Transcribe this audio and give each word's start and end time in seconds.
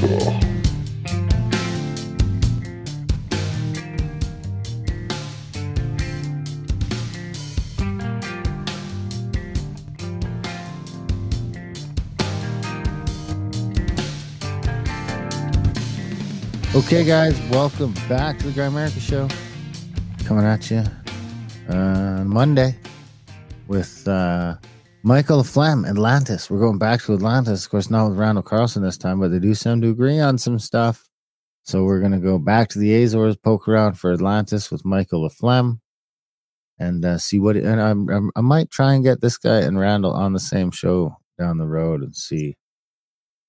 Okay, 0.00 0.38
guys, 17.02 17.40
welcome 17.50 17.92
back 18.08 18.38
to 18.38 18.46
the 18.46 18.52
Grimerica 18.52 19.00
Show. 19.00 19.26
Coming 20.24 20.44
at 20.44 20.70
you 20.70 20.84
on 21.68 22.28
Monday 22.28 22.76
with 23.66 24.06
uh, 24.06 24.54
Michael 25.02 25.44
Flam, 25.44 25.84
Atlantis. 25.84 26.50
We're 26.50 26.58
going 26.58 26.78
back 26.78 27.02
to 27.02 27.14
Atlantis, 27.14 27.64
of 27.64 27.70
course, 27.70 27.90
not 27.90 28.08
with 28.08 28.18
Randall 28.18 28.42
Carlson 28.42 28.82
this 28.82 28.98
time, 28.98 29.20
but 29.20 29.30
they 29.30 29.38
do 29.38 29.54
seem 29.54 29.80
to 29.80 29.90
agree 29.90 30.18
on 30.18 30.38
some 30.38 30.58
stuff. 30.58 31.08
So 31.62 31.84
we're 31.84 32.00
going 32.00 32.12
to 32.12 32.18
go 32.18 32.38
back 32.38 32.68
to 32.70 32.78
the 32.78 33.02
Azores, 33.02 33.36
poke 33.36 33.68
around 33.68 33.94
for 33.94 34.12
Atlantis 34.12 34.70
with 34.70 34.84
Michael 34.84 35.22
Le 35.22 35.30
Flem, 35.30 35.80
and 36.78 37.04
uh, 37.04 37.18
see 37.18 37.38
what. 37.38 37.56
And 37.56 37.80
I'm, 37.80 38.08
I'm, 38.08 38.30
I 38.34 38.40
might 38.40 38.70
try 38.70 38.94
and 38.94 39.04
get 39.04 39.20
this 39.20 39.38
guy 39.38 39.60
and 39.60 39.78
Randall 39.78 40.12
on 40.12 40.32
the 40.32 40.40
same 40.40 40.70
show 40.70 41.16
down 41.38 41.58
the 41.58 41.66
road 41.66 42.02
and 42.02 42.16
see. 42.16 42.56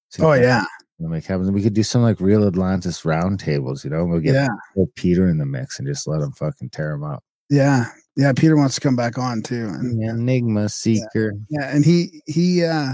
see 0.09 0.21
Oh 0.21 0.33
yeah, 0.33 0.63
make 0.99 1.25
happens. 1.25 1.49
We 1.49 1.63
could 1.63 1.73
do 1.73 1.83
some 1.83 2.03
like 2.03 2.19
real 2.19 2.45
Atlantis 2.45 3.01
roundtables, 3.01 3.83
you 3.83 3.89
know. 3.89 4.05
We'll 4.05 4.19
get 4.19 4.35
yeah, 4.35 4.85
Peter 4.95 5.27
in 5.29 5.37
the 5.37 5.45
mix 5.45 5.79
and 5.79 5.87
just 5.87 6.07
let 6.07 6.21
him 6.21 6.31
fucking 6.33 6.69
tear 6.69 6.91
him 6.91 7.03
up. 7.03 7.23
yeah, 7.49 7.85
yeah. 8.19 8.33
Peter 8.33 8.55
wants 8.55 8.75
to 8.75 8.81
come 8.81 8.95
back 8.95 9.17
on 9.17 9.41
too, 9.41 9.65
and 9.65 10.01
Enigma 10.03 10.69
Seeker. 10.69 11.33
yeah, 11.49 11.73
and 11.73 11.85
he 11.85 12.21
he 12.27 12.63
uh 12.63 12.93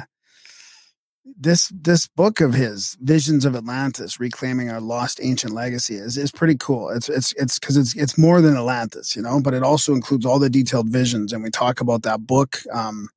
this 1.37 1.71
this 1.75 2.07
book 2.07 2.39
of 2.39 2.53
his 2.53 2.95
visions 3.01 3.45
of 3.45 3.55
atlantis 3.55 4.19
reclaiming 4.19 4.69
our 4.69 4.79
lost 4.79 5.19
ancient 5.21 5.53
legacy 5.53 5.95
is 5.95 6.17
is 6.17 6.31
pretty 6.31 6.55
cool 6.57 6.89
it's 6.89 7.09
it's 7.09 7.33
it's 7.33 7.59
because 7.59 7.75
it's 7.77 7.95
it's 7.95 8.17
more 8.17 8.41
than 8.41 8.55
atlantis 8.55 9.15
you 9.15 9.21
know 9.21 9.41
but 9.41 9.53
it 9.53 9.63
also 9.63 9.93
includes 9.93 10.25
all 10.25 10.39
the 10.39 10.49
detailed 10.49 10.89
visions 10.89 11.33
and 11.33 11.43
we 11.43 11.49
talk 11.49 11.81
about 11.81 12.03
that 12.03 12.25
book 12.25 12.59
um 12.71 13.09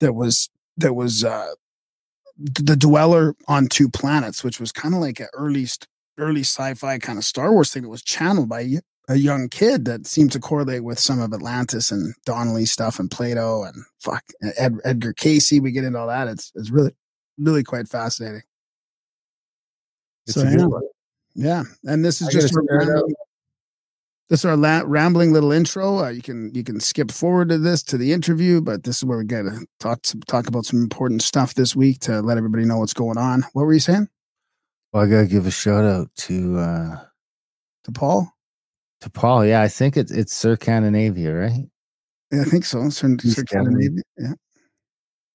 that 0.00 0.12
was 0.12 0.48
that 0.76 0.94
was 0.94 1.24
uh 1.24 1.50
the 2.36 2.76
dweller 2.76 3.34
on 3.48 3.68
two 3.68 3.88
planets 3.88 4.44
which 4.44 4.60
was 4.60 4.70
kind 4.70 4.94
of 4.94 5.00
like 5.00 5.18
an 5.18 5.28
early 5.34 5.66
early 6.18 6.42
sci-fi 6.42 6.98
kind 6.98 7.18
of 7.18 7.24
star 7.24 7.52
wars 7.52 7.72
thing 7.72 7.82
that 7.82 7.88
was 7.88 8.02
channeled 8.02 8.48
by 8.48 8.60
a 9.08 9.16
young 9.16 9.48
kid 9.48 9.84
that 9.84 10.06
seemed 10.06 10.32
to 10.32 10.40
correlate 10.40 10.82
with 10.84 10.98
some 10.98 11.20
of 11.20 11.32
atlantis 11.32 11.90
and 11.90 12.14
donnelly 12.24 12.64
stuff 12.64 12.98
and 12.98 13.10
plato 13.10 13.62
and 13.64 13.84
fuck 14.00 14.24
Ed, 14.56 14.76
edgar 14.84 15.12
cayce 15.12 15.52
we 15.52 15.70
get 15.72 15.84
into 15.84 15.98
all 15.98 16.06
that 16.06 16.28
it's 16.28 16.50
it's 16.54 16.70
really 16.70 16.92
really 17.38 17.62
quite 17.62 17.88
fascinating 17.88 18.42
It's 20.26 20.34
So, 20.34 20.42
yeah. 20.44 20.64
one. 20.66 20.82
yeah 21.34 21.62
and 21.84 22.04
this 22.04 22.22
is 22.22 22.28
I 22.28 22.30
just 22.30 22.54
our 22.56 22.62
check 22.62 22.70
it 22.70 22.82
out. 22.82 22.88
rambling, 22.94 23.14
this 24.30 24.40
is 24.40 24.44
our 24.46 24.56
la- 24.56 24.82
rambling 24.86 25.32
little 25.32 25.52
intro 25.52 25.98
uh, 26.04 26.08
you 26.08 26.22
can 26.22 26.50
you 26.54 26.64
can 26.64 26.80
skip 26.80 27.10
forward 27.10 27.50
to 27.50 27.58
this 27.58 27.82
to 27.84 27.98
the 27.98 28.12
interview 28.12 28.60
but 28.62 28.84
this 28.84 28.96
is 28.98 29.04
where 29.04 29.18
we 29.18 29.26
talk 29.80 30.00
to, 30.02 30.18
talk 30.20 30.46
about 30.48 30.64
some 30.64 30.80
important 30.82 31.20
stuff 31.20 31.52
this 31.54 31.76
week 31.76 31.98
to 32.00 32.22
let 32.22 32.38
everybody 32.38 32.64
know 32.64 32.78
what's 32.78 32.94
going 32.94 33.18
on 33.18 33.42
what 33.52 33.64
were 33.66 33.74
you 33.74 33.80
saying 33.80 34.08
Well, 34.94 35.04
I 35.04 35.08
gotta 35.08 35.26
give 35.26 35.46
a 35.46 35.50
shout 35.50 35.84
out 35.84 36.08
to 36.16 36.58
uh 36.58 36.96
to 37.84 37.92
paul 37.92 38.33
to 39.04 39.10
Paul. 39.10 39.46
Yeah, 39.46 39.62
I 39.62 39.68
think 39.68 39.96
it's 39.96 40.10
it's 40.12 40.34
Sir 40.34 40.56
Scandinavia, 40.56 41.32
right? 41.34 41.64
yeah, 42.32 42.40
i 42.40 42.44
think 42.44 42.64
so 42.64 42.88
Sir, 42.88 43.16
Sir. 43.20 43.44
Scandinavia. 43.46 44.02
yeah 44.18 44.32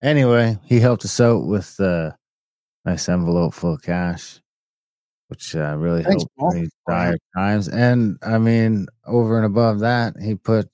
Anyway, 0.01 0.57
he 0.65 0.79
helped 0.79 1.03
us 1.05 1.19
out 1.19 1.45
with 1.45 1.79
uh 1.79 2.11
nice 2.85 3.09
envelope 3.09 3.53
full 3.53 3.73
of 3.73 3.81
cash, 3.81 4.39
which 5.27 5.55
uh, 5.55 5.75
really 5.77 6.03
Thanks, 6.03 6.23
helped 6.23 6.35
Paul. 6.37 6.51
in 6.51 6.61
these 6.61 6.71
dire 6.87 7.17
times. 7.35 7.67
And 7.67 8.17
I 8.21 8.37
mean, 8.37 8.87
over 9.05 9.37
and 9.37 9.45
above 9.45 9.79
that, 9.79 10.15
he 10.21 10.35
put 10.35 10.69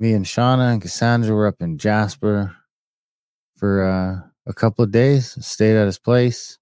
me 0.00 0.12
and 0.14 0.24
Shauna 0.26 0.72
and 0.72 0.82
Cassandra 0.82 1.34
were 1.34 1.46
up 1.46 1.60
in 1.62 1.78
Jasper 1.78 2.54
for 3.56 3.84
uh, 3.84 4.20
a 4.46 4.52
couple 4.52 4.84
of 4.84 4.90
days, 4.90 5.38
stayed 5.46 5.76
at 5.76 5.86
his 5.86 6.00
place. 6.00 6.58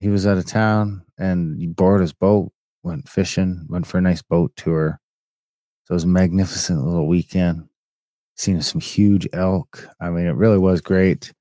He 0.00 0.08
was 0.08 0.26
out 0.26 0.38
of 0.38 0.46
town 0.46 1.04
and 1.18 1.56
he 1.60 1.68
borrowed 1.68 2.00
his 2.00 2.12
boat, 2.12 2.50
went 2.82 3.08
fishing, 3.08 3.66
went 3.68 3.86
for 3.86 3.98
a 3.98 4.02
nice 4.02 4.22
boat 4.22 4.52
tour. 4.56 5.00
So 5.84 5.92
it 5.92 5.94
was 5.94 6.04
a 6.04 6.08
magnificent 6.08 6.84
little 6.84 7.06
weekend. 7.06 7.68
Seen 8.36 8.60
some 8.62 8.80
huge 8.80 9.28
elk. 9.32 9.88
I 10.00 10.10
mean, 10.10 10.26
it 10.26 10.36
really 10.36 10.58
was 10.58 10.80
great. 10.80 11.32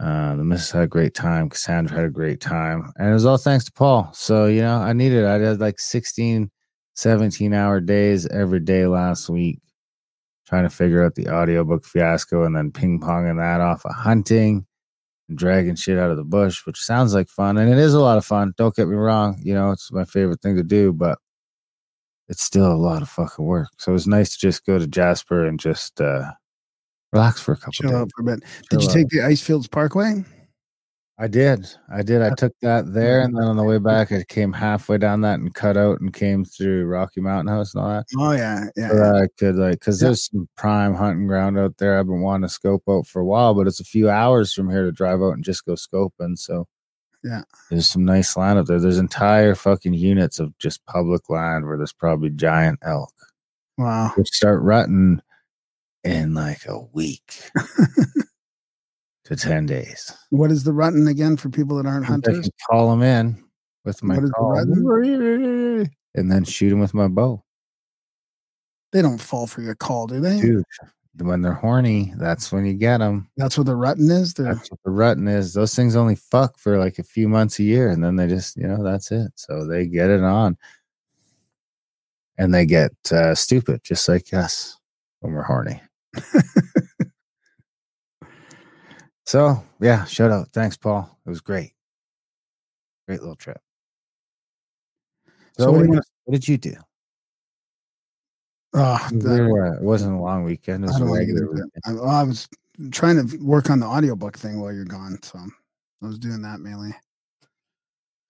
Uh, 0.00 0.34
the 0.36 0.44
missus 0.44 0.72
had 0.72 0.82
a 0.82 0.88
great 0.88 1.14
time. 1.14 1.48
Cassandra 1.48 1.96
had 1.96 2.06
a 2.06 2.10
great 2.10 2.40
time. 2.40 2.92
And 2.96 3.10
it 3.10 3.12
was 3.12 3.24
all 3.24 3.36
thanks 3.36 3.64
to 3.66 3.72
Paul. 3.72 4.10
So, 4.12 4.46
you 4.46 4.60
know, 4.60 4.78
I 4.78 4.92
needed, 4.92 5.24
I 5.24 5.38
did 5.38 5.60
like 5.60 5.78
16, 5.78 6.50
17 6.94 7.54
hour 7.54 7.80
days 7.80 8.26
every 8.26 8.60
day 8.60 8.86
last 8.86 9.28
week 9.28 9.60
trying 10.46 10.64
to 10.64 10.70
figure 10.70 11.04
out 11.04 11.14
the 11.14 11.28
audiobook 11.28 11.84
fiasco 11.84 12.44
and 12.44 12.54
then 12.54 12.70
ping 12.70 13.00
ponging 13.00 13.38
that 13.38 13.60
off 13.60 13.84
of 13.84 13.94
hunting 13.94 14.66
dragging 15.32 15.76
shit 15.76 15.98
out 15.98 16.10
of 16.10 16.16
the 16.16 16.24
bush, 16.24 16.66
which 16.66 16.78
sounds 16.78 17.14
like 17.14 17.28
fun. 17.28 17.56
And 17.56 17.70
it 17.70 17.78
is 17.78 17.94
a 17.94 18.00
lot 18.00 18.18
of 18.18 18.24
fun. 18.24 18.52
Don't 18.56 18.74
get 18.74 18.88
me 18.88 18.96
wrong. 18.96 19.38
You 19.42 19.54
know, 19.54 19.70
it's 19.70 19.92
my 19.92 20.04
favorite 20.04 20.40
thing 20.40 20.56
to 20.56 20.62
do, 20.62 20.92
but 20.92 21.18
it's 22.28 22.42
still 22.42 22.70
a 22.70 22.74
lot 22.74 23.02
of 23.02 23.08
fucking 23.08 23.44
work. 23.44 23.68
So 23.78 23.92
it 23.92 23.94
was 23.94 24.06
nice 24.06 24.32
to 24.32 24.38
just 24.38 24.64
go 24.66 24.78
to 24.78 24.86
Jasper 24.86 25.46
and 25.46 25.58
just 25.60 26.00
uh, 26.00 26.30
relax 27.12 27.40
for 27.40 27.52
a 27.52 27.56
couple 27.56 27.72
chill 27.72 27.90
days. 27.90 28.00
out 28.00 28.10
for 28.14 28.22
a 28.22 28.24
bit 28.24 28.44
did 28.70 28.82
you 28.82 28.88
Chill 28.88 28.94
take 28.94 29.08
the 29.08 29.18
icefields 29.18 29.70
parkway 29.70 30.24
I 31.16 31.28
did. 31.28 31.64
I 31.92 32.02
did. 32.02 32.22
I 32.22 32.34
took 32.34 32.52
that 32.62 32.92
there, 32.92 33.20
and 33.20 33.36
then 33.36 33.44
on 33.44 33.56
the 33.56 33.62
way 33.62 33.78
back, 33.78 34.10
I 34.10 34.24
came 34.24 34.52
halfway 34.52 34.98
down 34.98 35.20
that 35.20 35.38
and 35.38 35.54
cut 35.54 35.76
out 35.76 36.00
and 36.00 36.12
came 36.12 36.44
through 36.44 36.86
Rocky 36.86 37.20
Mountain 37.20 37.54
House 37.54 37.72
and 37.72 37.84
all 37.84 37.88
that. 37.90 38.06
oh 38.18 38.32
yeah 38.32 38.64
yeah, 38.76 38.88
So 38.88 39.14
I 39.22 39.26
could 39.38 39.54
like, 39.54 39.78
because 39.78 40.02
Yeah. 40.02 40.08
there's 40.08 40.28
some 40.28 40.48
prime 40.56 40.92
hunting 40.94 41.28
ground 41.28 41.56
out 41.56 41.76
there. 41.78 41.98
I've 41.98 42.06
been 42.06 42.20
wanting 42.20 42.48
to 42.48 42.52
scope 42.52 42.82
out 42.88 43.06
for 43.06 43.20
a 43.20 43.24
while, 43.24 43.54
but 43.54 43.68
it's 43.68 43.78
a 43.78 43.84
few 43.84 44.10
hours 44.10 44.52
from 44.52 44.68
here 44.68 44.82
to 44.84 44.90
drive 44.90 45.22
out 45.22 45.34
and 45.34 45.44
just 45.44 45.64
go 45.64 45.74
scoping. 45.74 46.36
So 46.36 46.66
Yeah. 47.22 47.42
there's 47.70 47.86
some 47.88 48.04
nice 48.04 48.36
land 48.36 48.58
up 48.58 48.66
there. 48.66 48.80
There's 48.80 48.98
entire 48.98 49.54
fucking 49.54 49.94
units 49.94 50.40
of 50.40 50.56
just 50.58 50.84
public 50.86 51.30
land 51.30 51.64
where 51.64 51.76
there's 51.76 51.92
probably 51.92 52.30
giant 52.30 52.80
elk, 52.82 53.14
wow 53.78 54.10
which 54.16 54.30
start 54.32 54.60
rutting 54.62 55.20
in 56.02 56.34
like 56.34 56.66
a 56.66 56.80
week 56.92 57.40
to 59.24 59.36
ten 59.36 59.66
days. 59.66 60.12
what 60.30 60.50
is 60.50 60.64
the 60.64 60.72
rutting 60.72 61.08
again 61.08 61.36
for 61.36 61.48
people 61.48 61.76
that 61.76 61.86
aren't 61.86 62.04
I 62.04 62.08
hunters 62.08 62.48
call 62.70 62.90
them 62.90 63.02
in 63.02 63.42
with 63.84 64.02
my 64.02 64.16
is 64.16 64.22
the 64.22 64.30
call, 64.30 64.58
and 66.14 66.30
then 66.30 66.44
shoot 66.44 66.70
them 66.70 66.80
with 66.80 66.94
my 66.94 67.08
bow. 67.08 67.42
they 68.92 69.02
don't 69.02 69.20
fall 69.20 69.46
for 69.46 69.62
your 69.62 69.74
call 69.74 70.06
do 70.06 70.20
they 70.20 70.40
Dude, 70.40 70.64
when 71.18 71.42
they're 71.42 71.52
horny, 71.54 72.12
that's 72.16 72.50
when 72.52 72.66
you 72.66 72.74
get 72.74 72.98
them. 72.98 73.28
that's 73.36 73.56
what 73.56 73.66
the 73.66 73.76
rutting 73.76 74.10
is 74.10 74.34
They're, 74.34 74.54
That's 74.54 74.70
what 74.70 74.80
the 74.84 74.90
rutting 74.90 75.28
is. 75.28 75.54
Those 75.54 75.74
things 75.74 75.94
only 75.96 76.16
fuck 76.16 76.58
for 76.58 76.78
like 76.78 76.98
a 76.98 77.04
few 77.04 77.28
months 77.28 77.58
a 77.60 77.62
year, 77.62 77.90
and 77.90 78.02
then 78.02 78.16
they 78.16 78.26
just, 78.26 78.56
you 78.56 78.66
know, 78.66 78.82
that's 78.82 79.12
it. 79.12 79.30
So 79.36 79.64
they 79.66 79.86
get 79.86 80.10
it 80.10 80.22
on, 80.22 80.56
and 82.36 82.52
they 82.52 82.66
get 82.66 82.90
uh, 83.12 83.34
stupid, 83.34 83.82
just 83.84 84.08
like 84.08 84.34
us 84.34 84.76
when 85.20 85.32
we're 85.32 85.42
horny. 85.44 85.80
so 89.24 89.62
yeah, 89.80 90.04
shout 90.04 90.30
out. 90.30 90.48
Thanks, 90.52 90.76
Paul. 90.76 91.08
It 91.26 91.28
was 91.30 91.40
great. 91.40 91.72
Great 93.06 93.20
little 93.20 93.36
trip. 93.36 93.60
So, 95.58 95.64
So 95.64 95.72
what 95.72 95.82
do 95.82 95.88
you 95.88 95.94
did- 95.94 96.04
what 96.24 96.32
did 96.32 96.48
you 96.48 96.56
do? 96.56 96.74
oh, 98.74 99.08
We 99.12 99.18
were, 99.40 99.66
uh, 99.66 99.76
it 99.76 99.82
wasn't 99.82 100.14
a 100.16 100.18
long 100.20 100.42
weekend. 100.44 100.84
It 100.84 100.86
was 100.88 100.94
I 100.94 100.96
a 100.96 101.00
don't 101.00 101.08
want 101.10 101.20
to 101.20 101.26
regular 101.34 101.44
it. 101.44 101.50
weekend. 101.54 101.70
I, 102.00 102.20
I 102.20 102.22
was 102.22 102.48
trying 102.90 103.28
to 103.28 103.36
work 103.44 103.70
on 103.70 103.78
the 103.78 103.86
audiobook 103.86 104.36
thing 104.38 104.58
while 104.60 104.72
you're 104.72 104.84
gone, 104.86 105.18
so 105.22 105.38
I 105.38 106.06
was 106.06 106.18
doing 106.18 106.40
that 106.42 106.60
mainly. 106.60 106.94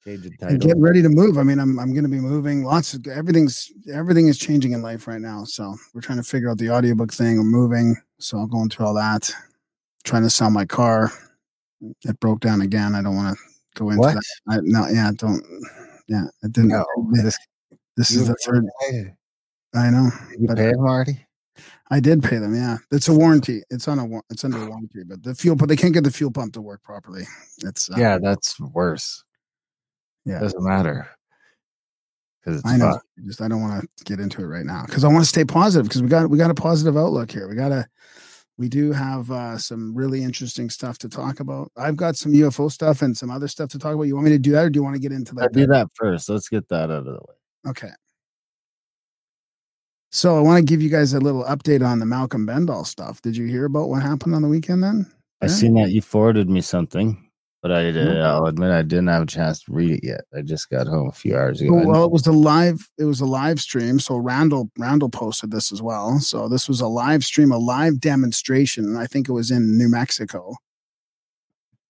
And 0.07 0.61
get 0.61 0.77
ready 0.77 1.01
to 1.01 1.09
move. 1.09 1.39
I 1.39 1.45
mean, 1.45 1.59
I'm 1.59 1.79
I'm 1.79 1.93
going 1.95 2.03
to 2.05 2.11
be 2.11 2.19
moving. 2.21 2.63
Lots 2.63 2.93
of 2.93 3.07
everything's 3.07 3.73
everything 3.91 4.29
is 4.29 4.37
changing 4.37 4.73
in 4.73 4.83
life 4.83 5.07
right 5.07 5.21
now. 5.21 5.45
So 5.45 5.75
we're 5.95 6.03
trying 6.03 6.19
to 6.19 6.23
figure 6.25 6.51
out 6.51 6.59
the 6.59 6.69
audiobook 6.69 7.11
thing. 7.11 7.39
I'm 7.39 7.51
moving, 7.51 7.97
so 8.19 8.37
I'm 8.37 8.49
going 8.51 8.69
through 8.69 8.85
all 8.85 8.95
that. 8.95 9.31
Trying 10.05 10.23
to 10.23 10.31
sell 10.31 10.51
my 10.51 10.65
car. 10.65 11.11
It 12.05 12.19
broke 12.21 12.41
down 12.41 12.61
again. 12.61 12.95
I 12.95 13.03
don't 13.03 13.17
want 13.17 13.37
to 13.37 13.45
go 13.75 13.91
into 13.91 14.01
What? 14.01 14.15
that. 14.15 14.23
I, 14.49 14.59
no, 14.63 14.87
yeah, 14.89 15.11
don't. 15.15 15.43
Yeah, 16.09 16.25
it 16.43 16.53
didn't. 16.53 16.69
No, 16.71 16.85
this 17.13 17.37
this 17.97 18.11
is 18.11 18.29
the 18.29 18.35
third. 18.45 18.67
I 19.75 19.91
know. 19.91 20.11
You 20.39 20.49
pay 20.49 20.71
him, 20.71 20.83
Marty? 20.83 21.27
I 21.91 22.01
did 22.01 22.23
pay 22.23 22.39
them. 22.39 22.55
Yeah, 22.55 22.79
it's 22.91 23.09
a 23.09 23.15
warranty. 23.15 23.63
It's 23.71 23.89
on 23.89 23.99
a 23.99 24.21
it's 24.31 24.45
under 24.45 24.59
warranty, 24.69 25.03
but 25.07 25.23
the 25.23 25.35
fuel, 25.35 25.57
but 25.57 25.69
they 25.69 25.77
can't 25.77 25.93
get 25.95 26.05
the 26.05 26.11
fuel 26.11 26.31
pump 26.31 26.53
to 26.55 26.61
work 26.61 26.83
properly. 26.83 27.25
It's 27.63 27.91
uh, 27.91 27.97
Yeah, 27.97 28.19
that's 28.19 28.59
worse. 28.61 29.23
yeah. 30.25 30.41
Doesn't 30.41 30.63
matter. 30.65 31.09
I 32.65 32.77
know. 32.77 32.93
fucked. 32.93 33.07
Just 33.27 33.41
I 33.41 33.49
don't 33.49 33.63
want 33.63 33.89
to 33.97 34.05
get 34.05 34.21
into 34.21 34.43
it 34.43 34.47
right 34.47 34.67
now 34.67 34.85
because 34.87 35.03
I 35.05 35.09
want 35.09 35.23
to 35.25 35.29
stay 35.29 35.45
positive 35.45 35.87
because 35.89 36.03
we 36.03 36.09
got 36.09 36.29
we 36.29 36.37
got 36.39 36.51
a 36.51 36.55
positive 36.55 36.97
outlook 36.97 37.31
here. 37.31 37.49
We 37.49 37.55
got 37.57 37.71
to 37.71 37.87
we 38.57 38.69
do 38.69 38.93
have 38.93 39.31
uh, 39.31 39.59
some 39.59 39.95
really 39.95 40.23
interesting 40.23 40.71
stuff 40.71 40.99
to 40.99 41.09
talk 41.09 41.41
about. 41.41 41.73
I've 41.77 41.97
got 41.97 42.17
some 42.17 42.33
UFO 42.33 42.71
stuff 42.71 43.03
and 43.03 43.17
some 43.17 43.31
other 43.31 43.49
stuff 43.49 43.71
to 43.71 43.79
talk 43.79 43.95
about. 43.95 44.05
You 44.05 44.15
want 44.15 44.27
me 44.27 44.31
to 44.31 44.39
do 44.39 44.53
that, 44.53 44.65
or 44.65 44.71
do 44.71 44.79
you 44.79 44.85
want 44.85 44.95
to 44.95 45.01
get 45.01 45.13
into 45.13 45.33
Uh, 45.33 45.43
like 45.43 45.53
do 45.53 45.67
that 45.67 45.89
first. 45.95 46.29
Let's 46.29 46.49
get 46.49 46.69
that 46.69 46.85
out 46.85 46.91
of 46.91 47.05
the 47.07 47.13
way. 47.13 47.71
Okay. 47.71 47.91
So 50.13 50.39
I 50.39 50.41
want 50.41 50.59
to 50.59 50.65
give 50.65 50.81
you 50.81 50.91
guys 50.91 51.13
a 51.13 51.19
little 51.19 51.43
update 51.45 51.85
on 51.85 51.99
the 51.99 52.07
Malcolm 52.07 52.47
Bendall 52.47 52.87
stuff. 52.87 53.21
Did 53.23 53.37
you 53.37 53.47
hear 53.47 53.65
about 53.65 53.89
what 53.89 54.03
happened 54.03 54.37
on 54.37 54.43
the 54.43 54.49
weekend? 54.49 54.85
Then 54.85 55.11
I 55.43 55.49
seen 55.49 55.75
that 55.75 55.91
you 55.91 56.01
forwarded 56.01 56.49
me 56.49 56.61
something, 56.61 57.24
but 57.65 57.73
I 57.73 57.85
did, 57.85 57.97
Mhm. 58.09 58.23
I'll 58.23 58.45
admit 58.45 58.73
I 58.73 58.83
didn't 58.83 59.07
have 59.07 59.23
a 59.23 59.27
chance 59.27 59.63
to 59.63 59.73
read 59.73 59.93
it 59.93 60.05
yet. 60.05 60.27
I 60.37 60.43
just 60.43 60.69
got 60.69 60.87
home 60.87 61.09
a 61.09 61.13
few 61.13 61.35
hours 61.35 61.63
ago. 61.63 61.73
Well, 61.73 62.05
it 62.05 62.11
was 62.11 62.27
a 62.27 62.33
live. 62.33 62.91
It 62.99 63.05
was 63.05 63.23
a 63.23 63.25
live 63.25 63.59
stream. 63.59 63.99
So 63.99 64.19
Randall 64.19 64.71
Randall 64.77 65.09
posted 65.09 65.51
this 65.51 65.73
as 65.73 65.81
well. 65.81 66.21
So 66.21 66.47
this 66.47 66.69
was 66.69 66.83
a 66.83 66.87
live 66.87 67.25
stream, 67.25 67.51
a 67.53 67.57
live 67.57 68.01
demonstration. 68.01 68.99
I 68.99 69.07
think 69.07 69.31
it 69.31 69.33
was 69.33 69.51
in 69.51 69.79
New 69.79 69.89
Mexico 69.89 70.57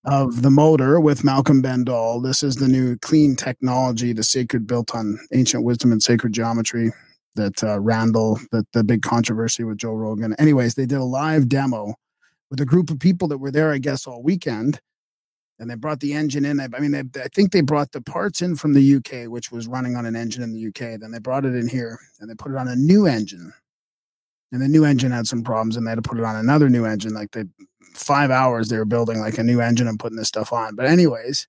of 0.04 0.42
the 0.42 0.50
motor 0.50 1.00
with 1.00 1.24
Malcolm 1.24 1.60
Bendall. 1.60 2.22
This 2.22 2.44
is 2.44 2.54
the 2.54 2.68
new 2.68 2.96
clean 2.98 3.34
technology, 3.34 4.12
the 4.12 4.22
sacred 4.22 4.68
built 4.68 4.94
on 4.94 5.18
ancient 5.32 5.64
wisdom 5.64 5.90
and 5.90 6.00
sacred 6.00 6.32
geometry. 6.32 6.92
That 7.34 7.64
uh, 7.64 7.80
Randall, 7.80 8.38
that 8.52 8.70
the 8.74 8.84
big 8.84 9.02
controversy 9.02 9.64
with 9.64 9.78
Joe 9.78 9.94
Rogan. 9.94 10.34
Anyways, 10.34 10.76
they 10.76 10.86
did 10.86 10.98
a 10.98 11.02
live 11.04 11.48
demo 11.48 11.96
with 12.48 12.60
a 12.60 12.64
group 12.64 12.90
of 12.90 13.00
people 13.00 13.26
that 13.26 13.38
were 13.38 13.50
there, 13.50 13.72
I 13.72 13.78
guess, 13.78 14.06
all 14.06 14.22
weekend 14.22 14.78
and 15.58 15.70
they 15.70 15.74
brought 15.74 16.00
the 16.00 16.14
engine 16.14 16.44
in. 16.44 16.60
I 16.60 16.68
mean, 16.78 16.90
they, 16.90 17.20
I 17.20 17.28
think 17.28 17.52
they 17.52 17.60
brought 17.60 17.92
the 17.92 18.00
parts 18.00 18.42
in 18.42 18.56
from 18.56 18.72
the 18.72 18.96
UK, 18.96 19.30
which 19.30 19.52
was 19.52 19.68
running 19.68 19.96
on 19.96 20.06
an 20.06 20.16
engine 20.16 20.42
in 20.42 20.52
the 20.52 20.66
UK. 20.68 20.98
Then 21.00 21.12
they 21.12 21.18
brought 21.18 21.44
it 21.44 21.54
in 21.54 21.68
here 21.68 21.98
and 22.20 22.28
they 22.28 22.34
put 22.34 22.52
it 22.52 22.58
on 22.58 22.68
a 22.68 22.76
new 22.76 23.06
engine. 23.06 23.52
And 24.52 24.62
the 24.62 24.68
new 24.68 24.84
engine 24.84 25.10
had 25.10 25.26
some 25.26 25.42
problems, 25.42 25.76
and 25.76 25.84
they 25.84 25.90
had 25.90 25.96
to 25.96 26.08
put 26.08 26.18
it 26.18 26.24
on 26.24 26.36
another 26.36 26.68
new 26.68 26.84
engine. 26.84 27.12
Like 27.12 27.32
they, 27.32 27.44
five 27.94 28.30
hours 28.30 28.68
they 28.68 28.78
were 28.78 28.84
building 28.84 29.18
like 29.18 29.36
a 29.36 29.42
new 29.42 29.60
engine 29.60 29.88
and 29.88 29.98
putting 29.98 30.16
this 30.16 30.28
stuff 30.28 30.52
on. 30.52 30.76
But 30.76 30.86
anyways, 30.86 31.48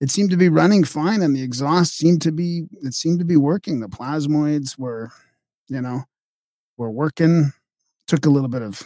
it 0.00 0.10
seemed 0.10 0.30
to 0.30 0.38
be 0.38 0.48
running 0.48 0.84
fine, 0.84 1.20
and 1.20 1.36
the 1.36 1.42
exhaust 1.42 1.96
seemed 1.96 2.22
to 2.22 2.32
be 2.32 2.64
it 2.82 2.94
seemed 2.94 3.18
to 3.18 3.24
be 3.26 3.36
working. 3.36 3.80
The 3.80 3.88
plasmoids 3.88 4.78
were, 4.78 5.10
you 5.68 5.82
know, 5.82 6.04
were 6.78 6.90
working. 6.90 7.52
Took 8.06 8.24
a 8.26 8.30
little 8.30 8.48
bit 8.48 8.62
of 8.62 8.82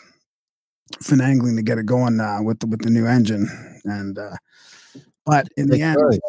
finagling 1.02 1.56
to 1.56 1.62
get 1.62 1.78
it 1.78 1.86
going 1.86 2.20
uh, 2.20 2.42
with 2.42 2.60
the 2.60 2.66
with 2.66 2.82
the 2.82 2.90
new 2.90 3.06
engine, 3.06 3.48
and 3.84 4.18
uh, 4.18 4.36
but 5.26 5.48
in 5.56 5.68
the 5.68 5.82
end, 5.82 5.98
choice. 5.98 6.20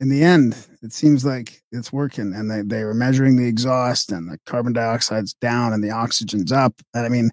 in 0.00 0.08
the 0.08 0.22
end, 0.22 0.56
it 0.82 0.92
seems 0.92 1.24
like 1.24 1.62
it's 1.72 1.92
working. 1.92 2.34
And 2.34 2.50
they 2.50 2.62
they 2.62 2.84
were 2.84 2.94
measuring 2.94 3.36
the 3.36 3.46
exhaust, 3.46 4.12
and 4.12 4.30
the 4.30 4.38
carbon 4.46 4.72
dioxide's 4.72 5.34
down, 5.34 5.72
and 5.72 5.82
the 5.82 5.90
oxygen's 5.90 6.52
up. 6.52 6.74
And 6.94 7.06
I 7.06 7.08
mean, 7.08 7.30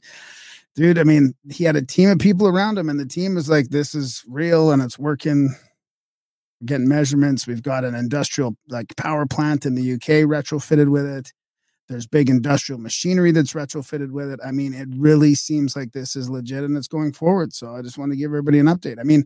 dude, 0.75 0.99
I 0.99 1.03
mean, 1.03 1.33
he 1.51 1.63
had 1.63 1.75
a 1.75 1.85
team 1.85 2.09
of 2.09 2.19
people 2.19 2.47
around 2.47 2.77
him, 2.77 2.89
and 2.89 2.99
the 2.99 3.05
team 3.05 3.35
was 3.35 3.49
like, 3.49 3.69
"This 3.69 3.95
is 3.95 4.23
real, 4.27 4.71
and 4.71 4.81
it's 4.81 4.99
working." 4.99 5.55
We're 6.61 6.67
getting 6.67 6.87
measurements. 6.87 7.45
We've 7.45 7.61
got 7.61 7.83
an 7.83 7.95
industrial 7.95 8.55
like 8.69 8.95
power 8.95 9.25
plant 9.25 9.65
in 9.65 9.75
the 9.75 9.93
UK 9.93 10.23
retrofitted 10.23 10.89
with 10.89 11.05
it. 11.05 11.33
There's 11.87 12.07
big 12.07 12.29
industrial 12.29 12.79
machinery 12.79 13.31
that's 13.31 13.53
retrofitted 13.53 14.09
with 14.09 14.31
it. 14.31 14.39
I 14.43 14.51
mean, 14.51 14.73
it 14.73 14.87
really 14.91 15.35
seems 15.35 15.75
like 15.75 15.91
this 15.91 16.15
is 16.15 16.29
legit 16.29 16.63
and 16.63 16.75
it's 16.75 16.87
going 16.87 17.13
forward. 17.13 17.53
So 17.53 17.75
I 17.75 17.81
just 17.81 17.97
want 17.97 18.11
to 18.11 18.17
give 18.17 18.31
everybody 18.31 18.57
an 18.57 18.65
update. 18.65 18.99
I 18.99 19.03
mean, 19.03 19.25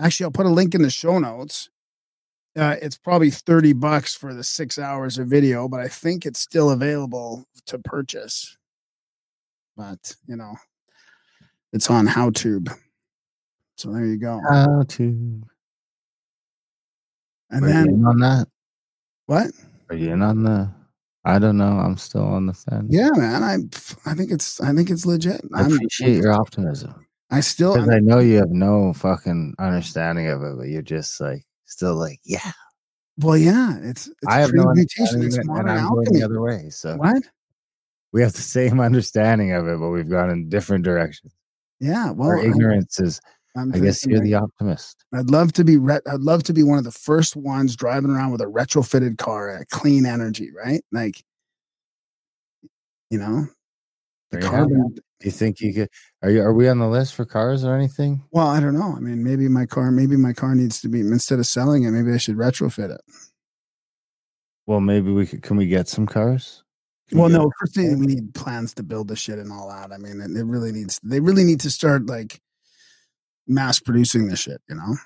actually, 0.00 0.24
I'll 0.24 0.30
put 0.30 0.46
a 0.46 0.50
link 0.50 0.74
in 0.74 0.82
the 0.82 0.90
show 0.90 1.18
notes. 1.18 1.68
Uh, 2.56 2.76
it's 2.80 2.96
probably 2.96 3.30
30 3.30 3.74
bucks 3.74 4.14
for 4.14 4.32
the 4.34 4.44
six 4.44 4.78
hours 4.78 5.18
of 5.18 5.26
video, 5.26 5.68
but 5.68 5.80
I 5.80 5.88
think 5.88 6.24
it's 6.24 6.40
still 6.40 6.70
available 6.70 7.46
to 7.66 7.78
purchase. 7.78 8.56
But, 9.76 10.14
you 10.26 10.36
know, 10.36 10.54
it's 11.72 11.90
on 11.90 12.06
HowTube. 12.06 12.74
So 13.76 13.92
there 13.92 14.04
you 14.06 14.18
go. 14.18 14.40
How 14.48 14.82
to. 14.82 15.42
And 17.50 17.64
Are 17.64 17.68
you 17.68 17.72
then 17.74 17.88
in 17.88 18.06
on 18.06 18.18
that? 18.20 18.48
what? 19.26 19.50
Are 19.90 19.96
you 19.96 20.12
in 20.12 20.22
on 20.22 20.42
the? 20.42 20.70
I 21.24 21.38
don't 21.38 21.56
know. 21.56 21.78
I'm 21.78 21.96
still 21.96 22.24
on 22.24 22.46
the 22.46 22.52
fence. 22.54 22.86
Yeah, 22.90 23.10
man. 23.16 23.42
I 23.44 23.54
I 24.10 24.14
think 24.14 24.30
it's 24.32 24.60
I 24.60 24.74
think 24.74 24.90
it's 24.90 25.06
legit. 25.06 25.40
I 25.54 25.60
I'm, 25.62 25.72
appreciate 25.72 26.16
your 26.16 26.32
optimism 26.32 26.94
I 27.30 27.40
still 27.40 27.74
because 27.74 27.88
I'm- 27.88 28.04
know 28.06 28.18
you 28.18 28.36
have 28.38 28.50
no 28.50 28.92
fucking 28.94 29.54
understanding 29.58 30.28
of 30.28 30.42
it, 30.42 30.56
but 30.58 30.68
you're 30.68 30.82
just 30.82 31.20
like 31.20 31.44
still 31.64 31.94
like, 31.94 32.18
yeah. 32.24 32.52
well, 33.18 33.36
yeah. 33.38 33.78
It's, 33.82 34.08
it's 34.08 34.16
I 34.28 34.40
have 34.40 34.52
no 34.52 34.64
understanding 34.68 35.22
It's 35.24 35.36
it, 35.38 35.46
and 35.46 35.50
I'm 35.52 35.64
going 35.66 35.78
alchemy. 35.78 36.18
the 36.18 36.24
other 36.24 36.40
way. 36.42 36.68
So 36.70 36.96
What? 36.96 37.22
we 38.12 38.20
have 38.22 38.32
the 38.34 38.42
same 38.58 38.80
understanding 38.80 39.52
of 39.52 39.66
it, 39.68 39.78
but 39.78 39.88
we've 39.90 40.10
gone 40.10 40.28
in 40.30 40.48
different 40.50 40.84
directions. 40.84 41.32
Yeah. 41.80 42.10
Well, 42.10 42.28
Our 42.30 42.38
I'm- 42.40 42.50
ignorance 42.50 42.98
is. 43.00 43.20
I'm 43.54 43.72
I 43.74 43.78
guess 43.80 44.06
you're 44.06 44.20
the 44.20 44.34
optimist. 44.34 45.04
I'd 45.12 45.30
love 45.30 45.52
to 45.54 45.64
be. 45.64 45.76
Re- 45.76 46.00
I'd 46.10 46.20
love 46.20 46.42
to 46.44 46.54
be 46.54 46.62
one 46.62 46.78
of 46.78 46.84
the 46.84 46.90
first 46.90 47.36
ones 47.36 47.76
driving 47.76 48.10
around 48.10 48.32
with 48.32 48.40
a 48.40 48.46
retrofitted 48.46 49.18
car, 49.18 49.50
a 49.50 49.66
clean 49.66 50.06
energy, 50.06 50.50
right? 50.56 50.82
Like, 50.90 51.22
you 53.10 53.18
know, 53.18 53.46
the 54.30 54.38
There 54.38 54.40
you 54.42 54.48
carbon. 54.48 54.94
Do 54.94 55.02
you 55.20 55.30
think 55.30 55.60
you 55.60 55.74
could? 55.74 55.88
Are 56.22 56.30
you? 56.30 56.40
Are 56.42 56.54
we 56.54 56.66
on 56.68 56.78
the 56.78 56.88
list 56.88 57.14
for 57.14 57.26
cars 57.26 57.62
or 57.64 57.74
anything? 57.76 58.22
Well, 58.30 58.46
I 58.46 58.58
don't 58.58 58.74
know. 58.74 58.94
I 58.96 59.00
mean, 59.00 59.22
maybe 59.22 59.48
my 59.48 59.66
car. 59.66 59.90
Maybe 59.90 60.16
my 60.16 60.32
car 60.32 60.54
needs 60.54 60.80
to 60.80 60.88
be 60.88 61.00
instead 61.00 61.38
of 61.38 61.46
selling 61.46 61.84
it. 61.84 61.90
Maybe 61.90 62.10
I 62.12 62.16
should 62.16 62.36
retrofit 62.36 62.90
it. 62.94 63.02
Well, 64.66 64.80
maybe 64.80 65.10
we 65.12 65.26
could. 65.26 65.42
Can 65.42 65.58
we 65.58 65.66
get 65.66 65.88
some 65.88 66.06
cars? 66.06 66.62
Can 67.10 67.18
Well, 67.18 67.28
get- 67.28 67.36
no. 67.36 67.52
First 67.60 67.74
thing 67.74 67.98
we 67.98 68.06
need 68.06 68.32
plans 68.34 68.72
to 68.74 68.82
build 68.82 69.08
the 69.08 69.16
shit 69.16 69.38
and 69.38 69.52
all 69.52 69.68
that. 69.68 69.92
I 69.92 69.98
mean, 69.98 70.22
it, 70.22 70.30
it 70.30 70.44
really 70.44 70.72
needs. 70.72 70.98
They 71.02 71.20
really 71.20 71.44
need 71.44 71.60
to 71.60 71.70
start 71.70 72.06
like 72.06 72.40
mass 73.46 73.80
producing 73.80 74.28
this 74.28 74.40
shit. 74.40 74.60
You 74.68 74.76
know. 74.76 74.96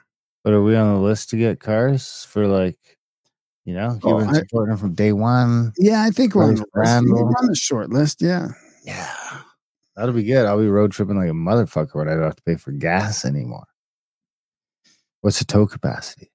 But 0.44 0.52
are 0.52 0.62
we 0.62 0.76
on 0.76 0.94
the 0.94 1.00
list 1.00 1.30
to 1.30 1.36
get 1.36 1.58
cars 1.58 2.24
for 2.30 2.46
like, 2.46 2.78
you 3.64 3.74
know, 3.74 3.98
Oh, 4.04 4.20
you've 4.20 4.28
been 4.28 4.34
supporting 4.36 4.70
them 4.70 4.78
from 4.78 4.94
day 4.94 5.12
one? 5.12 5.72
Yeah, 5.76 6.02
I 6.02 6.10
think 6.10 6.36
we're 6.36 6.44
on 6.44 6.54
the, 6.54 6.66
list. 6.74 7.04
We're 7.08 7.26
on 7.26 7.46
the 7.46 7.56
short 7.56 7.90
list. 7.90 8.22
Yeah. 8.22 8.48
Yeah, 8.84 9.12
that'll 9.96 10.14
be 10.14 10.22
good. 10.22 10.46
I'll 10.46 10.60
be 10.60 10.68
road 10.68 10.92
tripping 10.92 11.18
like 11.18 11.28
a 11.28 11.32
motherfucker 11.32 11.96
when 11.96 12.08
I 12.08 12.12
don't 12.12 12.22
have 12.22 12.36
to 12.36 12.42
pay 12.42 12.54
for 12.54 12.70
gas 12.70 13.24
anymore. 13.24 13.66
What's 15.22 15.40
the 15.40 15.44
tow 15.44 15.66
capacity? 15.66 16.30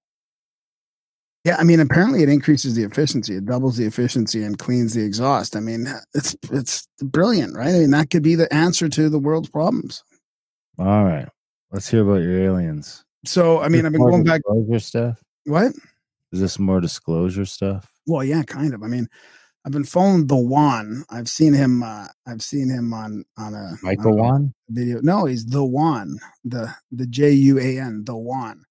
Yeah, 1.46 1.56
I 1.58 1.64
mean, 1.64 1.80
apparently 1.80 2.22
it 2.22 2.30
increases 2.30 2.76
the 2.76 2.84
efficiency. 2.84 3.36
It 3.36 3.46
doubles 3.46 3.78
the 3.78 3.86
efficiency 3.86 4.44
and 4.44 4.60
cleans 4.60 4.94
the 4.94 5.04
exhaust. 5.04 5.56
I 5.56 5.62
mean, 5.62 5.88
it's 6.14 6.36
it's 6.52 6.88
brilliant, 7.02 7.56
right? 7.56 7.74
I 7.74 7.80
mean, 7.80 7.92
that 7.92 8.10
could 8.10 8.22
be 8.22 8.36
the 8.36 8.54
answer 8.54 8.90
to 8.90 9.10
the 9.10 9.18
world's 9.18 9.50
problems. 9.50 10.04
All 10.78 11.06
right, 11.06 11.30
let's 11.72 11.90
hear 11.90 12.02
about 12.02 12.22
your 12.22 12.40
aliens. 12.40 13.04
So, 13.26 13.62
I 13.62 13.68
mean, 13.70 13.86
I've 13.86 13.92
been 13.92 14.02
going 14.02 14.24
back. 14.24 14.42
disclosure 14.42 14.80
stuff. 14.80 15.24
What? 15.46 15.74
Is 16.32 16.40
this 16.40 16.60
more 16.60 16.82
disclosure 16.82 17.46
stuff? 17.46 17.92
Well, 18.08 18.24
yeah, 18.24 18.44
kind 18.44 18.74
of. 18.74 18.84
I 18.84 18.88
mean, 18.88 19.08
I've 19.66 19.72
been 19.72 19.84
following 19.84 20.28
the 20.28 20.36
one. 20.38 21.04
I've 21.10 21.30
seen 21.30 21.54
him. 21.54 21.84
Uh, 21.84 22.08
I've 22.28 22.42
seen 22.42 22.70
him 22.70 22.94
on 22.94 23.24
on 23.38 23.54
a 23.54 23.74
Michael 23.84 24.14
on 24.14 24.20
a 24.20 24.22
Wan? 24.22 24.54
video. 24.70 25.02
No, 25.02 25.26
he's 25.26 25.46
the 25.46 25.64
one. 25.64 26.18
The 26.44 26.74
the 26.92 27.06
J 27.06 27.32
U 27.32 27.60
A 27.60 27.80
N. 27.80 28.04
The 28.06 28.16
one. 28.16 28.64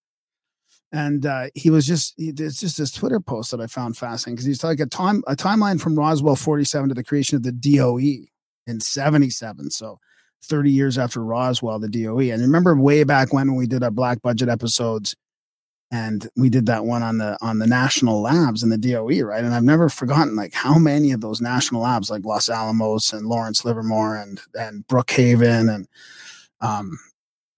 And 0.92 1.24
uh, 1.24 1.46
he 1.54 1.70
was 1.70 1.86
just 1.86 2.14
he, 2.16 2.30
it's 2.36 2.58
just 2.58 2.78
this 2.78 2.90
Twitter 2.90 3.20
post 3.20 3.52
that 3.52 3.60
I 3.60 3.68
found 3.68 3.96
fascinating 3.96 4.34
because 4.34 4.46
he's 4.46 4.64
like 4.64 4.80
a 4.80 4.86
time 4.86 5.22
a 5.28 5.36
timeline 5.36 5.80
from 5.80 5.96
Roswell 5.96 6.34
47 6.34 6.88
to 6.88 6.94
the 6.96 7.04
creation 7.04 7.36
of 7.36 7.44
the 7.44 7.52
DOE 7.52 8.26
in 8.66 8.80
77. 8.80 9.70
So 9.70 10.00
30 10.42 10.70
years 10.70 10.98
after 10.98 11.22
Roswell, 11.22 11.78
the 11.78 11.88
DOE. 11.88 12.32
And 12.32 12.42
remember 12.42 12.74
way 12.74 13.04
back 13.04 13.32
when 13.32 13.48
when 13.48 13.56
we 13.56 13.66
did 13.66 13.82
our 13.82 13.90
black 13.90 14.22
budget 14.22 14.48
episodes 14.48 15.14
and 15.92 16.28
we 16.36 16.48
did 16.48 16.66
that 16.66 16.84
one 16.84 17.02
on 17.02 17.18
the 17.18 17.36
on 17.40 17.58
the 17.58 17.66
national 17.66 18.20
labs 18.20 18.62
and 18.62 18.70
the 18.70 18.78
DOE, 18.78 19.20
right? 19.22 19.44
And 19.44 19.54
I've 19.54 19.64
never 19.64 19.88
forgotten 19.88 20.36
like 20.36 20.54
how 20.54 20.78
many 20.78 21.12
of 21.12 21.20
those 21.20 21.40
national 21.40 21.82
labs, 21.82 22.10
like 22.10 22.24
Los 22.24 22.48
Alamos 22.48 23.12
and 23.12 23.26
Lawrence 23.26 23.64
Livermore 23.64 24.16
and 24.16 24.40
and 24.54 24.86
Brookhaven 24.86 25.74
and 25.74 25.88
um 26.60 26.98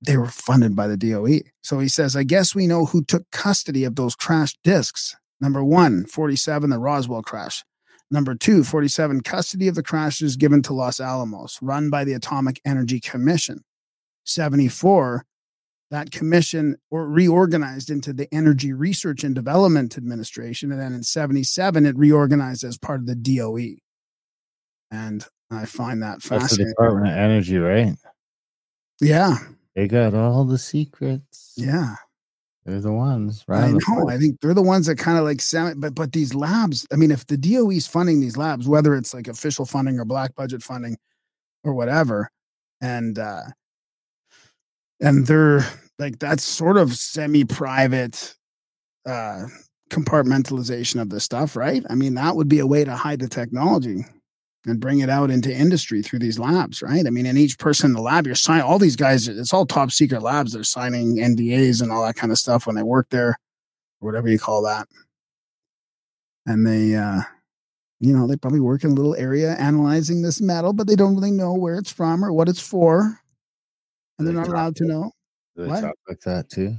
they 0.04 0.16
were 0.16 0.26
funded 0.26 0.74
by 0.74 0.88
the 0.88 0.96
DOE. 0.96 1.40
So 1.62 1.78
he 1.78 1.88
says, 1.88 2.16
I 2.16 2.24
guess 2.24 2.54
we 2.54 2.66
know 2.66 2.86
who 2.86 3.04
took 3.04 3.30
custody 3.30 3.84
of 3.84 3.94
those 3.94 4.16
crashed 4.16 4.58
discs. 4.64 5.14
Number 5.40 5.62
one, 5.62 6.06
47, 6.06 6.70
the 6.70 6.78
Roswell 6.78 7.22
crash. 7.22 7.64
Number 8.12 8.34
two, 8.34 8.62
47, 8.62 9.22
custody 9.22 9.68
of 9.68 9.74
the 9.74 9.82
crashes 9.82 10.36
given 10.36 10.60
to 10.64 10.74
Los 10.74 11.00
Alamos, 11.00 11.58
run 11.62 11.88
by 11.88 12.04
the 12.04 12.12
Atomic 12.12 12.60
Energy 12.62 13.00
Commission. 13.00 13.64
74, 14.24 15.24
that 15.90 16.10
commission 16.10 16.76
or 16.90 17.08
reorganized 17.08 17.88
into 17.88 18.12
the 18.12 18.28
Energy 18.32 18.74
Research 18.74 19.24
and 19.24 19.34
Development 19.34 19.96
Administration. 19.96 20.70
And 20.70 20.80
then 20.80 20.92
in 20.92 21.02
77, 21.02 21.86
it 21.86 21.96
reorganized 21.96 22.64
as 22.64 22.76
part 22.76 23.00
of 23.00 23.06
the 23.06 23.14
DOE. 23.14 23.76
And 24.90 25.24
I 25.50 25.64
find 25.64 26.02
that 26.02 26.16
That's 26.16 26.28
the 26.28 26.38
fascinating. 26.38 26.72
Department 26.72 27.06
of 27.08 27.16
Energy, 27.16 27.56
right? 27.56 27.96
Yeah. 29.00 29.38
They 29.74 29.88
got 29.88 30.12
all 30.12 30.44
the 30.44 30.58
secrets. 30.58 31.54
Yeah. 31.56 31.94
They're 32.64 32.80
the 32.80 32.92
ones, 32.92 33.44
right? 33.48 33.64
I 33.64 33.70
know. 33.72 34.08
I 34.08 34.18
think 34.18 34.40
they're 34.40 34.54
the 34.54 34.62
ones 34.62 34.86
that 34.86 34.96
kind 34.96 35.18
of 35.18 35.24
like 35.24 35.40
semi, 35.40 35.74
but 35.74 35.94
but 35.94 36.12
these 36.12 36.34
labs. 36.34 36.86
I 36.92 36.96
mean, 36.96 37.10
if 37.10 37.26
the 37.26 37.36
DOE 37.36 37.70
is 37.70 37.88
funding 37.88 38.20
these 38.20 38.36
labs, 38.36 38.68
whether 38.68 38.94
it's 38.94 39.12
like 39.12 39.26
official 39.26 39.66
funding 39.66 39.98
or 39.98 40.04
black 40.04 40.34
budget 40.36 40.62
funding 40.62 40.96
or 41.64 41.74
whatever, 41.74 42.30
and 42.80 43.18
uh 43.18 43.42
and 45.00 45.26
they're 45.26 45.66
like 45.98 46.20
that's 46.20 46.44
sort 46.44 46.76
of 46.76 46.94
semi-private 46.94 48.36
uh 49.06 49.46
compartmentalization 49.90 51.00
of 51.00 51.10
this 51.10 51.24
stuff, 51.24 51.56
right? 51.56 51.84
I 51.90 51.96
mean, 51.96 52.14
that 52.14 52.36
would 52.36 52.48
be 52.48 52.60
a 52.60 52.66
way 52.66 52.84
to 52.84 52.94
hide 52.94 53.18
the 53.18 53.28
technology 53.28 54.04
and 54.66 54.80
bring 54.80 55.00
it 55.00 55.10
out 55.10 55.30
into 55.30 55.52
industry 55.52 56.02
through 56.02 56.20
these 56.20 56.38
labs, 56.38 56.82
right? 56.82 57.06
I 57.06 57.10
mean, 57.10 57.26
in 57.26 57.36
each 57.36 57.58
person 57.58 57.90
in 57.90 57.92
the 57.94 58.02
lab, 58.02 58.26
you're 58.26 58.34
signing 58.34 58.62
all 58.62 58.78
these 58.78 58.96
guys, 58.96 59.26
it's 59.26 59.52
all 59.52 59.66
top 59.66 59.90
secret 59.90 60.22
labs. 60.22 60.52
They're 60.52 60.64
signing 60.64 61.16
NDAs 61.16 61.82
and 61.82 61.90
all 61.90 62.04
that 62.04 62.16
kind 62.16 62.30
of 62.30 62.38
stuff 62.38 62.66
when 62.66 62.76
they 62.76 62.82
work 62.82 63.08
there, 63.10 63.30
or 64.00 64.06
whatever 64.06 64.28
you 64.28 64.38
call 64.38 64.62
that. 64.62 64.86
And 66.46 66.66
they 66.66 66.94
uh 66.94 67.22
you 68.02 68.12
know, 68.12 68.26
they 68.26 68.36
probably 68.36 68.58
work 68.58 68.82
in 68.82 68.90
a 68.90 68.94
little 68.94 69.14
area 69.14 69.54
analyzing 69.54 70.22
this 70.22 70.40
metal, 70.40 70.72
but 70.72 70.88
they 70.88 70.96
don't 70.96 71.14
really 71.14 71.30
know 71.30 71.54
where 71.54 71.76
it's 71.76 71.92
from 71.92 72.24
or 72.24 72.32
what 72.32 72.48
it's 72.48 72.60
for. 72.60 73.20
And 74.18 74.26
they're 74.26 74.34
not 74.34 74.48
allowed 74.48 74.74
to 74.76 74.84
know. 74.84 75.12
What? 75.54 75.84
like 76.08 76.20
that 76.24 76.48
too. 76.50 76.76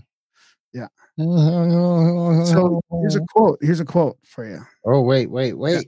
Yeah. 0.74 0.88
So 2.46 2.82
here's 2.92 3.16
a 3.16 3.22
quote. 3.32 3.60
Here's 3.62 3.80
a 3.80 3.86
quote 3.86 4.18
for 4.26 4.50
you. 4.50 4.60
Oh 4.86 5.02
wait, 5.02 5.30
wait, 5.30 5.54
wait. 5.54 5.88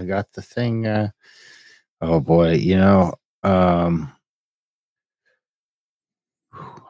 I 0.00 0.04
got 0.04 0.32
the 0.32 0.40
thing 0.40 0.86
uh 0.86 1.10
oh 2.00 2.20
boy, 2.20 2.54
you 2.54 2.76
know, 2.76 3.12
um 3.42 4.10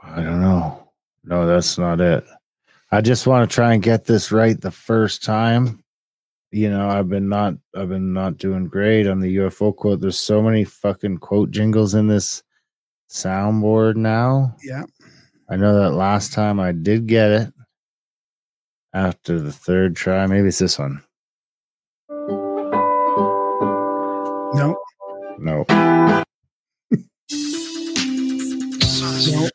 I 0.03 0.23
don't 0.23 0.41
know. 0.41 0.89
No, 1.25 1.47
that's 1.47 1.77
not 1.77 2.01
it. 2.01 2.25
I 2.93 3.01
just 3.01 3.27
want 3.27 3.49
to 3.49 3.55
try 3.55 3.75
and 3.75 3.83
get 3.83 4.05
this 4.05 4.31
right 4.31 4.61
the 4.61 4.71
first 4.71 5.25
time. 5.25 5.83
You 6.53 6.71
know, 6.71 6.89
I've 6.89 7.09
been 7.09 7.29
not 7.29 7.55
I've 7.77 7.89
been 7.89 8.13
not 8.13 8.39
doing 8.39 8.67
great 8.67 9.09
on 9.09 9.19
the 9.19 9.37
UFO 9.37 9.75
quote. 9.75 10.01
There's 10.01 10.19
so 10.19 10.41
many 10.41 10.65
fucking 10.65 11.19
quote 11.19 11.51
jingles 11.51 11.95
in 11.95 12.07
this 12.07 12.43
soundboard 13.11 13.97
now. 13.97 14.57
Yeah. 14.63 14.85
I 15.49 15.57
know 15.57 15.81
that 15.81 15.93
last 15.93 16.33
time 16.33 16.61
I 16.61 16.71
did 16.71 17.09
get 17.09 17.31
it 17.31 17.53
after 18.95 19.41
the 19.41 19.53
third 19.53 19.97
try. 19.97 20.27
Maybe 20.27 20.49
it's 20.49 20.59
this 20.59 20.79
one. 20.79 21.03
No. 24.53 24.77
No. 25.39 25.65
No. 29.27 29.51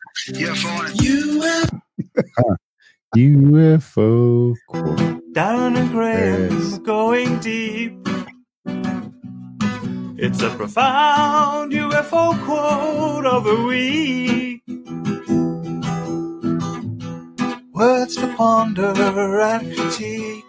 UFO 3.16 4.54
quote. 4.68 5.20
Down 5.32 5.76
and 5.76 5.90
There 6.12 6.34
it 6.34 6.44
Graham, 6.48 6.52
is. 6.52 6.78
going 6.80 7.40
deep. 7.40 7.94
It's 10.18 10.42
a 10.42 10.50
profound 10.50 11.72
UFO 11.72 12.42
quote 12.46 13.26
of 13.26 13.44
the 13.44 13.62
week. 13.64 14.62
Words 17.74 18.16
to 18.16 18.28
ponder 18.36 18.92
and 19.42 19.76
critique. 19.76 20.45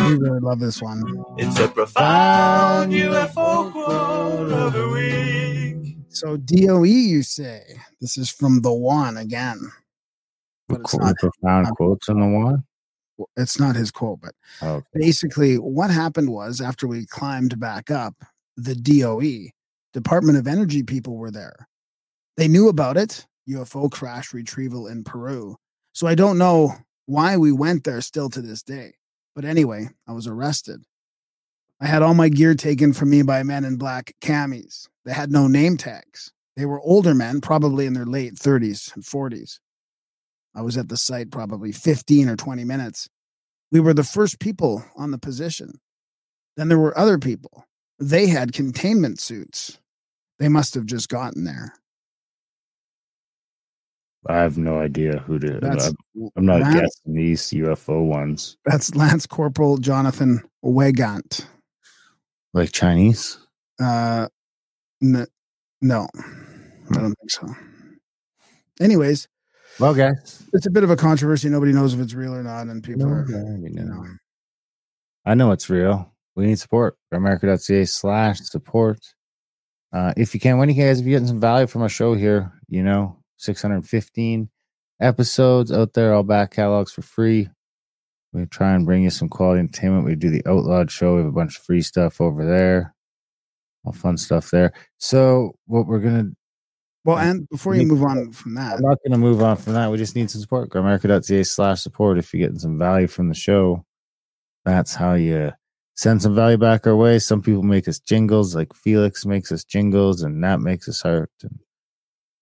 I 0.00 0.08
do 0.10 0.20
really 0.20 0.40
love 0.40 0.60
this 0.60 0.80
one. 0.80 1.02
It's 1.38 1.58
a 1.58 1.68
profound 1.68 2.92
UFO 2.92 3.72
quote 3.72 4.52
of 4.52 4.72
the 4.72 4.88
week. 4.88 5.96
So 6.08 6.36
DOE, 6.36 6.82
you 6.84 7.22
say 7.22 7.62
this 8.00 8.16
is 8.16 8.30
from 8.30 8.62
the 8.62 8.72
one 8.72 9.16
again. 9.16 9.60
But 10.68 10.80
it's 10.80 10.90
Quote, 10.92 11.02
not, 11.02 11.16
profound 11.16 11.66
quotes 11.76 12.08
in 12.08 12.20
the 12.20 12.26
one. 12.26 12.64
it's 13.36 13.58
not 13.58 13.74
his 13.76 13.90
quote, 13.90 14.20
but 14.20 14.34
Oh, 14.62 14.82
basically 14.92 15.56
what 15.56 15.90
happened 15.90 16.30
was 16.30 16.60
after 16.60 16.86
we 16.86 17.06
climbed 17.06 17.58
back 17.58 17.90
up, 17.90 18.14
the 18.56 18.74
DOE, 18.74 19.50
Department 19.94 20.38
of 20.38 20.46
Energy 20.46 20.82
people 20.82 21.16
were 21.16 21.30
there. 21.30 21.68
They 22.36 22.48
knew 22.48 22.68
about 22.68 22.96
it, 22.96 23.26
UFO 23.48 23.90
crash 23.90 24.32
retrieval 24.34 24.86
in 24.88 25.04
Peru. 25.04 25.56
So 25.92 26.06
I 26.06 26.14
don't 26.14 26.38
know 26.38 26.74
why 27.06 27.36
we 27.36 27.50
went 27.52 27.84
there 27.84 28.00
still 28.00 28.28
to 28.30 28.42
this 28.42 28.62
day. 28.62 28.92
But 29.38 29.44
anyway, 29.44 29.90
I 30.04 30.14
was 30.14 30.26
arrested. 30.26 30.82
I 31.80 31.86
had 31.86 32.02
all 32.02 32.12
my 32.12 32.28
gear 32.28 32.56
taken 32.56 32.92
from 32.92 33.10
me 33.10 33.22
by 33.22 33.44
men 33.44 33.64
in 33.64 33.76
black 33.76 34.16
camis. 34.20 34.88
They 35.04 35.12
had 35.12 35.30
no 35.30 35.46
name 35.46 35.76
tags. 35.76 36.32
They 36.56 36.66
were 36.66 36.80
older 36.80 37.14
men, 37.14 37.40
probably 37.40 37.86
in 37.86 37.92
their 37.92 38.04
late 38.04 38.34
30s 38.34 38.92
and 38.96 39.04
40s. 39.04 39.60
I 40.56 40.62
was 40.62 40.76
at 40.76 40.88
the 40.88 40.96
site 40.96 41.30
probably 41.30 41.70
15 41.70 42.28
or 42.28 42.34
20 42.34 42.64
minutes. 42.64 43.08
We 43.70 43.78
were 43.78 43.94
the 43.94 44.02
first 44.02 44.40
people 44.40 44.84
on 44.96 45.12
the 45.12 45.18
position. 45.18 45.78
Then 46.56 46.68
there 46.68 46.76
were 46.76 46.98
other 46.98 47.16
people. 47.16 47.64
They 48.00 48.26
had 48.26 48.52
containment 48.52 49.20
suits. 49.20 49.78
They 50.40 50.48
must 50.48 50.74
have 50.74 50.84
just 50.84 51.08
gotten 51.08 51.44
there. 51.44 51.74
I 54.28 54.36
have 54.36 54.58
no 54.58 54.78
idea 54.78 55.18
who 55.20 55.38
to. 55.38 55.58
That's 55.60 55.86
I'm, 55.88 56.28
I'm 56.36 56.46
not 56.46 56.60
Lance, 56.60 56.74
guessing 56.74 57.14
these 57.14 57.42
UFO 57.50 58.04
ones. 58.04 58.56
That's 58.66 58.94
Lance 58.94 59.26
Corporal 59.26 59.78
Jonathan 59.78 60.42
Weygandt. 60.64 61.46
Like 62.52 62.72
Chinese. 62.72 63.38
Uh, 63.80 64.28
n- 65.02 65.26
no, 65.80 66.08
I 66.90 66.94
don't 66.94 67.14
think 67.14 67.30
so. 67.30 67.46
Anyways, 68.80 69.28
Well, 69.80 69.94
guys. 69.94 70.42
it's 70.52 70.66
a 70.66 70.70
bit 70.70 70.84
of 70.84 70.90
a 70.90 70.96
controversy. 70.96 71.48
Nobody 71.48 71.72
knows 71.72 71.94
if 71.94 72.00
it's 72.00 72.14
real 72.14 72.34
or 72.34 72.42
not, 72.42 72.66
and 72.68 72.82
people 72.82 73.06
are, 73.06 73.26
you 73.28 73.68
you 73.70 73.84
know, 73.84 74.04
I 75.24 75.34
know 75.34 75.52
it's 75.52 75.68
real. 75.70 76.12
We 76.36 76.46
need 76.46 76.58
support. 76.58 76.96
America.ca 77.12 77.84
slash 77.86 78.40
support. 78.40 78.98
Uh, 79.92 80.12
if 80.16 80.34
you 80.34 80.40
can, 80.40 80.58
when 80.58 80.68
you 80.68 80.74
guys, 80.74 81.00
if 81.00 81.06
you're 81.06 81.16
getting 81.18 81.28
some 81.28 81.40
value 81.40 81.66
from 81.66 81.82
our 81.82 81.88
show 81.88 82.14
here, 82.14 82.52
you 82.68 82.82
know, 82.82 83.17
615 83.38 84.50
episodes 85.00 85.72
out 85.72 85.94
there, 85.94 86.14
all 86.14 86.22
back 86.22 86.52
catalogs 86.52 86.92
for 86.92 87.02
free. 87.02 87.48
We 88.32 88.44
try 88.46 88.74
and 88.74 88.84
bring 88.84 89.04
you 89.04 89.10
some 89.10 89.28
quality 89.28 89.60
entertainment. 89.60 90.04
We 90.04 90.14
do 90.14 90.30
the 90.30 90.42
Outlawed 90.46 90.90
show. 90.90 91.14
We 91.14 91.20
have 91.20 91.28
a 91.28 91.32
bunch 91.32 91.56
of 91.56 91.64
free 91.64 91.80
stuff 91.80 92.20
over 92.20 92.44
there, 92.44 92.94
all 93.84 93.92
fun 93.92 94.18
stuff 94.18 94.50
there. 94.50 94.72
So, 94.98 95.56
what 95.66 95.86
we're 95.86 96.00
gonna 96.00 96.32
Well, 97.04 97.18
and 97.18 97.48
before 97.48 97.74
you 97.74 97.86
move 97.86 98.02
on 98.02 98.32
from 98.32 98.54
that, 98.54 98.76
I'm 98.76 98.82
not 98.82 98.98
going 99.02 99.12
to 99.12 99.18
move 99.18 99.42
on 99.42 99.56
from 99.56 99.72
that. 99.74 99.90
We 99.90 99.96
just 99.96 100.14
need 100.14 100.30
some 100.30 100.42
support. 100.42 100.68
Grimerica.ca 100.68 101.42
slash 101.44 101.80
support. 101.80 102.18
If 102.18 102.34
you're 102.34 102.46
getting 102.46 102.58
some 102.58 102.78
value 102.78 103.06
from 103.06 103.28
the 103.28 103.34
show, 103.34 103.86
that's 104.66 104.94
how 104.94 105.14
you 105.14 105.52
send 105.94 106.20
some 106.20 106.34
value 106.34 106.58
back 106.58 106.86
our 106.86 106.96
way. 106.96 107.18
Some 107.18 107.40
people 107.40 107.62
make 107.62 107.88
us 107.88 107.98
jingles, 107.98 108.54
like 108.54 108.74
Felix 108.74 109.24
makes 109.24 109.50
us 109.50 109.64
jingles, 109.64 110.22
and 110.22 110.40
Nat 110.40 110.58
makes 110.58 110.88
us 110.88 111.02
art. 111.04 111.30
And 111.42 111.58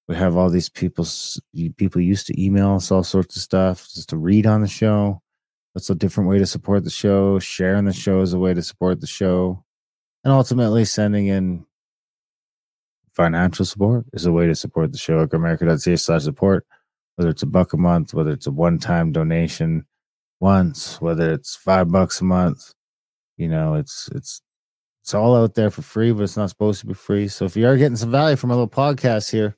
we 0.08 0.14
have 0.16 0.36
all 0.36 0.50
these 0.50 0.68
people. 0.68 1.06
People 1.76 2.00
used 2.00 2.26
to 2.28 2.42
email 2.42 2.74
us 2.74 2.90
all 2.90 3.02
sorts 3.02 3.36
of 3.36 3.42
stuff 3.42 3.88
just 3.92 4.08
to 4.10 4.16
read 4.16 4.46
on 4.46 4.60
the 4.60 4.68
show. 4.68 5.20
That's 5.74 5.90
a 5.90 5.94
different 5.94 6.30
way 6.30 6.38
to 6.38 6.46
support 6.46 6.84
the 6.84 6.90
show. 6.90 7.38
Sharing 7.38 7.84
the 7.84 7.92
show 7.92 8.20
is 8.20 8.32
a 8.32 8.38
way 8.38 8.54
to 8.54 8.62
support 8.62 9.00
the 9.00 9.06
show, 9.06 9.64
and 10.24 10.32
ultimately 10.32 10.84
sending 10.84 11.26
in 11.26 11.66
financial 13.16 13.64
support 13.64 14.04
is 14.12 14.26
a 14.26 14.32
way 14.32 14.46
to 14.46 14.54
support 14.54 14.92
the 14.92 14.98
show 14.98 15.22
at 15.22 15.30
grimerica.ca 15.30 15.96
slash 15.96 16.22
support 16.22 16.66
whether 17.16 17.30
it's 17.30 17.42
a 17.42 17.46
buck 17.46 17.72
a 17.72 17.76
month 17.76 18.12
whether 18.12 18.30
it's 18.30 18.46
a 18.46 18.50
one-time 18.50 19.10
donation 19.10 19.86
once 20.38 21.00
whether 21.00 21.32
it's 21.32 21.56
five 21.56 21.90
bucks 21.90 22.20
a 22.20 22.24
month 22.24 22.74
you 23.38 23.48
know 23.48 23.72
it's 23.72 24.10
it's 24.14 24.42
it's 25.02 25.14
all 25.14 25.34
out 25.34 25.54
there 25.54 25.70
for 25.70 25.80
free 25.80 26.12
but 26.12 26.24
it's 26.24 26.36
not 26.36 26.50
supposed 26.50 26.80
to 26.80 26.86
be 26.86 26.92
free 26.92 27.26
so 27.26 27.46
if 27.46 27.56
you 27.56 27.66
are 27.66 27.78
getting 27.78 27.96
some 27.96 28.10
value 28.10 28.36
from 28.36 28.50
a 28.50 28.54
little 28.54 28.68
podcast 28.68 29.30
here 29.30 29.56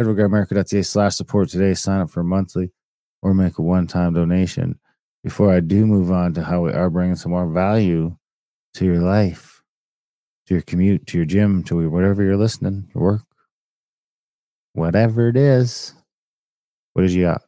grimerica.ca 0.00 0.82
slash 0.82 1.14
support 1.14 1.48
today 1.48 1.74
sign 1.74 2.00
up 2.00 2.10
for 2.10 2.22
monthly 2.22 2.70
or 3.22 3.34
make 3.34 3.58
a 3.58 3.62
one-time 3.62 4.12
donation 4.12 4.78
before 5.22 5.52
i 5.52 5.60
do 5.60 5.86
move 5.86 6.10
on 6.10 6.34
to 6.34 6.42
how 6.42 6.62
we 6.62 6.72
are 6.72 6.90
bringing 6.90 7.16
some 7.16 7.32
more 7.32 7.46
value 7.46 8.14
to 8.74 8.84
your 8.84 9.00
life 9.00 9.52
to 10.46 10.54
your 10.54 10.62
commute, 10.62 11.06
to 11.06 11.16
your 11.16 11.26
gym, 11.26 11.62
to 11.64 11.88
whatever 11.88 12.22
you're 12.22 12.36
listening, 12.36 12.90
your 12.94 13.02
work, 13.02 13.22
whatever 14.72 15.28
it 15.28 15.36
is. 15.36 15.94
What 16.92 17.02
did 17.02 17.12
you 17.12 17.22
got? 17.22 17.42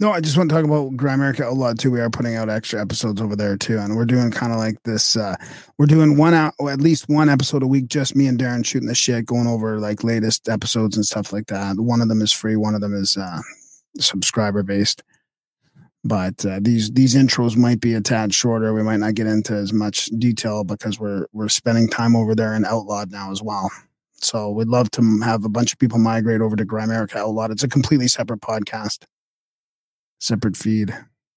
No, 0.00 0.10
I 0.10 0.20
just 0.20 0.36
want 0.36 0.50
to 0.50 0.56
talk 0.56 0.64
about 0.64 0.92
Grimerica 0.96 1.42
Outlawed 1.42 1.78
too. 1.78 1.90
We 1.90 2.00
are 2.00 2.10
putting 2.10 2.34
out 2.34 2.50
extra 2.50 2.80
episodes 2.80 3.20
over 3.20 3.36
there 3.36 3.56
too, 3.56 3.78
and 3.78 3.94
we're 3.96 4.04
doing 4.04 4.32
kind 4.32 4.52
of 4.52 4.58
like 4.58 4.82
this. 4.82 5.16
Uh, 5.16 5.36
we're 5.78 5.86
doing 5.86 6.16
one 6.16 6.34
out, 6.34 6.52
at 6.68 6.80
least 6.80 7.08
one 7.08 7.28
episode 7.28 7.62
a 7.62 7.66
week, 7.66 7.86
just 7.86 8.16
me 8.16 8.26
and 8.26 8.36
Darren 8.36 8.66
shooting 8.66 8.88
the 8.88 8.94
shit, 8.94 9.24
going 9.24 9.46
over 9.46 9.78
like 9.78 10.02
latest 10.02 10.48
episodes 10.48 10.96
and 10.96 11.06
stuff 11.06 11.32
like 11.32 11.46
that. 11.46 11.78
One 11.78 12.00
of 12.00 12.08
them 12.08 12.22
is 12.22 12.32
free, 12.32 12.56
one 12.56 12.74
of 12.74 12.80
them 12.80 12.92
is 12.92 13.16
uh, 13.16 13.38
subscriber 14.00 14.64
based. 14.64 15.04
But 16.02 16.44
uh, 16.44 16.58
these 16.60 16.90
these 16.90 17.14
intros 17.14 17.56
might 17.56 17.80
be 17.80 17.94
a 17.94 18.00
tad 18.00 18.34
shorter. 18.34 18.74
We 18.74 18.82
might 18.82 18.98
not 18.98 19.14
get 19.14 19.28
into 19.28 19.54
as 19.54 19.72
much 19.72 20.06
detail 20.18 20.64
because 20.64 20.98
we're 20.98 21.26
we're 21.32 21.48
spending 21.48 21.88
time 21.88 22.16
over 22.16 22.34
there 22.34 22.54
in 22.54 22.64
Outlawed 22.64 23.12
now 23.12 23.30
as 23.30 23.42
well. 23.42 23.70
So 24.16 24.50
we'd 24.50 24.68
love 24.68 24.90
to 24.92 25.20
have 25.22 25.44
a 25.44 25.48
bunch 25.48 25.72
of 25.72 25.78
people 25.78 25.98
migrate 25.98 26.40
over 26.40 26.56
to 26.56 26.66
Grimerica 26.66 27.16
Outlawed. 27.16 27.52
It's 27.52 27.62
a 27.62 27.68
completely 27.68 28.08
separate 28.08 28.40
podcast 28.40 29.04
separate 30.20 30.56
feed. 30.56 30.96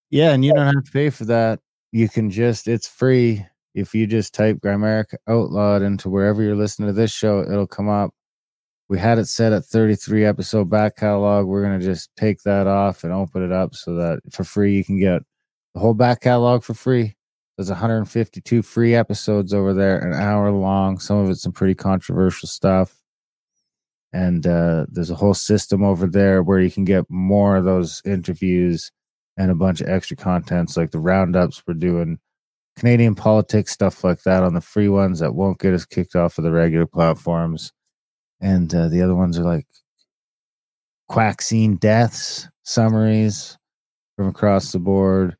Yeah, 0.09 0.31
and 0.31 0.43
you 0.43 0.53
don't 0.53 0.65
have 0.65 0.83
to 0.83 0.91
pay 0.91 1.09
for 1.09 1.25
that. 1.25 1.59
You 1.91 2.09
can 2.09 2.29
just 2.29 2.67
it's 2.67 2.87
free. 2.87 3.45
If 3.73 3.93
you 3.93 4.07
just 4.07 4.33
type 4.33 4.57
Grimerica 4.57 5.15
Outlawed 5.27 5.81
into 5.81 6.09
wherever 6.09 6.41
you're 6.41 6.55
listening 6.55 6.87
to 6.87 6.93
this 6.93 7.11
show, 7.11 7.41
it'll 7.41 7.67
come 7.67 7.89
up. 7.89 8.11
We 8.89 8.97
had 8.97 9.19
it 9.19 9.27
set 9.27 9.53
at 9.53 9.65
33 9.65 10.25
episode 10.25 10.69
back 10.69 10.95
catalog. 10.95 11.45
We're 11.45 11.63
gonna 11.63 11.79
just 11.79 12.09
take 12.17 12.41
that 12.43 12.67
off 12.67 13.03
and 13.03 13.13
open 13.13 13.43
it 13.43 13.51
up 13.51 13.75
so 13.75 13.95
that 13.95 14.19
for 14.31 14.43
free 14.43 14.75
you 14.75 14.83
can 14.83 14.99
get 14.99 15.21
the 15.73 15.79
whole 15.79 15.93
back 15.93 16.21
catalog 16.21 16.63
for 16.63 16.73
free. 16.73 17.15
There's 17.57 17.69
152 17.69 18.61
free 18.61 18.95
episodes 18.95 19.53
over 19.53 19.73
there, 19.73 19.99
an 19.99 20.13
hour 20.13 20.51
long. 20.51 20.99
Some 20.99 21.17
of 21.17 21.29
it's 21.29 21.41
some 21.41 21.51
pretty 21.51 21.75
controversial 21.75 22.47
stuff 22.47 22.96
and 24.13 24.47
uh, 24.47 24.85
there's 24.89 25.09
a 25.09 25.15
whole 25.15 25.33
system 25.33 25.83
over 25.83 26.07
there 26.07 26.41
where 26.41 26.59
you 26.59 26.71
can 26.71 26.85
get 26.85 27.05
more 27.09 27.57
of 27.57 27.65
those 27.65 28.01
interviews 28.05 28.91
and 29.37 29.51
a 29.51 29.55
bunch 29.55 29.81
of 29.81 29.89
extra 29.89 30.17
contents 30.17 30.77
like 30.77 30.91
the 30.91 30.99
roundups. 30.99 31.61
We're 31.67 31.75
doing 31.75 32.19
canadian 32.77 33.15
politics 33.15 33.71
stuff 33.71 34.03
like 34.03 34.21
that 34.23 34.43
on 34.43 34.53
the 34.53 34.61
free 34.61 34.87
ones 34.87 35.19
that 35.19 35.33
won't 35.33 35.59
get 35.59 35.73
us 35.73 35.85
kicked 35.85 36.15
off 36.15 36.37
of 36.37 36.43
the 36.43 36.51
regular 36.51 36.85
platforms. 36.85 37.71
And 38.39 38.73
uh, 38.73 38.87
the 38.87 39.01
other 39.01 39.15
ones 39.15 39.37
are 39.37 39.43
like 39.43 39.67
quack 41.07 41.41
scene 41.41 41.75
deaths 41.77 42.47
summaries 42.63 43.57
from 44.15 44.27
across 44.27 44.71
the 44.71 44.79
board 44.79 45.35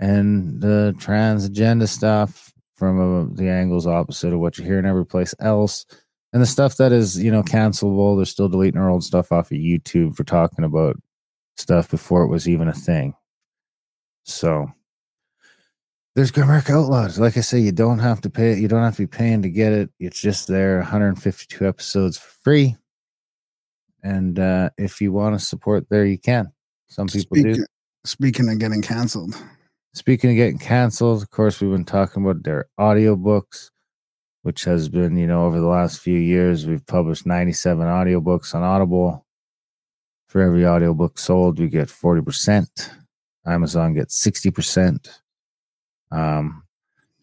and 0.00 0.60
the 0.60 0.94
trans 0.98 1.44
agenda 1.44 1.86
stuff 1.86 2.52
from 2.74 2.98
uh, 2.98 3.34
the 3.34 3.48
angles 3.48 3.86
opposite 3.86 4.32
of 4.32 4.40
what 4.40 4.58
you 4.58 4.64
hear 4.64 4.78
in 4.78 4.86
every 4.86 5.06
place 5.06 5.34
else 5.38 5.86
and 6.32 6.40
the 6.40 6.46
stuff 6.46 6.76
that 6.76 6.92
is, 6.92 7.22
you 7.22 7.30
know, 7.30 7.42
cancelable, 7.42 8.16
they're 8.16 8.24
still 8.24 8.48
deleting 8.48 8.80
our 8.80 8.88
old 8.88 9.04
stuff 9.04 9.32
off 9.32 9.50
of 9.50 9.58
YouTube 9.58 10.16
for 10.16 10.24
talking 10.24 10.64
about 10.64 10.96
stuff 11.56 11.90
before 11.90 12.22
it 12.22 12.28
was 12.28 12.48
even 12.48 12.68
a 12.68 12.72
thing. 12.72 13.14
So 14.24 14.70
there's 16.14 16.32
Grimerica 16.32 16.70
Outlaws. 16.70 17.18
Like 17.18 17.36
I 17.36 17.40
say, 17.40 17.58
you 17.58 17.72
don't 17.72 17.98
have 17.98 18.22
to 18.22 18.30
pay 18.30 18.52
it. 18.52 18.58
You 18.58 18.68
don't 18.68 18.82
have 18.82 18.96
to 18.96 19.02
be 19.02 19.06
paying 19.06 19.42
to 19.42 19.50
get 19.50 19.72
it. 19.72 19.90
It's 19.98 20.20
just 20.20 20.48
there, 20.48 20.78
152 20.78 21.66
episodes 21.66 22.16
for 22.16 22.30
free. 22.44 22.76
And 24.02 24.38
uh, 24.38 24.70
if 24.78 25.00
you 25.00 25.12
want 25.12 25.38
to 25.38 25.44
support 25.44 25.88
there, 25.90 26.04
you 26.04 26.18
can. 26.18 26.52
Some 26.88 27.08
people 27.08 27.36
speaking, 27.36 27.52
do. 27.54 27.66
Speaking 28.04 28.48
of 28.48 28.58
getting 28.58 28.82
canceled. 28.82 29.34
Speaking 29.94 30.30
of 30.30 30.36
getting 30.36 30.58
canceled, 30.58 31.22
of 31.22 31.30
course, 31.30 31.60
we've 31.60 31.70
been 31.70 31.84
talking 31.84 32.24
about 32.24 32.42
their 32.42 32.66
audiobooks 32.80 33.70
which 34.42 34.64
has 34.64 34.88
been, 34.88 35.16
you 35.16 35.26
know, 35.26 35.46
over 35.46 35.60
the 35.60 35.66
last 35.66 36.00
few 36.00 36.18
years, 36.18 36.66
we've 36.66 36.86
published 36.86 37.26
97 37.26 37.84
audiobooks 37.86 38.54
on 38.54 38.62
Audible. 38.62 39.24
For 40.26 40.40
every 40.40 40.66
audiobook 40.66 41.18
sold, 41.18 41.58
we 41.58 41.68
get 41.68 41.88
40%. 41.88 42.66
Amazon 43.46 43.94
gets 43.94 44.24
60%. 44.24 45.08
Um, 46.10 46.64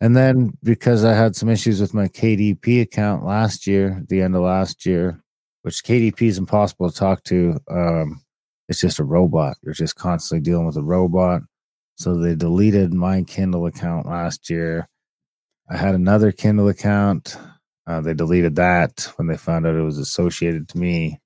and 0.02 0.16
then 0.16 0.58
because 0.64 1.04
I 1.04 1.14
had 1.14 1.36
some 1.36 1.50
issues 1.50 1.82
with 1.82 1.94
my 1.94 2.08
KDP 2.08 2.82
account 2.82 3.26
last 3.26 3.68
year, 3.68 4.02
the 4.08 4.22
end 4.22 4.36
of 4.36 4.44
last 4.44 4.86
year, 4.86 5.22
which 5.64 5.84
KDP 5.84 6.22
is 6.24 6.38
impossible 6.38 6.90
to 6.90 6.98
talk 6.98 7.24
to. 7.26 7.60
Um, 7.70 8.24
it's 8.70 8.80
just 8.80 9.00
a 9.00 9.04
robot. 9.04 9.58
You're 9.62 9.74
just 9.74 9.96
constantly 9.96 10.42
dealing 10.42 10.66
with 10.66 10.78
a 10.78 10.84
robot. 10.84 11.42
So 11.96 12.16
they 12.16 12.36
deleted 12.36 12.94
my 12.94 13.24
Kindle 13.24 13.66
account 13.66 14.06
last 14.06 14.50
year 14.50 14.88
I 15.70 15.78
had 15.78 15.96
another 15.96 16.32
Kindle 16.32 16.68
account. 16.68 17.38
Uh, 17.86 18.02
they 18.02 18.14
deleted 18.14 18.56
that 18.56 19.12
when 19.16 19.28
they 19.28 19.38
found 19.38 19.66
out 19.66 19.76
it 19.76 19.82
was 19.82 19.98
associated 19.98 20.68
to 20.70 20.78
me. 20.78 21.20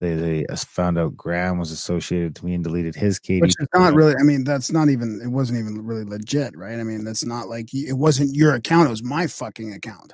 They, 0.00 0.14
they 0.14 0.46
found 0.56 0.98
out 0.98 1.16
Graham 1.16 1.58
was 1.58 1.70
associated 1.70 2.36
to 2.36 2.44
me 2.44 2.54
and 2.54 2.64
deleted 2.64 2.94
his 2.94 3.18
KD. 3.18 3.40
Which 3.40 3.54
is 3.58 3.68
not 3.74 3.94
really. 3.94 4.14
I 4.20 4.22
mean, 4.22 4.44
that's 4.44 4.70
not 4.70 4.90
even. 4.90 5.20
It 5.22 5.28
wasn't 5.28 5.60
even 5.60 5.84
really 5.84 6.04
legit, 6.04 6.56
right? 6.56 6.78
I 6.78 6.82
mean, 6.82 7.04
that's 7.04 7.24
not 7.24 7.48
like 7.48 7.72
it 7.72 7.94
wasn't 7.94 8.34
your 8.34 8.54
account. 8.54 8.88
It 8.88 8.90
was 8.90 9.02
my 9.02 9.26
fucking 9.26 9.72
account. 9.72 10.12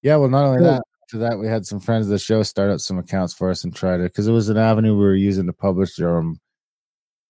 Yeah. 0.00 0.16
Well, 0.16 0.30
not 0.30 0.44
only 0.44 0.62
that. 0.62 0.82
After 1.04 1.18
that, 1.18 1.38
we 1.38 1.46
had 1.46 1.66
some 1.66 1.78
friends 1.78 2.06
of 2.06 2.10
the 2.10 2.18
show 2.18 2.42
start 2.42 2.70
up 2.70 2.80
some 2.80 2.98
accounts 2.98 3.34
for 3.34 3.50
us 3.50 3.64
and 3.64 3.74
try 3.74 3.98
to 3.98 4.04
because 4.04 4.28
it 4.28 4.32
was 4.32 4.48
an 4.48 4.56
avenue 4.56 4.96
we 4.96 5.04
were 5.04 5.14
using 5.14 5.46
to 5.46 5.52
publish 5.52 6.00
our 6.00 6.22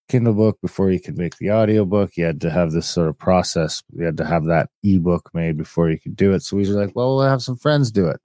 Kindle 0.08 0.34
book 0.34 0.58
before 0.60 0.90
you 0.90 1.00
could 1.00 1.16
make 1.16 1.36
the 1.36 1.50
audio 1.50 1.84
book. 1.84 2.16
You 2.16 2.24
had 2.24 2.40
to 2.42 2.50
have 2.50 2.72
this 2.72 2.86
sort 2.86 3.08
of 3.08 3.18
process. 3.18 3.82
You 3.92 4.04
had 4.04 4.16
to 4.18 4.24
have 4.24 4.44
that 4.46 4.68
ebook 4.82 5.30
made 5.32 5.56
before 5.56 5.90
you 5.90 5.98
could 5.98 6.16
do 6.16 6.32
it. 6.32 6.42
So 6.42 6.56
we 6.56 6.68
were 6.68 6.78
like, 6.78 6.94
well, 6.94 7.16
we'll 7.16 7.28
have 7.28 7.42
some 7.42 7.56
friends 7.56 7.90
do 7.90 8.08
it. 8.08 8.20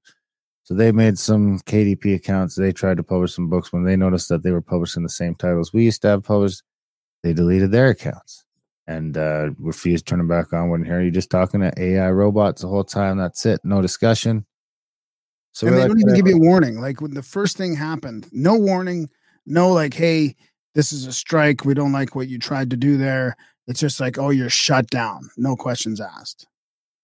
So 0.64 0.74
they 0.74 0.92
made 0.92 1.18
some 1.18 1.60
KDP 1.60 2.16
accounts. 2.16 2.56
They 2.56 2.74
tried 2.74 2.98
to 2.98 3.04
publish 3.04 3.34
some 3.34 3.48
books. 3.48 3.72
When 3.72 3.86
they 3.86 3.96
noticed 3.96 4.28
that 4.30 4.44
they 4.44 4.52
were 4.52 4.62
publishing 4.62 5.04
the 5.04 5.10
same 5.10 5.34
titles 5.34 5.72
we 5.72 5.86
used 5.86 6.02
to 6.02 6.10
have 6.10 6.24
published, 6.24 6.62
they 7.24 7.32
deleted 7.32 7.72
their 7.72 7.90
accounts 7.90 8.44
and 8.86 9.18
uh, 9.18 9.52
refused 9.60 10.08
to 10.08 10.12
turn 10.12 10.20
them 10.20 10.28
back 10.28 10.52
on. 10.52 10.70
Wouldn't 10.70 10.90
hear 10.90 11.02
you 11.02 11.12
just 11.12 11.30
talking 11.30 11.62
to 11.62 11.72
AI 11.78 12.12
robots 12.12 12.64
the 12.64 12.68
whole 12.68 12.84
time. 12.84 13.18
That's 13.18 13.46
it. 13.46 13.62
No 13.64 13.82
discussion. 13.82 14.46
So 15.54 15.68
and 15.68 15.76
they 15.76 15.80
like, 15.80 15.88
don't 15.88 16.02
even 16.02 16.16
give 16.16 16.28
you 16.28 16.36
a 16.36 16.40
warning. 16.40 16.82
Like 16.82 17.02
when 17.02 17.14
the 17.14 17.24
first 17.24 17.58
thing 17.58 17.74
happened, 17.74 18.28
no 18.32 18.56
warning, 18.56 19.10
no 19.46 19.72
like, 19.72 19.94
hey, 19.94 20.36
this 20.78 20.94
is 20.94 21.08
a 21.08 21.12
strike. 21.12 21.66
We 21.66 21.74
don't 21.74 21.92
like 21.92 22.14
what 22.14 22.30
you 22.30 22.38
tried 22.38 22.70
to 22.70 22.78
do 22.78 22.98
there. 22.98 23.36
It's 23.66 23.80
just 23.80 24.00
like, 24.00 24.20
oh, 24.20 24.30
you're 24.30 24.48
shut 24.48 24.88
down. 24.92 25.28
No 25.36 25.56
questions 25.56 26.00
asked. 26.00 26.46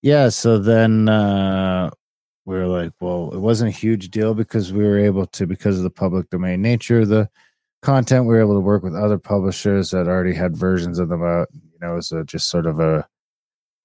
Yeah. 0.04 0.30
So 0.30 0.60
then 0.60 1.10
uh, 1.10 1.90
we 2.46 2.54
were 2.54 2.68
like, 2.68 2.92
well, 3.02 3.32
it 3.34 3.40
wasn't 3.40 3.74
a 3.74 3.78
huge 3.78 4.12
deal 4.12 4.36
because 4.36 4.72
we 4.72 4.84
were 4.84 5.00
able 5.00 5.26
to, 5.26 5.48
because 5.48 5.78
of 5.78 5.84
the 5.84 5.90
public 5.90 6.30
domain 6.30 6.62
nature 6.62 7.00
of 7.00 7.08
the 7.08 7.28
content, 7.82 8.26
we 8.26 8.36
were 8.36 8.42
able 8.42 8.54
to 8.54 8.60
work 8.60 8.84
with 8.84 8.96
other 8.96 9.18
publishers 9.18 9.90
that 9.90 10.08
already 10.08 10.36
had 10.36 10.56
versions 10.56 11.00
of 11.00 11.10
them 11.10 11.24
out. 11.24 11.48
You 11.52 11.80
know, 11.82 11.98
it 11.98 12.12
a, 12.12 12.24
just 12.26 12.52
sort 12.52 12.68
of 12.68 12.80
a 12.80 13.08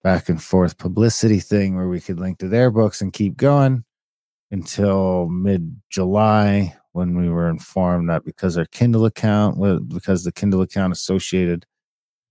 back 0.02 0.28
and 0.28 0.42
forth 0.42 0.76
publicity 0.76 1.40
thing 1.40 1.76
where 1.76 1.88
we 1.88 1.98
could 1.98 2.20
link 2.20 2.36
to 2.40 2.48
their 2.48 2.70
books 2.70 3.00
and 3.00 3.10
keep 3.10 3.38
going 3.38 3.84
until 4.50 5.28
mid 5.28 5.80
July 5.88 6.77
when 6.92 7.16
we 7.16 7.28
were 7.28 7.48
informed 7.48 8.08
that 8.08 8.24
because 8.24 8.56
our 8.56 8.64
Kindle 8.66 9.04
account, 9.04 9.58
because 9.88 10.24
the 10.24 10.32
Kindle 10.32 10.62
account 10.62 10.92
associated 10.92 11.66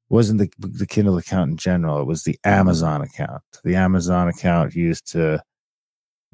wasn't 0.09 0.39
the, 0.39 0.49
the 0.57 0.87
Kindle 0.87 1.17
account 1.17 1.51
in 1.51 1.57
general, 1.57 2.01
it 2.01 2.07
was 2.07 2.23
the 2.23 2.39
Amazon 2.43 3.01
account. 3.01 3.41
The 3.63 3.75
Amazon 3.75 4.27
account 4.27 4.73
used 4.73 5.11
to 5.11 5.43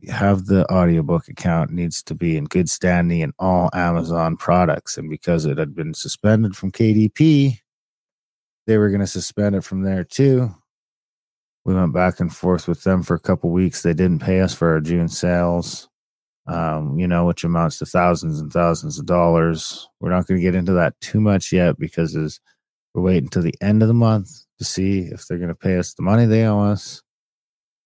have 0.09 0.45
the 0.45 0.69
audiobook 0.71 1.27
account 1.27 1.71
needs 1.71 2.03
to 2.03 2.15
be 2.15 2.38
in 2.38 2.45
good 2.45 2.69
standing 2.69 3.21
in 3.21 3.33
all 3.39 3.69
Amazon 3.73 4.38
products. 4.38 4.97
And 4.97 5.09
because 5.09 5.45
it 5.45 5.57
had 5.57 5.75
been 5.75 5.93
suspended 5.93 6.55
from 6.55 6.71
KDP, 6.71 7.59
they 8.67 8.77
were 8.77 8.89
going 8.89 9.01
to 9.01 9.07
suspend 9.07 9.55
it 9.55 9.63
from 9.63 9.83
there 9.83 10.03
too. 10.03 10.53
We 11.65 11.73
went 11.73 11.93
back 11.93 12.19
and 12.19 12.33
forth 12.33 12.67
with 12.67 12.83
them 12.83 13.03
for 13.03 13.15
a 13.15 13.19
couple 13.19 13.49
weeks. 13.49 13.81
They 13.81 13.93
didn't 13.93 14.19
pay 14.19 14.41
us 14.41 14.53
for 14.53 14.71
our 14.71 14.81
June 14.81 15.07
sales 15.07 15.88
um, 16.47 16.97
you 16.99 17.08
know, 17.08 17.25
which 17.25 17.43
amounts 17.43 17.79
to 17.79 17.86
thousands 17.86 18.39
and 18.39 18.51
thousands 18.51 18.99
of 18.99 19.06
dollars. 19.06 19.88
We're 19.99 20.10
not 20.10 20.27
going 20.27 20.39
to 20.39 20.43
get 20.43 20.56
into 20.56 20.73
that 20.73 20.99
too 20.99 21.21
much 21.21 21.51
yet 21.51 21.77
because 21.77 22.15
we're 22.93 23.01
waiting 23.01 23.25
until 23.25 23.43
the 23.43 23.56
end 23.62 23.82
of 23.82 23.88
the 23.88 23.93
month 23.93 24.29
to 24.60 24.65
see 24.65 24.99
if 24.99 25.25
they're 25.25 25.38
going 25.38 25.49
to 25.49 25.56
pay 25.56 25.77
us 25.77 25.93
the 25.93 26.03
money 26.03 26.25
they 26.25 26.45
owe 26.45 26.60
us 26.60 27.01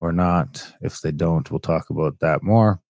or 0.01 0.11
not. 0.11 0.65
If 0.81 1.01
they 1.01 1.11
don't, 1.11 1.49
we'll 1.49 1.59
talk 1.59 1.89
about 1.89 2.19
that 2.19 2.43
more. 2.43 2.81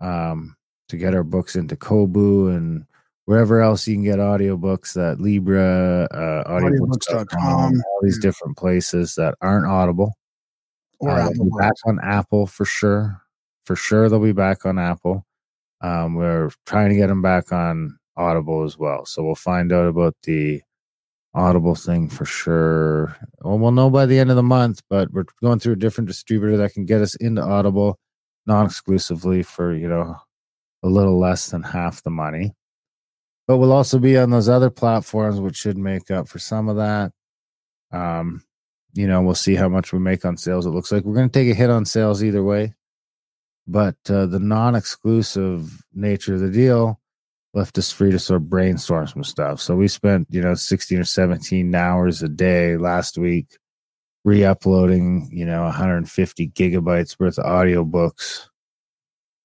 um, 0.00 0.56
to 0.88 0.96
get 0.96 1.14
our 1.14 1.22
books 1.24 1.56
into 1.56 1.76
Kobo 1.76 2.48
and 2.48 2.84
wherever 3.24 3.62
else 3.62 3.88
you 3.88 3.94
can 3.94 4.04
get 4.04 4.18
audiobooks 4.18 4.92
that 4.92 5.20
Libra, 5.20 6.06
uh, 6.10 6.44
audiobooks.com, 6.50 7.24
Audiobooks.com, 7.24 7.82
all 7.86 8.00
these 8.02 8.18
different 8.18 8.58
places 8.58 9.14
that 9.14 9.34
aren't 9.40 9.66
Audible. 9.66 10.12
Or 10.98 11.10
Uh, 11.10 11.30
Apple 11.30 11.50
back 11.58 11.74
on 11.86 11.98
Apple 12.02 12.46
for 12.46 12.64
sure. 12.66 13.20
For 13.64 13.76
sure, 13.76 14.10
they'll 14.10 14.20
be 14.20 14.32
back 14.32 14.66
on 14.66 14.78
Apple. 14.78 15.26
Um, 15.80 16.14
we're 16.14 16.50
trying 16.66 16.90
to 16.90 16.96
get 16.96 17.06
them 17.06 17.22
back 17.22 17.52
on 17.52 17.98
Audible 18.16 18.64
as 18.64 18.78
well. 18.78 19.04
So 19.06 19.24
we'll 19.24 19.34
find 19.34 19.72
out 19.72 19.86
about 19.86 20.14
the 20.22 20.62
Audible 21.34 21.74
thing 21.74 22.08
for 22.08 22.24
sure. 22.24 23.16
Well, 23.40 23.58
we'll 23.58 23.72
know 23.72 23.90
by 23.90 24.06
the 24.06 24.18
end 24.18 24.30
of 24.30 24.36
the 24.36 24.42
month, 24.42 24.82
but 24.88 25.12
we're 25.12 25.24
going 25.42 25.58
through 25.58 25.72
a 25.72 25.76
different 25.76 26.06
distributor 26.06 26.56
that 26.58 26.74
can 26.74 26.84
get 26.86 27.00
us 27.00 27.16
into 27.16 27.42
Audible 27.42 27.98
non 28.46 28.66
exclusively 28.66 29.42
for, 29.42 29.74
you 29.74 29.88
know, 29.88 30.16
a 30.84 30.88
little 30.88 31.18
less 31.18 31.50
than 31.50 31.62
half 31.62 32.02
the 32.02 32.10
money. 32.10 32.54
But 33.48 33.58
we'll 33.58 33.72
also 33.72 33.98
be 33.98 34.16
on 34.16 34.30
those 34.30 34.48
other 34.48 34.70
platforms, 34.70 35.40
which 35.40 35.56
should 35.56 35.76
make 35.76 36.10
up 36.10 36.28
for 36.28 36.38
some 36.38 36.68
of 36.68 36.76
that. 36.76 37.12
Um, 37.90 38.42
you 38.94 39.08
know, 39.08 39.20
we'll 39.22 39.34
see 39.34 39.56
how 39.56 39.68
much 39.68 39.92
we 39.92 39.98
make 39.98 40.24
on 40.24 40.36
sales. 40.36 40.66
It 40.66 40.70
looks 40.70 40.92
like 40.92 41.04
we're 41.04 41.14
going 41.14 41.28
to 41.28 41.38
take 41.38 41.50
a 41.50 41.54
hit 41.54 41.68
on 41.68 41.84
sales 41.84 42.22
either 42.22 42.44
way. 42.44 42.74
But 43.66 43.96
uh, 44.08 44.26
the 44.26 44.38
non 44.38 44.74
exclusive 44.76 45.82
nature 45.92 46.34
of 46.34 46.40
the 46.40 46.50
deal 46.50 47.00
left 47.54 47.78
us 47.78 47.92
free 47.92 48.10
to 48.10 48.18
sort 48.18 48.42
of 48.42 48.50
brainstorm 48.50 49.06
some 49.06 49.24
stuff. 49.24 49.60
So 49.60 49.76
we 49.76 49.88
spent, 49.88 50.26
you 50.30 50.42
know, 50.42 50.54
16 50.54 50.98
or 50.98 51.04
17 51.04 51.74
hours 51.74 52.22
a 52.22 52.28
day 52.28 52.76
last 52.76 53.16
week 53.16 53.56
re 54.24 54.44
uploading, 54.44 55.28
you 55.32 55.44
know, 55.44 55.62
150 55.64 56.48
gigabytes 56.48 57.18
worth 57.18 57.38
of 57.38 57.44
audiobooks 57.44 58.48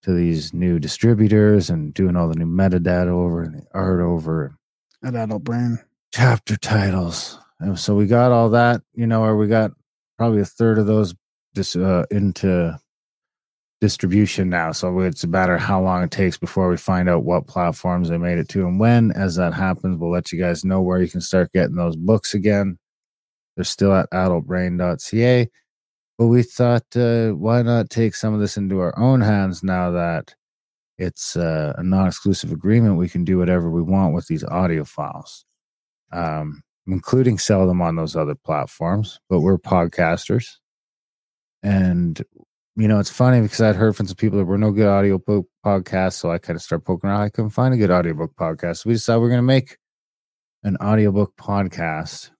to 0.03 0.13
these 0.13 0.53
new 0.53 0.79
distributors 0.79 1.69
and 1.69 1.93
doing 1.93 2.15
all 2.15 2.29
the 2.29 2.35
new 2.35 2.45
metadata 2.45 3.09
over 3.09 3.43
and 3.43 3.55
the 3.55 3.65
art 3.73 3.99
over 3.99 4.55
At 5.03 5.15
Adult 5.15 5.43
Brain. 5.43 5.79
chapter 6.13 6.55
titles. 6.55 7.37
And 7.59 7.77
so 7.77 7.95
we 7.95 8.07
got 8.07 8.31
all 8.31 8.49
that, 8.51 8.81
you 8.93 9.05
know, 9.05 9.23
or 9.23 9.35
we 9.35 9.47
got 9.47 9.71
probably 10.17 10.39
a 10.41 10.45
third 10.45 10.77
of 10.77 10.87
those 10.87 11.13
dis, 11.53 11.75
uh, 11.75 12.05
into 12.09 12.79
distribution 13.81 14.49
now. 14.49 14.71
So 14.71 14.99
it's 14.99 15.23
a 15.23 15.27
matter 15.27 15.57
how 15.57 15.81
long 15.81 16.03
it 16.03 16.11
takes 16.11 16.37
before 16.37 16.69
we 16.69 16.77
find 16.77 17.09
out 17.09 17.23
what 17.23 17.47
platforms 17.47 18.09
they 18.09 18.17
made 18.17 18.37
it 18.37 18.49
to 18.49 18.67
and 18.67 18.79
when. 18.79 19.11
As 19.11 19.35
that 19.35 19.53
happens, 19.53 19.97
we'll 19.97 20.11
let 20.11 20.31
you 20.31 20.39
guys 20.39 20.65
know 20.65 20.81
where 20.81 21.01
you 21.01 21.07
can 21.07 21.21
start 21.21 21.53
getting 21.53 21.75
those 21.75 21.95
books 21.95 22.33
again. 22.33 22.77
They're 23.55 23.63
still 23.63 23.93
at 23.93 24.09
adultbrain.ca. 24.11 25.49
But 26.17 26.27
we 26.27 26.43
thought, 26.43 26.97
uh, 26.97 27.31
why 27.31 27.61
not 27.61 27.89
take 27.89 28.13
some 28.13 28.33
of 28.33 28.41
this 28.41 28.57
into 28.57 28.79
our 28.79 28.97
own 28.99 29.21
hands 29.21 29.63
now 29.63 29.91
that 29.91 30.35
it's 30.97 31.37
uh, 31.37 31.73
a 31.77 31.83
non-exclusive 31.83 32.51
agreement? 32.51 32.97
We 32.97 33.07
can 33.07 33.23
do 33.23 33.37
whatever 33.37 33.69
we 33.69 33.81
want 33.81 34.13
with 34.13 34.27
these 34.27 34.43
audio 34.43 34.83
files, 34.83 35.45
um, 36.11 36.61
including 36.87 37.37
sell 37.37 37.65
them 37.65 37.81
on 37.81 37.95
those 37.95 38.17
other 38.17 38.35
platforms. 38.35 39.21
But 39.29 39.39
we're 39.39 39.57
podcasters, 39.57 40.57
and 41.63 42.21
you 42.79 42.87
know 42.87 42.99
it's 42.99 43.09
funny 43.09 43.41
because 43.41 43.61
I'd 43.61 43.75
heard 43.75 43.95
from 43.95 44.07
some 44.07 44.15
people 44.15 44.39
that 44.39 44.45
were 44.45 44.57
no 44.57 44.71
good 44.71 44.87
audiobook 44.87 45.47
podcasts, 45.65 46.13
so 46.13 46.31
I 46.31 46.37
kind 46.37 46.55
of 46.55 46.61
started 46.63 46.85
poking 46.85 47.09
around. 47.09 47.21
I 47.21 47.29
couldn't 47.29 47.51
find 47.51 47.73
a 47.73 47.77
good 47.77 47.91
audiobook 47.91 48.35
podcast. 48.35 48.77
So 48.77 48.89
we 48.89 48.93
decided 48.93 49.19
we're 49.19 49.29
going 49.29 49.39
to 49.39 49.43
make 49.43 49.77
an 50.63 50.77
audiobook 50.77 51.35
podcast 51.37 52.31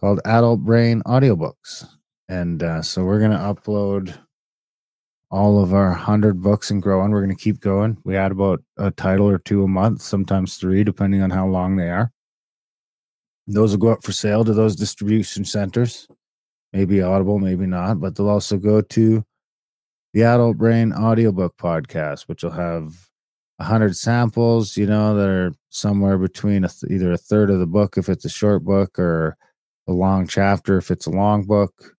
called 0.00 0.20
Adult 0.26 0.60
Brain 0.60 1.02
Audiobooks. 1.06 1.86
And 2.28 2.62
uh, 2.62 2.82
so 2.82 3.04
we're 3.04 3.18
going 3.18 3.30
to 3.30 3.38
upload 3.38 4.18
all 5.30 5.62
of 5.62 5.72
our 5.72 5.88
100 5.88 6.42
books 6.42 6.70
and 6.70 6.82
growing. 6.82 7.10
We're 7.10 7.24
going 7.24 7.36
to 7.36 7.42
keep 7.42 7.60
going. 7.60 7.98
We 8.04 8.16
add 8.16 8.32
about 8.32 8.62
a 8.76 8.90
title 8.90 9.28
or 9.28 9.38
two 9.38 9.64
a 9.64 9.68
month, 9.68 10.02
sometimes 10.02 10.56
three, 10.56 10.84
depending 10.84 11.22
on 11.22 11.30
how 11.30 11.46
long 11.46 11.76
they 11.76 11.88
are. 11.88 12.12
Those 13.46 13.72
will 13.72 13.78
go 13.78 13.88
up 13.88 14.02
for 14.02 14.12
sale 14.12 14.44
to 14.44 14.54
those 14.54 14.76
distribution 14.76 15.44
centers, 15.44 16.08
maybe 16.74 17.00
Audible, 17.00 17.38
maybe 17.38 17.66
not, 17.66 18.00
but 18.00 18.16
they'll 18.16 18.28
also 18.28 18.58
go 18.58 18.80
to 18.80 19.24
the 20.12 20.24
Adult 20.24 20.58
Brain 20.58 20.92
Audiobook 20.92 21.56
Podcast, 21.56 22.22
which 22.22 22.42
will 22.42 22.50
have 22.50 23.08
100 23.58 23.96
samples, 23.96 24.76
you 24.76 24.86
know, 24.86 25.16
that 25.16 25.28
are 25.28 25.52
somewhere 25.70 26.18
between 26.18 26.64
a 26.64 26.68
th- 26.68 26.92
either 26.92 27.12
a 27.12 27.16
third 27.16 27.50
of 27.50 27.60
the 27.60 27.66
book 27.66 27.96
if 27.96 28.08
it's 28.08 28.24
a 28.24 28.28
short 28.28 28.64
book 28.64 28.98
or 28.98 29.36
a 29.86 29.92
long 29.92 30.26
chapter 30.26 30.76
if 30.76 30.90
it's 30.90 31.06
a 31.06 31.10
long 31.10 31.44
book. 31.44 31.94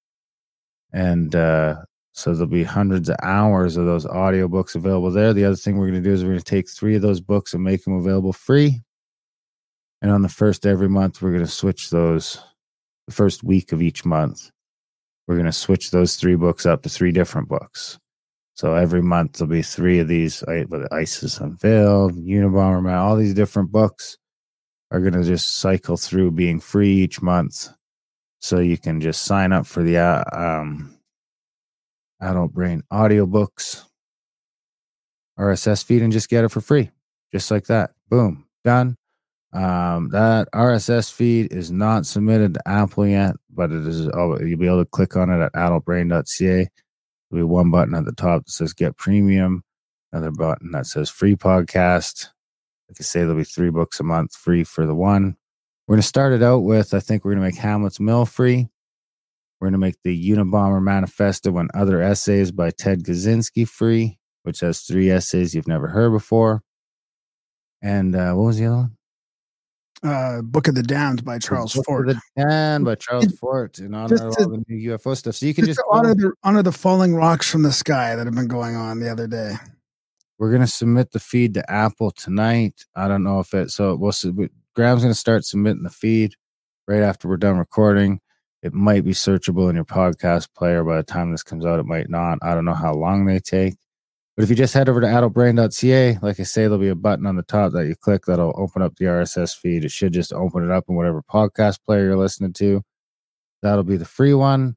And 0.91 1.33
uh, 1.33 1.77
so 2.11 2.33
there'll 2.33 2.47
be 2.47 2.63
hundreds 2.63 3.07
of 3.09 3.15
hours 3.23 3.77
of 3.77 3.85
those 3.85 4.05
audiobooks 4.05 4.75
available 4.75 5.11
there. 5.11 5.33
The 5.33 5.45
other 5.45 5.55
thing 5.55 5.77
we're 5.77 5.89
going 5.89 6.03
to 6.03 6.09
do 6.09 6.13
is 6.13 6.23
we're 6.23 6.31
going 6.31 6.39
to 6.39 6.45
take 6.45 6.69
three 6.69 6.95
of 6.95 7.01
those 7.01 7.21
books 7.21 7.53
and 7.53 7.63
make 7.63 7.83
them 7.85 7.93
available 7.93 8.33
free. 8.33 8.81
And 10.01 10.11
on 10.11 10.21
the 10.21 10.29
first 10.29 10.65
every 10.65 10.89
month 10.89 11.21
we're 11.21 11.31
going 11.31 11.45
to 11.45 11.51
switch 11.51 11.89
those 11.91 12.39
the 13.07 13.13
first 13.13 13.43
week 13.43 13.71
of 13.71 13.81
each 13.81 14.03
month 14.03 14.51
we're 15.27 15.35
going 15.35 15.45
to 15.45 15.51
switch 15.51 15.91
those 15.91 16.15
three 16.15 16.35
books 16.35 16.65
up 16.65 16.83
to 16.83 16.89
three 16.89 17.11
different 17.11 17.47
books. 17.47 17.97
So 18.53 18.73
every 18.73 19.01
month 19.01 19.33
there'll 19.33 19.51
be 19.51 19.61
three 19.61 19.99
of 19.99 20.07
these 20.07 20.43
with 20.47 20.87
isis 20.93 21.39
unveiled 21.39 22.13
unabomber 22.15 22.81
man 22.81 22.95
all 22.95 23.17
these 23.17 23.33
different 23.33 23.69
books 23.69 24.17
are 24.91 25.01
going 25.01 25.13
to 25.13 25.23
just 25.23 25.57
cycle 25.57 25.97
through 25.97 26.31
being 26.31 26.59
free 26.59 26.93
each 26.93 27.21
month. 27.21 27.67
So 28.39 28.59
you 28.59 28.77
can 28.77 29.01
just 29.01 29.23
sign 29.23 29.51
up 29.51 29.65
for 29.65 29.83
the 29.83 29.97
uh, 29.97 30.23
um, 30.31 30.95
adult 32.21 32.53
brain 32.53 32.83
audiobooks 32.93 33.83
rss 35.37 35.83
feed 35.83 36.01
and 36.01 36.13
just 36.13 36.29
get 36.29 36.45
it 36.45 36.49
for 36.49 36.61
free. 36.61 36.91
Just 37.33 37.51
like 37.51 37.65
that. 37.65 37.91
Boom. 38.09 38.45
Done 38.63 38.95
um, 39.55 40.09
that 40.09 40.47
rss 40.53 41.11
feed 41.11 41.51
is 41.51 41.71
not 41.71 42.05
submitted 42.05 42.53
to 42.53 42.67
apple 42.67 43.07
yet 43.07 43.35
but 43.49 43.71
it 43.71 43.85
is 43.87 44.07
oh, 44.09 44.37
you'll 44.39 44.59
be 44.59 44.67
able 44.67 44.83
to 44.83 44.89
click 44.89 45.15
on 45.15 45.29
it 45.29 45.41
at 45.41 45.53
adultbrain.ca 45.53 46.67
there'll 47.31 47.47
be 47.47 47.51
one 47.51 47.71
button 47.71 47.95
at 47.95 48.05
the 48.05 48.11
top 48.11 48.45
that 48.45 48.51
says 48.51 48.73
get 48.73 48.97
premium 48.97 49.63
another 50.11 50.31
button 50.31 50.71
that 50.71 50.85
says 50.85 51.09
free 51.09 51.35
podcast 51.35 52.27
like 52.89 52.97
i 52.99 53.03
say 53.03 53.21
there'll 53.21 53.35
be 53.35 53.43
three 53.43 53.69
books 53.69 53.99
a 53.99 54.03
month 54.03 54.35
free 54.35 54.63
for 54.63 54.85
the 54.85 54.95
one 54.95 55.35
we're 55.87 55.93
going 55.93 56.01
to 56.01 56.07
start 56.07 56.33
it 56.33 56.41
out 56.41 56.63
with 56.63 56.95
I 56.95 56.99
think 56.99 57.23
we're 57.23 57.35
going 57.35 57.43
to 57.43 57.47
make 57.47 57.61
Hamlet's 57.61 57.99
Mill 57.99 58.25
free. 58.25 58.67
We're 59.59 59.67
going 59.67 59.73
to 59.73 59.85
make 59.85 59.97
the 60.03 60.29
Unabomber 60.31 60.81
Manifesto 60.81 61.55
and 61.59 61.69
Other 61.75 62.01
Essays 62.01 62.51
by 62.51 62.71
Ted 62.71 63.03
Kaczynski 63.03 63.67
free, 63.67 64.17
which 64.43 64.61
has 64.61 64.81
three 64.81 65.11
essays 65.11 65.53
you've 65.53 65.67
never 65.67 65.87
heard 65.87 66.11
before. 66.11 66.63
And 67.83 68.15
uh, 68.15 68.33
what 68.33 68.45
was 68.45 68.57
the 68.57 68.65
other 68.65 68.75
one? 68.75 68.94
Uh, 70.03 70.41
Book 70.41 70.67
of 70.67 70.75
the 70.75 70.83
Damned 70.83 71.23
by 71.23 71.39
Charles 71.39 71.73
Book 71.73 71.85
of 71.87 72.05
The 72.07 72.21
Dan 72.37 72.83
by 72.83 72.95
Charles 72.95 73.31
Fort 73.39 73.79
in 73.79 73.93
honor 73.93 74.15
of 74.15 74.35
all 74.37 74.49
the 74.49 74.63
new 74.67 74.91
UFO 74.91 75.15
stuff. 75.15 75.35
So 75.35 75.45
you 75.45 75.53
can 75.53 75.65
Just 75.65 75.77
just, 75.77 75.87
honor 75.89 76.13
the 76.13 76.33
honor 76.43 76.61
the 76.61 76.71
falling 76.71 77.15
rocks 77.15 77.49
from 77.49 77.63
the 77.63 77.71
sky 77.71 78.15
that 78.15 78.25
have 78.25 78.35
been 78.35 78.47
going 78.47 78.75
on 78.75 78.99
the 78.99 79.09
other 79.09 79.25
day. 79.25 79.55
we're 80.37 80.49
going 80.49 80.61
to 80.61 80.67
submit 80.67 81.11
the 81.11 81.19
feed 81.19 81.53
to 81.55 81.71
Apple 81.71 82.11
tonight. 82.11 82.85
I 82.95 83.07
don't 83.07 83.23
know 83.23 83.39
if 83.39 83.53
it, 83.53 83.71
so 83.71 83.95
we'll, 83.95 84.11
sub- 84.11 84.37
Graham's 84.75 85.01
going 85.01 85.13
to 85.13 85.19
start 85.19 85.45
submitting 85.45 85.83
the 85.83 85.89
feed 85.89 86.35
right 86.87 87.01
after 87.01 87.27
we're 87.27 87.37
done 87.37 87.57
recording. 87.57 88.19
It 88.61 88.73
might 88.73 89.05
be 89.05 89.11
searchable 89.11 89.69
in 89.69 89.75
your 89.75 89.85
podcast 89.85 90.49
player 90.55 90.83
by 90.83 90.97
the 90.97 91.03
time 91.03 91.31
this 91.31 91.43
comes 91.43 91.65
out. 91.65 91.79
It 91.79 91.85
might 91.85 92.09
not. 92.09 92.39
I 92.41 92.53
don't 92.53 92.65
know 92.65 92.73
how 92.73 92.93
long 92.93 93.25
they 93.25 93.39
take. 93.39 93.75
But 94.35 94.43
if 94.43 94.49
you 94.49 94.55
just 94.55 94.73
head 94.73 94.89
over 94.89 94.99
to 94.99 95.07
adultbrain.ca, 95.07 96.19
like 96.21 96.39
I 96.39 96.43
say, 96.43 96.63
there'll 96.63 96.77
be 96.77 96.89
a 96.89 96.95
button 96.95 97.25
on 97.25 97.37
the 97.37 97.43
top 97.43 97.71
that 97.71 97.87
you 97.87 97.95
click 97.95 98.25
that'll 98.25 98.53
open 98.57 98.81
up 98.81 98.95
the 98.97 99.05
RSS 99.05 99.55
feed. 99.55 99.85
It 99.85 99.91
should 99.91 100.11
just 100.11 100.33
open 100.33 100.63
it 100.63 100.71
up 100.71 100.85
in 100.89 100.95
whatever 100.95 101.23
podcast 101.23 101.79
player 101.85 102.03
you're 102.03 102.17
listening 102.17 102.51
to. 102.53 102.81
That'll 103.61 103.83
be 103.83 103.95
the 103.97 104.05
free 104.05 104.33
one. 104.33 104.75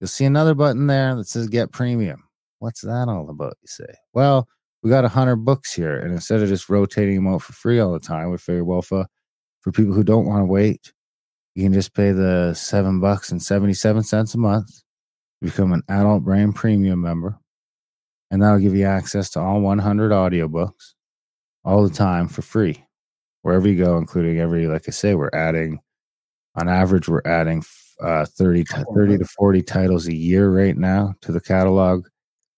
You'll 0.00 0.08
see 0.08 0.24
another 0.24 0.54
button 0.54 0.88
there 0.88 1.14
that 1.14 1.28
says 1.28 1.48
get 1.48 1.70
premium. 1.72 2.24
What's 2.58 2.80
that 2.80 3.08
all 3.08 3.30
about? 3.30 3.56
You 3.62 3.68
say, 3.68 3.94
well, 4.12 4.48
we 4.82 4.90
got 4.90 5.04
a 5.04 5.08
hundred 5.08 5.36
books 5.36 5.72
here, 5.72 5.96
and 5.96 6.12
instead 6.12 6.42
of 6.42 6.48
just 6.48 6.68
rotating 6.68 7.14
them 7.16 7.28
out 7.28 7.42
for 7.42 7.52
free 7.52 7.78
all 7.78 7.92
the 7.92 8.00
time, 8.00 8.30
we 8.30 8.38
figured, 8.38 8.66
well, 8.66 8.82
for, 8.82 9.06
for 9.60 9.72
people 9.72 9.94
who 9.94 10.04
don't 10.04 10.26
want 10.26 10.40
to 10.40 10.46
wait, 10.46 10.92
You 11.54 11.62
can 11.64 11.72
just 11.72 11.94
pay 11.94 12.12
the 12.12 12.52
seven 12.54 13.00
bucks 13.00 13.30
and 13.32 13.42
77 13.42 14.02
cents 14.02 14.34
a 14.34 14.38
month, 14.38 14.68
to 14.68 15.46
become 15.46 15.72
an 15.72 15.82
adult 15.88 16.22
brain 16.22 16.52
premium 16.52 17.00
member, 17.00 17.38
and 18.30 18.42
that'll 18.42 18.58
give 18.58 18.74
you 18.74 18.84
access 18.86 19.30
to 19.30 19.40
all 19.40 19.60
100 19.60 20.10
audiobooks 20.10 20.94
all 21.64 21.82
the 21.82 21.94
time 21.94 22.28
for 22.28 22.42
free, 22.42 22.84
wherever 23.42 23.68
you 23.68 23.76
go, 23.76 23.98
including 23.98 24.38
every, 24.40 24.66
like 24.66 24.84
I 24.88 24.92
say, 24.92 25.14
we're 25.14 25.30
adding, 25.32 25.80
on 26.54 26.68
average, 26.68 27.08
we're 27.08 27.22
adding 27.24 27.62
uh, 28.00 28.24
30, 28.24 28.64
to, 28.64 28.84
30 28.94 29.18
to 29.18 29.24
40 29.24 29.62
titles 29.62 30.06
a 30.06 30.14
year 30.14 30.50
right 30.50 30.76
now 30.76 31.14
to 31.22 31.32
the 31.32 31.40
catalog. 31.40 32.06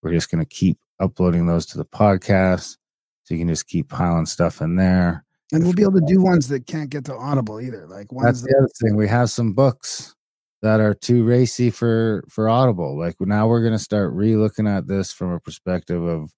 We're 0.03 0.13
just 0.13 0.31
going 0.31 0.45
to 0.45 0.49
keep 0.49 0.79
uploading 1.01 1.47
those 1.47 1.67
to 1.67 1.79
the 1.79 1.85
podcast. 1.85 2.77
So 3.25 3.35
you 3.35 3.41
can 3.41 3.49
just 3.49 3.67
keep 3.67 3.89
piling 3.89 4.27
stuff 4.27 4.61
in 4.61 4.77
there. 4.77 5.25
And 5.53 5.65
we'll 5.65 5.75
be 5.75 5.83
able 5.83 6.01
to 6.01 6.07
do 6.07 6.23
ones 6.23 6.49
that 6.49 6.67
can't 6.67 6.91
get 6.91 7.05
to 7.07 7.15
Audible 7.15 7.61
either. 7.61 7.87
Like 7.87 8.13
ones 8.13 8.43
That's 8.43 8.43
the 8.43 8.59
other 8.59 8.69
thing. 8.81 8.97
We 8.97 9.09
have 9.09 9.31
some 9.31 9.53
books 9.53 10.15
that 10.63 10.81
are 10.81 10.95
too 10.95 11.25
racy 11.25 11.71
for 11.71 12.25
for 12.29 12.49
Audible. 12.49 12.99
Like 12.99 13.17
now 13.21 13.47
we're 13.47 13.63
going 13.63 13.73
to 13.73 13.79
start 13.79 14.13
re-looking 14.13 14.67
at 14.67 14.87
this 14.87 15.13
from 15.13 15.33
a 15.33 15.41
perspective 15.41 16.03
of 16.03 16.33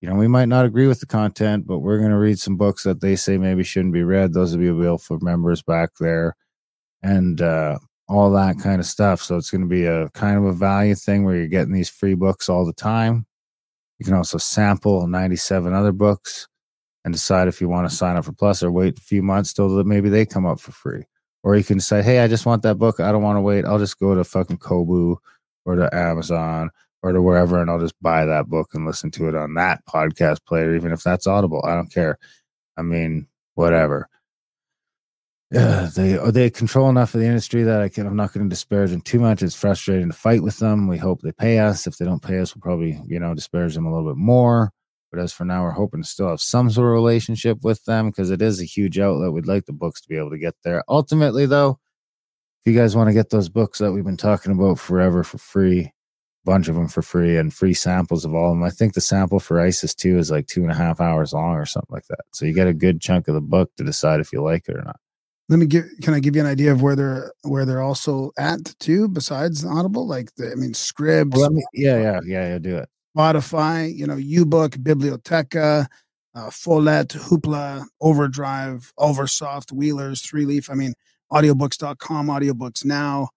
you 0.00 0.08
know, 0.08 0.14
we 0.14 0.28
might 0.28 0.48
not 0.48 0.66
agree 0.66 0.86
with 0.86 1.00
the 1.00 1.06
content, 1.06 1.66
but 1.66 1.78
we're 1.78 1.98
going 1.98 2.10
to 2.10 2.18
read 2.18 2.38
some 2.38 2.56
books 2.56 2.82
that 2.84 3.00
they 3.00 3.16
say 3.16 3.38
maybe 3.38 3.64
shouldn't 3.64 3.94
be 3.94 4.04
read. 4.04 4.34
Those 4.34 4.52
will 4.52 4.62
be 4.62 4.68
available 4.68 4.98
for 4.98 5.18
members 5.20 5.62
back 5.62 5.90
there 5.98 6.36
and 7.02 7.40
uh 7.40 7.78
all 8.08 8.30
that 8.30 8.58
kind 8.60 8.78
of 8.78 8.86
stuff. 8.86 9.20
So 9.20 9.36
it's 9.36 9.50
going 9.50 9.62
to 9.62 9.66
be 9.66 9.84
a 9.84 10.08
kind 10.10 10.36
of 10.36 10.44
a 10.44 10.52
value 10.52 10.94
thing 10.94 11.24
where 11.24 11.36
you're 11.36 11.48
getting 11.48 11.72
these 11.72 11.88
free 11.88 12.14
books 12.14 12.48
all 12.48 12.64
the 12.64 12.72
time. 12.72 13.26
You 13.98 14.04
can 14.04 14.14
also 14.14 14.38
sample 14.38 15.06
97 15.06 15.72
other 15.72 15.92
books 15.92 16.46
and 17.04 17.12
decide 17.12 17.48
if 17.48 17.60
you 17.60 17.68
want 17.68 17.88
to 17.88 17.94
sign 17.94 18.16
up 18.16 18.24
for 18.24 18.32
Plus 18.32 18.62
or 18.62 18.70
wait 18.70 18.98
a 18.98 19.02
few 19.02 19.22
months 19.22 19.52
till 19.52 19.82
maybe 19.84 20.08
they 20.08 20.26
come 20.26 20.46
up 20.46 20.60
for 20.60 20.72
free. 20.72 21.04
Or 21.46 21.56
you 21.56 21.62
can 21.62 21.78
say, 21.78 22.02
hey, 22.02 22.18
I 22.18 22.26
just 22.26 22.44
want 22.44 22.62
that 22.64 22.74
book. 22.74 22.98
I 22.98 23.12
don't 23.12 23.22
want 23.22 23.36
to 23.36 23.40
wait. 23.40 23.64
I'll 23.64 23.78
just 23.78 23.98
go 24.00 24.14
to 24.14 24.24
fucking 24.24 24.58
Kobo 24.58 25.20
or 25.64 25.76
to 25.76 25.94
Amazon 25.94 26.70
or 27.02 27.12
to 27.12 27.22
wherever 27.22 27.62
and 27.62 27.70
I'll 27.70 27.78
just 27.78 27.94
buy 28.02 28.24
that 28.24 28.48
book 28.48 28.70
and 28.74 28.84
listen 28.84 29.10
to 29.12 29.28
it 29.28 29.36
on 29.36 29.54
that 29.54 29.84
podcast 29.86 30.44
player, 30.44 30.74
even 30.74 30.92
if 30.92 31.02
that's 31.02 31.26
Audible. 31.26 31.64
I 31.64 31.74
don't 31.74 31.92
care. 31.92 32.18
I 32.76 32.82
mean, 32.82 33.28
whatever 33.54 34.08
yeah, 35.50 35.88
they 35.94 36.18
uh, 36.18 36.30
they 36.30 36.50
control 36.50 36.88
enough 36.88 37.14
of 37.14 37.20
the 37.20 37.26
industry 37.26 37.62
that 37.62 37.80
I 37.80 37.88
can. 37.88 38.06
I'm 38.06 38.16
not 38.16 38.32
going 38.32 38.46
to 38.46 38.50
disparage 38.50 38.90
them 38.90 39.00
too 39.00 39.20
much. 39.20 39.42
It's 39.42 39.54
frustrating 39.54 40.08
to 40.08 40.14
fight 40.14 40.42
with 40.42 40.58
them. 40.58 40.88
We 40.88 40.98
hope 40.98 41.22
they 41.22 41.32
pay 41.32 41.58
us. 41.58 41.86
If 41.86 41.98
they 41.98 42.04
don't 42.04 42.22
pay 42.22 42.38
us, 42.38 42.54
we'll 42.54 42.62
probably 42.62 43.00
you 43.06 43.20
know 43.20 43.34
disparage 43.34 43.74
them 43.74 43.86
a 43.86 43.92
little 43.92 44.12
bit 44.12 44.18
more. 44.18 44.72
But 45.16 45.22
as 45.22 45.32
for 45.32 45.46
now, 45.46 45.62
we're 45.62 45.70
hoping 45.70 46.02
to 46.02 46.08
still 46.08 46.28
have 46.28 46.42
some 46.42 46.68
sort 46.68 46.88
of 46.88 46.92
relationship 46.92 47.62
with 47.62 47.82
them 47.86 48.10
because 48.10 48.30
it 48.30 48.42
is 48.42 48.60
a 48.60 48.64
huge 48.64 48.98
outlet. 48.98 49.32
We'd 49.32 49.46
like 49.46 49.64
the 49.64 49.72
books 49.72 50.02
to 50.02 50.08
be 50.10 50.18
able 50.18 50.28
to 50.28 50.38
get 50.38 50.56
there. 50.62 50.84
Ultimately, 50.90 51.46
though, 51.46 51.78
if 52.60 52.70
you 52.70 52.78
guys 52.78 52.94
want 52.94 53.08
to 53.08 53.14
get 53.14 53.30
those 53.30 53.48
books 53.48 53.78
that 53.78 53.92
we've 53.92 54.04
been 54.04 54.18
talking 54.18 54.52
about 54.52 54.78
forever 54.78 55.24
for 55.24 55.38
free, 55.38 55.80
a 55.80 55.92
bunch 56.44 56.68
of 56.68 56.74
them 56.74 56.88
for 56.88 57.00
free 57.00 57.38
and 57.38 57.54
free 57.54 57.72
samples 57.72 58.26
of 58.26 58.34
all 58.34 58.52
of 58.52 58.58
them. 58.58 58.62
I 58.62 58.68
think 58.68 58.92
the 58.92 59.00
sample 59.00 59.40
for 59.40 59.58
ISIS 59.58 59.94
2 59.94 60.18
is 60.18 60.30
like 60.30 60.48
two 60.48 60.60
and 60.60 60.70
a 60.70 60.74
half 60.74 61.00
hours 61.00 61.32
long 61.32 61.54
or 61.54 61.64
something 61.64 61.94
like 61.94 62.06
that. 62.08 62.20
So 62.32 62.44
you 62.44 62.52
get 62.52 62.68
a 62.68 62.74
good 62.74 63.00
chunk 63.00 63.26
of 63.26 63.34
the 63.34 63.40
book 63.40 63.70
to 63.78 63.84
decide 63.84 64.20
if 64.20 64.34
you 64.34 64.42
like 64.42 64.68
it 64.68 64.76
or 64.76 64.82
not 64.82 65.00
let 65.48 65.58
me 65.58 65.66
give 65.66 65.84
can 66.02 66.12
i 66.12 66.18
give 66.18 66.34
you 66.34 66.40
an 66.40 66.46
idea 66.48 66.72
of 66.72 66.82
where 66.82 66.96
they're 66.96 67.32
where 67.42 67.64
they're 67.64 67.80
also 67.80 68.32
at 68.36 68.74
too 68.80 69.06
besides 69.06 69.64
audible 69.64 70.04
like 70.04 70.34
the, 70.34 70.50
i 70.50 70.56
mean 70.56 70.72
scribd 70.72 71.36
well, 71.36 71.50
me, 71.50 71.64
yeah 71.72 72.00
yeah 72.00 72.20
yeah 72.24 72.48
yeah 72.48 72.58
do 72.58 72.76
it 72.76 72.88
spotify 73.16 73.94
you 73.94 74.06
know 74.06 74.16
ubook 74.16 74.82
biblioteca 74.82 75.86
uh, 76.34 76.50
follett 76.50 77.08
hoopla 77.08 77.84
overdrive 78.00 78.92
oversoft 78.98 79.72
wheelers 79.72 80.20
three 80.22 80.44
leaf 80.44 80.70
i 80.70 80.74
mean 80.74 80.92
audiobooks.com 81.32 82.26
audiobooks 82.26 82.84
now 82.84 83.28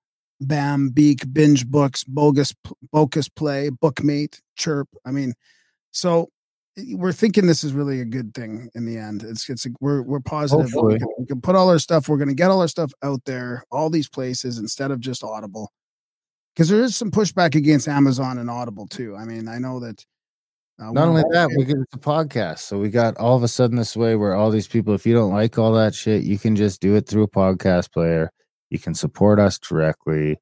bam 0.42 0.90
beak 0.90 1.32
binge 1.34 1.66
books 1.68 2.04
bogus 2.04 2.54
Bocus 2.94 3.30
play 3.34 3.70
bookmate 3.70 4.42
chirp 4.56 4.88
i 5.06 5.12
mean 5.12 5.34
so 5.92 6.30
we're 6.94 7.14
thinking 7.14 7.48
this 7.48 7.64
is 7.64 7.74
really 7.74 8.02
a 8.02 8.06
good 8.06 8.34
thing 8.34 8.70
in 8.76 8.86
the 8.86 8.98
end. 8.98 9.24
It's 9.24 9.50
it's 9.50 9.68
we're 9.80 10.02
we're 10.02 10.20
positive. 10.20 10.74
We 10.74 10.98
can, 10.98 11.08
we 11.18 11.26
can, 11.26 11.42
put 11.42 11.56
all 11.56 11.70
our 11.70 11.80
stuff. 11.80 12.08
We're 12.08 12.18
going 12.18 12.30
to 12.30 12.36
get 12.36 12.50
all 12.50 12.62
our 12.62 12.68
stuff 12.68 12.92
out 13.04 13.26
there, 13.26 13.64
all 13.72 13.90
these 13.90 14.10
places 14.10 14.58
instead 14.58 14.92
of 14.92 15.00
just 15.00 15.24
Audible, 15.24 15.72
because 16.54 16.70
there 16.70 16.82
is 16.82 16.96
some 16.96 17.12
pushback 17.12 17.56
against 17.56 17.88
Amazon 17.88 18.38
and 18.38 18.50
Audible 18.50 18.88
too. 18.88 19.16
I 19.16 19.26
mean, 19.26 19.48
I 19.48 19.58
know 19.58 19.80
that. 19.80 20.06
Uh, 20.82 20.92
Not 20.92 21.10
only 21.10 21.24
that, 21.32 21.50
we 21.58 21.66
get 21.66 21.78
the 21.92 21.98
podcast. 21.98 22.60
So 22.60 22.80
we 22.80 22.90
got 22.90 23.18
all 23.18 23.36
of 23.36 23.44
a 23.44 23.50
sudden 23.50 23.76
this 23.76 23.98
way 23.98 24.16
where 24.16 24.34
all 24.34 24.50
these 24.50 24.68
people, 24.68 24.94
if 24.94 25.06
you 25.06 25.14
don't 25.14 25.34
like 25.34 25.58
all 25.58 25.74
that 25.74 25.94
shit, 25.94 26.24
you 26.24 26.40
can 26.40 26.56
just 26.56 26.80
do 26.80 26.96
it 26.96 27.06
through 27.06 27.24
a 27.24 27.28
podcast 27.28 27.92
player. 27.92 28.32
You 28.70 28.80
can 28.80 28.94
support 28.94 29.40
us 29.40 29.60
directly. 29.60 30.38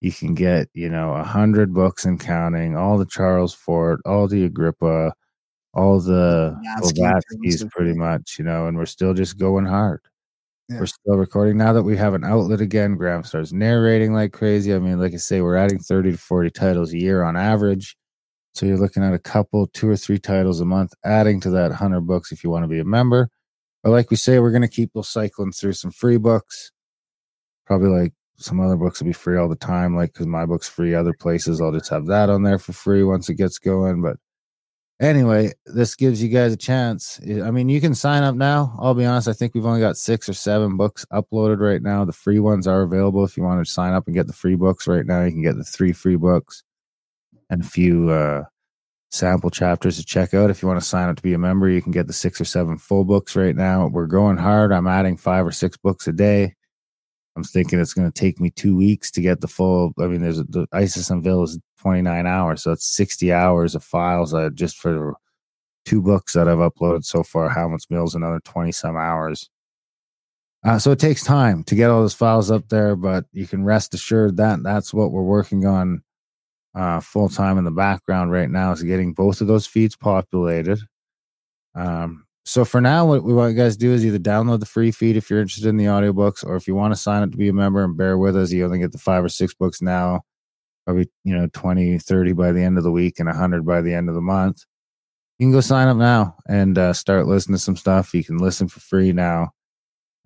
You 0.00 0.10
can 0.10 0.34
get, 0.34 0.68
you 0.72 0.88
know, 0.88 1.12
a 1.12 1.22
hundred 1.22 1.74
books 1.74 2.06
and 2.06 2.18
counting, 2.18 2.76
all 2.76 2.96
the 2.96 3.04
Charles 3.04 3.52
Fort, 3.52 4.00
all 4.06 4.26
the 4.26 4.44
Agrippa, 4.44 5.12
all 5.74 6.00
the 6.00 6.56
Blavatsky's 6.94 7.64
pretty 7.64 7.94
much, 7.94 8.38
you 8.38 8.44
know, 8.44 8.66
and 8.66 8.78
we're 8.78 8.86
still 8.86 9.12
just 9.12 9.38
going 9.38 9.66
hard. 9.66 10.00
Yeah. 10.68 10.80
We're 10.80 10.86
still 10.86 11.16
recording 11.16 11.58
now 11.58 11.74
that 11.74 11.82
we 11.82 11.96
have 11.98 12.14
an 12.14 12.24
outlet 12.24 12.60
again. 12.60 12.96
Graham 12.96 13.22
starts 13.22 13.52
narrating 13.52 14.14
like 14.14 14.32
crazy. 14.32 14.74
I 14.74 14.78
mean, 14.78 14.98
like 14.98 15.12
I 15.12 15.18
say, 15.18 15.42
we're 15.42 15.56
adding 15.56 15.78
30 15.78 16.12
to 16.12 16.18
40 16.18 16.50
titles 16.50 16.92
a 16.92 16.98
year 16.98 17.22
on 17.22 17.36
average. 17.36 17.96
So 18.54 18.64
you're 18.66 18.78
looking 18.78 19.02
at 19.02 19.12
a 19.12 19.18
couple, 19.18 19.66
two 19.66 19.88
or 19.90 19.96
three 19.96 20.18
titles 20.18 20.60
a 20.60 20.64
month, 20.64 20.94
adding 21.04 21.40
to 21.40 21.50
that 21.50 21.70
100 21.70 22.02
books 22.02 22.32
if 22.32 22.42
you 22.42 22.50
want 22.50 22.64
to 22.64 22.68
be 22.68 22.78
a 22.78 22.84
member. 22.84 23.28
But 23.82 23.90
like 23.90 24.10
we 24.10 24.16
say, 24.16 24.38
we're 24.38 24.52
going 24.52 24.62
to 24.62 24.68
keep 24.68 24.92
cycling 25.02 25.52
through 25.52 25.74
some 25.74 25.90
free 25.90 26.16
books. 26.16 26.72
Probably 27.66 27.88
like 27.88 28.14
some 28.36 28.60
other 28.60 28.76
books 28.76 29.00
will 29.00 29.06
be 29.06 29.12
free 29.12 29.36
all 29.36 29.48
the 29.48 29.56
time, 29.56 29.94
like 29.96 30.14
because 30.14 30.26
my 30.26 30.46
book's 30.46 30.68
free. 30.68 30.94
Other 30.94 31.12
places, 31.12 31.60
I'll 31.60 31.72
just 31.72 31.90
have 31.90 32.06
that 32.06 32.30
on 32.30 32.42
there 32.42 32.58
for 32.58 32.72
free 32.72 33.02
once 33.04 33.28
it 33.28 33.34
gets 33.34 33.58
going. 33.58 34.00
But 34.00 34.16
anyway, 35.04 35.52
this 35.66 35.94
gives 35.94 36.22
you 36.22 36.28
guys 36.28 36.52
a 36.52 36.56
chance. 36.56 37.20
I 37.22 37.50
mean, 37.50 37.68
you 37.68 37.80
can 37.80 37.94
sign 37.94 38.22
up 38.22 38.34
now. 38.34 38.76
I'll 38.78 38.94
be 38.94 39.04
honest, 39.04 39.28
I 39.28 39.32
think 39.32 39.54
we've 39.54 39.66
only 39.66 39.80
got 39.80 39.96
six 39.96 40.28
or 40.28 40.34
seven 40.34 40.76
books 40.76 41.04
uploaded 41.12 41.60
right 41.60 41.82
now. 41.82 42.04
The 42.04 42.12
free 42.12 42.38
ones 42.38 42.66
are 42.66 42.82
available 42.82 43.24
if 43.24 43.36
you 43.36 43.42
want 43.42 43.64
to 43.64 43.70
sign 43.70 43.92
up 43.92 44.06
and 44.06 44.14
get 44.14 44.26
the 44.26 44.32
free 44.32 44.54
books 44.56 44.86
right 44.86 45.06
now. 45.06 45.22
You 45.22 45.30
can 45.30 45.42
get 45.42 45.56
the 45.56 45.64
three 45.64 45.92
free 45.92 46.16
books 46.16 46.62
and 47.50 47.62
a 47.62 47.66
few 47.66 48.10
uh, 48.10 48.44
sample 49.10 49.50
chapters 49.50 49.96
to 49.96 50.04
check 50.04 50.34
out. 50.34 50.50
If 50.50 50.62
you 50.62 50.68
want 50.68 50.80
to 50.80 50.86
sign 50.86 51.08
up 51.08 51.16
to 51.16 51.22
be 51.22 51.34
a 51.34 51.38
member, 51.38 51.68
you 51.68 51.82
can 51.82 51.92
get 51.92 52.06
the 52.06 52.12
six 52.12 52.40
or 52.40 52.44
seven 52.44 52.78
full 52.78 53.04
books 53.04 53.36
right 53.36 53.56
now. 53.56 53.86
We're 53.86 54.06
going 54.06 54.36
hard. 54.36 54.72
I'm 54.72 54.86
adding 54.86 55.16
five 55.16 55.46
or 55.46 55.52
six 55.52 55.76
books 55.76 56.08
a 56.08 56.12
day. 56.12 56.54
I'm 57.36 57.44
thinking 57.44 57.80
it's 57.80 57.94
going 57.94 58.10
to 58.10 58.20
take 58.20 58.40
me 58.40 58.50
two 58.50 58.76
weeks 58.76 59.10
to 59.12 59.20
get 59.20 59.40
the 59.40 59.48
full. 59.48 59.92
I 59.98 60.06
mean, 60.06 60.22
there's 60.22 60.38
the 60.38 60.66
Isis 60.72 61.10
Unveiled 61.10 61.48
is 61.48 61.58
29 61.84 62.26
hours. 62.26 62.62
So 62.62 62.72
it's 62.72 62.86
60 62.86 63.30
hours 63.30 63.74
of 63.74 63.84
files 63.84 64.32
uh, 64.32 64.48
just 64.54 64.78
for 64.78 65.14
two 65.84 66.00
books 66.00 66.32
that 66.32 66.48
I've 66.48 66.56
uploaded 66.56 67.04
so 67.04 67.22
far. 67.22 67.50
Hamlet's 67.50 67.90
Mills, 67.90 68.14
another 68.14 68.40
20 68.42 68.72
some 68.72 68.96
hours. 68.96 69.50
Uh, 70.64 70.78
so 70.78 70.90
it 70.92 70.98
takes 70.98 71.22
time 71.22 71.62
to 71.64 71.74
get 71.74 71.90
all 71.90 72.00
those 72.00 72.14
files 72.14 72.50
up 72.50 72.70
there, 72.70 72.96
but 72.96 73.26
you 73.32 73.46
can 73.46 73.64
rest 73.66 73.92
assured 73.92 74.38
that 74.38 74.62
that's 74.62 74.94
what 74.94 75.12
we're 75.12 75.22
working 75.22 75.66
on 75.66 76.02
uh, 76.74 77.00
full 77.00 77.28
time 77.28 77.58
in 77.58 77.64
the 77.64 77.70
background 77.70 78.32
right 78.32 78.50
now 78.50 78.72
is 78.72 78.82
getting 78.82 79.12
both 79.12 79.42
of 79.42 79.46
those 79.46 79.66
feeds 79.66 79.94
populated. 79.94 80.80
Um, 81.74 82.24
so 82.46 82.64
for 82.64 82.80
now, 82.80 83.04
what 83.04 83.24
we 83.24 83.34
want 83.34 83.52
you 83.52 83.58
guys 83.58 83.74
to 83.74 83.80
do 83.80 83.92
is 83.92 84.06
either 84.06 84.18
download 84.18 84.60
the 84.60 84.66
free 84.66 84.90
feed 84.90 85.16
if 85.16 85.28
you're 85.28 85.40
interested 85.40 85.68
in 85.68 85.76
the 85.76 85.84
audiobooks, 85.84 86.42
or 86.44 86.56
if 86.56 86.66
you 86.66 86.74
want 86.74 86.94
to 86.94 87.00
sign 87.00 87.22
up 87.22 87.30
to 87.30 87.36
be 87.36 87.48
a 87.48 87.52
member 87.52 87.84
and 87.84 87.96
bear 87.96 88.16
with 88.16 88.36
us, 88.36 88.50
you 88.50 88.64
only 88.64 88.78
get 88.78 88.92
the 88.92 88.98
five 88.98 89.22
or 89.22 89.28
six 89.28 89.52
books 89.52 89.82
now 89.82 90.22
probably 90.84 91.08
you 91.24 91.36
know 91.36 91.48
20 91.52 91.98
30 91.98 92.32
by 92.32 92.52
the 92.52 92.62
end 92.62 92.78
of 92.78 92.84
the 92.84 92.92
week 92.92 93.18
and 93.18 93.28
100 93.28 93.64
by 93.64 93.80
the 93.80 93.94
end 93.94 94.08
of 94.08 94.14
the 94.14 94.20
month. 94.20 94.64
You 95.38 95.46
can 95.46 95.52
go 95.52 95.60
sign 95.60 95.88
up 95.88 95.96
now 95.96 96.36
and 96.48 96.78
uh, 96.78 96.92
start 96.92 97.26
listening 97.26 97.56
to 97.56 97.62
some 97.62 97.76
stuff. 97.76 98.14
You 98.14 98.22
can 98.24 98.38
listen 98.38 98.68
for 98.68 98.80
free 98.80 99.12
now. 99.12 99.50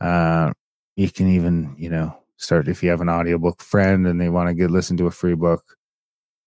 Uh, 0.00 0.52
you 0.96 1.10
can 1.10 1.28
even 1.28 1.74
you 1.78 1.90
know 1.90 2.16
start 2.36 2.68
if 2.68 2.82
you 2.82 2.90
have 2.90 3.00
an 3.00 3.08
audiobook 3.08 3.62
friend 3.62 4.06
and 4.06 4.20
they 4.20 4.28
want 4.28 4.48
to 4.48 4.54
get 4.54 4.70
listen 4.70 4.96
to 4.96 5.06
a 5.06 5.10
free 5.10 5.34
book 5.34 5.78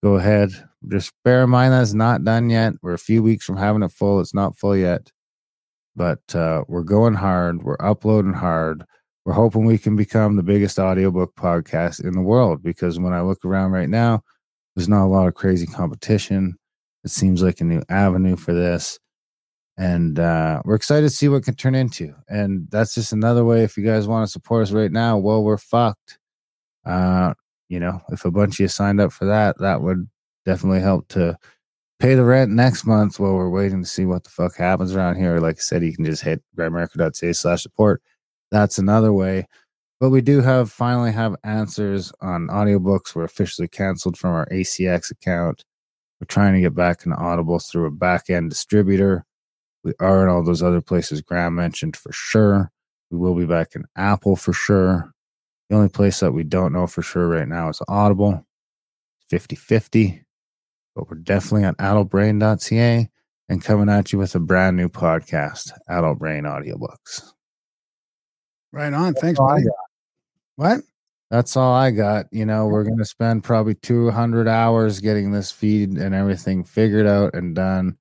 go 0.03 0.15
ahead. 0.15 0.51
Just 0.87 1.13
bear 1.23 1.43
in 1.43 1.49
mind 1.49 1.73
that's 1.73 1.93
not 1.93 2.23
done 2.23 2.49
yet. 2.49 2.73
We're 2.81 2.93
a 2.93 2.99
few 2.99 3.21
weeks 3.21 3.45
from 3.45 3.57
having 3.57 3.83
it 3.83 3.91
full. 3.91 4.19
It's 4.19 4.33
not 4.33 4.57
full 4.57 4.75
yet. 4.75 5.11
But 5.95 6.33
uh, 6.33 6.63
we're 6.67 6.83
going 6.83 7.13
hard. 7.13 7.63
We're 7.63 7.77
uploading 7.79 8.33
hard 8.33 8.83
we're 9.25 9.33
hoping 9.33 9.65
we 9.65 9.77
can 9.77 9.95
become 9.95 10.35
the 10.35 10.43
biggest 10.43 10.79
audiobook 10.79 11.35
podcast 11.35 12.03
in 12.03 12.13
the 12.13 12.21
world 12.21 12.63
because 12.63 12.99
when 12.99 13.13
I 13.13 13.21
look 13.21 13.45
around 13.45 13.71
right 13.71 13.89
now, 13.89 14.23
there's 14.75 14.89
not 14.89 15.05
a 15.05 15.07
lot 15.07 15.27
of 15.27 15.35
crazy 15.35 15.67
competition. 15.67 16.57
It 17.03 17.11
seems 17.11 17.43
like 17.43 17.61
a 17.61 17.63
new 17.63 17.83
avenue 17.89 18.35
for 18.35 18.53
this. 18.53 18.99
And 19.77 20.19
uh, 20.19 20.61
we're 20.65 20.75
excited 20.75 21.03
to 21.03 21.15
see 21.15 21.29
what 21.29 21.43
can 21.43 21.55
turn 21.55 21.75
into. 21.75 22.13
And 22.29 22.67
that's 22.69 22.95
just 22.95 23.13
another 23.13 23.45
way. 23.45 23.63
If 23.63 23.77
you 23.77 23.83
guys 23.83 24.07
want 24.07 24.25
to 24.25 24.31
support 24.31 24.63
us 24.63 24.71
right 24.71 24.91
now, 24.91 25.17
well, 25.17 25.43
we're 25.43 25.57
fucked. 25.57 26.19
Uh, 26.85 27.33
you 27.69 27.79
know, 27.79 28.01
if 28.09 28.25
a 28.25 28.31
bunch 28.31 28.55
of 28.55 28.59
you 28.59 28.67
signed 28.67 28.99
up 28.99 29.11
for 29.11 29.25
that, 29.25 29.57
that 29.59 29.81
would 29.81 30.09
definitely 30.45 30.81
help 30.81 31.07
to 31.09 31.37
pay 31.99 32.15
the 32.15 32.23
rent 32.23 32.51
next 32.51 32.85
month 32.85 33.19
while 33.19 33.33
we're 33.33 33.49
waiting 33.49 33.81
to 33.81 33.87
see 33.87 34.05
what 34.05 34.23
the 34.23 34.29
fuck 34.29 34.55
happens 34.55 34.95
around 34.95 35.15
here. 35.15 35.39
Like 35.39 35.57
I 35.57 35.61
said, 35.61 35.83
you 35.83 35.95
can 35.95 36.05
just 36.05 36.23
hit 36.23 36.41
grimerica.ca 36.57 37.33
slash 37.33 37.63
support 37.63 38.01
that's 38.51 38.77
another 38.77 39.13
way. 39.13 39.47
But 39.99 40.09
we 40.09 40.21
do 40.21 40.41
have 40.41 40.71
finally 40.71 41.11
have 41.11 41.35
answers 41.43 42.11
on 42.21 42.47
audiobooks. 42.47 43.15
We're 43.15 43.23
officially 43.23 43.67
canceled 43.67 44.17
from 44.17 44.31
our 44.31 44.47
ACX 44.47 45.11
account. 45.11 45.63
We're 46.19 46.25
trying 46.25 46.55
to 46.55 46.61
get 46.61 46.75
back 46.75 47.05
into 47.05 47.17
Audible 47.17 47.59
through 47.59 47.85
a 47.85 47.91
back 47.91 48.29
end 48.29 48.49
distributor. 48.49 49.25
We 49.83 49.93
are 49.99 50.23
in 50.23 50.29
all 50.29 50.43
those 50.43 50.61
other 50.63 50.81
places 50.81 51.21
Graham 51.21 51.55
mentioned 51.55 51.95
for 51.97 52.11
sure. 52.11 52.71
We 53.09 53.17
will 53.17 53.35
be 53.35 53.45
back 53.45 53.75
in 53.75 53.85
Apple 53.95 54.35
for 54.35 54.53
sure. 54.53 55.11
The 55.69 55.75
only 55.75 55.89
place 55.89 56.19
that 56.19 56.33
we 56.33 56.43
don't 56.43 56.73
know 56.73 56.87
for 56.87 57.01
sure 57.01 57.27
right 57.27 57.47
now 57.47 57.69
is 57.69 57.81
Audible, 57.87 58.45
50 59.29 59.55
50. 59.55 60.23
But 60.95 61.09
we're 61.09 61.17
definitely 61.17 61.65
on 61.65 61.75
adultbrain.ca 61.75 63.09
and 63.49 63.63
coming 63.63 63.89
at 63.89 64.11
you 64.11 64.19
with 64.19 64.35
a 64.35 64.39
brand 64.39 64.77
new 64.77 64.89
podcast, 64.89 65.71
Adult 65.89 66.19
Brain 66.19 66.43
Audiobooks. 66.43 67.31
Right 68.71 68.93
on. 68.93 69.13
Thanks, 69.13 69.39
buddy. 69.39 69.65
What? 70.55 70.81
That's 71.29 71.55
all 71.55 71.73
I 71.73 71.91
got. 71.91 72.25
You 72.31 72.45
know, 72.45 72.67
we're 72.67 72.83
going 72.83 72.97
to 72.97 73.05
spend 73.05 73.43
probably 73.43 73.75
200 73.75 74.47
hours 74.47 74.99
getting 74.99 75.31
this 75.31 75.51
feed 75.51 75.91
and 75.91 76.13
everything 76.13 76.63
figured 76.63 77.07
out 77.07 77.33
and 77.33 77.55
done. 77.55 77.97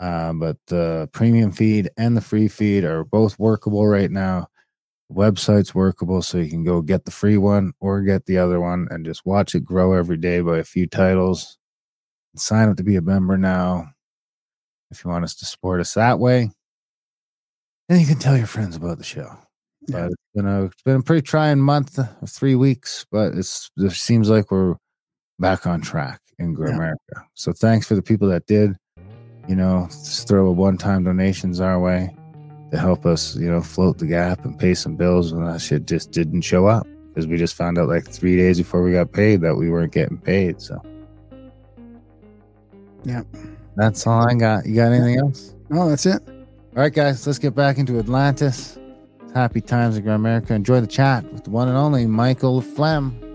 Uh, 0.00 0.32
but 0.32 0.56
the 0.66 1.08
premium 1.12 1.50
feed 1.50 1.90
and 1.96 2.16
the 2.16 2.20
free 2.20 2.48
feed 2.48 2.84
are 2.84 3.04
both 3.04 3.38
workable 3.38 3.86
right 3.86 4.10
now. 4.10 4.48
The 5.08 5.14
website's 5.14 5.74
workable, 5.74 6.20
so 6.20 6.38
you 6.38 6.50
can 6.50 6.64
go 6.64 6.82
get 6.82 7.04
the 7.04 7.10
free 7.10 7.38
one 7.38 7.72
or 7.80 8.02
get 8.02 8.26
the 8.26 8.38
other 8.38 8.60
one 8.60 8.88
and 8.90 9.04
just 9.04 9.24
watch 9.24 9.54
it 9.54 9.64
grow 9.64 9.94
every 9.94 10.16
day 10.16 10.40
by 10.40 10.58
a 10.58 10.64
few 10.64 10.86
titles. 10.86 11.58
Sign 12.36 12.68
up 12.68 12.76
to 12.76 12.84
be 12.84 12.96
a 12.96 13.00
member 13.00 13.38
now 13.38 13.90
if 14.90 15.04
you 15.04 15.10
want 15.10 15.24
us 15.24 15.34
to 15.36 15.46
support 15.46 15.80
us 15.80 15.94
that 15.94 16.18
way. 16.18 16.50
And 17.88 18.00
you 18.00 18.06
can 18.06 18.18
tell 18.18 18.36
your 18.36 18.46
friends 18.46 18.76
about 18.76 18.98
the 18.98 19.04
show. 19.04 19.38
Yeah. 19.88 20.02
But 20.02 20.12
it's 20.12 20.22
been 20.34 20.46
a 20.46 20.64
it's 20.66 20.82
been 20.82 20.96
a 20.96 21.02
pretty 21.02 21.22
trying 21.22 21.58
month, 21.60 21.98
three 22.28 22.54
weeks, 22.54 23.06
but 23.10 23.34
it's 23.34 23.70
it 23.78 23.92
seems 23.92 24.28
like 24.30 24.50
we're 24.50 24.76
back 25.38 25.66
on 25.66 25.80
track 25.80 26.20
in 26.38 26.54
Yeah. 26.58 26.74
America. 26.74 27.24
So 27.34 27.52
thanks 27.52 27.86
for 27.86 27.94
the 27.94 28.02
people 28.02 28.28
that 28.28 28.46
did, 28.46 28.76
you 29.48 29.56
know, 29.56 29.86
just 29.88 30.28
throw 30.28 30.46
a 30.46 30.52
one-time 30.52 31.04
donations 31.04 31.58
our 31.60 31.80
way 31.80 32.14
to 32.70 32.78
help 32.78 33.06
us, 33.06 33.34
you 33.36 33.50
know, 33.50 33.62
float 33.62 33.98
the 33.98 34.06
gap 34.06 34.44
and 34.44 34.58
pay 34.58 34.74
some 34.74 34.94
bills 34.94 35.32
when 35.32 35.44
that 35.46 35.60
shit 35.60 35.86
just 35.86 36.10
didn't 36.12 36.42
show 36.42 36.66
up 36.66 36.86
because 37.08 37.26
we 37.26 37.36
just 37.38 37.54
found 37.54 37.78
out 37.78 37.88
like 37.88 38.06
three 38.06 38.36
days 38.36 38.58
before 38.58 38.82
we 38.82 38.92
got 38.92 39.10
paid 39.12 39.40
that 39.40 39.56
we 39.56 39.70
weren't 39.70 39.92
getting 39.92 40.18
paid. 40.18 40.60
So 40.60 40.80
Yeah. 43.04 43.22
that's 43.76 44.06
all 44.06 44.28
I 44.28 44.34
got. 44.34 44.66
You 44.66 44.74
got 44.74 44.92
anything 44.92 45.18
else? 45.18 45.54
No, 45.70 45.88
that's 45.88 46.04
it. 46.06 46.20
All 46.28 46.82
right, 46.82 46.92
guys, 46.92 47.26
let's 47.26 47.38
get 47.38 47.54
back 47.54 47.78
into 47.78 47.98
Atlantis. 47.98 48.77
Happy 49.34 49.60
times 49.60 49.96
in 49.96 50.08
America. 50.08 50.54
Enjoy 50.54 50.80
the 50.80 50.86
chat 50.86 51.30
with 51.32 51.44
the 51.44 51.50
one 51.50 51.68
and 51.68 51.76
only 51.76 52.06
Michael 52.06 52.60
Flem. 52.60 53.27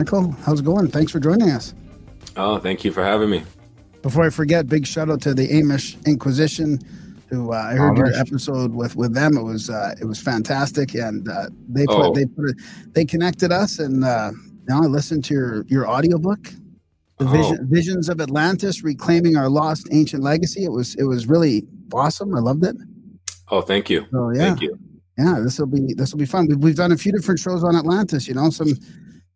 Michael, 0.00 0.30
how's 0.46 0.60
it 0.60 0.64
going? 0.64 0.88
Thanks 0.88 1.12
for 1.12 1.20
joining 1.20 1.50
us. 1.50 1.74
Oh, 2.34 2.56
thank 2.56 2.86
you 2.86 2.90
for 2.90 3.04
having 3.04 3.28
me. 3.28 3.42
Before 4.00 4.24
I 4.24 4.30
forget, 4.30 4.66
big 4.66 4.86
shout 4.86 5.10
out 5.10 5.20
to 5.20 5.34
the 5.34 5.46
Amish 5.46 6.02
Inquisition, 6.06 6.78
who 7.28 7.52
uh, 7.52 7.56
I 7.56 7.74
heard 7.74 7.98
your 7.98 8.10
episode 8.14 8.72
with 8.74 8.96
with 8.96 9.12
them. 9.12 9.36
It 9.36 9.42
was 9.42 9.68
uh, 9.68 9.94
it 10.00 10.06
was 10.06 10.18
fantastic, 10.18 10.94
and 10.94 11.28
uh, 11.28 11.50
they 11.68 11.84
put 11.84 11.96
Oh. 11.96 12.14
they 12.14 12.24
put 12.24 12.48
it, 12.48 12.56
they 12.94 13.04
connected 13.04 13.52
us, 13.52 13.78
and 13.78 14.02
uh, 14.02 14.30
now 14.66 14.82
I 14.82 14.86
listened 14.86 15.22
to 15.26 15.34
your 15.34 15.64
your 15.68 15.86
audiobook, 15.86 16.44
the 17.18 17.26
Oh. 17.26 17.32
vision, 17.32 17.68
visions 17.70 18.08
of 18.08 18.22
Atlantis, 18.22 18.82
reclaiming 18.82 19.36
our 19.36 19.50
lost 19.50 19.86
ancient 19.92 20.22
legacy. 20.22 20.64
It 20.64 20.72
was 20.72 20.94
it 20.94 21.04
was 21.04 21.26
really 21.26 21.66
awesome. 21.92 22.34
I 22.34 22.40
loved 22.40 22.64
it. 22.64 22.74
Oh, 23.50 23.60
thank 23.60 23.90
you. 23.90 24.06
So 24.12 24.30
yeah, 24.30 24.38
Thank 24.46 24.62
you. 24.62 24.78
yeah, 25.18 25.40
this 25.44 25.58
will 25.58 25.66
be 25.66 25.92
this 25.92 26.10
will 26.12 26.20
be 26.20 26.24
fun. 26.24 26.46
We've, 26.48 26.56
we've 26.58 26.76
done 26.76 26.90
a 26.92 26.96
few 26.96 27.12
different 27.12 27.38
shows 27.38 27.62
on 27.62 27.76
Atlantis. 27.76 28.26
You 28.26 28.32
know, 28.32 28.48
some 28.48 28.72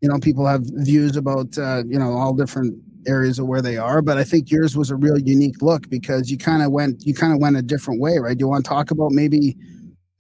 you 0.05 0.11
know 0.11 0.19
people 0.19 0.45
have 0.45 0.61
views 0.64 1.17
about 1.17 1.57
uh, 1.57 1.83
you 1.87 1.99
know 1.99 2.12
all 2.12 2.35
different 2.35 2.79
areas 3.07 3.38
of 3.38 3.47
where 3.47 3.62
they 3.62 3.79
are, 3.79 4.03
but 4.03 4.19
I 4.19 4.25
think 4.25 4.51
yours 4.51 4.77
was 4.77 4.90
a 4.90 4.97
real 4.97 5.19
unique 5.19 5.62
look 5.62 5.88
because 5.88 6.31
you 6.31 6.37
kind 6.37 6.62
of 6.62 6.73
went 6.73 7.07
you 7.07 7.14
kind 7.14 7.33
of 7.33 7.38
went 7.38 7.57
a 7.57 7.62
different 7.62 8.03
way, 8.03 8.19
right? 8.19 8.37
Do 8.37 8.43
you 8.43 8.49
want 8.49 8.67
to 8.67 8.69
talk 8.69 8.90
about 8.90 9.12
maybe 9.12 9.57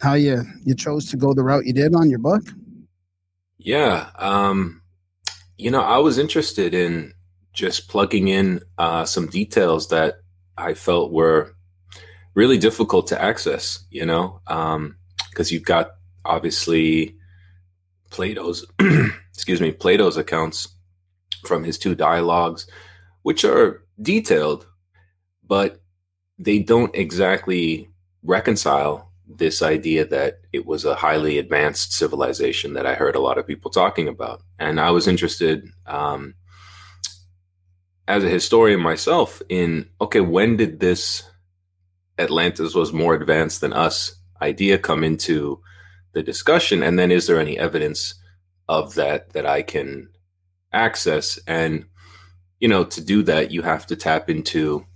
how 0.00 0.14
you 0.14 0.42
you 0.64 0.74
chose 0.74 1.10
to 1.10 1.18
go 1.18 1.34
the 1.34 1.44
route 1.44 1.66
you 1.66 1.74
did 1.74 1.94
on 1.94 2.08
your 2.08 2.18
book? 2.18 2.44
Yeah. 3.58 4.08
Um, 4.18 4.80
you 5.58 5.70
know, 5.70 5.82
I 5.82 5.98
was 5.98 6.16
interested 6.16 6.72
in 6.72 7.12
just 7.52 7.90
plugging 7.90 8.28
in 8.28 8.62
uh, 8.78 9.04
some 9.04 9.26
details 9.26 9.88
that 9.88 10.14
I 10.56 10.72
felt 10.72 11.12
were 11.12 11.54
really 12.32 12.56
difficult 12.56 13.06
to 13.08 13.20
access, 13.20 13.84
you 13.90 14.06
know, 14.06 14.40
because 15.28 15.52
you've 15.52 15.64
got 15.64 15.90
obviously 16.24 17.18
Plato's, 18.14 18.64
excuse 19.34 19.60
me, 19.60 19.72
Plato's 19.72 20.16
accounts 20.16 20.68
from 21.44 21.64
his 21.64 21.76
two 21.76 21.96
dialogues, 21.96 22.68
which 23.22 23.44
are 23.44 23.84
detailed, 24.00 24.68
but 25.44 25.82
they 26.38 26.60
don't 26.60 26.94
exactly 26.94 27.90
reconcile 28.22 29.10
this 29.26 29.62
idea 29.62 30.06
that 30.06 30.42
it 30.52 30.64
was 30.64 30.84
a 30.84 30.94
highly 30.94 31.38
advanced 31.38 31.92
civilization 31.92 32.74
that 32.74 32.86
I 32.86 32.94
heard 32.94 33.16
a 33.16 33.20
lot 33.20 33.36
of 33.36 33.48
people 33.48 33.70
talking 33.70 34.06
about. 34.06 34.42
And 34.60 34.80
I 34.80 34.92
was 34.92 35.08
interested, 35.08 35.66
um, 35.86 36.34
as 38.06 38.22
a 38.22 38.28
historian 38.28 38.80
myself, 38.80 39.42
in 39.48 39.88
okay, 40.00 40.20
when 40.20 40.56
did 40.56 40.78
this 40.78 41.24
Atlantis 42.16 42.74
was 42.74 42.92
more 42.92 43.14
advanced 43.14 43.60
than 43.60 43.72
us 43.72 44.14
idea 44.40 44.78
come 44.78 45.02
into 45.02 45.60
the 46.14 46.22
discussion? 46.22 46.82
And 46.82 46.98
then 46.98 47.10
is 47.10 47.26
there 47.26 47.40
any 47.40 47.58
evidence 47.58 48.14
of 48.68 48.94
that 48.94 49.32
that 49.32 49.46
I 49.46 49.62
can 49.62 50.08
access? 50.72 51.38
And, 51.46 51.86
you 52.60 52.68
know, 52.68 52.84
to 52.84 53.00
do 53.00 53.22
that, 53.24 53.50
you 53.50 53.62
have 53.62 53.86
to 53.86 53.96
tap 53.96 54.30
into 54.30 54.86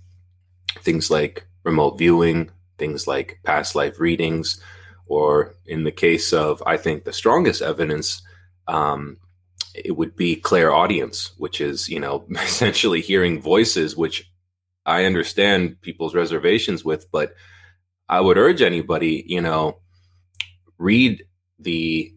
things 0.79 1.09
like 1.09 1.45
remote 1.63 1.97
viewing, 1.97 2.51
things 2.77 3.07
like 3.07 3.39
past 3.43 3.75
life 3.75 3.99
readings, 3.99 4.61
or 5.05 5.55
in 5.65 5.83
the 5.83 5.91
case 5.91 6.33
of, 6.33 6.63
I 6.65 6.77
think, 6.77 7.03
the 7.03 7.13
strongest 7.13 7.61
evidence, 7.61 8.21
um, 8.67 9.17
it 9.75 9.95
would 9.95 10.15
be 10.15 10.35
clairaudience, 10.35 11.31
which 11.37 11.61
is, 11.61 11.89
you 11.89 11.99
know, 11.99 12.25
essentially 12.31 13.01
hearing 13.01 13.41
voices, 13.41 13.97
which 13.97 14.29
I 14.85 15.05
understand 15.05 15.81
people's 15.81 16.15
reservations 16.15 16.85
with, 16.85 17.11
but 17.11 17.33
I 18.07 18.21
would 18.21 18.37
urge 18.37 18.61
anybody, 18.61 19.23
you 19.27 19.41
know, 19.41 19.79
read 20.79 21.23
the 21.59 22.11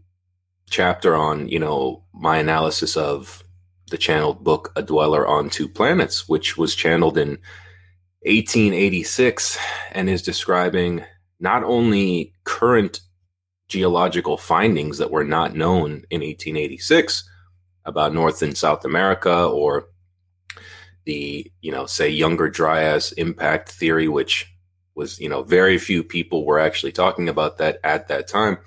chapter 0.70 1.14
on, 1.14 1.48
you 1.48 1.58
know, 1.58 2.04
my 2.14 2.38
analysis 2.38 2.96
of 2.96 3.44
the 3.90 3.98
channeled 3.98 4.42
book 4.42 4.72
A 4.76 4.82
Dweller 4.82 5.26
on 5.26 5.50
Two 5.50 5.68
Planets, 5.68 6.28
which 6.28 6.56
was 6.56 6.74
channeled 6.74 7.18
in 7.18 7.30
1886 8.24 9.58
and 9.92 10.08
is 10.08 10.22
describing 10.22 11.04
not 11.40 11.64
only 11.64 12.32
current 12.44 13.00
geological 13.68 14.36
findings 14.36 14.98
that 14.98 15.10
were 15.10 15.24
not 15.24 15.54
known 15.54 16.04
in 16.10 16.20
1886 16.20 17.28
about 17.84 18.14
North 18.14 18.42
and 18.42 18.56
South 18.56 18.84
America 18.84 19.46
or 19.46 19.88
the 21.04 21.50
you 21.60 21.72
know 21.72 21.84
say 21.86 22.08
younger 22.08 22.48
dryas 22.48 23.10
impact 23.12 23.72
theory 23.72 24.06
which 24.06 24.51
was 24.94 25.18
you 25.18 25.28
know 25.28 25.42
very 25.42 25.78
few 25.78 26.02
people 26.02 26.44
were 26.44 26.58
actually 26.58 26.92
talking 26.92 27.28
about 27.28 27.58
that 27.58 27.78
at 27.84 28.08
that 28.08 28.28
time. 28.28 28.58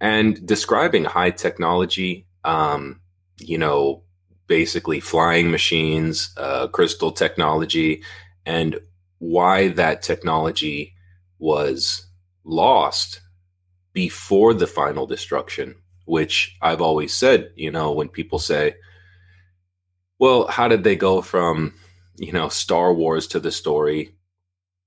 And 0.00 0.46
describing 0.46 1.04
high 1.04 1.30
technology 1.30 2.26
um, 2.44 3.00
you 3.38 3.58
know 3.58 4.02
basically 4.46 5.00
flying 5.00 5.50
machines 5.50 6.32
uh, 6.36 6.68
crystal 6.68 7.12
technology 7.12 8.02
and 8.44 8.78
why 9.18 9.68
that 9.68 10.02
technology 10.02 10.94
was 11.38 12.06
lost 12.44 13.20
before 13.92 14.54
the 14.54 14.66
final 14.66 15.06
destruction 15.06 15.74
which 16.06 16.56
i've 16.62 16.80
always 16.80 17.14
said 17.14 17.50
you 17.54 17.70
know 17.70 17.92
when 17.92 18.08
people 18.08 18.38
say 18.38 18.74
well 20.18 20.46
how 20.48 20.68
did 20.68 20.84
they 20.84 20.96
go 20.96 21.20
from 21.20 21.72
you 22.16 22.32
know 22.32 22.48
star 22.48 22.92
wars 22.92 23.26
to 23.26 23.40
the 23.40 23.52
story 23.52 24.14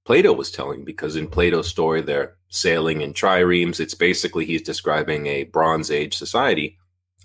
Plato 0.05 0.33
was 0.33 0.51
telling 0.51 0.83
because 0.83 1.15
in 1.15 1.27
Plato's 1.27 1.67
story 1.67 2.01
they're 2.01 2.35
sailing 2.49 3.01
in 3.01 3.13
triremes. 3.13 3.79
It's 3.79 3.93
basically 3.93 4.45
he's 4.45 4.61
describing 4.61 5.27
a 5.27 5.45
Bronze 5.45 5.89
Age 5.89 6.15
society, 6.15 6.77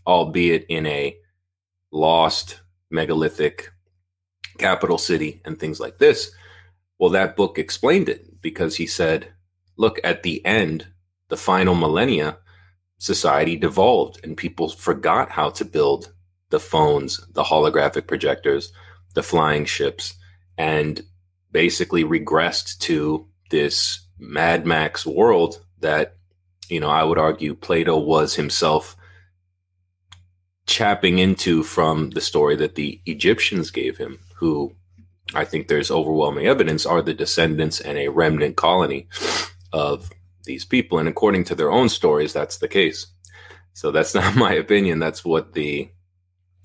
albeit 0.06 0.64
in 0.68 0.86
a 0.86 1.16
lost 1.90 2.60
megalithic 2.90 3.70
capital 4.58 4.98
city 4.98 5.40
and 5.44 5.58
things 5.58 5.80
like 5.80 5.98
this. 5.98 6.30
Well, 6.98 7.10
that 7.10 7.36
book 7.36 7.58
explained 7.58 8.08
it 8.08 8.40
because 8.40 8.76
he 8.76 8.86
said, 8.86 9.32
look, 9.76 10.00
at 10.04 10.22
the 10.22 10.44
end, 10.44 10.86
the 11.28 11.36
final 11.36 11.74
millennia, 11.74 12.38
society 12.98 13.56
devolved 13.56 14.20
and 14.24 14.36
people 14.36 14.68
forgot 14.68 15.30
how 15.30 15.50
to 15.50 15.64
build 15.64 16.12
the 16.50 16.60
phones, 16.60 17.24
the 17.32 17.44
holographic 17.44 18.06
projectors, 18.06 18.72
the 19.14 19.22
flying 19.22 19.64
ships. 19.64 20.14
And 20.56 21.02
basically 21.50 22.04
regressed 22.04 22.78
to 22.80 23.26
this 23.50 24.06
Mad 24.18 24.66
Max 24.66 25.06
world 25.06 25.64
that, 25.80 26.16
you 26.68 26.80
know, 26.80 26.90
I 26.90 27.04
would 27.04 27.18
argue 27.18 27.54
Plato 27.54 27.98
was 27.98 28.34
himself 28.34 28.96
chapping 30.66 31.18
into 31.18 31.62
from 31.62 32.10
the 32.10 32.20
story 32.20 32.54
that 32.56 32.74
the 32.74 33.00
Egyptians 33.06 33.70
gave 33.70 33.96
him, 33.96 34.18
who 34.36 34.74
I 35.34 35.44
think 35.44 35.68
there's 35.68 35.90
overwhelming 35.90 36.46
evidence 36.46 36.86
are 36.86 37.02
the 37.02 37.14
descendants 37.14 37.80
and 37.80 37.98
a 37.98 38.08
remnant 38.08 38.56
colony 38.56 39.08
of 39.72 40.10
these 40.44 40.64
people. 40.64 40.98
And 40.98 41.08
according 41.08 41.44
to 41.44 41.54
their 41.54 41.70
own 41.70 41.88
stories, 41.88 42.32
that's 42.32 42.58
the 42.58 42.68
case. 42.68 43.06
So 43.72 43.90
that's 43.90 44.14
not 44.16 44.36
my 44.36 44.52
opinion. 44.52 44.98
That's 44.98 45.24
what 45.24 45.54
the 45.54 45.90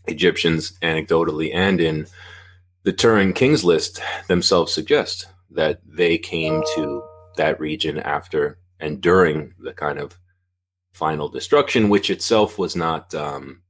Egyptians 0.05 0.77
anecdotally 0.81 1.53
and 1.53 1.79
in 1.79 2.07
the 2.83 2.93
Turin 2.93 3.33
Kings 3.33 3.63
list 3.63 4.01
themselves 4.27 4.73
suggest 4.73 5.27
that 5.51 5.79
they 5.85 6.17
came 6.17 6.63
to 6.75 7.03
that 7.37 7.59
region 7.59 7.99
after 7.99 8.59
and 8.79 9.01
during 9.01 9.53
the 9.59 9.73
kind 9.73 9.99
of 9.99 10.17
final 10.93 11.29
destruction, 11.29 11.89
which 11.89 12.09
itself 12.09 12.57
was 12.57 12.75
not, 12.75 13.13
um, 13.15 13.61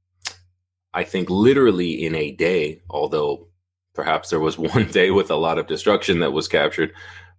I 0.92 1.04
think, 1.04 1.30
literally 1.30 2.04
in 2.04 2.14
a 2.14 2.32
day, 2.32 2.82
although 2.90 3.48
perhaps 3.94 4.30
there 4.30 4.40
was 4.40 4.58
one 4.74 4.88
day 4.88 5.10
with 5.10 5.30
a 5.30 5.36
lot 5.36 5.58
of 5.58 5.66
destruction 5.66 6.18
that 6.20 6.32
was 6.32 6.48
captured. 6.48 6.92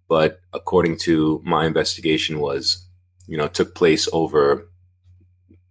But 0.08 0.40
according 0.52 0.98
to 1.00 1.42
my 1.44 1.66
investigation, 1.66 2.40
was 2.40 2.86
you 3.26 3.36
know 3.36 3.48
took 3.48 3.74
place 3.74 4.08
over 4.12 4.70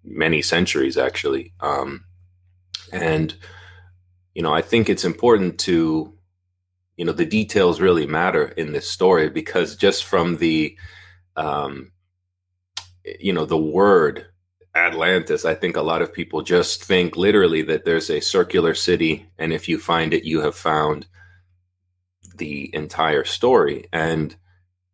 many 0.04 0.42
centuries 0.42 0.98
actually, 0.98 1.54
um, 1.62 2.04
and 2.92 3.34
you 4.36 4.42
know, 4.42 4.54
I 4.54 4.62
think 4.62 4.90
it's 4.90 5.06
important 5.06 5.58
to, 5.62 6.14
you 6.98 7.06
know, 7.06 7.14
the 7.14 7.26
details 7.26 7.82
really 7.82 8.06
matter 8.06 8.50
in 8.50 8.74
this 8.74 8.88
story 8.88 9.30
because 9.30 9.78
just 9.78 10.04
from 10.04 10.38
the, 10.38 10.78
um, 11.38 11.94
you 13.20 13.32
know, 13.32 13.46
the 13.46 13.58
word 13.58 14.28
Atlantis, 14.76 15.46
I 15.46 15.56
think 15.56 15.78
a 15.78 15.82
lot 15.82 16.02
of 16.02 16.14
people 16.14 16.42
just 16.42 16.84
think 16.84 17.16
literally 17.16 17.62
that 17.64 17.86
there's 17.86 18.10
a 18.10 18.20
circular 18.20 18.74
city, 18.74 19.26
and 19.40 19.54
if 19.54 19.70
you 19.70 19.80
find 19.80 20.14
it, 20.14 20.26
you 20.26 20.42
have 20.42 20.56
found 20.56 21.08
the 22.36 22.70
entire 22.76 23.24
story. 23.24 23.88
And, 23.94 24.36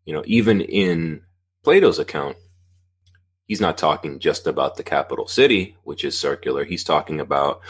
you 0.05 0.13
know, 0.13 0.23
even 0.27 0.61
in 0.61 1.23
Plato's 1.63 1.97
account, 1.97 2.37
he's 3.47 3.61
not 3.61 3.79
talking 3.79 4.19
just 4.19 4.45
about 4.45 4.77
the 4.77 4.83
capital 4.83 5.27
city, 5.27 5.75
which 5.83 6.05
is 6.05 6.15
circular. 6.15 6.63
He's 6.63 6.83
talking 6.83 7.19
about 7.19 7.61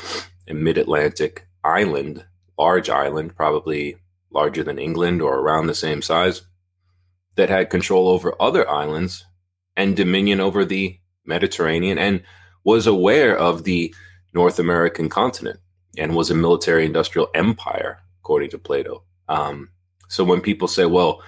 a 0.50 0.54
mid 0.54 0.78
Atlantic 0.78 1.48
island, 1.64 2.26
large 2.58 2.90
island, 2.90 3.36
probably 3.36 3.98
larger 4.32 4.64
than 4.64 4.80
England 4.80 5.22
or 5.22 5.40
around 5.40 5.68
the 5.68 5.76
same 5.76 6.02
size, 6.02 6.44
that 7.36 7.50
had 7.50 7.70
control 7.70 8.08
over 8.08 8.40
other 8.42 8.70
islands 8.70 9.26
and 9.76 9.96
dominion 9.96 10.40
over 10.40 10.66
the 10.66 11.00
Mediterranean 11.26 11.98
and 11.98 12.24
was 12.64 12.88
aware 12.88 13.38
of 13.38 13.64
the 13.64 13.94
North 14.34 14.60
American 14.60 15.10
continent 15.10 15.60
and 15.98 16.16
was 16.16 16.30
a 16.30 16.36
military 16.36 16.86
industrial 16.86 17.30
empire, 17.34 18.00
according 18.22 18.50
to 18.50 18.58
Plato. 18.58 19.04
Um, 19.28 19.70
so 20.08 20.24
when 20.24 20.42
people 20.42 20.68
say, 20.68 20.86
well, 20.86 21.22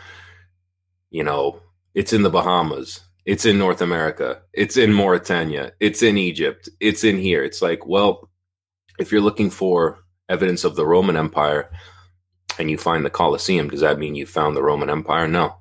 you 1.10 1.24
know, 1.24 1.60
it's 1.94 2.14
in 2.14 2.24
the 2.24 2.30
Bahamas, 2.30 3.02
it's 3.26 3.46
in 3.46 3.58
North 3.58 3.82
America, 3.82 4.42
it's 4.52 4.78
in 4.78 4.92
Mauritania, 4.94 5.72
it's 5.80 6.02
in 6.04 6.18
Egypt, 6.18 6.70
it's 6.80 7.04
in 7.04 7.18
here, 7.18 7.44
it's 7.44 7.62
like, 7.62 7.86
well, 7.86 8.30
if 9.00 9.12
you're 9.12 9.22
looking 9.22 9.50
for 9.50 10.03
evidence 10.30 10.64
of 10.64 10.76
the 10.76 10.86
Roman 10.86 11.16
Empire 11.16 11.70
and 12.60 12.70
you 12.70 12.78
find 12.78 13.04
the 13.04 13.10
Colosseum, 13.10 13.70
does 13.70 13.82
that 13.82 14.00
mean 14.00 14.16
you 14.16 14.26
found 14.26 14.56
the 14.56 14.64
Roman 14.64 14.90
Empire? 14.90 15.28
No. 15.28 15.58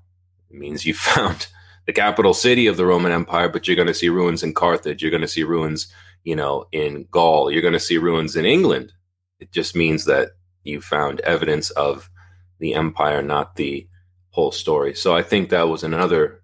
It 0.50 0.56
means 0.56 0.84
you 0.84 0.94
found 1.14 1.48
the 1.86 1.92
capital 1.92 2.34
city 2.34 2.66
of 2.66 2.76
the 2.76 2.86
Roman 2.86 3.12
Empire, 3.12 3.48
but 3.48 3.66
you're 3.66 3.76
going 3.76 3.88
to 3.88 3.94
see 3.94 4.08
ruins 4.08 4.42
in 4.42 4.54
Carthage. 4.54 5.02
You're 5.02 5.10
going 5.10 5.22
to 5.22 5.28
see 5.28 5.42
ruins, 5.42 5.92
you 6.24 6.36
know, 6.36 6.66
in 6.72 7.06
Gaul. 7.10 7.50
You're 7.50 7.62
going 7.62 7.72
to 7.72 7.80
see 7.80 7.98
ruins 7.98 8.36
in 8.36 8.44
England. 8.44 8.92
It 9.40 9.50
just 9.50 9.74
means 9.74 10.04
that 10.04 10.30
you 10.62 10.80
found 10.80 11.20
evidence 11.20 11.70
of 11.70 12.08
the 12.60 12.74
empire, 12.74 13.22
not 13.22 13.56
the 13.56 13.88
whole 14.30 14.52
story. 14.52 14.94
So 14.94 15.16
I 15.16 15.22
think 15.22 15.50
that 15.50 15.68
was 15.68 15.82
another 15.82 16.42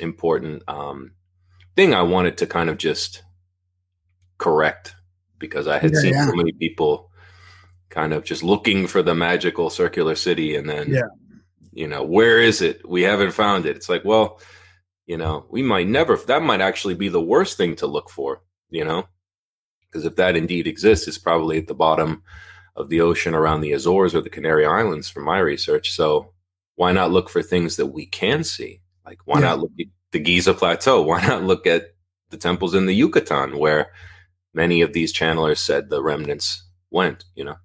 important 0.00 0.62
um, 0.68 1.12
thing 1.76 1.92
I 1.92 2.02
wanted 2.02 2.38
to 2.38 2.46
kind 2.46 2.70
of 2.70 2.78
just 2.78 3.22
correct 4.38 4.94
because 5.38 5.68
I 5.68 5.78
had 5.78 5.92
yeah, 5.92 6.00
seen 6.00 6.14
yeah. 6.14 6.26
so 6.26 6.34
many 6.34 6.52
people 6.52 7.07
kind 7.90 8.12
of 8.12 8.24
just 8.24 8.42
looking 8.42 8.86
for 8.86 9.02
the 9.02 9.14
magical 9.14 9.70
circular 9.70 10.14
city 10.14 10.56
and 10.56 10.68
then 10.68 10.92
yeah. 10.92 11.02
you 11.72 11.86
know 11.86 12.02
where 12.02 12.40
is 12.40 12.60
it? 12.60 12.86
We 12.88 13.02
haven't 13.02 13.32
found 13.32 13.66
it. 13.66 13.76
It's 13.76 13.88
like 13.88 14.04
well 14.04 14.40
you 15.06 15.16
know 15.16 15.46
we 15.50 15.62
might 15.62 15.88
never 15.88 16.16
that 16.16 16.42
might 16.42 16.60
actually 16.60 16.94
be 16.94 17.08
the 17.08 17.20
worst 17.20 17.56
thing 17.56 17.76
to 17.76 17.86
look 17.86 18.10
for 18.10 18.42
you 18.70 18.84
know? 18.84 19.08
Because 19.80 20.04
if 20.04 20.16
that 20.16 20.36
indeed 20.36 20.66
exists 20.66 21.08
it's 21.08 21.18
probably 21.18 21.58
at 21.58 21.66
the 21.66 21.74
bottom 21.74 22.22
of 22.76 22.88
the 22.88 23.00
ocean 23.00 23.34
around 23.34 23.60
the 23.60 23.72
azores 23.72 24.14
or 24.14 24.20
the 24.20 24.30
canary 24.30 24.64
islands 24.64 25.08
from 25.08 25.24
my 25.24 25.38
research. 25.38 25.90
So 25.92 26.32
why 26.76 26.92
not 26.92 27.10
look 27.10 27.28
for 27.28 27.42
things 27.42 27.76
that 27.76 27.86
we 27.86 28.06
can 28.06 28.44
see? 28.44 28.80
Like 29.04 29.18
why 29.24 29.40
yeah. 29.40 29.46
not 29.46 29.60
look 29.60 29.72
at 29.80 29.86
the 30.12 30.20
giza 30.20 30.54
plateau? 30.54 31.02
Why 31.02 31.26
not 31.26 31.42
look 31.42 31.66
at 31.66 31.94
the 32.30 32.36
temples 32.36 32.74
in 32.74 32.86
the 32.86 32.94
yucatan 32.94 33.58
where 33.58 33.90
many 34.54 34.82
of 34.82 34.92
these 34.92 35.12
channelers 35.12 35.58
said 35.58 35.88
the 35.88 36.02
remnants 36.02 36.64
went 36.90 37.24
you 37.34 37.44
know 37.44 37.56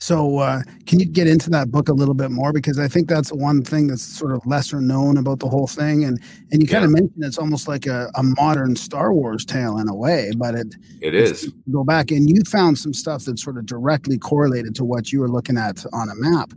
so, 0.00 0.38
uh, 0.38 0.62
can 0.86 1.00
you 1.00 1.06
get 1.06 1.26
into 1.26 1.50
that 1.50 1.72
book 1.72 1.88
a 1.88 1.92
little 1.92 2.14
bit 2.14 2.30
more 2.30 2.52
because 2.52 2.78
I 2.78 2.86
think 2.86 3.08
that's 3.08 3.32
one 3.32 3.64
thing 3.64 3.88
that's 3.88 4.02
sort 4.02 4.32
of 4.32 4.46
lesser 4.46 4.80
known 4.80 5.16
about 5.16 5.40
the 5.40 5.48
whole 5.48 5.66
thing, 5.66 6.04
and 6.04 6.22
and 6.52 6.62
you 6.62 6.68
kind 6.68 6.84
of 6.84 6.92
mentioned 6.92 7.24
it's 7.24 7.36
almost 7.36 7.66
like 7.66 7.86
a, 7.86 8.08
a 8.14 8.22
modern 8.22 8.76
Star 8.76 9.12
Wars 9.12 9.44
tale 9.44 9.76
in 9.78 9.88
a 9.88 9.94
way, 9.94 10.30
but 10.36 10.54
it 10.54 10.72
it 11.00 11.16
is 11.16 11.52
go 11.72 11.82
back 11.82 12.12
and 12.12 12.30
you 12.30 12.42
found 12.44 12.78
some 12.78 12.94
stuff 12.94 13.24
that's 13.24 13.42
sort 13.42 13.58
of 13.58 13.66
directly 13.66 14.18
correlated 14.18 14.76
to 14.76 14.84
what 14.84 15.10
you 15.10 15.18
were 15.18 15.28
looking 15.28 15.58
at 15.58 15.84
on 15.92 16.08
a 16.08 16.14
map, 16.14 16.52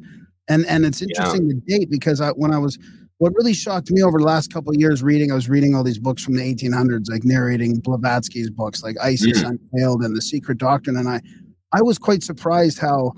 and 0.47 0.63
and 0.67 0.85
it's 0.85 1.01
interesting 1.01 1.49
yeah. 1.49 1.55
the 1.55 1.79
date 1.79 1.89
because 1.89 2.21
I, 2.21 2.29
when 2.29 2.53
I 2.53 2.59
was 2.59 2.77
what 3.17 3.33
really 3.35 3.53
shocked 3.53 3.89
me 3.89 4.03
over 4.03 4.19
the 4.19 4.25
last 4.25 4.53
couple 4.53 4.71
of 4.71 4.79
years 4.79 5.01
reading, 5.01 5.31
I 5.31 5.35
was 5.35 5.49
reading 5.49 5.73
all 5.73 5.83
these 5.83 5.99
books 5.99 6.23
from 6.23 6.35
the 6.35 6.41
1800s, 6.41 7.09
like 7.09 7.23
narrating 7.23 7.79
Blavatsky's 7.79 8.51
books, 8.51 8.83
like 8.83 8.97
Isis 9.01 9.43
mm. 9.43 9.57
Unveiled 9.73 10.03
and 10.03 10.15
The 10.15 10.21
Secret 10.21 10.59
Doctrine, 10.59 10.95
and 10.95 11.09
I 11.09 11.21
I 11.73 11.81
was 11.81 11.97
quite 11.97 12.21
surprised 12.21 12.77
how 12.77 13.13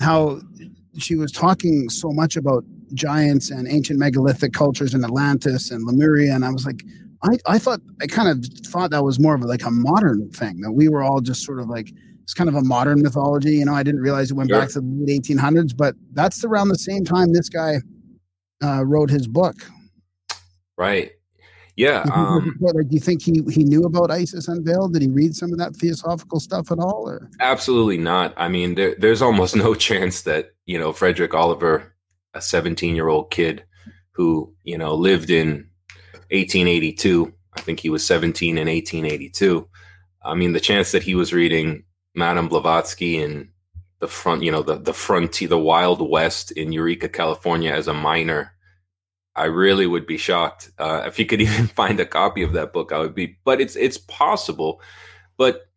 how 0.00 0.40
she 0.98 1.16
was 1.16 1.32
talking 1.32 1.88
so 1.88 2.10
much 2.10 2.36
about 2.36 2.64
giants 2.94 3.50
and 3.50 3.68
ancient 3.68 3.98
megalithic 3.98 4.52
cultures 4.52 4.94
in 4.94 5.04
Atlantis 5.04 5.70
and 5.70 5.84
Lemuria, 5.84 6.34
and 6.34 6.44
I 6.44 6.50
was 6.50 6.64
like, 6.64 6.82
I, 7.22 7.38
I 7.46 7.58
thought 7.58 7.80
I 8.00 8.06
kind 8.06 8.28
of 8.28 8.44
thought 8.66 8.90
that 8.90 9.04
was 9.04 9.18
more 9.18 9.34
of 9.34 9.42
like 9.42 9.64
a 9.64 9.70
modern 9.70 10.30
thing 10.30 10.60
that 10.60 10.72
we 10.72 10.88
were 10.88 11.02
all 11.02 11.20
just 11.20 11.44
sort 11.44 11.60
of 11.60 11.68
like 11.68 11.92
it's 12.22 12.34
kind 12.34 12.48
of 12.48 12.56
a 12.56 12.62
modern 12.62 13.02
mythology. 13.02 13.56
You 13.56 13.64
know, 13.64 13.74
I 13.74 13.82
didn't 13.82 14.00
realize 14.00 14.30
it 14.30 14.34
went 14.34 14.50
sure. 14.50 14.60
back 14.60 14.70
to 14.70 14.80
the 14.80 15.04
late 15.06 15.22
1800s, 15.22 15.76
but 15.76 15.94
that's 16.12 16.44
around 16.44 16.68
the 16.68 16.78
same 16.78 17.04
time 17.04 17.32
this 17.32 17.48
guy 17.48 17.76
uh, 18.62 18.84
wrote 18.84 19.10
his 19.10 19.28
book. 19.28 19.54
Right. 20.76 21.12
Yeah. 21.76 22.02
Do 22.04 22.08
you 22.08 22.14
think- 22.14 22.16
Um, 22.16 22.56
like, 22.60 22.88
do 22.88 22.94
you 22.94 23.00
think 23.00 23.22
he 23.22 23.42
he 23.50 23.64
knew 23.64 23.82
about 23.82 24.10
Isis 24.10 24.48
Unveiled? 24.48 24.94
Did 24.94 25.02
he 25.02 25.08
read 25.08 25.36
some 25.36 25.52
of 25.52 25.58
that 25.58 25.76
theosophical 25.76 26.40
stuff 26.40 26.70
at 26.72 26.78
all? 26.78 27.04
Or 27.08 27.30
Absolutely 27.40 27.98
not. 27.98 28.32
I 28.36 28.48
mean, 28.48 28.74
there, 28.76 28.94
there's 28.98 29.22
almost 29.22 29.54
no 29.66 29.74
chance 29.74 30.22
that 30.22 30.52
you 30.64 30.78
know 30.78 30.92
Frederick 30.92 31.34
Oliver, 31.34 31.94
a 32.34 32.40
17 32.40 32.94
year 32.96 33.08
old 33.08 33.30
kid 33.30 33.64
who 34.12 34.54
you 34.64 34.78
know 34.78 34.94
lived 34.94 35.30
in 35.30 35.68
1882. 36.30 37.32
I 37.56 37.60
think 37.60 37.80
he 37.80 37.88
was 37.90 38.06
17 38.06 38.58
in 38.58 38.68
1882. 38.68 39.68
I 40.24 40.34
mean, 40.34 40.52
the 40.52 40.60
chance 40.60 40.92
that 40.92 41.02
he 41.02 41.14
was 41.14 41.32
reading 41.32 41.84
Madame 42.14 42.48
Blavatsky 42.48 43.18
and 43.22 43.48
the 44.00 44.08
front, 44.08 44.42
you 44.42 44.50
know, 44.52 44.62
the 44.62 44.76
the 44.76 44.92
frontier, 44.92 45.48
the 45.48 45.58
Wild 45.58 46.00
West 46.10 46.50
in 46.52 46.72
Eureka, 46.72 47.08
California, 47.08 47.70
as 47.72 47.88
a 47.88 47.94
minor. 47.94 48.52
I 49.36 49.44
really 49.44 49.86
would 49.86 50.06
be 50.06 50.16
shocked 50.16 50.70
uh, 50.78 51.02
if 51.06 51.18
you 51.18 51.26
could 51.26 51.40
even 51.42 51.66
find 51.68 52.00
a 52.00 52.06
copy 52.06 52.42
of 52.42 52.52
that 52.54 52.72
book. 52.72 52.92
I 52.92 52.98
would 52.98 53.14
be, 53.14 53.38
but 53.44 53.60
it's 53.60 53.76
it's 53.76 53.98
possible. 53.98 54.80
But 55.36 55.68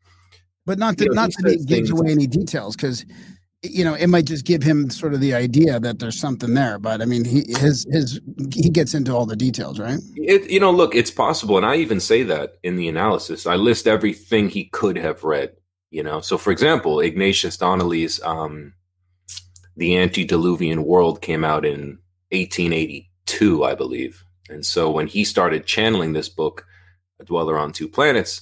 but 0.65 0.79
not 0.79 0.97
to, 0.97 1.05
You 1.05 1.09
know, 1.09 1.21
not 1.21 1.31
that 1.39 1.51
he 1.51 1.65
gives 1.65 1.89
away 1.89 2.11
any 2.11 2.27
details 2.27 2.75
because 2.75 3.05
you 3.61 3.83
know 3.83 3.93
it 3.93 4.07
might 4.07 4.25
just 4.25 4.45
give 4.45 4.63
him 4.63 4.89
sort 4.89 5.13
of 5.13 5.19
the 5.19 5.33
idea 5.33 5.79
that 5.79 5.99
there's 5.99 6.19
something 6.19 6.53
there. 6.53 6.79
But 6.79 7.01
I 7.01 7.05
mean, 7.05 7.25
he 7.25 7.43
his 7.57 7.85
his 7.91 8.21
he 8.53 8.69
gets 8.69 8.93
into 8.93 9.13
all 9.13 9.25
the 9.25 9.35
details, 9.35 9.79
right? 9.79 9.99
It, 10.15 10.49
you 10.49 10.59
know, 10.59 10.71
look, 10.71 10.95
it's 10.95 11.11
possible, 11.11 11.57
and 11.57 11.65
I 11.65 11.75
even 11.75 11.99
say 11.99 12.23
that 12.23 12.53
in 12.63 12.77
the 12.77 12.87
analysis. 12.87 13.45
I 13.45 13.55
list 13.55 13.87
everything 13.87 14.49
he 14.49 14.65
could 14.65 14.97
have 14.97 15.23
read. 15.23 15.53
You 15.91 16.03
know, 16.03 16.21
so 16.21 16.37
for 16.37 16.51
example, 16.51 16.99
Ignatius 16.99 17.57
Donnelly's 17.57 18.21
um, 18.23 18.73
"The 19.75 19.97
Antediluvian 19.97 20.85
World" 20.85 21.21
came 21.21 21.43
out 21.43 21.65
in 21.65 21.97
1882, 23.29 23.63
I 23.63 23.75
believe, 23.75 24.23
and 24.49 24.65
so 24.65 24.89
when 24.89 25.07
he 25.07 25.23
started 25.23 25.65
channeling 25.65 26.13
this 26.13 26.29
book, 26.29 26.65
"A 27.19 27.25
Dweller 27.25 27.57
on 27.57 27.71
Two 27.71 27.87
Planets," 27.87 28.41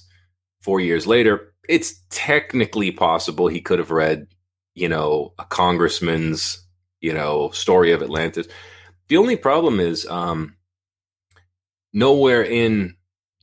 four 0.60 0.80
years 0.80 1.06
later, 1.06 1.54
it's 1.68 2.02
technically 2.10 2.90
possible 2.90 3.48
he 3.48 3.60
could 3.60 3.78
have 3.78 3.90
read, 3.90 4.26
you 4.74 4.88
know, 4.88 5.34
a 5.38 5.44
congressman's, 5.44 6.66
you 7.00 7.12
know, 7.12 7.50
story 7.50 7.92
of 7.92 8.02
Atlantis. 8.02 8.46
The 9.08 9.16
only 9.16 9.36
problem 9.36 9.80
is, 9.80 10.06
um, 10.06 10.56
nowhere 11.92 12.42
in 12.42 12.96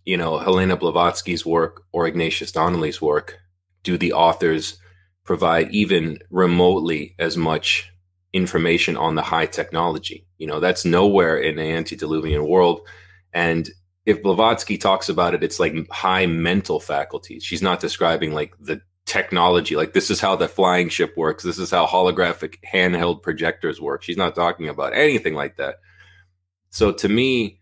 you 0.06 0.18
know 0.18 0.38
Helena 0.38 0.78
Blavatsky's 0.78 1.46
work 1.46 1.84
or 1.91 2.08
Ignatius 2.08 2.52
Donnelly's 2.52 3.02
work 3.02 3.39
do 3.84 3.98
the 3.98 4.14
authors 4.14 4.78
provide 5.24 5.72
even 5.72 6.20
remotely 6.30 7.16
as 7.18 7.36
much 7.36 7.91
information 8.36 8.98
on 8.98 9.16
the 9.16 9.22
high 9.22 9.46
technology. 9.46 10.28
You 10.38 10.46
know, 10.46 10.60
that's 10.60 10.84
nowhere 10.84 11.38
in 11.38 11.56
the 11.56 11.64
antediluvian 11.64 12.46
world. 12.46 12.82
And 13.34 13.70
if 14.06 14.22
Blavatsky 14.22 14.78
talks 14.78 15.08
about 15.08 15.34
it, 15.34 15.42
it's 15.42 15.58
like 15.58 15.74
high 15.90 16.26
mental 16.26 16.82
faculties. 16.82 17.46
She's 17.46 17.62
not 17.62 17.80
describing 17.80 18.34
like 18.34 18.54
the 18.60 18.82
technology, 19.06 19.78
like 19.78 19.94
this 19.94 20.12
is 20.12 20.20
how 20.20 20.36
the 20.36 20.50
flying 20.50 20.90
ship 20.90 21.16
works, 21.16 21.44
this 21.44 21.60
is 21.60 21.72
how 21.72 21.86
holographic 21.86 22.58
handheld 22.70 23.22
projectors 23.22 23.80
work. 23.80 24.04
She's 24.04 24.18
not 24.18 24.36
talking 24.36 24.68
about 24.68 24.94
anything 24.94 25.34
like 25.34 25.56
that. 25.56 25.76
So 26.72 26.92
to 26.92 27.08
me, 27.08 27.60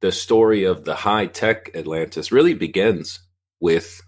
the 0.00 0.12
story 0.12 0.64
of 0.64 0.84
the 0.84 0.94
high 0.94 1.26
tech 1.26 1.70
Atlantis 1.74 2.32
really 2.32 2.54
begins 2.54 3.20
with 3.60 4.00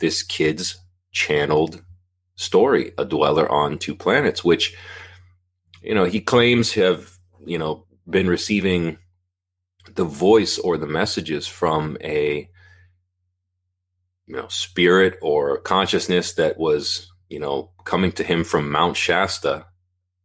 this 0.00 0.24
kid's 0.24 0.76
channeled 1.12 1.82
story, 2.36 2.92
a 2.98 3.04
dweller 3.04 3.50
on 3.50 3.78
two 3.78 3.94
planets, 3.94 4.44
which, 4.44 4.76
you 5.82 5.94
know, 5.94 6.04
he 6.04 6.20
claims 6.20 6.72
have, 6.72 7.10
you 7.44 7.58
know, 7.58 7.84
been 8.08 8.28
receiving 8.28 8.98
the 9.94 10.04
voice 10.04 10.58
or 10.58 10.76
the 10.76 10.86
messages 10.86 11.46
from 11.46 11.96
a, 12.02 12.48
you 14.26 14.36
know, 14.36 14.48
spirit 14.48 15.18
or 15.22 15.58
consciousness 15.58 16.34
that 16.34 16.58
was, 16.58 17.10
you 17.28 17.38
know, 17.38 17.70
coming 17.84 18.12
to 18.12 18.24
him 18.24 18.44
from 18.44 18.70
Mount 18.70 18.96
Shasta, 18.96 19.66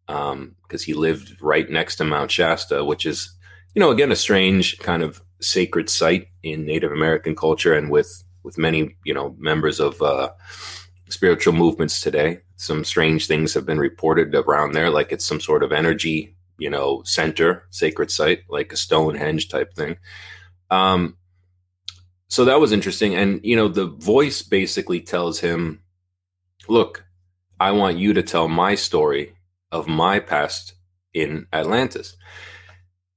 um, 0.07 0.55
because 0.63 0.83
he 0.83 0.93
lived 0.93 1.41
right 1.41 1.69
next 1.69 1.95
to 1.97 2.03
Mount 2.03 2.31
Shasta, 2.31 2.83
which 2.83 3.05
is 3.05 3.35
you 3.75 3.79
know, 3.79 3.91
again, 3.91 4.11
a 4.11 4.15
strange 4.15 4.77
kind 4.79 5.03
of 5.03 5.21
sacred 5.39 5.89
site 5.89 6.27
in 6.43 6.65
Native 6.65 6.91
American 6.91 7.35
culture 7.35 7.73
and 7.73 7.89
with 7.89 8.23
with 8.43 8.57
many, 8.57 8.95
you 9.05 9.13
know, 9.13 9.35
members 9.39 9.79
of 9.79 10.01
uh, 10.01 10.29
spiritual 11.11 11.53
movements 11.53 12.01
today. 12.01 12.39
Some 12.57 12.83
strange 12.83 13.27
things 13.27 13.53
have 13.53 13.65
been 13.65 13.79
reported 13.79 14.33
around 14.35 14.73
there, 14.73 14.89
like 14.89 15.11
it's 15.11 15.25
some 15.25 15.39
sort 15.39 15.63
of 15.63 15.71
energy, 15.71 16.35
you 16.57 16.69
know, 16.69 17.01
center, 17.05 17.63
sacred 17.69 18.11
site, 18.11 18.43
like 18.49 18.71
a 18.71 18.77
Stonehenge 18.77 19.49
type 19.49 19.73
thing. 19.73 19.97
Um, 20.69 21.17
so 22.27 22.45
that 22.45 22.61
was 22.61 22.71
interesting, 22.71 23.15
and 23.15 23.41
you 23.43 23.55
know, 23.55 23.67
the 23.67 23.87
voice 23.87 24.41
basically 24.41 25.01
tells 25.01 25.39
him, 25.41 25.81
"Look, 26.69 27.05
I 27.59 27.71
want 27.71 27.97
you 27.97 28.13
to 28.13 28.23
tell 28.23 28.47
my 28.47 28.75
story 28.75 29.33
of 29.71 29.87
my 29.87 30.19
past 30.19 30.75
in 31.13 31.47
Atlantis." 31.51 32.15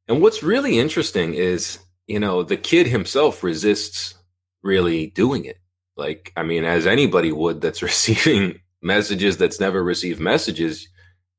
And 0.09 0.21
what's 0.21 0.43
really 0.43 0.79
interesting 0.79 1.35
is, 1.35 1.79
you 2.07 2.19
know, 2.19 2.43
the 2.43 2.57
kid 2.57 2.89
himself 2.89 3.43
resists 3.45 4.15
really 4.63 5.07
doing 5.07 5.45
it. 5.45 5.59
Like, 5.97 6.33
I 6.37 6.43
mean, 6.43 6.65
as 6.65 6.87
anybody 6.87 7.33
would 7.33 7.61
that's 7.61 7.83
receiving 7.83 8.61
messages 8.83 9.37
that's 9.37 9.61
never 9.61 9.83
received 9.83 10.21
messages, 10.21 10.89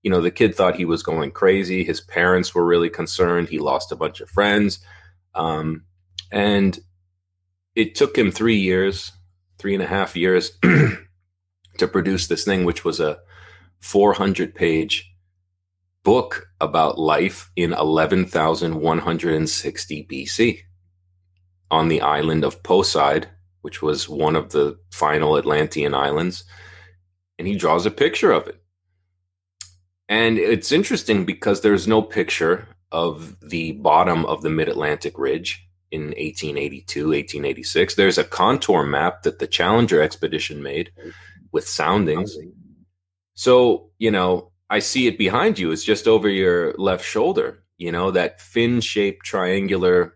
you 0.04 0.12
know, 0.12 0.22
the 0.22 0.32
kid 0.32 0.56
thought 0.56 0.76
he 0.76 0.86
was 0.86 1.04
going 1.04 1.32
crazy. 1.32 1.84
His 1.84 2.02
parents 2.02 2.54
were 2.54 2.66
really 2.66 2.90
concerned. 2.90 3.50
He 3.50 3.60
lost 3.60 3.92
a 3.92 3.96
bunch 3.96 4.22
of 4.22 4.30
friends. 4.30 4.80
Um, 5.34 5.84
and 6.32 6.80
it 7.76 7.96
took 7.96 8.18
him 8.18 8.32
three 8.32 8.58
years, 8.58 9.12
three 9.58 9.74
and 9.74 9.84
a 9.84 9.88
half 9.88 10.16
years 10.16 10.52
to 10.62 11.88
produce 11.88 12.28
this 12.28 12.46
thing, 12.46 12.66
which 12.66 12.86
was 12.86 13.00
a 13.00 13.18
400 13.82 14.54
page 14.56 15.12
book 16.04 16.48
about 16.62 17.00
life 17.00 17.52
in 17.56 17.74
11,160 17.74 20.08
BC 20.10 20.60
on 21.72 21.88
the 21.88 22.02
island 22.02 22.44
of 22.44 22.62
Poseid, 22.64 23.28
which 23.66 23.82
was 23.82 24.08
one 24.08 24.36
of 24.36 24.52
the 24.52 24.78
final 24.92 25.40
Atlantean 25.40 25.96
islands. 25.96 26.44
And 27.40 27.48
he 27.48 27.56
draws 27.56 27.88
a 27.88 27.92
picture 27.92 28.32
of 28.32 28.46
it. 28.48 28.62
And 30.08 30.38
it's 30.38 30.72
interesting 30.72 31.26
because 31.26 31.62
there's 31.62 31.88
no 31.88 32.04
picture 32.04 32.68
of 32.92 33.36
the 33.42 33.72
bottom 33.72 34.24
of 34.28 34.44
the 34.44 34.52
mid 34.52 34.70
Atlantic 34.70 35.18
Ridge 35.18 35.68
in 35.90 36.10
1882, 36.10 37.08
1886. 37.08 37.96
There's 37.96 38.20
a 38.20 38.24
contour 38.24 38.84
map 38.84 39.24
that 39.24 39.40
the 39.40 39.48
Challenger 39.48 40.00
expedition 40.00 40.62
made 40.62 40.92
with 41.52 41.68
soundings. 41.68 42.38
So, 43.34 43.90
you 43.98 44.12
know, 44.12 44.52
I 44.70 44.78
see 44.78 45.08
it 45.08 45.18
behind 45.18 45.58
you. 45.58 45.72
It's 45.72 45.84
just 45.84 46.08
over 46.08 46.30
your 46.30 46.76
left 46.78 47.04
shoulder. 47.04 47.64
You 47.80 47.92
know 47.92 48.12
that 48.12 48.40
fin-shaped 48.40 49.26
triangular. 49.26 50.15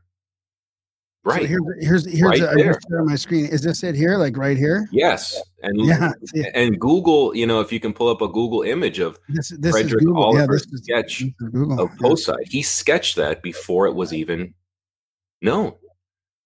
Right. 1.26 1.42
So 1.42 1.48
here's 1.48 1.64
here's 1.82 2.06
here's 2.06 2.22
Right 2.22 2.42
a, 2.42 2.52
I 2.52 2.56
there. 2.56 2.74
just 2.74 2.88
share 2.90 3.04
my 3.04 3.16
screen. 3.16 3.46
Is 3.48 3.62
this 3.62 3.84
it 3.84 3.94
here? 3.94 4.18
Like 4.18 4.38
right 4.38 4.58
here? 4.58 4.88
yes. 4.92 5.40
And 5.64 5.78
Yeah. 5.86 6.12
and 6.56 6.80
Google, 6.80 7.36
you 7.36 7.46
know, 7.46 7.60
if 7.60 7.72
you 7.74 7.80
can 7.80 7.92
pull 7.94 8.08
up 8.08 8.22
a 8.22 8.28
Google 8.28 8.62
image 8.62 9.00
of 9.00 9.20
This 9.28 9.50
this 9.60 9.72
Frederick. 9.74 10.02
Yeah, 10.06 10.14
Oliver's 10.14 10.66
is, 10.68 10.82
sketch 10.84 11.22
is 11.22 11.32
of 11.78 11.90
Poseid, 12.02 12.48
he 12.50 12.62
sketched 12.62 13.16
that 13.18 13.42
before 13.44 13.86
it 13.88 13.94
was 13.96 14.14
even 14.14 14.54
known. 15.42 15.74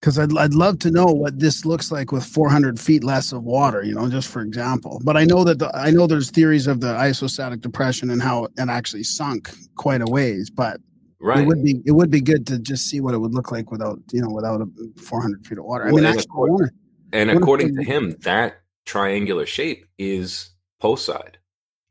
Because 0.01 0.17
I'd 0.17 0.36
I'd 0.38 0.55
love 0.55 0.80
to 0.80 0.91
know 0.91 1.05
what 1.05 1.39
this 1.39 1.65
looks 1.65 1.91
like 1.91 2.11
with 2.11 2.26
400 2.26 2.80
feet 2.80 3.03
less 3.03 3.32
of 3.32 3.43
water. 3.43 3.84
You 3.84 3.93
know, 3.93 4.09
just 4.09 4.28
for 4.28 4.41
example. 4.41 4.99
But 5.05 5.15
I 5.17 5.24
know 5.24 5.43
that 5.43 5.59
the, 5.59 5.69
I 5.78 5.91
know 5.91 6.07
there's 6.07 6.32
theories 6.32 6.65
of 6.65 6.82
the 6.82 6.93
isostatic 6.95 7.61
depression 7.61 8.09
and 8.09 8.21
how 8.24 8.45
it 8.45 8.51
actually 8.57 9.03
sunk 9.03 9.51
quite 9.76 10.01
a 10.01 10.05
ways. 10.05 10.49
But 10.49 10.82
Right. 11.24 11.39
it 11.39 11.47
would 11.47 11.63
be 11.63 11.82
it 11.86 11.91
would 11.93 12.11
be 12.11 12.19
good 12.19 12.45
to 12.47 12.59
just 12.59 12.88
see 12.89 12.99
what 12.99 13.13
it 13.13 13.17
would 13.17 13.34
look 13.34 13.49
like 13.51 13.71
without 13.71 13.97
you 14.11 14.21
know 14.21 14.30
without 14.30 14.59
a 14.61 14.67
400 14.99 15.45
feet 15.47 15.57
of 15.57 15.63
water. 15.63 15.86
I 15.86 15.88
Well, 15.88 15.95
mean, 15.95 16.05
and 16.05 16.17
actually, 16.17 16.30
of 16.30 16.30
course- 16.49 16.69
and 17.13 17.32
according 17.32 17.76
to 17.76 17.84
him, 17.84 18.17
that 18.21 18.61
triangular 18.86 19.45
shape 19.45 19.86
is 19.97 20.49
Poseid. 20.82 21.36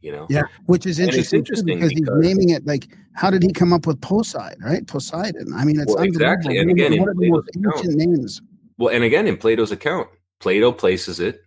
You 0.00 0.12
know. 0.12 0.26
Yeah, 0.28 0.42
which 0.66 0.84
is 0.84 0.98
interesting, 0.98 1.38
interesting 1.38 1.76
because, 1.76 1.94
because- 1.94 2.16
he's 2.22 2.28
naming 2.28 2.50
it 2.50 2.66
like 2.66 2.88
how 3.14 3.30
did 3.30 3.42
he 3.42 3.52
come 3.52 3.72
up 3.72 3.86
with 3.86 4.00
Poseidon, 4.00 4.62
right? 4.62 4.86
Poseidon. 4.86 5.52
I 5.54 5.64
mean, 5.64 5.80
it's 5.80 5.94
Well, 5.94 6.02
exactly. 6.04 6.58
And 6.58 6.70
again, 6.70 6.92
in 6.92 7.00
one 7.00 7.08
of 7.10 7.16
the 7.16 7.30
most 7.30 7.50
ancient 7.56 7.94
names. 7.96 8.42
Well, 8.78 8.92
and 8.94 9.04
again, 9.04 9.26
in 9.26 9.36
Plato's 9.36 9.70
account, 9.70 10.08
Plato 10.40 10.72
places 10.72 11.20
it 11.20 11.42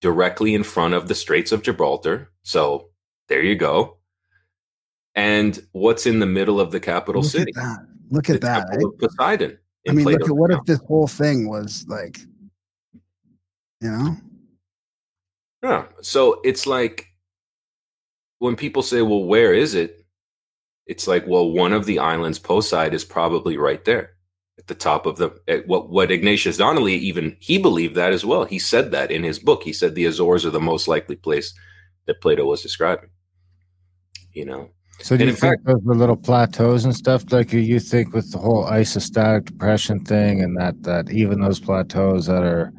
directly 0.00 0.54
in 0.54 0.62
front 0.62 0.94
of 0.94 1.06
the 1.06 1.14
Straits 1.14 1.52
of 1.52 1.62
Gibraltar. 1.62 2.30
So 2.42 2.88
there 3.28 3.42
you 3.42 3.56
go. 3.56 3.97
And 5.18 5.58
what's 5.72 6.06
in 6.06 6.20
the 6.20 6.26
middle 6.26 6.60
of 6.60 6.70
the 6.70 6.80
capital 6.80 7.22
Look 7.22 7.32
city? 7.32 7.52
at 7.56 7.62
that. 7.62 7.78
Look 8.10 8.28
The 8.28 8.34
at 8.34 8.40
that. 8.42 8.68
temple 8.70 8.90
right? 8.90 8.98
Poseidon. 9.00 9.58
I 9.88 9.92
mean, 9.92 10.06
look 10.06 10.22
at 10.22 10.30
what 10.30 10.50
if 10.52 10.64
this 10.64 10.80
whole 10.86 11.08
thing 11.08 11.48
was 11.48 11.84
like, 11.88 12.18
you 13.80 13.90
know? 13.90 14.16
Yeah. 15.62 15.86
So 16.02 16.40
it's 16.44 16.66
like 16.66 17.06
when 18.38 18.56
people 18.56 18.82
say, 18.82 19.02
well, 19.02 19.24
where 19.24 19.54
is 19.54 19.74
it? 19.74 20.04
It's 20.86 21.08
like, 21.08 21.26
well, 21.26 21.50
one 21.52 21.72
of 21.72 21.86
the 21.86 21.98
islands, 21.98 22.38
Poseid, 22.38 22.92
is 22.92 23.04
probably 23.04 23.56
right 23.58 23.84
there. 23.84 24.14
at 24.58 24.66
the 24.68 24.74
top 24.74 25.06
of 25.06 25.16
the 25.18 25.30
at 25.48 25.66
what 25.68 25.90
what 25.90 26.10
Ignatius 26.10 26.58
Donnelly 26.58 26.94
even 26.96 27.36
he 27.40 27.58
believed 27.58 27.94
that 27.96 28.12
as 28.12 28.24
well. 28.24 28.44
He 28.44 28.58
said 28.58 28.90
that 28.92 29.10
in 29.10 29.22
his 29.24 29.38
book. 29.38 29.62
He 29.64 29.72
said 29.72 29.94
the 29.94 30.06
Azores 30.06 30.46
are 30.46 30.50
the 30.50 30.60
most 30.60 30.88
likely 30.88 31.16
place 31.16 31.54
that 32.06 32.20
Plato 32.20 32.44
was 32.46 32.62
describing. 32.62 33.10
You 34.32 34.44
know, 34.46 34.70
So 35.00 35.16
do 35.16 35.22
And 35.22 35.30
you 35.30 35.36
think 35.36 35.54
fact- 35.62 35.64
those 35.66 35.82
were 35.84 35.94
little 35.94 36.16
plateaus 36.16 36.84
and 36.84 36.94
stuff? 36.94 37.24
Like 37.30 37.52
you- 37.52 37.60
you 37.60 37.78
think 37.80 38.12
with 38.14 38.32
the 38.32 38.38
whole 38.38 38.64
isostatic 38.66 39.44
depression 39.46 40.00
thing, 40.04 40.42
and 40.42 40.56
that 40.58 40.82
that 40.82 41.10
even 41.10 41.40
those 41.40 41.60
plateaus 41.60 42.26
that 42.26 42.42
are, 42.42 42.72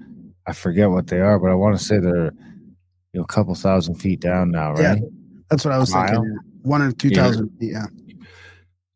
I 0.45 0.53
forget 0.53 0.89
what 0.89 1.07
they 1.07 1.19
are, 1.21 1.39
but 1.39 1.49
I 1.49 1.53
want 1.55 1.77
to 1.77 1.83
say 1.83 1.97
they're, 1.99 2.33
you 3.13 3.19
know, 3.19 3.21
a 3.23 3.27
couple 3.27 3.55
thousand 3.55 3.95
feet 3.95 4.19
down 4.19 4.51
now, 4.51 4.71
right? 4.73 4.81
Yeah. 4.81 4.89
right? 4.93 5.03
That's 5.49 5.63
what 5.63 5.73
I 5.73 5.77
was 5.77 5.91
thinking. 5.93 6.37
One 6.63 6.81
or 6.81 6.91
two 6.91 7.07
Yeah. 7.09 7.23
thousand 7.23 7.49
feet. 7.57 7.71
Yeah. 7.71 7.85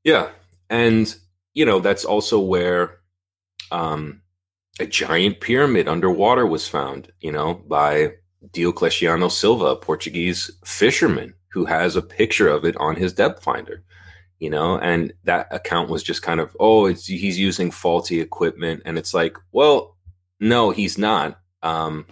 Yeah, 0.03 0.29
and 0.69 1.15
you 1.53 1.65
know 1.65 1.79
that's 1.79 2.03
also 2.03 2.39
where 2.41 2.99
um, 3.71 4.21
a 4.79 4.85
giant 4.85 5.39
pyramid 5.39 5.87
underwater 5.87 6.45
was 6.45 6.67
found. 6.67 7.09
You 7.21 7.31
know, 7.31 7.53
by 7.67 8.15
Diocleciano 8.51 9.31
Silva, 9.31 9.65
a 9.67 9.75
Portuguese 9.77 10.51
fisherman, 10.65 11.33
who 11.53 11.65
has 11.65 11.95
a 11.95 12.01
picture 12.01 12.47
of 12.47 12.65
it 12.65 12.75
on 12.77 12.95
his 12.95 13.13
depth 13.13 13.43
finder. 13.43 13.83
You 14.39 14.49
know, 14.49 14.77
and 14.79 15.13
that 15.23 15.47
account 15.51 15.89
was 15.89 16.03
just 16.03 16.21
kind 16.21 16.41
of, 16.41 16.57
oh, 16.59 16.87
it's 16.87 17.05
he's 17.05 17.39
using 17.39 17.71
faulty 17.71 18.19
equipment, 18.19 18.81
and 18.83 18.97
it's 18.97 19.13
like, 19.13 19.37
well, 19.53 19.95
no, 20.39 20.71
he's 20.71 20.97
not. 20.97 21.39
Um, 21.61 22.05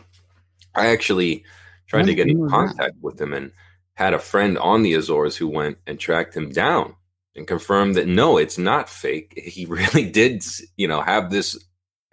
I 0.74 0.88
actually 0.88 1.44
tried 1.88 2.06
to 2.06 2.16
get 2.16 2.30
in 2.30 2.48
contact 2.48 2.96
with 3.02 3.20
him 3.20 3.34
and 3.34 3.52
had 3.96 4.14
a 4.14 4.20
friend 4.20 4.58
on 4.58 4.84
the 4.84 4.94
Azores 4.94 5.36
who 5.36 5.50
went 5.50 5.78
and 5.86 6.00
tracked 6.00 6.36
him 6.36 6.50
down 6.52 6.96
and 7.36 7.48
confirmed 7.48 7.96
that 7.96 8.08
no, 8.08 8.38
it's 8.38 8.58
not 8.58 8.90
fake. 8.90 9.34
He 9.44 9.66
really 9.66 10.10
did, 10.10 10.44
you 10.78 10.88
know, 10.88 11.02
have 11.02 11.32
this. 11.32 11.58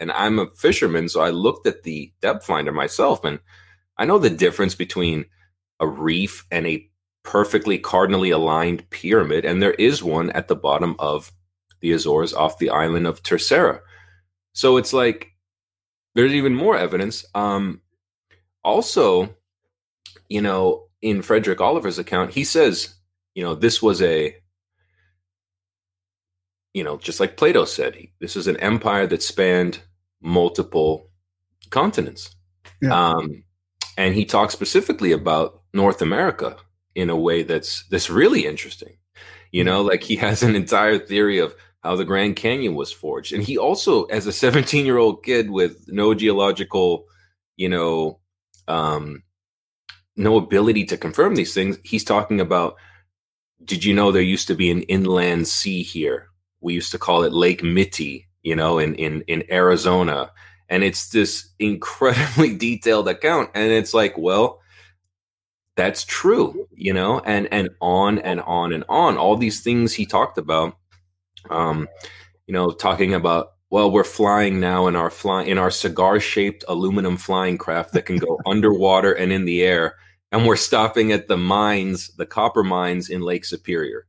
And 0.00 0.10
I'm 0.12 0.38
a 0.38 0.50
fisherman, 0.50 1.08
so 1.08 1.20
I 1.20 1.30
looked 1.30 1.66
at 1.66 1.82
the 1.82 2.12
depth 2.20 2.46
finder 2.46 2.72
myself, 2.72 3.24
and 3.24 3.38
I 3.96 4.04
know 4.04 4.18
the 4.18 4.30
difference 4.30 4.74
between 4.74 5.26
a 5.80 5.86
reef 5.86 6.44
and 6.50 6.66
a 6.66 6.87
perfectly 7.28 7.78
cardinally 7.78 8.30
aligned 8.30 8.88
pyramid, 8.88 9.44
and 9.44 9.62
there 9.62 9.74
is 9.74 10.02
one 10.02 10.30
at 10.30 10.48
the 10.48 10.56
bottom 10.56 10.96
of 10.98 11.30
the 11.80 11.92
Azores 11.92 12.32
off 12.32 12.58
the 12.58 12.70
island 12.70 13.06
of 13.06 13.22
Terceira. 13.22 13.82
So 14.54 14.78
it's 14.78 14.94
like 14.94 15.28
there's 16.14 16.32
even 16.32 16.54
more 16.54 16.74
evidence. 16.74 17.26
Um, 17.34 17.82
also, 18.64 19.36
you 20.30 20.40
know, 20.40 20.88
in 21.02 21.20
Frederick 21.20 21.60
Oliver's 21.60 21.98
account, 21.98 22.30
he 22.30 22.44
says, 22.44 22.94
you 23.34 23.42
know, 23.44 23.54
this 23.54 23.82
was 23.82 24.00
a, 24.00 24.34
you 26.72 26.82
know, 26.82 26.96
just 26.96 27.20
like 27.20 27.36
Plato 27.36 27.66
said, 27.66 27.94
he- 27.94 28.12
this 28.20 28.36
is 28.36 28.46
an 28.46 28.56
empire 28.56 29.06
that 29.06 29.22
spanned 29.22 29.82
multiple 30.22 31.10
continents. 31.68 32.34
Yeah. 32.80 33.10
Um, 33.10 33.44
and 33.98 34.14
he 34.14 34.24
talks 34.24 34.54
specifically 34.54 35.12
about 35.12 35.60
North 35.74 36.00
America 36.00 36.56
in 36.98 37.10
a 37.10 37.16
way 37.16 37.44
that's 37.44 37.84
that's 37.90 38.10
really 38.10 38.44
interesting. 38.44 38.96
You 39.52 39.62
know, 39.62 39.82
like 39.82 40.02
he 40.02 40.16
has 40.16 40.42
an 40.42 40.56
entire 40.56 40.98
theory 40.98 41.38
of 41.38 41.54
how 41.84 41.94
the 41.94 42.04
Grand 42.04 42.34
Canyon 42.34 42.74
was 42.74 42.90
forged, 42.92 43.32
and 43.32 43.42
he 43.42 43.56
also, 43.56 44.04
as 44.06 44.26
a 44.26 44.32
17 44.32 44.84
year 44.84 44.98
old 44.98 45.22
kid 45.22 45.48
with 45.48 45.84
no 45.86 46.12
geological, 46.12 47.06
you 47.56 47.68
know, 47.68 48.18
um, 48.66 49.22
no 50.16 50.36
ability 50.36 50.84
to 50.86 50.96
confirm 50.96 51.36
these 51.36 51.54
things, 51.54 51.78
he's 51.84 52.04
talking 52.04 52.40
about. 52.40 52.74
Did 53.64 53.84
you 53.84 53.94
know 53.94 54.10
there 54.10 54.22
used 54.22 54.48
to 54.48 54.54
be 54.54 54.70
an 54.70 54.82
inland 54.82 55.46
sea 55.46 55.82
here? 55.82 56.28
We 56.60 56.74
used 56.74 56.92
to 56.92 56.98
call 56.98 57.22
it 57.22 57.32
Lake 57.32 57.62
Mitty, 57.62 58.26
you 58.42 58.56
know, 58.56 58.78
in 58.78 58.96
in 58.96 59.22
in 59.28 59.44
Arizona, 59.50 60.32
and 60.68 60.82
it's 60.82 61.10
this 61.10 61.48
incredibly 61.60 62.56
detailed 62.66 63.06
account, 63.06 63.50
and 63.54 63.70
it's 63.70 63.94
like, 63.94 64.18
well, 64.18 64.60
that's 65.78 66.04
true, 66.04 66.66
you 66.74 66.92
know, 66.92 67.20
and 67.20 67.48
and 67.52 67.70
on 67.80 68.18
and 68.18 68.40
on 68.40 68.72
and 68.72 68.84
on. 68.88 69.16
All 69.16 69.36
these 69.36 69.60
things 69.62 69.94
he 69.94 70.04
talked 70.04 70.36
about, 70.36 70.76
um, 71.50 71.86
you 72.48 72.52
know, 72.52 72.72
talking 72.72 73.14
about 73.14 73.52
well, 73.70 73.90
we're 73.90 74.02
flying 74.02 74.58
now 74.58 74.88
in 74.88 74.96
our 74.96 75.08
fly 75.08 75.44
in 75.44 75.56
our 75.56 75.70
cigar 75.70 76.18
shaped 76.18 76.64
aluminum 76.66 77.16
flying 77.16 77.56
craft 77.56 77.92
that 77.92 78.06
can 78.06 78.16
go 78.16 78.40
underwater 78.46 79.12
and 79.12 79.32
in 79.32 79.44
the 79.44 79.62
air, 79.62 79.94
and 80.32 80.44
we're 80.46 80.56
stopping 80.56 81.12
at 81.12 81.28
the 81.28 81.36
mines, 81.36 82.10
the 82.18 82.26
copper 82.26 82.64
mines 82.64 83.08
in 83.08 83.20
Lake 83.20 83.44
Superior. 83.44 84.04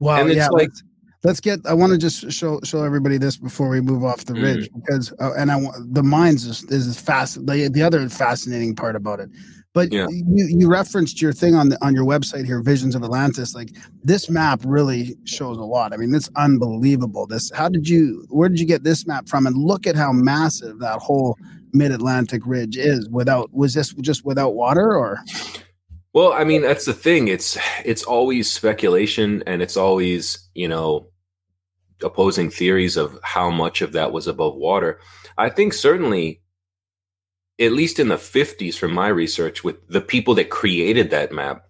Wow. 0.00 0.20
And 0.20 0.28
it's 0.28 0.38
yeah. 0.38 0.48
like- 0.48 0.70
let's, 0.70 0.82
let's 1.22 1.40
get. 1.40 1.60
I 1.66 1.74
want 1.74 1.92
to 1.92 1.98
just 1.98 2.32
show 2.32 2.58
show 2.64 2.82
everybody 2.82 3.16
this 3.16 3.36
before 3.36 3.68
we 3.68 3.80
move 3.80 4.02
off 4.02 4.24
the 4.24 4.34
Mm. 4.34 4.42
ridge 4.42 4.70
because 4.74 5.14
uh, 5.20 5.34
and 5.38 5.52
I 5.52 5.56
want 5.56 5.94
the 5.94 6.02
mines 6.02 6.44
is 6.46 6.64
is 6.64 6.98
fast. 6.98 7.46
The, 7.46 7.68
the 7.72 7.82
other 7.84 8.08
fascinating 8.08 8.74
part 8.74 8.96
about 8.96 9.20
it. 9.20 9.30
But 9.74 9.92
Yeah. 9.92 10.06
you 10.10 10.46
you 10.48 10.68
referenced 10.68 11.22
your 11.22 11.32
thing 11.32 11.54
on 11.54 11.70
the 11.70 11.82
on 11.84 11.94
your 11.94 12.04
website 12.04 12.44
here, 12.44 12.60
Visions 12.60 12.94
of 12.94 13.02
Atlantis. 13.02 13.54
Like 13.54 13.70
this 14.02 14.28
map 14.28 14.60
really 14.64 15.16
shows 15.24 15.56
a 15.56 15.62
lot. 15.64 15.92
I 15.92 15.96
mean, 15.96 16.14
it's 16.14 16.28
unbelievable. 16.36 17.26
This. 17.26 17.50
How 17.54 17.68
did 17.68 17.88
you? 17.88 18.26
Where 18.28 18.48
did 18.50 18.60
you 18.60 18.66
get 18.66 18.84
this 18.84 19.06
map 19.06 19.28
from? 19.28 19.46
And 19.46 19.56
look 19.56 19.86
at 19.86 19.96
how 19.96 20.12
massive 20.12 20.78
that 20.80 20.98
whole 20.98 21.38
Mid 21.72 21.90
Atlantic 21.90 22.42
Ridge 22.44 22.76
is. 22.76 23.08
Without 23.08 23.52
was 23.54 23.72
this 23.72 23.94
just 23.94 24.24
without 24.26 24.54
water 24.54 24.94
or? 24.94 25.20
Well, 26.12 26.34
I 26.34 26.44
mean, 26.44 26.60
that's 26.60 26.84
the 26.84 26.92
thing. 26.92 27.28
It's 27.28 27.56
it's 27.86 28.02
always 28.02 28.50
speculation, 28.50 29.42
and 29.46 29.62
it's 29.62 29.78
always 29.78 30.50
you 30.54 30.68
know 30.68 31.06
opposing 32.02 32.50
theories 32.50 32.98
of 32.98 33.18
how 33.22 33.48
much 33.48 33.80
of 33.80 33.92
that 33.92 34.12
was 34.12 34.26
above 34.26 34.54
water. 34.56 35.00
I 35.38 35.48
think 35.48 35.72
certainly, 35.72 36.42
at 37.60 37.72
least 37.72 37.98
in 37.98 38.08
the 38.08 38.18
fifties, 38.18 38.76
from 38.76 38.92
my 38.92 39.08
research, 39.08 39.62
with 39.62 39.86
the 39.88 40.00
people 40.00 40.34
that 40.34 40.50
created 40.50 41.10
that 41.10 41.32
map, 41.32 41.66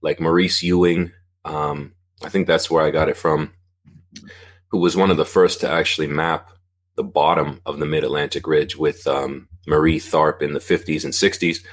like 0.00 0.20
Maurice 0.20 0.62
Ewing, 0.62 1.12
um, 1.44 1.92
I 2.22 2.28
think 2.28 2.46
that's 2.46 2.70
where 2.70 2.84
I 2.84 2.90
got 2.90 3.08
it 3.08 3.16
from, 3.16 3.52
who 4.68 4.78
was 4.78 4.96
one 4.96 5.10
of 5.10 5.16
the 5.16 5.24
first 5.24 5.60
to 5.60 5.70
actually 5.70 6.06
map 6.06 6.50
the 6.96 7.04
bottom 7.04 7.60
of 7.66 7.78
the 7.78 7.86
Mid 7.86 8.04
Atlantic 8.04 8.46
Ridge 8.46 8.76
with 8.76 9.06
um, 9.06 9.48
Marie 9.66 9.98
Tharp 9.98 10.42
in 10.42 10.52
the 10.52 10.60
fifties 10.60 11.04
and 11.04 11.14
sixties 11.14 11.64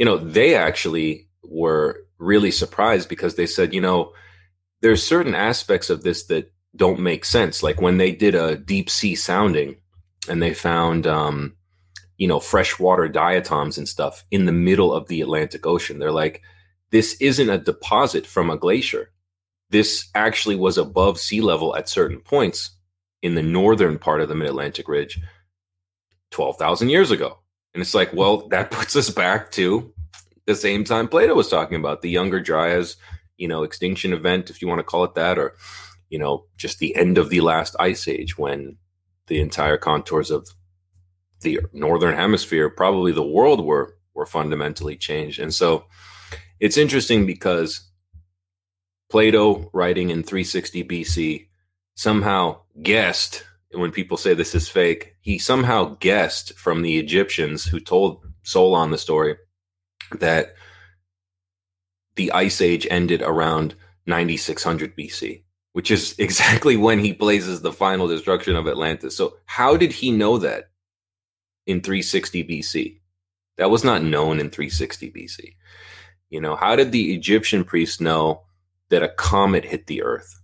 you 0.00 0.06
know, 0.06 0.16
they 0.16 0.54
actually 0.54 1.28
were 1.44 2.06
really 2.16 2.50
surprised 2.50 3.06
because 3.06 3.34
they 3.34 3.46
said, 3.46 3.74
you 3.74 3.82
know, 3.82 4.14
there's 4.80 5.06
certain 5.06 5.34
aspects 5.34 5.90
of 5.90 6.02
this 6.02 6.24
that 6.28 6.50
don't 6.74 7.00
make 7.00 7.22
sense. 7.22 7.62
Like 7.62 7.82
when 7.82 7.98
they 7.98 8.10
did 8.10 8.34
a 8.34 8.56
deep 8.56 8.88
sea 8.88 9.14
sounding 9.14 9.76
and 10.26 10.42
they 10.42 10.54
found, 10.54 11.06
um, 11.06 11.54
you 12.20 12.28
know, 12.28 12.38
freshwater 12.38 13.08
diatoms 13.08 13.78
and 13.78 13.88
stuff 13.88 14.24
in 14.30 14.44
the 14.44 14.52
middle 14.52 14.92
of 14.92 15.08
the 15.08 15.22
Atlantic 15.22 15.64
Ocean. 15.64 15.98
They're 15.98 16.12
like, 16.12 16.42
this 16.90 17.16
isn't 17.18 17.48
a 17.48 17.56
deposit 17.56 18.26
from 18.26 18.50
a 18.50 18.58
glacier. 18.58 19.10
This 19.70 20.10
actually 20.14 20.56
was 20.56 20.76
above 20.76 21.18
sea 21.18 21.40
level 21.40 21.74
at 21.74 21.88
certain 21.88 22.20
points 22.20 22.72
in 23.22 23.36
the 23.36 23.42
northern 23.42 23.98
part 23.98 24.20
of 24.20 24.28
the 24.28 24.34
Mid 24.34 24.50
Atlantic 24.50 24.86
Ridge 24.86 25.18
12,000 26.30 26.90
years 26.90 27.10
ago. 27.10 27.38
And 27.72 27.80
it's 27.80 27.94
like, 27.94 28.12
well, 28.12 28.48
that 28.48 28.70
puts 28.70 28.94
us 28.96 29.08
back 29.08 29.50
to 29.52 29.90
the 30.44 30.54
same 30.54 30.84
time 30.84 31.08
Plato 31.08 31.34
was 31.34 31.48
talking 31.48 31.78
about 31.78 32.02
the 32.02 32.10
Younger 32.10 32.40
Dryas, 32.40 32.96
you 33.38 33.48
know, 33.48 33.62
extinction 33.62 34.12
event, 34.12 34.50
if 34.50 34.60
you 34.60 34.68
want 34.68 34.80
to 34.80 34.84
call 34.84 35.04
it 35.04 35.14
that, 35.14 35.38
or, 35.38 35.54
you 36.10 36.18
know, 36.18 36.44
just 36.58 36.80
the 36.80 36.94
end 36.96 37.16
of 37.16 37.30
the 37.30 37.40
last 37.40 37.76
ice 37.80 38.06
age 38.06 38.36
when 38.36 38.76
the 39.28 39.40
entire 39.40 39.78
contours 39.78 40.30
of 40.30 40.50
the 41.40 41.60
northern 41.72 42.14
hemisphere, 42.14 42.68
probably 42.68 43.12
the 43.12 43.22
world, 43.22 43.64
were 43.64 43.96
were 44.14 44.26
fundamentally 44.26 44.96
changed. 44.96 45.38
And 45.38 45.54
so 45.54 45.86
it's 46.58 46.76
interesting 46.76 47.26
because 47.26 47.88
Plato, 49.10 49.70
writing 49.72 50.10
in 50.10 50.22
360 50.22 50.84
BC, 50.84 51.48
somehow 51.94 52.60
guessed 52.82 53.44
when 53.72 53.92
people 53.92 54.16
say 54.16 54.34
this 54.34 54.54
is 54.54 54.68
fake, 54.68 55.16
he 55.20 55.38
somehow 55.38 55.96
guessed 56.00 56.58
from 56.58 56.82
the 56.82 56.98
Egyptians 56.98 57.64
who 57.64 57.78
told 57.78 58.24
Solon 58.42 58.90
the 58.90 58.98
story 58.98 59.36
that 60.18 60.54
the 62.16 62.32
ice 62.32 62.60
age 62.60 62.86
ended 62.90 63.22
around 63.22 63.74
9600 64.06 64.96
BC, 64.96 65.44
which 65.72 65.90
is 65.90 66.14
exactly 66.18 66.76
when 66.76 66.98
he 66.98 67.12
blazes 67.12 67.62
the 67.62 67.72
final 67.72 68.08
destruction 68.08 68.56
of 68.56 68.66
Atlantis. 68.66 69.16
So, 69.16 69.36
how 69.46 69.76
did 69.76 69.92
he 69.92 70.10
know 70.10 70.38
that 70.38 70.69
in 71.66 71.80
360 71.80 72.44
BC? 72.44 73.00
That 73.56 73.70
was 73.70 73.84
not 73.84 74.02
known 74.02 74.40
in 74.40 74.50
360 74.50 75.10
BC. 75.10 75.54
You 76.30 76.40
know, 76.40 76.56
how 76.56 76.76
did 76.76 76.92
the 76.92 77.14
Egyptian 77.14 77.64
priests 77.64 78.00
know 78.00 78.44
that 78.88 79.02
a 79.02 79.08
comet 79.08 79.64
hit 79.64 79.86
the 79.86 80.02
earth? 80.02 80.40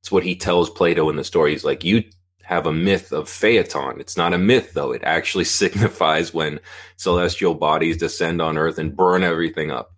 It's 0.00 0.12
what 0.12 0.24
he 0.24 0.36
tells 0.36 0.70
Plato 0.70 1.08
in 1.10 1.16
the 1.16 1.24
story. 1.24 1.52
He's 1.52 1.64
like, 1.64 1.84
You 1.84 2.04
have 2.42 2.66
a 2.66 2.72
myth 2.72 3.12
of 3.12 3.28
Phaeton. 3.28 4.00
It's 4.00 4.16
not 4.16 4.34
a 4.34 4.38
myth, 4.38 4.74
though. 4.74 4.92
It 4.92 5.02
actually 5.04 5.44
signifies 5.60 6.34
when 6.34 6.60
celestial 6.96 7.54
bodies 7.54 7.96
descend 7.96 8.42
on 8.42 8.58
earth 8.58 8.78
and 8.78 8.96
burn 8.96 9.22
everything 9.22 9.70
up. 9.70 9.94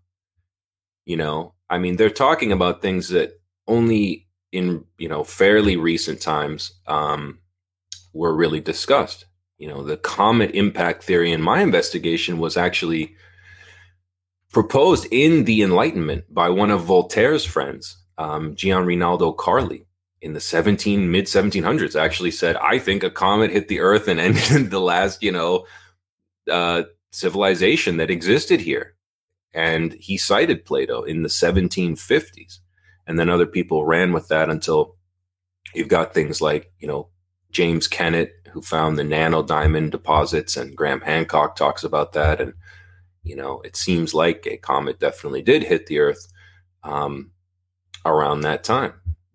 You 1.04 1.16
know, 1.16 1.54
I 1.68 1.78
mean, 1.78 1.96
they're 1.96 2.10
talking 2.10 2.52
about 2.52 2.80
things 2.80 3.08
that 3.08 3.40
only 3.66 4.26
in, 4.52 4.84
you 4.98 5.08
know, 5.08 5.24
fairly 5.24 5.76
recent 5.76 6.20
times, 6.20 6.72
um, 6.86 7.40
were 8.12 8.32
really 8.32 8.60
discussed. 8.60 9.26
You 9.58 9.68
know, 9.68 9.82
the 9.82 9.96
comet 9.96 10.50
impact 10.52 11.04
theory 11.04 11.32
in 11.32 11.40
my 11.40 11.60
investigation 11.60 12.38
was 12.38 12.56
actually 12.56 13.14
proposed 14.52 15.06
in 15.10 15.44
the 15.44 15.62
Enlightenment 15.62 16.32
by 16.32 16.48
one 16.48 16.70
of 16.70 16.84
Voltaire's 16.84 17.44
friends, 17.44 17.96
um, 18.18 18.54
Gian 18.56 18.84
Rinaldo 18.84 19.32
Carli, 19.32 19.86
in 20.20 20.32
the 20.32 20.40
17 20.40 21.10
mid 21.10 21.26
1700s. 21.26 21.96
Actually, 21.96 22.30
said, 22.30 22.56
"I 22.56 22.78
think 22.78 23.02
a 23.02 23.10
comet 23.10 23.50
hit 23.50 23.68
the 23.68 23.80
Earth 23.80 24.08
and 24.08 24.20
ended 24.20 24.70
the 24.70 24.80
last, 24.80 25.22
you 25.22 25.32
know, 25.32 25.66
uh, 26.50 26.82
civilization 27.12 27.98
that 27.98 28.10
existed 28.10 28.60
here." 28.60 28.94
And 29.52 29.92
he 29.94 30.18
cited 30.18 30.64
Plato 30.64 31.02
in 31.02 31.22
the 31.22 31.28
1750s, 31.28 32.58
and 33.06 33.18
then 33.18 33.30
other 33.30 33.46
people 33.46 33.84
ran 33.84 34.12
with 34.12 34.28
that 34.28 34.50
until 34.50 34.96
you've 35.74 35.88
got 35.88 36.12
things 36.12 36.40
like, 36.40 36.72
you 36.80 36.88
know, 36.88 37.08
James 37.50 37.86
Kennett, 37.86 38.32
who 38.54 38.62
found 38.62 38.96
the 38.96 39.02
nano 39.02 39.42
diamond 39.42 39.90
deposits, 39.90 40.56
and 40.56 40.76
Graham 40.76 41.00
Hancock 41.00 41.56
talks 41.56 41.82
about 41.82 42.12
that, 42.12 42.40
and 42.40 42.54
you 43.24 43.34
know, 43.34 43.60
it 43.62 43.74
seems 43.74 44.14
like 44.14 44.46
a 44.46 44.56
comet 44.56 45.00
definitely 45.00 45.42
did 45.42 45.64
hit 45.64 45.86
the 45.86 45.98
Earth 45.98 46.28
um, 46.84 47.32
around 48.06 48.42
that 48.42 48.62
time. 48.62 48.92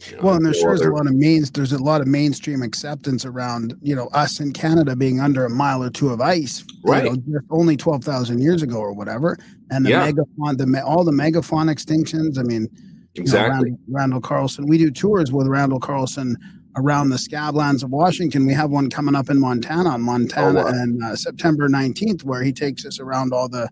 You 0.08 0.16
know, 0.16 0.24
well, 0.24 0.36
and 0.36 0.46
there 0.46 0.54
sure 0.54 0.74
is 0.74 0.80
a 0.80 0.90
lot 0.90 1.06
of 1.06 1.16
mains. 1.16 1.52
There's 1.52 1.74
a 1.74 1.84
lot 1.84 2.00
of 2.00 2.08
mainstream 2.08 2.62
acceptance 2.62 3.26
around, 3.26 3.76
you 3.82 3.94
know, 3.94 4.08
us 4.14 4.40
in 4.40 4.54
Canada 4.54 4.96
being 4.96 5.20
under 5.20 5.44
a 5.44 5.50
mile 5.50 5.84
or 5.84 5.90
two 5.90 6.12
of 6.12 6.22
ice, 6.22 6.64
right? 6.86 7.04
Know, 7.04 7.42
only 7.50 7.76
twelve 7.76 8.06
thousand 8.06 8.40
years 8.40 8.62
ago 8.62 8.78
or 8.78 8.94
whatever, 8.94 9.38
and 9.70 9.86
the 9.86 9.90
yeah. 9.90 10.10
megafauna, 10.10 10.58
the 10.58 10.86
all 10.86 11.04
the 11.04 11.12
megafauna 11.12 11.74
extinctions. 11.74 12.40
I 12.40 12.44
mean, 12.44 12.70
exactly. 13.16 13.50
Know, 13.50 13.52
Randall, 13.52 13.80
Randall 13.90 14.22
Carlson. 14.22 14.68
We 14.68 14.78
do 14.78 14.90
tours 14.90 15.34
with 15.34 15.48
Randall 15.48 15.82
Carlson 15.82 16.38
around 16.80 17.10
the 17.10 17.18
scablands 17.18 17.84
of 17.84 17.90
Washington. 17.90 18.46
We 18.46 18.54
have 18.54 18.70
one 18.70 18.90
coming 18.90 19.16
up 19.16 19.30
in 19.30 19.40
Montana 19.40 19.90
on 19.90 20.02
Montana 20.02 20.62
oh, 20.62 20.64
wow. 20.64 20.70
and 20.70 21.04
uh, 21.04 21.16
September 21.16 21.68
19th, 21.68 22.24
where 22.24 22.42
he 22.42 22.52
takes 22.52 22.86
us 22.86 23.00
around 23.00 23.34
all 23.34 23.50
the 23.50 23.70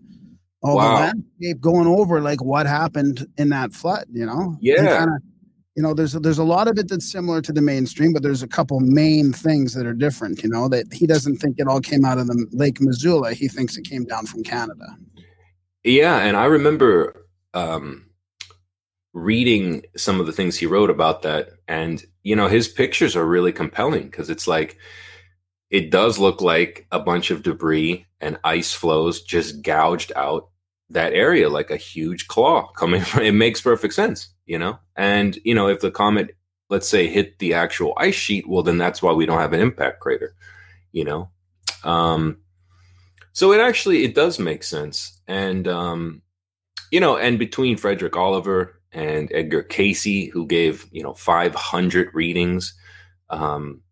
all 0.62 0.76
wow. 0.76 0.88
the 0.88 1.00
landscape 1.00 1.60
going 1.60 1.86
over 1.86 2.20
like 2.20 2.42
what 2.42 2.66
happened 2.66 3.26
in 3.36 3.48
that 3.50 3.72
flood, 3.72 4.06
you 4.10 4.26
know? 4.26 4.56
Yeah. 4.60 4.98
Kinda, 4.98 5.18
you 5.76 5.82
know, 5.82 5.94
there's 5.94 6.16
a, 6.16 6.18
there's 6.18 6.38
a 6.38 6.44
lot 6.44 6.66
of 6.66 6.76
it 6.76 6.88
that's 6.88 7.10
similar 7.10 7.40
to 7.40 7.52
the 7.52 7.62
mainstream, 7.62 8.12
but 8.12 8.24
there's 8.24 8.42
a 8.42 8.48
couple 8.48 8.80
main 8.80 9.32
things 9.32 9.74
that 9.74 9.86
are 9.86 9.94
different. 9.94 10.42
You 10.42 10.48
know, 10.48 10.68
that 10.68 10.92
he 10.92 11.06
doesn't 11.06 11.36
think 11.36 11.54
it 11.58 11.68
all 11.68 11.80
came 11.80 12.04
out 12.04 12.18
of 12.18 12.26
the 12.26 12.46
Lake 12.50 12.80
Missoula. 12.80 13.32
He 13.32 13.46
thinks 13.46 13.76
it 13.76 13.84
came 13.84 14.04
down 14.04 14.26
from 14.26 14.42
Canada. 14.42 14.96
Yeah, 15.84 16.18
and 16.18 16.36
I 16.36 16.46
remember 16.46 17.24
um, 17.54 18.10
reading 19.12 19.84
some 19.96 20.18
of 20.18 20.26
the 20.26 20.32
things 20.32 20.56
he 20.56 20.66
wrote 20.66 20.90
about 20.90 21.22
that 21.22 21.50
and 21.68 22.04
you 22.22 22.34
know 22.34 22.48
his 22.48 22.66
pictures 22.66 23.14
are 23.14 23.26
really 23.26 23.52
compelling 23.52 24.04
because 24.04 24.30
it's 24.30 24.48
like 24.48 24.78
it 25.70 25.90
does 25.90 26.18
look 26.18 26.40
like 26.40 26.86
a 26.90 26.98
bunch 26.98 27.30
of 27.30 27.42
debris 27.42 28.06
and 28.20 28.38
ice 28.42 28.72
flows 28.72 29.22
just 29.22 29.62
gouged 29.62 30.10
out 30.16 30.48
that 30.90 31.12
area 31.12 31.48
like 31.48 31.70
a 31.70 31.76
huge 31.76 32.26
claw 32.26 32.66
coming 32.76 33.02
from 33.02 33.22
it 33.22 33.32
makes 33.32 33.60
perfect 33.60 33.94
sense 33.94 34.30
you 34.46 34.58
know? 34.58 34.78
And 34.96 35.38
you 35.44 35.54
know 35.54 35.68
if 35.68 35.80
the 35.80 35.90
comet 35.90 36.34
let's 36.70 36.88
say 36.88 37.06
hit 37.06 37.38
the 37.38 37.54
actual 37.54 37.92
ice 37.98 38.14
sheet 38.14 38.48
well 38.48 38.62
then 38.62 38.78
that's 38.78 39.02
why 39.02 39.12
we 39.12 39.26
don't 39.26 39.38
have 39.38 39.52
an 39.52 39.60
impact 39.60 40.00
crater 40.00 40.34
you 40.90 41.04
know? 41.04 41.28
Um 41.84 42.38
so 43.34 43.52
it 43.52 43.60
actually 43.60 44.04
it 44.04 44.14
does 44.14 44.38
make 44.38 44.64
sense. 44.64 45.20
And 45.28 45.68
um 45.68 46.22
you 46.90 46.98
know 46.98 47.18
and 47.18 47.38
between 47.38 47.76
frederick 47.76 48.16
oliver 48.16 48.77
and 48.92 49.30
Edgar 49.32 49.62
Cayce, 49.62 50.30
who 50.30 50.46
gave 50.46 50.86
you 50.90 51.02
know 51.02 51.14
500 51.14 52.14
readings, 52.14 52.74
um, 53.30 53.82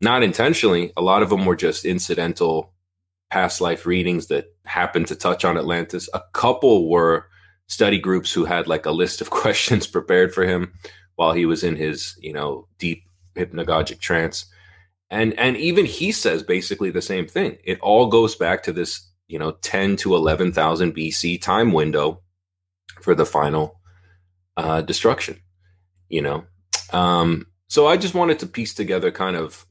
not 0.00 0.22
intentionally. 0.22 0.92
A 0.96 1.02
lot 1.02 1.22
of 1.22 1.30
them 1.30 1.44
were 1.44 1.56
just 1.56 1.84
incidental 1.84 2.72
past 3.30 3.60
life 3.60 3.86
readings 3.86 4.28
that 4.28 4.46
happened 4.64 5.08
to 5.08 5.16
touch 5.16 5.44
on 5.44 5.58
Atlantis. 5.58 6.08
A 6.14 6.22
couple 6.32 6.88
were 6.88 7.26
study 7.66 7.98
groups 7.98 8.32
who 8.32 8.44
had 8.44 8.68
like 8.68 8.86
a 8.86 8.92
list 8.92 9.20
of 9.20 9.30
questions 9.42 9.86
prepared 9.86 10.32
for 10.32 10.44
him 10.44 10.72
while 11.16 11.32
he 11.32 11.46
was 11.46 11.64
in 11.64 11.76
his 11.76 12.16
you 12.20 12.32
know 12.32 12.66
deep 12.78 13.04
hypnagogic 13.36 13.98
trance. 13.98 14.46
And 15.10 15.38
and 15.38 15.56
even 15.56 15.84
he 15.84 16.12
says 16.12 16.42
basically 16.42 16.90
the 16.90 17.02
same 17.02 17.26
thing. 17.26 17.58
It 17.64 17.80
all 17.80 18.06
goes 18.06 18.36
back 18.36 18.62
to 18.64 18.72
this 18.72 19.08
you 19.26 19.38
know 19.38 19.52
10 19.62 19.96
to 19.96 20.14
11,000 20.14 20.94
BC 20.94 21.40
time 21.40 21.72
window 21.72 22.20
for 23.00 23.14
the 23.14 23.26
final 23.26 23.80
uh, 24.56 24.82
destruction, 24.82 25.40
you 26.08 26.22
know? 26.22 26.44
Um, 26.92 27.46
so 27.68 27.86
I 27.86 27.96
just 27.96 28.14
wanted 28.14 28.38
to 28.40 28.46
piece 28.46 28.74
together 28.74 29.10
kind 29.10 29.36
of, 29.36 29.66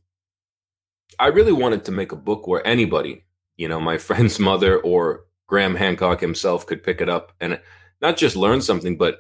I 1.20 1.28
really 1.28 1.54
wanted 1.54 1.86
to 1.86 1.92
make 1.92 2.12
a 2.12 2.18
book 2.18 2.48
where 2.48 2.66
anybody, 2.66 3.26
you 3.58 3.68
know, 3.68 3.80
my 3.80 3.98
friend's 4.08 4.40
mother 4.40 4.80
or 4.80 5.26
Graham 5.48 5.76
Hancock 5.76 6.20
himself 6.20 6.66
could 6.66 6.84
pick 6.84 7.02
it 7.02 7.10
up 7.10 7.34
and 7.40 7.60
not 8.02 8.18
just 8.18 8.36
learn 8.36 8.62
something, 8.62 8.98
but 8.98 9.20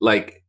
like 0.00 0.44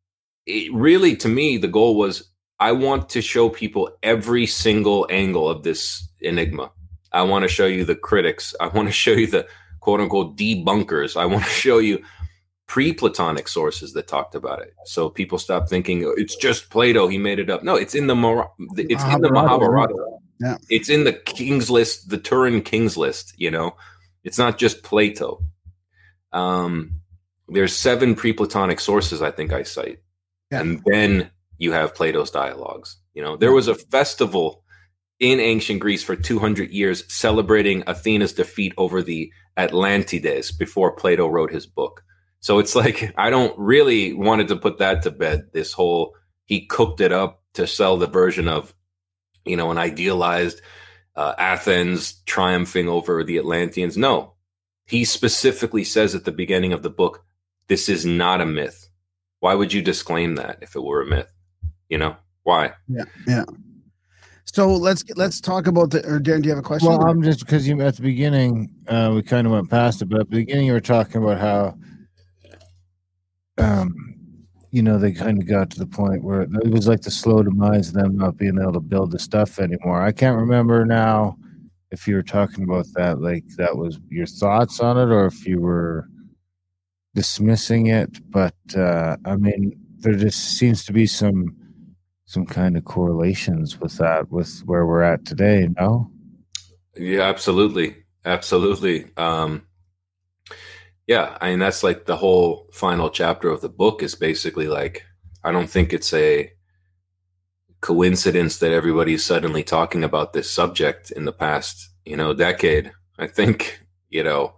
it 0.46 0.74
really 0.74 1.16
to 1.18 1.28
me, 1.28 1.58
the 1.58 1.68
goal 1.68 1.96
was 1.96 2.32
I 2.60 2.72
want 2.72 3.10
to 3.10 3.22
show 3.22 3.50
people 3.50 3.89
every 4.04 4.46
single 4.46 5.08
angle 5.10 5.50
of 5.50 5.64
this 5.64 6.08
enigma. 6.22 6.72
I 7.12 7.24
want 7.24 7.43
to 7.43 7.50
show 7.50 7.66
you 7.66 7.86
the 7.86 7.96
critics. 7.96 8.54
I 8.60 8.68
want 8.68 8.88
to 8.88 8.91
show 9.04 9.12
you 9.12 9.28
the 9.28 9.48
quote 9.80 10.02
unquote 10.02 10.38
debunkers. 10.38 11.20
I 11.20 11.26
want 11.26 11.43
to 11.43 11.50
show 11.50 11.80
you 11.80 12.04
pre-Platonic 12.68 13.47
sources 13.47 13.93
that 13.93 14.07
talked 14.07 14.36
about 14.36 14.61
it. 14.61 14.74
So 14.86 15.09
people 15.09 15.38
stop 15.38 15.70
thinking 15.70 16.03
oh, 16.05 16.13
it's 16.18 16.36
just 16.36 16.70
Plato. 16.70 17.07
He 17.07 17.18
made 17.18 17.39
it 17.39 17.49
up. 17.49 17.63
No, 17.63 17.76
it's 17.76 17.95
in 17.95 18.07
the 18.07 18.16
Mar- 18.16 18.51
it's 18.76 19.03
in 19.03 19.22
the 19.22 19.32
Mahabharata. 19.32 19.95
Yeah. 20.39 20.57
It's 20.70 20.89
in 20.89 21.03
the 21.03 21.13
King's 21.13 21.70
List, 21.70 22.09
the 22.09 22.18
Turin 22.18 22.61
King's 22.61 22.97
List. 22.97 23.34
You 23.38 23.51
know, 23.51 23.76
it's 24.24 24.38
not 24.38 24.57
just 24.57 24.84
Plato. 24.84 25.41
Um, 26.34 27.01
there's 27.47 27.76
seven 27.76 28.16
pre-Platonic 28.16 28.80
sources 28.80 29.22
I 29.22 29.32
think 29.32 29.53
I 29.53 29.63
cite, 29.63 29.99
yeah. 30.51 30.61
and 30.61 30.82
then 30.86 31.30
you 31.57 31.72
have 31.72 31.95
Plato's 31.95 32.32
dialogues. 32.32 32.97
You 33.13 33.22
know, 33.22 33.38
there 33.38 33.53
was 33.53 33.68
a 33.68 33.76
festival 33.76 34.63
in 35.20 35.39
ancient 35.39 35.80
Greece 35.80 36.03
for 36.03 36.16
200 36.16 36.72
years 36.72 37.05
celebrating 37.13 37.84
Athena's 37.88 38.34
defeat 38.34 38.74
over 38.78 39.01
the 39.01 39.32
Atlantides 39.57 40.57
before 40.57 40.91
Plato 40.91 41.28
wrote 41.28 41.51
his 41.51 41.66
book. 41.66 42.03
So 42.46 42.60
it's 42.60 42.76
like 42.76 43.12
I 43.18 43.32
don't 43.32 43.58
really 43.58 44.14
wanted 44.14 44.50
to 44.50 44.56
put 44.56 44.78
that 44.78 45.02
to 45.02 45.12
bed. 45.12 45.48
This 45.52 45.74
whole 45.74 46.16
he 46.46 46.68
cooked 46.68 47.02
it 47.02 47.12
up 47.12 47.41
to 47.56 47.66
sell 47.66 47.98
the 47.98 48.06
version 48.06 48.48
of 48.48 48.76
you 49.46 49.58
know 49.58 49.72
an 49.72 49.80
idealized 49.80 50.62
uh, 51.16 51.34
Athens 51.39 52.22
triumphing 52.28 52.88
over 52.88 53.24
the 53.24 53.39
Atlanteans. 53.39 53.98
No, 53.98 54.34
he 54.86 55.06
specifically 55.06 55.84
says 55.84 56.14
at 56.14 56.26
the 56.26 56.32
beginning 56.32 56.72
of 56.72 56.84
the 56.84 56.89
book, 56.91 57.26
this 57.68 57.89
is 57.89 58.06
not 58.06 58.41
a 58.41 58.46
myth. 58.46 58.89
Why 59.39 59.56
would 59.56 59.74
you 59.74 59.82
disclaim 59.82 60.36
that 60.36 60.60
if 60.62 60.76
it 60.76 60.84
were 60.84 61.02
a 61.02 61.08
myth? 61.08 61.34
You 61.89 61.98
know 61.98 62.16
why? 62.43 62.74
Yeah, 62.88 63.06
yeah. 63.26 63.46
So 64.43 64.72
let's 64.72 65.04
let's 65.16 65.41
talk 65.41 65.66
about 65.66 65.89
the. 65.89 66.06
Or 66.06 66.20
Darren, 66.20 66.43
do 66.43 66.50
you 66.50 66.56
have 66.56 66.64
a 66.64 66.68
question? 66.68 66.89
Well, 66.89 67.08
I'm 67.08 67.24
just 67.24 67.39
because 67.39 67.68
you 67.68 67.82
at 67.82 67.96
the 67.96 68.04
beginning 68.04 68.70
uh, 68.88 69.14
we 69.16 69.24
kind 69.24 69.48
of 69.48 69.54
went 69.54 69.72
past 69.72 70.04
it, 70.04 70.10
but 70.10 70.20
at 70.20 70.30
the 70.30 70.36
beginning 70.36 70.68
you 70.68 70.74
were 70.74 70.80
talking 70.80 71.24
about 71.24 71.39
how 71.39 71.76
um, 73.58 73.93
you 74.72 74.82
know, 74.82 74.97
they 74.97 75.14
kind 75.14 75.41
of 75.41 75.47
got 75.47 75.70
to 75.72 75.80
the 75.80 75.88
point 75.88 76.24
where 76.24 76.41
it 76.41 76.70
was 76.70 76.88
like 76.88 77.01
the 77.01 77.12
slow 77.12 77.41
demise 77.41 77.89
of 77.89 77.93
them 77.93 78.18
not 78.18 78.38
being 78.38 78.60
able 78.60 78.74
to 78.74 78.80
build 78.80 79.12
the 79.12 79.20
stuff 79.20 79.60
anymore. 79.60 80.01
I 80.01 80.12
can't 80.12 80.38
remember 80.38 80.86
now 80.86 81.38
if 81.91 82.08
you 82.08 82.16
were 82.16 82.24
talking 82.24 82.66
about 82.66 82.86
that, 82.95 83.22
like 83.22 83.45
that 83.56 83.78
was 83.78 83.99
your 84.10 84.26
thoughts 84.26 84.80
on 84.82 84.97
it, 84.97 85.14
or 85.14 85.28
if 85.28 85.47
you 85.47 85.62
were 85.62 86.10
dismissing 87.14 87.88
it. 87.88 88.20
But 88.30 88.56
uh, 88.76 89.18
I 89.26 89.38
mean, 89.38 89.80
there 89.99 90.16
just 90.16 90.58
seems 90.58 90.84
to 90.86 90.93
be 90.93 91.06
some 91.06 91.56
some 92.26 92.45
kind 92.45 92.76
of 92.76 92.84
correlations 92.86 93.80
with 93.80 93.97
that, 93.97 94.30
with 94.30 94.62
where 94.66 94.86
we're 94.86 95.03
at 95.03 95.26
today. 95.26 95.70
No. 95.80 96.12
Yeah, 96.97 97.22
absolutely, 97.22 97.95
absolutely. 98.26 99.06
Um, 99.16 99.66
yeah, 101.08 101.38
I 101.41 101.51
mean 101.51 101.60
that's 101.60 101.84
like 101.84 102.06
the 102.06 102.18
whole 102.18 102.70
final 102.72 103.10
chapter 103.10 103.49
of 103.49 103.62
the 103.62 103.70
book 103.70 104.01
is 104.01 104.16
basically 104.16 104.68
like 104.68 105.03
I 105.43 105.51
don't 105.51 105.70
think 105.70 105.93
it's 105.93 106.14
a 106.14 106.51
coincidence 107.86 108.58
that 108.58 108.72
everybody's 108.72 109.24
suddenly 109.24 109.64
talking 109.64 110.03
about 110.03 110.34
this 110.34 110.49
subject 110.49 111.12
in 111.12 111.26
the 111.26 111.32
past, 111.32 111.89
you 112.03 112.18
know, 112.18 112.34
decade. 112.34 112.91
I 113.20 113.28
think, 113.28 113.80
you 114.10 114.24
know, 114.24 114.56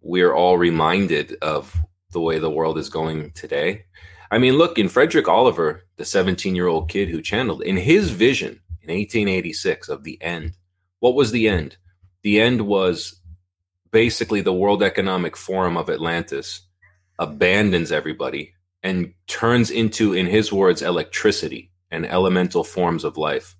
we're 0.00 0.32
all 0.32 0.56
reminded 0.56 1.36
of 1.42 1.76
the 2.12 2.20
way 2.20 2.38
the 2.38 2.48
world 2.48 2.78
is 2.78 2.88
going 2.88 3.32
today. 3.32 3.86
I 4.30 4.38
mean, 4.38 4.54
look, 4.54 4.78
in 4.78 4.88
Frederick 4.88 5.26
Oliver, 5.26 5.84
the 5.96 6.04
17 6.04 6.54
year 6.54 6.68
old 6.68 6.88
kid 6.88 7.08
who 7.08 7.20
channeled, 7.20 7.62
in 7.62 7.76
his 7.76 8.10
vision 8.10 8.60
in 8.82 8.96
1886 8.96 9.88
of 9.88 10.04
the 10.04 10.22
end, 10.22 10.52
what 11.00 11.16
was 11.16 11.32
the 11.32 11.48
end? 11.48 11.76
The 12.22 12.40
end 12.40 12.60
was 12.60 13.20
basically 13.94 14.40
the 14.40 14.52
World 14.52 14.82
Economic 14.82 15.36
Forum 15.36 15.76
of 15.76 15.88
Atlantis 15.88 16.62
abandons 17.20 17.92
everybody 17.92 18.52
and 18.82 19.14
turns 19.28 19.70
into, 19.70 20.12
in 20.12 20.26
his 20.26 20.52
words, 20.52 20.82
electricity 20.82 21.70
and 21.92 22.04
elemental 22.04 22.64
forms 22.64 23.04
of 23.04 23.16
life. 23.16 23.54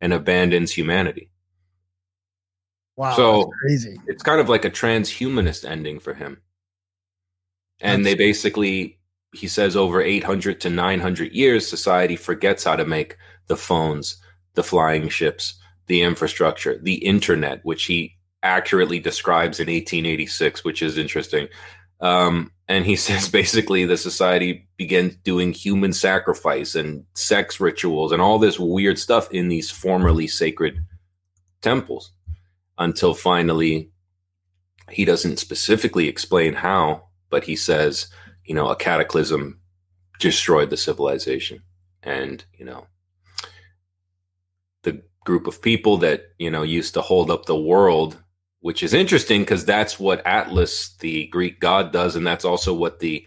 and 0.00 0.12
abandons 0.12 0.70
humanity. 0.70 1.30
Wow. 2.96 3.16
So- 3.16 3.50
crazy. 3.62 3.96
It's 4.06 4.22
kind 4.22 4.38
of 4.38 4.50
like 4.50 4.66
a 4.66 4.70
transhumanist 4.70 5.64
ending 5.64 5.98
for 5.98 6.12
him. 6.12 6.42
And 7.80 8.04
they 8.04 8.14
basically, 8.14 8.98
he 9.32 9.46
says, 9.46 9.76
over 9.76 10.02
800 10.02 10.60
to 10.60 10.68
900 10.68 11.32
years, 11.32 11.66
society 11.66 12.16
forgets 12.16 12.64
how 12.64 12.76
to 12.76 12.84
make 12.84 13.16
the 13.46 13.56
phones, 13.56 14.16
the 14.54 14.62
flying 14.62 15.08
ships, 15.08 15.54
the 15.86 16.02
infrastructure, 16.02 16.78
the 16.78 16.96
internet, 16.96 17.64
which 17.64 17.84
he 17.84 18.13
accurately 18.44 19.00
describes 19.00 19.58
in 19.58 19.66
1886, 19.66 20.62
which 20.62 20.82
is 20.82 20.96
interesting. 20.98 21.48
Um, 22.00 22.52
and 22.68 22.84
he 22.84 22.96
says 23.06 23.28
basically 23.28 23.84
the 23.84 23.96
society 23.96 24.68
began 24.76 25.18
doing 25.24 25.52
human 25.52 25.92
sacrifice 25.92 26.74
and 26.74 27.04
sex 27.14 27.58
rituals 27.58 28.12
and 28.12 28.22
all 28.22 28.38
this 28.38 28.58
weird 28.58 28.98
stuff 28.98 29.30
in 29.32 29.48
these 29.48 29.70
formerly 29.70 30.28
sacred 30.28 30.84
temples 31.62 32.12
until 32.78 33.14
finally 33.14 33.90
he 34.90 35.04
doesn't 35.04 35.38
specifically 35.38 36.08
explain 36.08 36.54
how, 36.54 37.04
but 37.30 37.44
he 37.44 37.56
says, 37.56 38.08
you 38.44 38.54
know, 38.54 38.68
a 38.68 38.76
cataclysm 38.76 39.60
destroyed 40.20 40.70
the 40.70 40.76
civilization. 40.76 41.62
And, 42.02 42.44
you 42.58 42.66
know, 42.66 42.86
the 44.82 45.02
group 45.24 45.46
of 45.46 45.62
people 45.62 45.96
that, 45.98 46.24
you 46.38 46.50
know, 46.50 46.62
used 46.62 46.94
to 46.94 47.00
hold 47.00 47.30
up 47.30 47.46
the 47.46 47.58
world, 47.58 48.22
which 48.64 48.82
is 48.82 48.94
interesting 48.94 49.42
because 49.42 49.66
that's 49.66 50.00
what 50.00 50.26
Atlas, 50.26 50.96
the 51.00 51.26
Greek 51.26 51.60
god, 51.60 51.92
does. 51.92 52.16
And 52.16 52.26
that's 52.26 52.46
also 52.46 52.72
what 52.72 52.98
the 52.98 53.26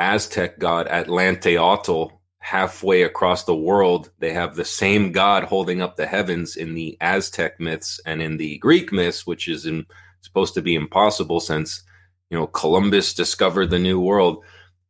Aztec 0.00 0.58
god 0.58 0.88
Atlanteotl 0.88 2.10
halfway 2.40 3.02
across 3.02 3.44
the 3.44 3.54
world 3.54 4.10
they 4.18 4.32
have 4.32 4.56
the 4.56 4.64
same 4.64 5.12
god 5.12 5.44
holding 5.44 5.80
up 5.80 5.96
the 5.96 6.06
heavens 6.06 6.56
in 6.56 6.74
the 6.74 6.96
aztec 7.00 7.58
myths 7.58 8.00
and 8.06 8.22
in 8.22 8.36
the 8.36 8.56
greek 8.58 8.92
myths 8.92 9.26
which 9.26 9.48
is 9.48 9.66
in, 9.66 9.84
supposed 10.20 10.54
to 10.54 10.62
be 10.62 10.76
impossible 10.76 11.40
since 11.40 11.82
you 12.30 12.38
know 12.38 12.46
columbus 12.46 13.12
discovered 13.12 13.66
the 13.66 13.78
new 13.78 14.00
world 14.00 14.44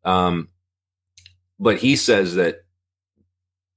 um, 0.05 0.49
but 1.59 1.79
he 1.79 1.97
says 1.97 2.35
that 2.35 2.67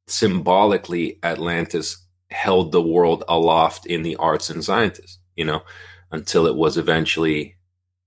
symbolically 0.06 1.18
atlantis 1.24 2.06
held 2.30 2.74
the 2.74 2.82
world 2.82 3.24
aloft 3.30 3.86
in 3.86 4.04
the 4.04 4.18
arts 4.18 4.49
and 4.49 4.66
sciences 4.66 5.18
you 5.36 5.45
know 5.45 5.61
until 6.11 6.45
it 6.45 6.55
was 6.55 6.77
eventually 6.77 7.55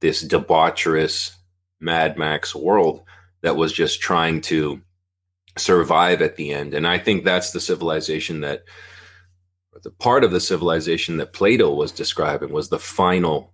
this 0.01 0.23
debaucherous 0.23 1.33
mad 1.81 2.19
max 2.19 2.55
world 2.55 3.03
that 3.43 3.57
was 3.57 3.73
just 3.73 4.01
trying 4.01 4.41
to 4.41 4.81
survive 5.57 6.21
at 6.21 6.37
the 6.37 6.53
end. 6.53 6.75
And 6.75 6.87
I 6.87 6.99
think 6.99 7.25
that's 7.25 7.53
the 7.53 7.61
civilization 7.61 8.41
that 8.41 8.65
the 9.83 9.91
part 9.91 10.25
of 10.25 10.31
the 10.31 10.41
civilization 10.41 11.19
that 11.19 11.33
Plato 11.33 11.73
was 11.73 11.93
describing 11.93 12.53
was 12.53 12.69
the 12.69 12.79
final 12.79 13.53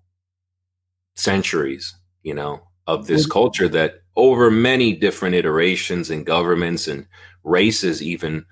centuries, 1.15 1.95
you 2.23 2.35
know, 2.35 2.63
of 2.87 3.07
this 3.07 3.25
Would- 3.25 3.33
culture 3.33 3.69
that 3.69 4.03
over 4.17 4.51
many 4.51 4.95
different 4.95 5.35
iterations 5.35 6.11
and 6.11 6.27
governments 6.27 6.89
and 6.89 7.07
races 7.43 8.03
even 8.03 8.45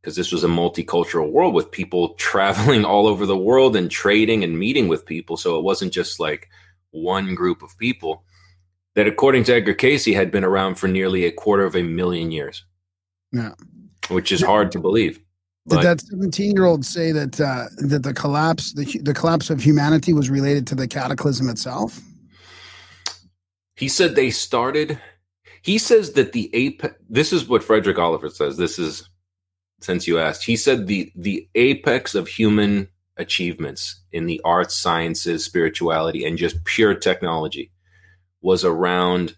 because 0.00 0.16
this 0.16 0.32
was 0.32 0.44
a 0.44 0.48
multicultural 0.48 1.30
world 1.30 1.52
with 1.54 1.70
people 1.70 2.14
traveling 2.14 2.84
all 2.84 3.06
over 3.06 3.26
the 3.26 3.36
world 3.36 3.76
and 3.76 3.90
trading 3.90 4.42
and 4.44 4.58
meeting 4.58 4.88
with 4.88 5.04
people 5.06 5.36
so 5.36 5.58
it 5.58 5.62
wasn't 5.64 5.92
just 5.92 6.18
like 6.20 6.48
one 6.92 7.34
group 7.34 7.62
of 7.62 7.76
people 7.78 8.24
that 8.96 9.06
according 9.06 9.44
to 9.44 9.54
Edgar 9.54 9.74
Cayce 9.74 10.06
had 10.06 10.30
been 10.30 10.44
around 10.44 10.74
for 10.76 10.88
nearly 10.88 11.24
a 11.24 11.30
quarter 11.32 11.64
of 11.64 11.76
a 11.76 11.82
million 11.82 12.30
years 12.32 12.64
Yeah. 13.32 13.52
which 14.08 14.32
is 14.32 14.42
hard 14.42 14.72
to 14.72 14.80
believe. 14.80 15.20
Did 15.68 15.76
But 15.76 15.82
that 15.82 16.00
17 16.00 16.52
year 16.56 16.64
old 16.64 16.84
say 16.86 17.12
that 17.12 17.38
uh, 17.38 17.66
that 17.86 18.02
the 18.02 18.14
collapse 18.14 18.72
the, 18.72 18.98
the 19.02 19.12
collapse 19.12 19.50
of 19.50 19.62
humanity 19.62 20.14
was 20.14 20.30
related 20.30 20.66
to 20.68 20.74
the 20.74 20.88
cataclysm 20.88 21.48
itself? 21.50 22.00
he 23.76 23.86
said 23.86 24.14
they 24.16 24.30
started. 24.30 24.98
He 25.62 25.76
says 25.76 26.14
that 26.14 26.32
the 26.32 26.50
ape. 26.54 26.82
This 27.10 27.30
is 27.32 27.46
what 27.46 27.62
Frederick 27.62 27.98
Oliver 27.98 28.30
says. 28.30 28.56
This 28.56 28.78
is 28.78 29.09
since 29.80 30.06
you 30.06 30.18
asked. 30.18 30.44
He 30.44 30.56
said 30.56 30.86
the 30.86 31.12
the 31.16 31.48
apex 31.54 32.14
of 32.14 32.28
human 32.28 32.88
achievements 33.16 34.00
in 34.12 34.26
the 34.26 34.40
arts, 34.44 34.74
sciences, 34.74 35.44
spirituality, 35.44 36.24
and 36.24 36.38
just 36.38 36.64
pure 36.64 36.94
technology 36.94 37.70
was 38.40 38.64
around 38.64 39.36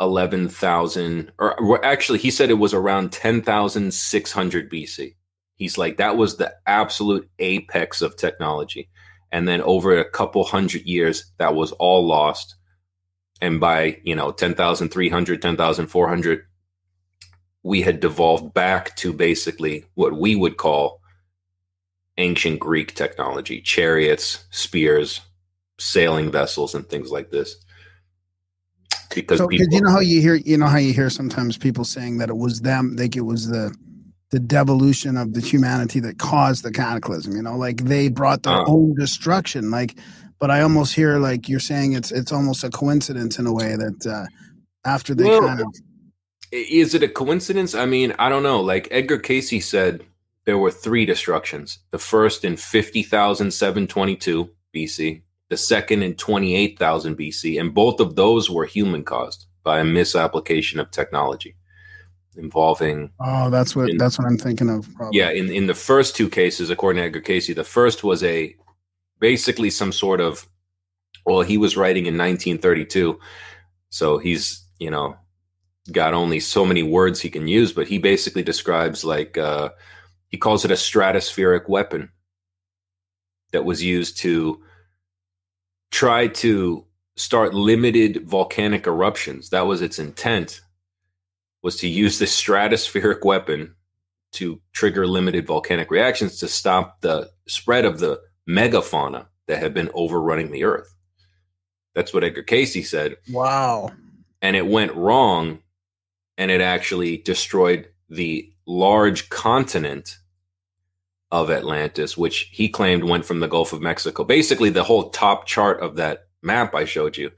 11,000 0.00 1.30
or, 1.38 1.60
or 1.60 1.84
actually 1.84 2.18
he 2.18 2.30
said 2.30 2.50
it 2.50 2.54
was 2.54 2.74
around 2.74 3.12
10,600 3.12 4.70
BC. 4.70 5.14
He's 5.54 5.78
like 5.78 5.98
that 5.98 6.16
was 6.16 6.36
the 6.36 6.52
absolute 6.66 7.28
apex 7.38 8.02
of 8.02 8.16
technology. 8.16 8.90
And 9.30 9.46
then 9.46 9.62
over 9.62 9.96
a 9.96 10.10
couple 10.10 10.44
hundred 10.44 10.82
years 10.82 11.30
that 11.38 11.54
was 11.54 11.72
all 11.72 12.06
lost. 12.06 12.56
And 13.40 13.60
by, 13.60 14.00
you 14.04 14.14
know, 14.14 14.30
10,300, 14.32 15.42
10,400 15.42 16.44
we 17.62 17.82
had 17.82 18.00
devolved 18.00 18.52
back 18.54 18.94
to 18.96 19.12
basically 19.12 19.84
what 19.94 20.14
we 20.18 20.34
would 20.36 20.56
call 20.56 21.00
ancient 22.18 22.60
Greek 22.60 22.94
technology, 22.94 23.60
chariots, 23.60 24.44
spears, 24.50 25.20
sailing 25.78 26.30
vessels 26.30 26.74
and 26.74 26.88
things 26.88 27.10
like 27.10 27.30
this. 27.30 27.56
Because 29.14 29.38
So, 29.38 29.48
people 29.48 29.66
you 29.70 29.80
know 29.82 29.90
how 29.90 30.00
you 30.00 30.20
hear, 30.20 30.34
you 30.36 30.56
know 30.56 30.66
how 30.66 30.78
you 30.78 30.92
hear 30.92 31.10
sometimes 31.10 31.58
people 31.58 31.84
saying 31.84 32.18
that 32.18 32.30
it 32.30 32.36
was 32.36 32.60
them, 32.62 32.96
like 32.96 33.16
it 33.16 33.22
was 33.22 33.48
the 33.48 33.74
the 34.30 34.40
devolution 34.40 35.18
of 35.18 35.34
the 35.34 35.42
humanity 35.42 36.00
that 36.00 36.18
caused 36.18 36.64
the 36.64 36.72
cataclysm. 36.72 37.36
You 37.36 37.42
know, 37.42 37.56
like 37.56 37.84
they 37.84 38.08
brought 38.08 38.42
their 38.42 38.54
Uh. 38.54 38.64
own 38.66 38.94
destruction. 38.94 39.70
Like, 39.70 39.98
but 40.38 40.50
I 40.50 40.62
almost 40.62 40.94
hear 40.94 41.18
like 41.18 41.48
you're 41.48 41.60
saying 41.60 41.92
it's 41.92 42.10
it's 42.10 42.32
almost 42.32 42.64
a 42.64 42.70
coincidence 42.70 43.38
in 43.38 43.46
a 43.46 43.52
way 43.52 43.76
that 43.76 44.06
uh, 44.06 44.24
after 44.88 45.14
they 45.14 45.24
Well, 45.28 45.40
kind 45.40 45.60
of 45.60 45.66
is 46.52 46.94
it 46.94 47.02
a 47.02 47.08
coincidence? 47.08 47.74
I 47.74 47.86
mean, 47.86 48.14
I 48.18 48.28
don't 48.28 48.42
know. 48.42 48.60
Like 48.60 48.88
Edgar 48.90 49.18
Cayce 49.18 49.64
said, 49.64 50.04
there 50.44 50.58
were 50.58 50.70
three 50.70 51.06
destructions. 51.06 51.78
The 51.90 51.98
first 51.98 52.44
in 52.44 52.56
50,722 52.56 54.50
BC, 54.74 55.22
the 55.48 55.56
second 55.56 56.02
in 56.02 56.14
28,000 56.14 57.16
BC, 57.16 57.60
and 57.60 57.72
both 57.74 58.00
of 58.00 58.16
those 58.16 58.50
were 58.50 58.66
human 58.66 59.04
caused 59.04 59.46
by 59.62 59.80
a 59.80 59.84
misapplication 59.84 60.80
of 60.80 60.90
technology 60.90 61.56
involving 62.36 63.10
oh, 63.20 63.50
that's 63.50 63.76
what 63.76 63.90
in- 63.90 63.98
that's 63.98 64.18
what 64.18 64.26
I'm 64.26 64.38
thinking 64.38 64.70
of. 64.70 64.88
Probably. 64.94 65.18
yeah, 65.18 65.30
in, 65.30 65.50
in 65.50 65.66
the 65.66 65.74
first 65.74 66.16
two 66.16 66.28
cases, 66.28 66.70
according 66.70 67.00
to 67.00 67.06
Edgar 67.06 67.20
Cayce, 67.20 67.54
the 67.54 67.64
first 67.64 68.02
was 68.02 68.22
a 68.22 68.56
basically 69.20 69.70
some 69.70 69.92
sort 69.92 70.20
of 70.20 70.48
well, 71.24 71.42
he 71.42 71.58
was 71.58 71.76
writing 71.76 72.06
in 72.06 72.18
1932, 72.18 73.20
so 73.90 74.18
he's 74.18 74.66
you 74.78 74.90
know 74.90 75.16
got 75.90 76.14
only 76.14 76.38
so 76.38 76.64
many 76.64 76.82
words 76.82 77.20
he 77.20 77.30
can 77.30 77.48
use, 77.48 77.72
but 77.72 77.88
he 77.88 77.98
basically 77.98 78.42
describes 78.42 79.04
like 79.04 79.36
uh, 79.36 79.70
he 80.28 80.36
calls 80.36 80.64
it 80.64 80.70
a 80.70 80.74
stratospheric 80.74 81.68
weapon 81.68 82.10
that 83.50 83.64
was 83.64 83.82
used 83.82 84.18
to 84.18 84.62
try 85.90 86.26
to 86.26 86.86
start 87.16 87.52
limited 87.52 88.26
volcanic 88.28 88.86
eruptions. 88.86 89.50
That 89.50 89.66
was 89.66 89.82
its 89.82 89.98
intent 89.98 90.60
was 91.62 91.76
to 91.76 91.88
use 91.88 92.18
this 92.18 92.38
stratospheric 92.40 93.24
weapon 93.24 93.74
to 94.32 94.60
trigger 94.72 95.06
limited 95.06 95.46
volcanic 95.46 95.90
reactions 95.90 96.38
to 96.38 96.48
stop 96.48 97.00
the 97.00 97.30
spread 97.46 97.84
of 97.84 98.00
the 98.00 98.20
megafauna 98.48 99.26
that 99.46 99.58
had 99.58 99.74
been 99.74 99.90
overrunning 99.94 100.50
the 100.50 100.64
earth. 100.64 100.92
That's 101.94 102.12
what 102.12 102.24
Edgar 102.24 102.42
Cayce 102.42 102.88
said. 102.88 103.16
Wow. 103.30 103.92
And 104.40 104.56
it 104.56 104.66
went 104.66 104.94
wrong 104.94 105.61
and 106.38 106.50
it 106.50 106.60
actually 106.60 107.18
destroyed 107.18 107.88
the 108.08 108.52
large 108.66 109.28
continent 109.28 110.18
of 111.30 111.50
Atlantis, 111.50 112.16
which 112.16 112.50
he 112.52 112.68
claimed 112.68 113.04
went 113.04 113.24
from 113.24 113.40
the 113.40 113.48
Gulf 113.48 113.72
of 113.72 113.80
Mexico. 113.80 114.24
Basically, 114.24 114.70
the 114.70 114.84
whole 114.84 115.10
top 115.10 115.46
chart 115.46 115.80
of 115.80 115.96
that 115.96 116.26
map 116.42 116.74
I 116.74 116.84
showed 116.84 117.16
you 117.16 117.30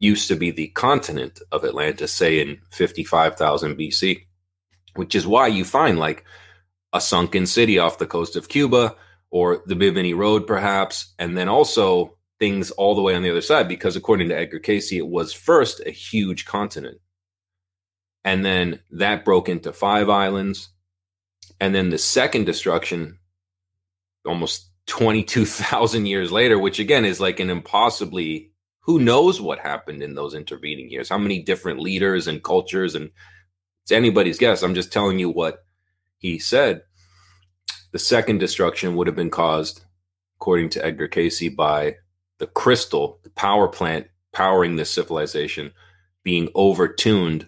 used 0.00 0.28
to 0.28 0.36
be 0.36 0.50
the 0.50 0.68
continent 0.68 1.40
of 1.52 1.64
Atlantis, 1.64 2.12
say 2.12 2.40
in 2.40 2.60
55,000 2.72 3.76
BC, 3.76 4.26
which 4.96 5.14
is 5.14 5.26
why 5.26 5.46
you 5.46 5.64
find 5.64 5.98
like 5.98 6.24
a 6.92 7.00
sunken 7.00 7.46
city 7.46 7.78
off 7.78 7.98
the 7.98 8.06
coast 8.06 8.36
of 8.36 8.48
Cuba 8.48 8.96
or 9.30 9.62
the 9.66 9.74
Bimini 9.74 10.14
Road, 10.14 10.46
perhaps, 10.46 11.14
and 11.18 11.36
then 11.36 11.48
also 11.48 12.16
things 12.38 12.70
all 12.72 12.94
the 12.94 13.02
way 13.02 13.14
on 13.14 13.22
the 13.22 13.30
other 13.30 13.40
side, 13.40 13.68
because 13.68 13.96
according 13.96 14.28
to 14.28 14.36
Edgar 14.36 14.58
Cayce, 14.58 14.92
it 14.92 15.06
was 15.06 15.32
first 15.32 15.80
a 15.86 15.90
huge 15.90 16.44
continent. 16.44 17.00
And 18.24 18.44
then 18.44 18.80
that 18.90 19.24
broke 19.24 19.48
into 19.48 19.72
five 19.72 20.08
islands. 20.08 20.70
And 21.60 21.74
then 21.74 21.90
the 21.90 21.98
second 21.98 22.46
destruction, 22.46 23.18
almost 24.26 24.70
22,000 24.86 26.06
years 26.06 26.32
later, 26.32 26.58
which 26.58 26.78
again 26.78 27.04
is 27.04 27.20
like 27.20 27.40
an 27.40 27.50
impossibly, 27.50 28.52
who 28.80 28.98
knows 28.98 29.40
what 29.40 29.58
happened 29.58 30.02
in 30.02 30.14
those 30.14 30.34
intervening 30.34 30.90
years? 30.90 31.08
How 31.08 31.18
many 31.18 31.42
different 31.42 31.80
leaders 31.80 32.26
and 32.26 32.42
cultures? 32.42 32.94
And 32.94 33.10
it's 33.82 33.92
anybody's 33.92 34.38
guess. 34.38 34.62
I'm 34.62 34.74
just 34.74 34.92
telling 34.92 35.18
you 35.18 35.30
what 35.30 35.64
he 36.18 36.38
said. 36.38 36.82
The 37.92 37.98
second 37.98 38.38
destruction 38.38 38.96
would 38.96 39.06
have 39.06 39.16
been 39.16 39.30
caused, 39.30 39.84
according 40.36 40.70
to 40.70 40.84
Edgar 40.84 41.08
Cayce, 41.08 41.48
by 41.54 41.96
the 42.38 42.46
crystal, 42.46 43.20
the 43.22 43.30
power 43.30 43.68
plant 43.68 44.08
powering 44.32 44.76
this 44.76 44.90
civilization, 44.90 45.72
being 46.22 46.48
overtuned. 46.48 47.46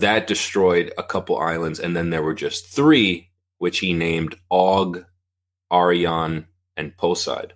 That 0.00 0.26
destroyed 0.26 0.92
a 0.98 1.02
couple 1.02 1.38
islands, 1.38 1.80
and 1.80 1.96
then 1.96 2.10
there 2.10 2.22
were 2.22 2.34
just 2.34 2.66
three, 2.66 3.30
which 3.56 3.78
he 3.78 3.94
named 3.94 4.36
Og, 4.50 5.06
Arion, 5.72 6.48
and 6.76 6.94
Poseid, 6.98 7.52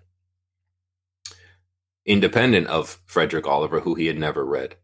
independent 2.07 2.67
of 2.69 2.99
Frederick 3.05 3.47
Oliver, 3.47 3.81
who 3.81 3.95
he 3.95 4.07
had 4.07 4.19
never 4.19 4.43
read. 4.43 4.77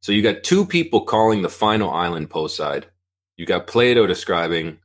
So 0.00 0.12
you 0.12 0.22
got 0.22 0.44
two 0.44 0.66
people 0.66 1.06
calling 1.06 1.40
the 1.40 1.48
final 1.48 1.90
island 1.90 2.28
Poseid. 2.28 2.84
You 3.38 3.46
got 3.46 3.66
Plato 3.66 4.06
describing 4.06 4.78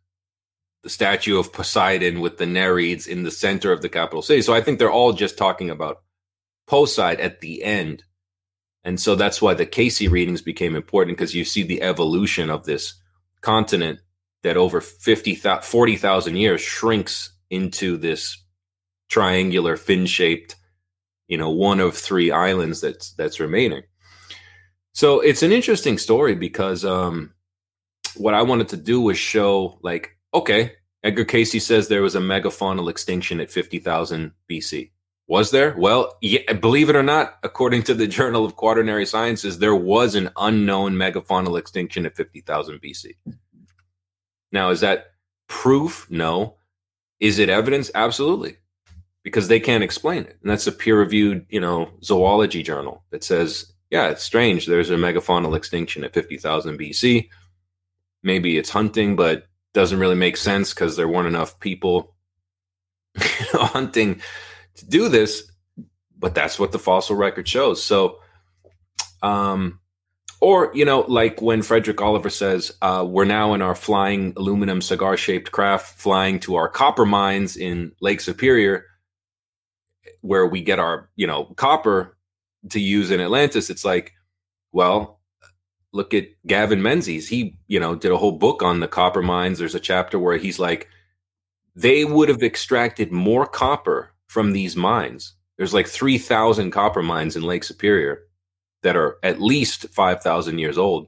the 0.81 0.89
statue 0.89 1.37
of 1.37 1.51
Poseidon 1.51 2.21
with 2.21 2.37
the 2.37 2.45
Nereids 2.45 3.05
in 3.05 3.23
the 3.23 3.31
center 3.31 3.73
of 3.73 3.81
the 3.81 3.89
capital 3.89 4.21
city. 4.21 4.41
So 4.41 4.53
I 4.53 4.61
think 4.61 4.79
they're 4.79 4.89
all 4.89 5.11
just 5.11 5.37
talking 5.37 5.69
about 5.69 6.01
Poseid 6.69 7.19
at 7.19 7.41
the 7.41 7.63
end. 7.65 8.05
And 8.83 8.99
so 8.99 9.15
that's 9.15 9.41
why 9.41 9.53
the 9.53 9.65
Cayce 9.65 10.01
readings 10.01 10.41
became 10.41 10.75
important 10.75 11.17
because 11.17 11.33
you 11.33 11.45
see 11.45 11.63
the 11.63 11.81
evolution 11.81 12.49
of 12.49 12.65
this 12.65 12.95
continent 13.41 13.99
that 14.43 14.57
over 14.57 14.81
50, 14.81 15.35
40,000 15.35 16.35
years 16.35 16.61
shrinks 16.61 17.31
into 17.49 17.97
this 17.97 18.43
triangular 19.09 19.77
fin 19.77 20.05
shaped, 20.05 20.55
you 21.27 21.37
know, 21.37 21.49
one 21.49 21.79
of 21.79 21.95
three 21.95 22.31
islands 22.31 22.81
that's 22.81 23.13
that's 23.13 23.39
remaining. 23.39 23.83
So 24.93 25.21
it's 25.21 25.43
an 25.43 25.51
interesting 25.51 25.97
story 25.97 26.35
because 26.35 26.83
um, 26.83 27.33
what 28.15 28.33
I 28.33 28.43
wanted 28.43 28.69
to 28.69 28.77
do 28.77 29.01
was 29.01 29.17
show, 29.17 29.79
like, 29.81 30.17
okay, 30.33 30.73
Edgar 31.03 31.25
Cayce 31.25 31.63
says 31.65 31.87
there 31.87 32.01
was 32.01 32.15
a 32.15 32.19
megafaunal 32.19 32.89
extinction 32.89 33.39
at 33.39 33.51
50,000 33.51 34.31
BC. 34.49 34.91
Was 35.33 35.49
there? 35.49 35.73
Well, 35.75 36.15
yeah, 36.21 36.53
believe 36.53 36.91
it 36.91 36.95
or 36.95 37.01
not, 37.01 37.39
according 37.41 37.81
to 37.85 37.95
the 37.95 38.05
Journal 38.05 38.45
of 38.45 38.55
Quaternary 38.55 39.07
Sciences, 39.07 39.57
there 39.57 39.73
was 39.73 40.13
an 40.13 40.29
unknown 40.37 40.93
megafaunal 40.93 41.57
extinction 41.57 42.05
at 42.05 42.15
50,000 42.15 42.79
BC. 42.79 43.15
Now, 44.51 44.69
is 44.69 44.81
that 44.81 45.13
proof? 45.47 46.05
No. 46.11 46.57
Is 47.19 47.39
it 47.39 47.49
evidence? 47.49 47.89
Absolutely. 47.95 48.57
Because 49.23 49.47
they 49.47 49.59
can't 49.59 49.83
explain 49.83 50.21
it. 50.25 50.37
And 50.43 50.51
that's 50.51 50.67
a 50.67 50.71
peer 50.71 50.99
reviewed, 50.99 51.47
you 51.49 51.59
know, 51.59 51.89
zoology 52.03 52.61
journal 52.61 53.03
that 53.09 53.23
says 53.23 53.73
yeah, 53.89 54.09
it's 54.09 54.21
strange. 54.21 54.67
There's 54.67 54.91
a 54.91 54.97
megafaunal 54.97 55.57
extinction 55.57 56.03
at 56.03 56.13
50,000 56.13 56.77
BC. 56.77 57.27
Maybe 58.21 58.59
it's 58.59 58.69
hunting, 58.69 59.15
but 59.15 59.47
doesn't 59.73 59.99
really 59.99 60.13
make 60.13 60.37
sense 60.37 60.75
because 60.75 60.95
there 60.95 61.07
weren't 61.07 61.27
enough 61.27 61.59
people 61.59 62.13
hunting 63.17 64.21
to 64.75 64.85
do 64.85 65.09
this. 65.09 65.49
But 66.17 66.35
that's 66.35 66.57
what 66.57 66.71
the 66.71 66.79
fossil 66.79 67.15
record 67.15 67.47
shows. 67.47 67.83
So, 67.83 68.19
um, 69.21 69.79
or 70.39 70.71
you 70.73 70.85
know, 70.85 71.01
like 71.01 71.41
when 71.41 71.61
Frederick 71.61 72.01
Oliver 72.01 72.29
says, 72.29 72.71
uh, 72.81 73.05
"We're 73.07 73.25
now 73.25 73.53
in 73.53 73.61
our 73.61 73.75
flying 73.75 74.33
aluminum 74.37 74.81
cigar-shaped 74.81 75.51
craft, 75.51 75.99
flying 75.99 76.39
to 76.41 76.55
our 76.55 76.69
copper 76.69 77.05
mines 77.05 77.57
in 77.57 77.91
Lake 77.99 78.21
Superior, 78.21 78.85
where 80.21 80.47
we 80.47 80.61
get 80.61 80.79
our 80.79 81.09
you 81.15 81.27
know 81.27 81.45
copper." 81.55 82.17
to 82.69 82.79
use 82.79 83.11
in 83.11 83.19
Atlantis, 83.19 83.69
it's 83.69 83.85
like, 83.85 84.13
well, 84.71 85.19
look 85.91 86.13
at 86.13 86.27
Gavin 86.47 86.81
Menzies. 86.81 87.27
He, 87.27 87.57
you 87.67 87.79
know, 87.79 87.95
did 87.95 88.11
a 88.11 88.17
whole 88.17 88.31
book 88.33 88.63
on 88.63 88.79
the 88.79 88.87
copper 88.87 89.21
mines. 89.21 89.59
There's 89.59 89.75
a 89.75 89.79
chapter 89.79 90.17
where 90.17 90.37
he's 90.37 90.59
like, 90.59 90.87
they 91.75 92.05
would 92.05 92.29
have 92.29 92.43
extracted 92.43 93.11
more 93.11 93.45
copper 93.45 94.12
from 94.33 94.51
these 94.51 94.75
mines. 94.75 95.33
There's 95.57 95.75
like 95.75 95.87
3,000 95.87 96.71
copper 96.71 97.03
mines 97.03 97.35
in 97.35 97.43
Lake 97.43 97.63
Superior 97.63 98.23
that 98.81 98.95
are 98.95 99.17
at 99.21 99.39
least 99.39 99.89
5,000 99.89 100.57
years 100.57 100.75
old. 100.75 101.07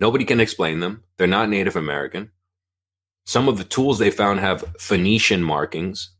Nobody 0.00 0.24
can 0.24 0.40
explain 0.40 0.80
them. 0.80 1.04
They're 1.16 1.28
not 1.28 1.48
Native 1.48 1.76
American. 1.76 2.32
Some 3.26 3.48
of 3.48 3.58
the 3.58 3.64
tools 3.64 4.00
they 4.00 4.10
found 4.10 4.40
have 4.40 4.74
Phoenician 4.80 5.44
markings. 5.44 6.10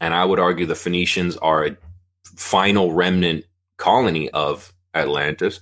And 0.00 0.14
I 0.14 0.24
would 0.24 0.40
argue 0.40 0.64
the 0.64 0.74
Phoenicians 0.74 1.36
are 1.36 1.66
a 1.66 1.76
final 2.24 2.94
remnant 2.94 3.44
colony 3.76 4.30
of 4.30 4.72
Atlantis, 4.94 5.60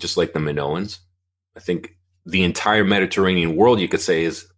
just 0.00 0.16
like 0.16 0.32
the 0.32 0.38
Minoans. 0.38 1.00
I 1.54 1.60
think 1.60 1.98
the 2.24 2.44
entire 2.44 2.84
Mediterranean 2.84 3.56
world, 3.56 3.78
you 3.78 3.88
could 3.88 4.00
say, 4.00 4.24
is 4.24 4.50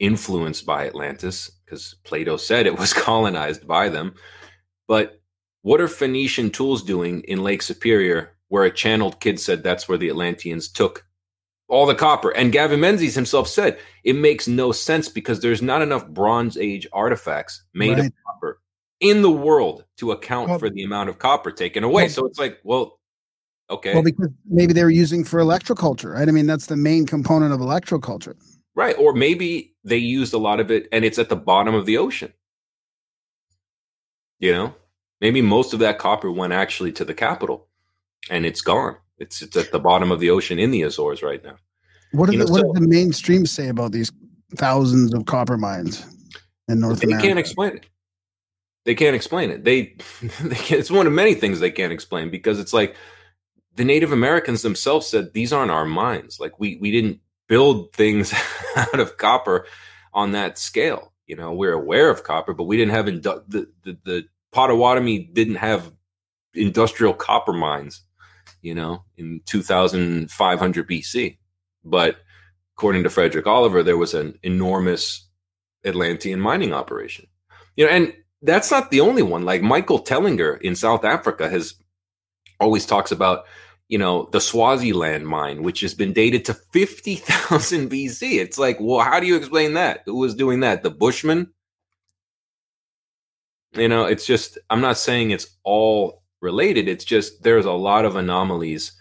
influenced 0.00 0.66
by 0.66 0.88
Atlantis 0.88 1.52
because 1.70 1.94
Plato 2.04 2.36
said 2.36 2.66
it 2.66 2.78
was 2.78 2.92
colonized 2.92 3.66
by 3.66 3.88
them. 3.88 4.14
But 4.88 5.20
what 5.62 5.80
are 5.80 5.88
Phoenician 5.88 6.50
tools 6.50 6.82
doing 6.82 7.20
in 7.22 7.42
Lake 7.42 7.62
Superior, 7.62 8.34
where 8.48 8.64
a 8.64 8.70
channeled 8.70 9.20
kid 9.20 9.38
said 9.38 9.62
that's 9.62 9.88
where 9.88 9.98
the 9.98 10.08
Atlanteans 10.08 10.68
took 10.68 11.06
all 11.68 11.86
the 11.86 11.94
copper? 11.94 12.30
And 12.30 12.52
Gavin 12.52 12.80
Menzies 12.80 13.14
himself 13.14 13.46
said 13.46 13.78
it 14.02 14.16
makes 14.16 14.48
no 14.48 14.72
sense 14.72 15.08
because 15.08 15.40
there's 15.40 15.62
not 15.62 15.82
enough 15.82 16.08
Bronze 16.08 16.56
Age 16.56 16.86
artifacts 16.92 17.62
made 17.72 17.98
right. 17.98 18.06
of 18.06 18.12
copper 18.26 18.60
in 18.98 19.22
the 19.22 19.30
world 19.30 19.84
to 19.98 20.12
account 20.12 20.50
well, 20.50 20.58
for 20.58 20.70
the 20.70 20.82
amount 20.82 21.08
of 21.08 21.18
copper 21.18 21.52
taken 21.52 21.84
away. 21.84 22.04
Well, 22.04 22.10
so 22.10 22.26
it's 22.26 22.38
like, 22.38 22.58
well, 22.64 22.98
okay. 23.70 23.94
Well, 23.94 24.02
because 24.02 24.30
maybe 24.48 24.72
they 24.72 24.82
were 24.82 24.90
using 24.90 25.24
for 25.24 25.40
electroculture, 25.40 26.14
right? 26.14 26.28
I 26.28 26.32
mean, 26.32 26.46
that's 26.46 26.66
the 26.66 26.76
main 26.76 27.06
component 27.06 27.52
of 27.52 27.60
electroculture. 27.60 28.34
Right. 28.74 28.96
Or 28.98 29.12
maybe 29.12 29.74
they 29.84 29.96
used 29.96 30.32
a 30.32 30.38
lot 30.38 30.60
of 30.60 30.70
it 30.70 30.88
and 30.92 31.04
it's 31.04 31.18
at 31.18 31.28
the 31.28 31.36
bottom 31.36 31.74
of 31.74 31.86
the 31.86 31.98
ocean. 31.98 32.32
You 34.38 34.52
know, 34.52 34.74
maybe 35.20 35.42
most 35.42 35.74
of 35.74 35.80
that 35.80 35.98
copper 35.98 36.30
went 36.30 36.52
actually 36.52 36.92
to 36.92 37.04
the 37.04 37.14
capital 37.14 37.68
and 38.30 38.46
it's 38.46 38.60
gone. 38.60 38.96
It's, 39.18 39.42
it's 39.42 39.56
at 39.56 39.70
the 39.70 39.80
bottom 39.80 40.10
of 40.10 40.20
the 40.20 40.30
ocean 40.30 40.58
in 40.58 40.70
the 40.70 40.82
Azores 40.82 41.22
right 41.22 41.44
now. 41.44 41.56
What, 42.12 42.30
the, 42.30 42.38
know, 42.38 42.46
what 42.46 42.62
so, 42.62 42.72
the 42.72 42.86
mainstream 42.86 43.44
say 43.44 43.68
about 43.68 43.92
these 43.92 44.10
thousands 44.56 45.12
of 45.12 45.26
copper 45.26 45.58
mines 45.58 46.04
in 46.68 46.80
North 46.80 47.00
they 47.00 47.06
America? 47.06 47.22
They 47.22 47.28
can't 47.28 47.38
explain 47.38 47.76
it 47.76 47.86
they 48.84 48.94
can't 48.94 49.16
explain 49.16 49.50
it. 49.50 49.64
They, 49.64 49.94
they 50.42 50.56
it's 50.76 50.90
one 50.90 51.06
of 51.06 51.12
many 51.12 51.34
things 51.34 51.60
they 51.60 51.70
can't 51.70 51.92
explain 51.92 52.30
because 52.30 52.58
it's 52.58 52.72
like 52.72 52.96
the 53.76 53.84
Native 53.84 54.12
Americans 54.12 54.62
themselves 54.62 55.06
said 55.06 55.32
these 55.32 55.52
aren't 55.52 55.70
our 55.70 55.86
mines. 55.86 56.40
Like 56.40 56.58
we 56.58 56.76
we 56.76 56.90
didn't 56.90 57.20
build 57.50 57.92
things 57.92 58.32
out 58.76 59.00
of 59.00 59.18
copper 59.18 59.66
on 60.14 60.32
that 60.32 60.56
scale. 60.56 61.12
You 61.26 61.36
know, 61.36 61.52
we're 61.52 61.74
aware 61.74 62.08
of 62.08 62.24
copper, 62.24 62.54
but 62.54 62.64
we 62.64 62.78
didn't 62.78 62.94
have 62.94 63.06
indu- 63.06 63.44
the, 63.46 63.70
the 63.84 63.98
the 64.04 64.24
Potawatomi 64.52 65.18
didn't 65.18 65.56
have 65.56 65.92
industrial 66.54 67.12
copper 67.12 67.52
mines. 67.52 68.02
You 68.62 68.74
know, 68.74 69.04
in 69.16 69.40
2,500 69.46 70.88
BC, 70.88 71.38
but 71.82 72.16
according 72.76 73.04
to 73.04 73.10
Frederick 73.10 73.46
Oliver, 73.46 73.82
there 73.82 73.96
was 73.96 74.12
an 74.12 74.38
enormous 74.42 75.26
Atlantean 75.84 76.40
mining 76.40 76.74
operation. 76.74 77.26
You 77.76 77.86
know, 77.86 77.90
and 77.90 78.12
that's 78.42 78.70
not 78.70 78.90
the 78.90 79.00
only 79.00 79.22
one. 79.22 79.44
Like 79.46 79.62
Michael 79.62 80.02
Tellinger 80.02 80.60
in 80.60 80.76
South 80.76 81.04
Africa 81.04 81.48
has 81.48 81.74
always 82.58 82.84
talks 82.84 83.12
about, 83.12 83.44
you 83.90 83.98
know, 83.98 84.28
the 84.30 84.40
Swaziland 84.40 85.26
mine, 85.26 85.64
which 85.64 85.80
has 85.80 85.94
been 85.94 86.12
dated 86.12 86.44
to 86.44 86.54
50,000 86.54 87.90
BC. 87.90 88.38
It's 88.38 88.56
like, 88.56 88.78
well, 88.80 89.00
how 89.00 89.18
do 89.18 89.26
you 89.26 89.36
explain 89.36 89.74
that? 89.74 90.02
Who 90.06 90.16
was 90.16 90.36
doing 90.36 90.60
that? 90.60 90.84
The 90.84 90.90
Bushmen? 90.90 91.52
You 93.72 93.88
know, 93.88 94.04
it's 94.04 94.24
just, 94.24 94.58
I'm 94.70 94.80
not 94.80 94.96
saying 94.96 95.32
it's 95.32 95.56
all 95.64 96.22
related. 96.40 96.86
It's 96.86 97.04
just 97.04 97.42
there's 97.42 97.66
a 97.66 97.72
lot 97.72 98.04
of 98.04 98.14
anomalies 98.14 98.92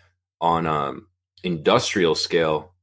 on 0.41 0.65
um, 0.65 1.07
industrial 1.43 2.15
scale. 2.15 2.73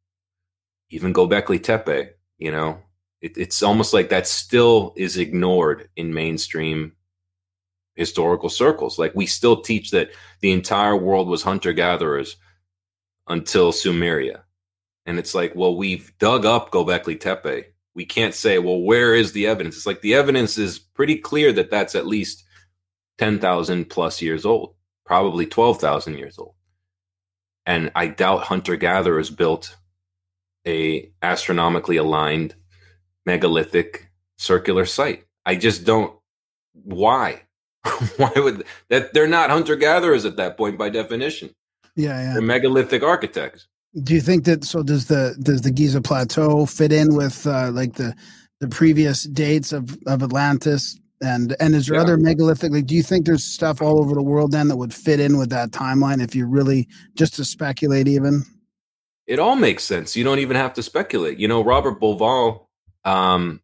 Even 0.91 1.13
Gobekli 1.13 1.61
Tepe, 1.61 2.11
you 2.39 2.53
know, 2.53 2.79
it, 3.21 3.37
it's 3.37 3.65
almost 3.65 3.93
like 3.93 4.11
that 4.11 4.29
still 4.29 4.95
is 4.97 5.17
ignored 5.17 5.89
in 5.97 6.15
mainstream 6.15 6.93
historical 7.97 8.49
circles. 8.49 8.99
Like 8.99 9.15
we 9.15 9.27
still 9.27 9.61
teach 9.61 9.91
that 9.91 10.11
the 10.41 10.53
entire 10.53 10.97
world 10.97 11.29
was 11.29 11.43
hunter 11.43 11.73
gatherers 11.73 12.37
until 13.27 13.73
Sumeria. 13.73 14.43
And 15.07 15.19
it's 15.19 15.35
like, 15.35 15.55
well, 15.55 15.77
we've 15.77 16.13
dug 16.19 16.45
up 16.45 16.71
Gobekli 16.71 17.19
Tepe. 17.19 17.73
We 17.95 18.05
can't 18.05 18.35
say, 18.35 18.59
well, 18.59 18.81
where 18.81 19.15
is 19.15 19.33
the 19.33 19.47
evidence? 19.47 19.77
It's 19.77 19.87
like 19.87 20.03
the 20.03 20.15
evidence 20.15 20.59
is 20.59 20.79
pretty 20.79 21.17
clear 21.17 21.53
that 21.55 21.71
that's 21.71 21.95
at 21.95 22.07
least 22.07 22.45
10,000 23.19 23.89
plus 23.89 24.21
years 24.21 24.45
old, 24.45 24.75
probably 25.05 25.47
12,000 25.47 26.19
years 26.19 26.39
old. 26.39 26.55
And 27.65 27.91
I 27.95 28.09
doubt 28.09 28.43
hunter 28.45 28.77
gatherers 28.77 29.31
built 29.31 29.77
a 30.67 31.11
astronomically 31.23 31.97
aligned 31.97 32.55
megalithic 33.25 34.11
circular 34.37 34.85
site. 34.85 35.25
I 35.45 35.57
just 35.57 35.85
don't. 35.85 36.13
Why? 36.75 37.43
why 38.17 38.33
would 38.37 38.65
that? 38.89 39.13
They're 39.15 39.27
not 39.27 39.51
hunter 39.51 39.77
gatherers 39.77 40.25
at 40.25 40.37
that 40.37 40.57
point 40.57 40.79
by 40.79 40.89
definition. 40.91 41.55
Yeah, 41.95 42.21
yeah. 42.21 42.33
They're 42.35 42.43
megalithic 42.43 43.03
architects. 43.03 43.67
Do 44.03 44.15
you 44.15 44.21
think 44.21 44.45
that? 44.45 44.65
So 44.65 44.83
does 44.83 45.07
the 45.07 45.37
does 45.43 45.63
the 45.63 45.71
Giza 45.71 46.01
Plateau 46.03 46.67
fit 46.67 46.93
in 46.93 47.15
with 47.15 47.47
uh, 47.47 47.71
like 47.73 47.95
the 47.95 48.15
the 48.61 48.69
previous 48.69 49.25
dates 49.25 49.73
of 49.73 49.97
of 50.07 50.23
Atlantis? 50.23 50.99
And 51.23 51.57
and 51.61 51.75
is 51.75 51.87
there 51.87 51.97
Yeah. 51.97 52.03
other 52.03 52.19
megalithic? 52.19 52.73
Like, 52.73 52.87
do 52.87 52.95
you 52.95 53.03
think 53.03 53.25
there's 53.25 53.45
stuff 53.45 53.81
all 53.81 53.99
over 54.01 54.15
the 54.15 54.23
world 54.23 54.53
then 54.53 54.69
that 54.69 54.77
would 54.77 54.93
fit 54.93 55.19
in 55.19 55.39
with 55.39 55.49
that 55.51 55.71
timeline? 55.71 56.23
If 56.23 56.35
you 56.35 56.47
really 56.47 56.89
just 57.15 57.35
to 57.37 57.45
speculate, 57.45 58.07
even 58.07 58.45
it 59.27 59.39
all 59.39 59.57
makes 59.57 59.83
sense. 59.83 60.15
You 60.15 60.25
don't 60.25 60.39
even 60.41 60.57
have 60.57 60.75
to 60.75 60.83
speculate. 60.83 61.39
You 61.39 61.49
know, 61.49 61.65
Robert 61.65 61.99
Bauval, 61.99 62.67
um, 63.05 63.61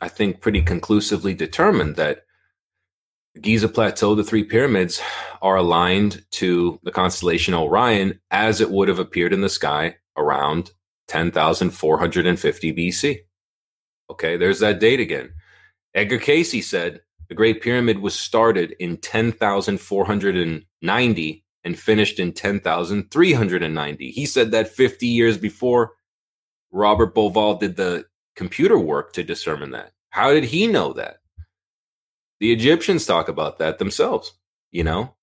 I 0.00 0.08
think, 0.08 0.40
pretty 0.40 0.62
conclusively 0.62 1.34
determined 1.34 1.96
that 1.96 2.24
Giza 3.40 3.68
Plateau, 3.68 4.14
the 4.14 4.22
three 4.22 4.44
pyramids, 4.44 5.00
are 5.40 5.56
aligned 5.56 6.22
to 6.32 6.78
the 6.82 6.90
constellation 6.90 7.54
Orion 7.54 8.20
as 8.30 8.60
it 8.60 8.70
would 8.70 8.88
have 8.88 8.98
appeared 8.98 9.32
in 9.32 9.40
the 9.40 9.48
sky 9.48 9.96
around 10.16 10.70
10,450 11.08 12.72
BC. 12.74 13.20
Okay, 14.10 14.36
there's 14.36 14.58
that 14.60 14.80
date 14.80 15.00
again. 15.00 15.32
Edgar 15.94 16.18
Cayce 16.18 16.68
said 16.68 17.00
the 17.28 17.34
Great 17.34 17.62
Pyramid 17.62 18.00
was 18.00 18.18
started 18.18 18.76
in 18.78 18.98
10,490 18.98 21.44
and 21.64 21.78
finished 21.78 22.18
in 22.18 22.32
10,390. 22.32 24.10
He 24.10 24.26
said 24.26 24.50
that 24.50 24.68
50 24.68 25.06
years 25.06 25.38
before 25.38 25.92
Robert 26.70 27.14
Bauval 27.14 27.58
did 27.58 27.76
the 27.76 28.04
computer 28.36 28.78
work 28.78 29.14
to 29.14 29.22
determine 29.22 29.70
that. 29.70 29.92
How 30.10 30.34
did 30.34 30.44
he 30.44 30.66
know 30.66 30.92
that? 30.92 31.21
The 32.42 32.52
Egyptians 32.52 33.06
talk 33.06 33.28
about 33.28 33.60
that 33.60 33.78
themselves, 33.78 34.32
you 34.72 34.82
know, 34.82 35.14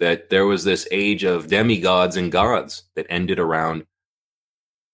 that 0.00 0.28
there 0.28 0.44
was 0.44 0.64
this 0.64 0.86
age 0.90 1.24
of 1.24 1.46
demigods 1.46 2.14
and 2.14 2.30
gods 2.30 2.82
that 2.94 3.06
ended 3.08 3.38
around 3.38 3.86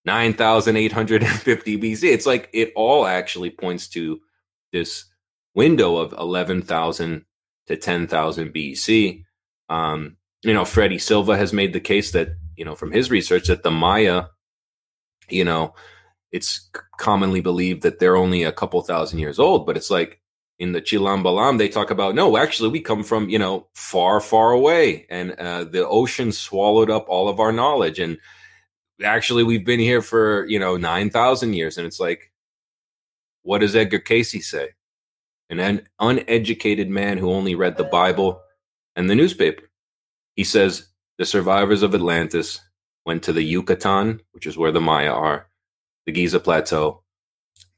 9,850 0.05 1.79
BC. 1.79 2.05
It's 2.05 2.27
like 2.27 2.49
it 2.53 2.73
all 2.77 3.07
actually 3.07 3.51
points 3.51 3.89
to 3.89 4.21
this 4.73 5.07
window 5.53 5.97
of 5.97 6.13
11,000 6.13 7.25
to 7.67 7.77
10,000 7.77 8.55
BC. 8.55 9.25
Um, 9.69 10.19
you 10.45 10.55
know, 10.55 10.65
Freddie 10.65 10.99
Silva 10.99 11.37
has 11.37 11.53
made 11.53 11.73
the 11.73 11.81
case 11.81 12.13
that, 12.13 12.37
you 12.55 12.65
know, 12.65 12.77
from 12.77 12.93
his 12.93 13.11
research 13.11 13.49
that 13.49 13.65
the 13.65 13.71
Maya, 13.73 14.27
you 15.29 15.45
know, 15.45 15.75
it's 16.31 16.71
commonly 16.99 17.41
believed 17.41 17.83
that 17.83 17.99
they're 17.99 18.15
only 18.15 18.45
a 18.45 18.53
couple 18.53 18.81
thousand 18.83 19.19
years 19.19 19.41
old, 19.41 19.67
but 19.67 19.77
it's 19.77 19.91
like 19.91 20.22
in 20.63 20.71
the 20.71 20.81
Chilam 20.81 21.25
Balam, 21.25 21.59
they 21.59 21.69
talk 21.69 21.91
about, 21.91 22.15
no, 22.15 22.37
actually, 22.37 22.69
we 22.69 22.79
come 22.79 23.03
from, 23.03 23.29
you 23.29 23.39
know, 23.39 23.67
far, 23.75 24.21
far 24.21 24.53
away, 24.53 25.07
and 25.11 25.33
uh, 25.33 25.65
the 25.65 25.85
ocean 25.85 26.31
swallowed 26.31 26.89
up 26.89 27.07
all 27.09 27.29
of 27.29 27.41
our 27.41 27.51
knowledge. 27.51 27.99
And 27.99 28.19
actually, 29.03 29.43
we've 29.43 29.67
been 29.67 29.81
here 29.81 30.01
for, 30.01 30.47
you 30.47 30.61
know, 30.61 30.77
9,000 30.77 31.55
years. 31.55 31.79
And 31.79 31.87
it's 31.89 31.99
like, 31.99 32.31
what 33.43 33.59
does 33.59 33.75
Edgar 33.75 33.99
Cayce 33.99 34.49
say? 34.49 34.69
An 35.51 35.59
un- 35.59 35.89
uneducated 35.99 36.89
man 36.89 37.19
who 37.19 37.33
only 37.33 37.57
read 37.57 37.77
the 37.77 37.83
Bible 37.83 38.41
and 38.95 39.11
the 39.11 39.17
newspaper. 39.17 39.69
He 40.37 40.45
says 40.45 40.87
the 41.19 41.25
survivors 41.25 41.83
of 41.83 41.93
Atlantis 41.93 42.61
went 43.05 43.25
to 43.25 43.33
the 43.33 43.43
Yucatan, 43.43 44.21
which 44.31 44.47
is 44.47 44.57
where 44.57 44.71
the 44.71 44.81
Maya 44.81 45.11
are, 45.11 45.49
the 46.07 46.13
Giza 46.13 46.39
Plateau, 46.39 47.03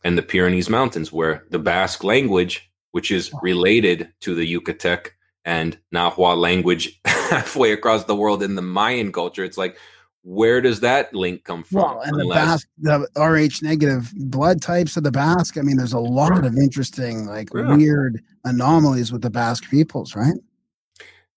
and 0.05 0.19
the 0.19 0.23
Pyrenees 0.23 0.69
Mountains, 0.69 1.11
where 1.11 1.47
the 1.49 1.59
Basque 1.59 2.05
language, 2.05 2.71
which 2.95 3.11
is 3.11 3.33
related 3.43 4.09
to 4.21 4.37
the 4.37 4.47
Yucatec 4.47 5.09
and 5.45 5.77
Nahua 5.93 6.37
language 6.37 7.01
halfway 7.05 7.73
across 7.73 8.05
the 8.05 8.15
world 8.15 8.41
in 8.41 8.55
the 8.55 8.63
Mayan 8.63 9.11
culture, 9.11 9.43
it's 9.43 9.59
like, 9.59 9.77
where 10.23 10.61
does 10.61 10.79
that 10.79 11.13
link 11.13 11.43
come 11.43 11.65
from? 11.65 11.83
well, 11.83 12.01
and 12.03 12.21
the 12.21 12.29
Basque, 12.29 12.69
the 12.79 13.01
Rh 13.17 13.63
negative 13.65 14.13
blood 14.15 14.63
types 14.63 14.97
of 14.97 15.03
the 15.03 15.11
Basque. 15.11 15.59
I 15.59 15.63
mean, 15.63 15.77
there's 15.77 15.93
a 15.93 15.99
lot 15.99 16.45
of 16.45 16.57
interesting, 16.57 17.27
like 17.27 17.49
Yeah. 17.53 17.75
weird 17.75 18.23
anomalies 18.45 19.11
with 19.11 19.23
the 19.23 19.31
Basque 19.31 19.69
peoples, 19.69 20.15
right? 20.15 20.39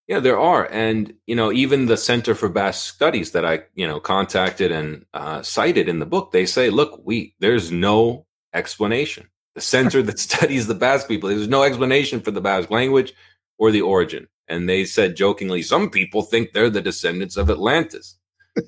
Yeah, 0.08 0.20
there 0.20 0.40
are, 0.40 0.70
and 0.72 1.12
you 1.26 1.36
know, 1.36 1.52
even 1.52 1.88
the 1.88 1.98
Center 1.98 2.36
for 2.36 2.50
Basque 2.50 2.94
Studies 2.94 3.32
that 3.32 3.46
I, 3.46 3.64
you 3.74 3.88
know, 3.88 4.00
contacted 4.00 4.72
and 4.72 5.08
uh, 5.16 5.42
cited 5.42 5.90
in 5.90 5.98
the 5.98 6.06
book, 6.06 6.32
they 6.32 6.46
say, 6.46 6.70
look, 6.70 7.02
we 7.04 7.34
there's 7.40 7.72
no 7.72 8.28
explanation. 8.54 9.28
The 9.58 9.62
center 9.62 10.04
that 10.04 10.20
studies 10.30 10.68
the 10.68 10.76
Basque 10.76 11.08
people, 11.08 11.30
there's 11.30 11.48
no 11.48 11.64
explanation 11.64 12.20
for 12.22 12.30
the 12.30 12.42
Basque 12.42 12.70
language 12.70 13.12
or 13.58 13.72
the 13.72 13.82
origin. 13.82 14.28
And 14.48 14.70
they 14.70 14.86
said 14.86 15.16
jokingly, 15.18 15.64
some 15.64 15.90
people 15.90 16.22
think 16.22 16.54
they're 16.54 16.70
the 16.70 16.80
descendants 16.80 17.38
of 17.38 17.50
Atlantis. 17.50 18.18
and 18.56 18.68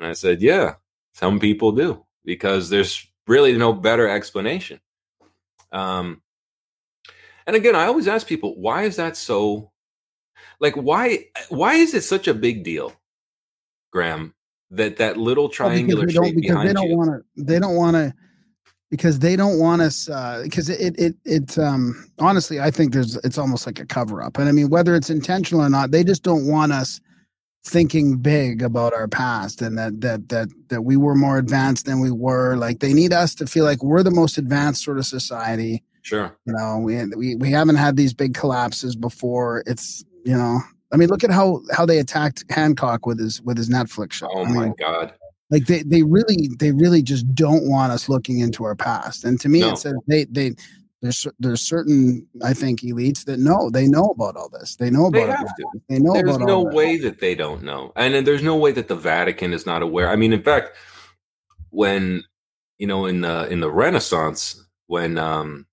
I 0.00 0.12
said, 0.12 0.42
yeah, 0.42 0.74
some 1.14 1.38
people 1.38 1.70
do 1.70 2.04
because 2.24 2.68
there's 2.68 3.06
really 3.28 3.56
no 3.56 3.72
better 3.72 4.08
explanation. 4.08 4.80
Um, 5.70 6.20
and 7.46 7.54
again, 7.54 7.76
I 7.76 7.86
always 7.86 8.08
ask 8.08 8.26
people, 8.26 8.60
why 8.60 8.82
is 8.82 8.96
that 8.96 9.16
so? 9.16 9.70
Like, 10.58 10.74
why? 10.74 11.26
Why 11.48 11.74
is 11.74 11.94
it 11.94 12.02
such 12.02 12.26
a 12.26 12.34
big 12.34 12.64
deal, 12.64 12.92
Graham? 13.92 14.34
That 14.70 14.96
that 14.96 15.16
little 15.16 15.44
Well, 15.44 15.50
triangular 15.52 16.06
don't, 16.06 16.26
shape 16.26 16.34
because 16.34 16.64
they 16.64 16.72
don't 16.72 16.90
you. 16.90 16.96
want 16.96 17.10
to. 17.10 17.44
They 17.44 17.60
don't 17.60 17.76
want 17.76 17.94
to. 17.94 18.14
Because 18.94 19.18
they 19.18 19.34
don't 19.34 19.58
want 19.58 19.82
us. 19.82 20.06
Because 20.44 20.68
it, 20.68 20.94
it, 20.96 21.16
it. 21.24 21.58
Um. 21.58 22.08
Honestly, 22.20 22.60
I 22.60 22.70
think 22.70 22.92
there's. 22.92 23.16
It's 23.24 23.38
almost 23.38 23.66
like 23.66 23.80
a 23.80 23.86
cover 23.86 24.22
up, 24.22 24.38
and 24.38 24.48
I 24.48 24.52
mean, 24.52 24.70
whether 24.70 24.94
it's 24.94 25.10
intentional 25.10 25.64
or 25.64 25.68
not, 25.68 25.90
they 25.90 26.04
just 26.04 26.22
don't 26.22 26.46
want 26.46 26.70
us 26.70 27.00
thinking 27.66 28.18
big 28.18 28.62
about 28.62 28.92
our 28.92 29.08
past 29.08 29.62
and 29.62 29.76
that 29.78 30.00
that 30.02 30.28
that 30.28 30.48
that 30.68 30.82
we 30.82 30.96
were 30.96 31.14
more 31.14 31.38
advanced 31.38 31.86
than 31.86 31.98
we 32.00 32.10
were. 32.12 32.56
Like 32.56 32.78
they 32.78 32.92
need 32.92 33.12
us 33.12 33.34
to 33.36 33.46
feel 33.46 33.64
like 33.64 33.82
we're 33.82 34.04
the 34.04 34.10
most 34.10 34.38
advanced 34.38 34.84
sort 34.84 34.98
of 34.98 35.06
society. 35.06 35.82
Sure. 36.02 36.36
You 36.46 36.52
know, 36.52 36.78
we 36.78 37.04
we 37.16 37.34
we 37.34 37.50
haven't 37.50 37.76
had 37.76 37.96
these 37.96 38.14
big 38.14 38.34
collapses 38.34 38.94
before. 38.94 39.64
It's 39.66 40.04
you 40.24 40.36
know. 40.36 40.60
I 40.92 40.96
mean, 40.96 41.08
look 41.08 41.24
at 41.24 41.30
how 41.30 41.62
how 41.72 41.84
they 41.84 41.98
attacked 41.98 42.44
Hancock 42.48 43.06
with 43.06 43.18
his 43.18 43.42
with 43.42 43.56
his 43.56 43.68
Netflix 43.68 44.12
show. 44.12 44.28
Oh 44.32 44.44
I 44.44 44.46
mean, 44.46 44.54
my 44.54 44.72
God. 44.78 45.14
Like 45.50 45.66
they, 45.66 45.82
they 45.82 46.02
really 46.02 46.48
they 46.58 46.72
really 46.72 47.02
just 47.02 47.32
don't 47.34 47.68
want 47.68 47.92
us 47.92 48.08
looking 48.08 48.40
into 48.40 48.64
our 48.64 48.74
past 48.74 49.24
and 49.24 49.40
to 49.40 49.48
me 49.48 49.60
No. 49.60 49.72
it 49.72 49.78
says 49.78 49.94
they 50.08 50.24
they 50.24 50.54
there's 51.02 51.26
there's 51.38 51.60
certain 51.60 52.26
i 52.42 52.52
think 52.54 52.80
elites 52.80 53.24
that 53.26 53.38
know 53.38 53.68
they 53.70 53.86
know 53.86 54.06
about 54.16 54.36
all 54.36 54.48
this 54.48 54.76
they 54.76 54.88
know 54.90 55.06
about 55.06 55.26
They 55.26 55.32
have 55.32 55.46
it 55.58 55.62
to. 55.62 55.80
they 55.88 55.98
know 55.98 56.14
There's 56.14 56.36
about 56.36 56.46
no 56.48 56.56
all 56.58 56.64
that. 56.66 56.74
way 56.74 56.96
that 56.98 57.18
they 57.20 57.34
don't 57.34 57.62
know, 57.62 57.92
and 57.96 58.14
then 58.14 58.24
there's 58.24 58.42
no 58.42 58.56
way 58.56 58.72
that 58.72 58.88
the 58.88 58.96
Vatican 58.96 59.52
is 59.52 59.66
not 59.66 59.82
aware. 59.82 60.08
I 60.08 60.16
mean, 60.16 60.32
in 60.32 60.42
fact, 60.42 60.76
when 61.70 62.24
you 62.78 62.86
know 62.86 63.04
in 63.06 63.20
the 63.20 63.46
in 63.52 63.60
the 63.60 63.70
Renaissance, 63.70 64.64
when 64.86 65.18
um, 65.18 65.66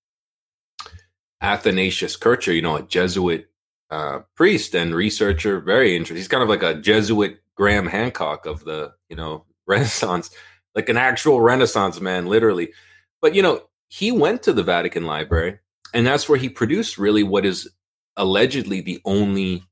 Athanasius 1.40 2.16
Kircher, 2.16 2.52
you 2.52 2.62
know, 2.62 2.76
a 2.76 2.82
Jesuit 2.82 3.48
uh, 3.90 4.20
priest 4.36 4.74
and 4.74 4.94
researcher, 4.94 5.60
very 5.60 5.96
interesting. 5.96 6.16
He's 6.18 6.28
kind 6.28 6.42
of 6.42 6.48
like 6.48 6.62
a 6.62 6.74
Jesuit 6.74 7.40
Graham 7.56 7.86
Hancock 7.86 8.46
of 8.46 8.64
the 8.64 8.92
you 9.08 9.16
know 9.16 9.44
Renaissance, 9.66 10.30
like 10.74 10.88
an 10.88 10.96
actual 10.96 11.40
Renaissance 11.40 12.00
man, 12.00 12.26
literally. 12.26 12.72
But 13.20 13.34
you 13.34 13.42
know, 13.42 13.62
he 13.88 14.10
went 14.10 14.42
to 14.44 14.52
the 14.52 14.62
Vatican 14.62 15.04
Library, 15.04 15.58
and 15.92 16.06
that's 16.06 16.28
where 16.28 16.38
he 16.38 16.48
produced 16.48 16.98
really 16.98 17.22
what 17.22 17.44
is 17.44 17.70
allegedly 18.16 18.80
the 18.80 19.00
only 19.04 19.64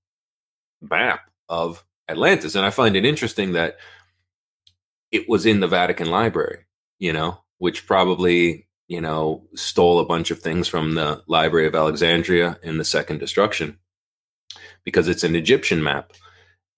map 0.80 1.30
of 1.48 1.84
Atlantis. 2.08 2.54
And 2.54 2.66
I 2.66 2.70
find 2.70 2.96
it 2.96 3.04
interesting 3.04 3.52
that 3.52 3.76
it 5.10 5.28
was 5.28 5.46
in 5.46 5.60
the 5.60 5.68
Vatican 5.68 6.10
Library, 6.10 6.64
you 6.98 7.12
know, 7.12 7.38
which 7.58 7.86
probably, 7.86 8.68
you 8.88 9.00
know, 9.00 9.46
stole 9.54 9.98
a 9.98 10.06
bunch 10.06 10.30
of 10.30 10.40
things 10.40 10.68
from 10.68 10.94
the 10.94 11.22
Library 11.26 11.66
of 11.66 11.74
Alexandria 11.74 12.58
in 12.62 12.78
the 12.78 12.84
Second 12.84 13.18
Destruction 13.18 13.78
because 14.84 15.08
it's 15.08 15.24
an 15.24 15.36
Egyptian 15.36 15.82
map. 15.82 16.12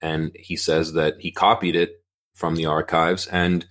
And 0.01 0.33
he 0.35 0.57
says 0.57 0.95
that 0.95 1.21
he 1.21 1.31
copied 1.31 1.77
it 1.77 2.02
from 2.35 2.57
the 2.57 2.67
archives. 2.67 3.27
And 3.27 3.67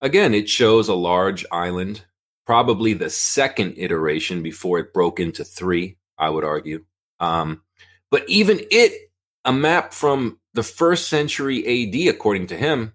again, 0.00 0.34
it 0.34 0.48
shows 0.48 0.88
a 0.88 0.94
large 0.94 1.44
island, 1.52 2.04
probably 2.46 2.94
the 2.94 3.10
second 3.10 3.74
iteration 3.76 4.42
before 4.42 4.78
it 4.78 4.92
broke 4.92 5.20
into 5.20 5.44
three, 5.44 5.96
I 6.18 6.30
would 6.30 6.44
argue. 6.44 6.84
Um, 7.20 7.62
but 8.10 8.28
even 8.28 8.60
it, 8.70 9.10
a 9.44 9.52
map 9.52 9.92
from 9.92 10.38
the 10.54 10.62
first 10.62 11.08
century 11.08 11.64
AD, 11.64 12.14
according 12.14 12.48
to 12.48 12.56
him, 12.56 12.94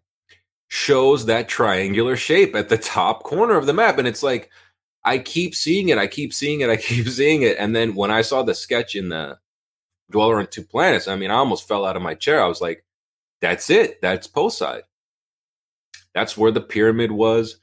shows 0.68 1.26
that 1.26 1.48
triangular 1.48 2.16
shape 2.16 2.56
at 2.56 2.70
the 2.70 2.78
top 2.96 3.24
corner 3.24 3.56
of 3.58 3.66
the 3.66 3.74
map. 3.74 3.98
And 3.98 4.08
it's 4.08 4.24
like, 4.24 4.50
I 5.04 5.20
keep 5.20 5.56
seeing 5.56 5.90
it, 5.90 5.98
I 5.98 6.08
keep 6.08 6.34
seeing 6.34 6.62
it, 6.62 6.70
I 6.70 6.78
keep 6.78 7.08
seeing 7.08 7.44
it. 7.44 7.58
And 7.60 7.76
then 7.76 7.96
when 7.96 8.12
I 8.12 8.22
saw 8.22 8.44
the 8.44 8.56
sketch 8.56 8.96
in 8.96 9.10
the 9.10 9.38
Dweller 10.12 10.40
on 10.40 10.48
Two 10.48 10.64
Planets, 10.64 11.08
I 11.08 11.16
mean, 11.16 11.32
I 11.32 11.36
almost 11.36 11.68
fell 11.68 11.86
out 11.86 11.96
of 11.96 12.02
my 12.02 12.16
chair. 12.16 12.42
I 12.42 12.48
was 12.48 12.62
like, 12.62 12.85
that's 13.46 13.70
it. 13.70 14.02
That's 14.02 14.28
Poseid. 14.28 14.82
That's 16.16 16.36
where 16.36 16.50
the 16.50 16.62
pyramid 16.62 17.12
was. 17.12 17.58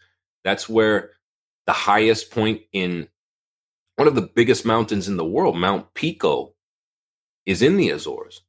That's 0.45 0.69
where 0.69 1.11
the 1.67 1.73
highest 1.73 2.31
point 2.31 2.61
in 2.73 3.09
one 3.97 4.07
of 4.07 4.15
the 4.15 4.31
biggest 4.37 4.65
mountains 4.65 5.09
in 5.09 5.17
the 5.17 5.25
world, 5.25 5.57
Mount 5.57 5.93
Pico, 5.95 6.55
is 7.47 7.63
in 7.63 7.79
the 7.79 7.91
Azores. 7.91 8.43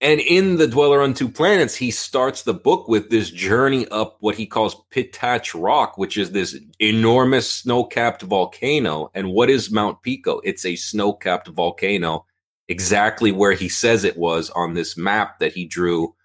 And 0.00 0.18
in 0.18 0.56
The 0.56 0.66
Dweller 0.66 1.00
on 1.00 1.14
Two 1.14 1.28
Planets, 1.28 1.76
he 1.76 1.92
starts 1.92 2.42
the 2.42 2.54
book 2.54 2.88
with 2.88 3.08
this 3.08 3.30
journey 3.30 3.86
up 3.88 4.16
what 4.18 4.34
he 4.34 4.44
calls 4.44 4.74
Pitach 4.92 5.54
Rock, 5.54 5.96
which 5.96 6.18
is 6.18 6.32
this 6.32 6.58
enormous 6.80 7.48
snow 7.48 7.84
capped 7.84 8.22
volcano. 8.22 9.12
And 9.14 9.30
what 9.30 9.48
is 9.48 9.70
Mount 9.70 10.02
Pico? 10.02 10.40
It's 10.42 10.64
a 10.64 10.74
snow 10.74 11.12
capped 11.12 11.46
volcano, 11.46 12.26
exactly 12.68 13.30
where 13.30 13.52
he 13.52 13.68
says 13.68 14.02
it 14.02 14.16
was 14.16 14.50
on 14.50 14.74
this 14.74 14.96
map 14.96 15.38
that 15.38 15.52
he 15.52 15.66
drew 15.66 16.16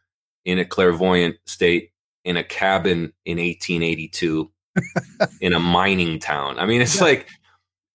in 0.46 0.60
a 0.60 0.66
clairvoyant 0.66 1.36
state 1.46 1.92
in 2.24 2.38
a 2.38 2.44
cabin 2.44 3.12
in 3.26 3.38
1882 3.38 4.52
in 5.42 5.54
a 5.54 5.60
mining 5.60 6.20
town. 6.20 6.58
I 6.60 6.66
mean, 6.66 6.82
it's 6.82 6.96
Yeah. 6.96 7.04
like, 7.04 7.28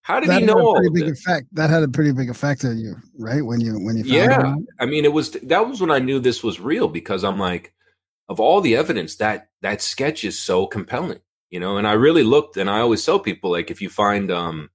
how 0.02 0.18
did 0.20 0.31
that 0.31 0.40
he 0.40 0.47
know 0.47 0.59
all 0.59 0.90
big 0.93 1.05
this? 1.06 1.20
effect. 1.20 1.47
That 1.52 1.70
had 1.70 1.82
a 1.82 1.89
pretty 1.89 2.12
big 2.12 2.31
effect 2.31 2.64
on 2.64 2.78
you, 2.78 2.97
right? 3.18 3.44
When 3.44 3.60
you 3.60 3.74
when 3.81 3.97
you 3.97 4.02
found 4.05 4.12
Yeah. 4.14 4.43
out. 4.52 4.59
I 4.81 4.86
mean, 4.86 5.05
it 5.05 5.12
was 5.12 5.31
that 5.32 5.68
was 5.68 5.81
when 5.81 5.90
I 5.90 5.98
knew 5.98 6.18
this 6.18 6.43
was 6.43 6.59
real 6.60 6.89
because 6.89 7.22
I'm 7.22 7.39
like, 7.39 7.72
of 8.28 8.40
all 8.40 8.60
the 8.60 8.77
evidence, 8.77 9.16
that 9.16 9.48
that 9.62 9.82
sketch 9.82 10.24
is 10.24 10.39
so 10.39 10.66
compelling, 10.66 11.20
you 11.51 11.60
know. 11.60 11.77
And 11.77 11.86
I 11.86 11.93
really 11.93 12.22
looked, 12.24 12.56
and 12.56 12.70
I 12.70 12.81
always 12.81 13.05
tell 13.05 13.20
people 13.20 13.51
like, 13.51 13.70
if 13.70 13.82
you 13.82 13.90
find, 13.90 14.31
um, 14.31 14.70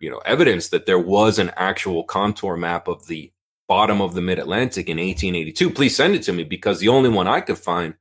you 0.00 0.10
know, 0.10 0.18
evidence 0.24 0.68
that 0.68 0.86
there 0.86 0.98
was 0.98 1.38
an 1.38 1.50
actual 1.56 2.04
contour 2.04 2.56
map 2.56 2.88
of 2.88 3.06
the 3.06 3.32
bottom 3.68 4.00
of 4.00 4.14
the 4.14 4.20
Mid 4.20 4.38
Atlantic 4.38 4.88
in 4.88 4.96
1882, 4.96 5.70
please 5.70 5.94
send 5.94 6.14
it 6.14 6.22
to 6.24 6.32
me 6.32 6.42
because 6.42 6.80
the 6.80 6.88
only 6.88 7.10
one 7.10 7.28
I 7.28 7.40
could 7.40 7.58
find 7.58 7.94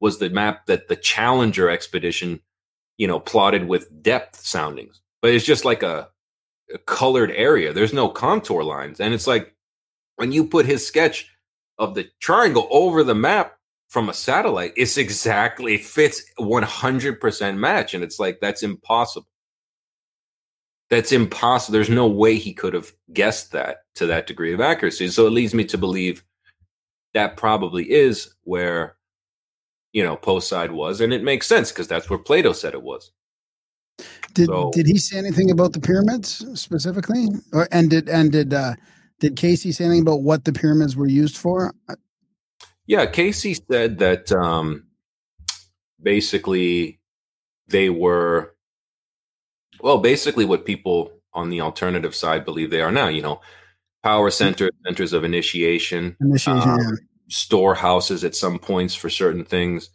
was 0.00 0.18
the 0.18 0.30
map 0.30 0.66
that 0.66 0.88
the 0.88 0.96
Challenger 0.96 1.70
expedition, 1.70 2.40
you 2.98 3.06
know, 3.06 3.18
plotted 3.18 3.66
with 3.66 4.02
depth 4.02 4.36
soundings. 4.44 5.00
But 5.20 5.32
it's 5.32 5.44
just 5.44 5.64
like 5.64 5.82
a 5.82 6.08
a 6.72 6.78
colored 6.78 7.30
area. 7.32 7.72
There's 7.72 7.92
no 7.92 8.08
contour 8.08 8.62
lines. 8.62 9.00
And 9.00 9.14
it's 9.14 9.26
like 9.26 9.54
when 10.16 10.32
you 10.32 10.46
put 10.46 10.66
his 10.66 10.86
sketch 10.86 11.28
of 11.78 11.94
the 11.94 12.08
triangle 12.20 12.68
over 12.70 13.04
the 13.04 13.14
map 13.14 13.58
from 13.88 14.08
a 14.08 14.14
satellite, 14.14 14.72
it's 14.76 14.96
exactly 14.96 15.74
it 15.74 15.84
fits 15.84 16.22
100% 16.38 17.56
match. 17.56 17.94
And 17.94 18.02
it's 18.02 18.18
like 18.18 18.40
that's 18.40 18.62
impossible. 18.62 19.28
That's 20.92 21.10
impossible. 21.10 21.72
There's 21.72 21.88
no 21.88 22.06
way 22.06 22.36
he 22.36 22.52
could 22.52 22.74
have 22.74 22.92
guessed 23.14 23.52
that 23.52 23.78
to 23.94 24.04
that 24.08 24.26
degree 24.26 24.52
of 24.52 24.60
accuracy. 24.60 25.08
So 25.08 25.26
it 25.26 25.30
leads 25.30 25.54
me 25.54 25.64
to 25.64 25.78
believe 25.78 26.22
that 27.14 27.38
probably 27.38 27.90
is 27.90 28.34
where 28.44 28.96
you 29.94 30.02
know 30.04 30.18
Poseid 30.18 30.70
was, 30.70 31.00
and 31.00 31.10
it 31.14 31.22
makes 31.22 31.46
sense 31.46 31.72
because 31.72 31.88
that's 31.88 32.10
where 32.10 32.18
Plato 32.18 32.52
said 32.52 32.74
it 32.74 32.82
was. 32.82 33.10
Did 34.34 34.48
So- 34.48 34.70
did 34.74 34.86
he 34.86 34.98
say 34.98 35.16
anything 35.16 35.50
about 35.50 35.72
the 35.72 35.80
pyramids 35.80 36.44
specifically, 36.60 37.28
or 37.54 37.66
and 37.72 37.88
did 37.88 38.10
and 38.10 38.30
did 38.30 38.52
uh, 38.52 38.74
did 39.18 39.36
Cayce 39.36 39.62
say 39.62 39.84
anything 39.86 40.02
about 40.02 40.20
what 40.20 40.44
the 40.44 40.52
pyramids 40.52 40.94
were 40.94 41.08
used 41.08 41.38
for? 41.38 41.74
Yeah, 42.86 43.06
Cayce 43.06 43.62
said 43.70 43.98
that 44.00 44.30
um, 44.30 44.88
basically 46.02 47.00
they 47.68 47.88
were, 47.88 48.54
well, 49.80 49.98
basically 49.98 50.44
what 50.44 50.64
people 50.64 51.12
on 51.34 51.50
the 51.50 51.60
alternative 51.60 52.14
side 52.14 52.44
believe 52.44 52.70
they 52.70 52.82
are 52.82 52.92
now. 52.92 53.08
You 53.08 53.22
know, 53.22 53.40
power 54.02 54.30
centers, 54.30 54.70
centers 54.84 55.12
of 55.12 55.24
initiation, 55.24 56.16
Initiation. 56.20 56.68
Um, 56.68 56.78
yeah. 56.80 56.90
storehouses 57.28 58.24
at 58.24 58.34
some 58.34 58.58
points 58.58 58.94
for 58.94 59.10
certain 59.10 59.44
things. 59.44 59.90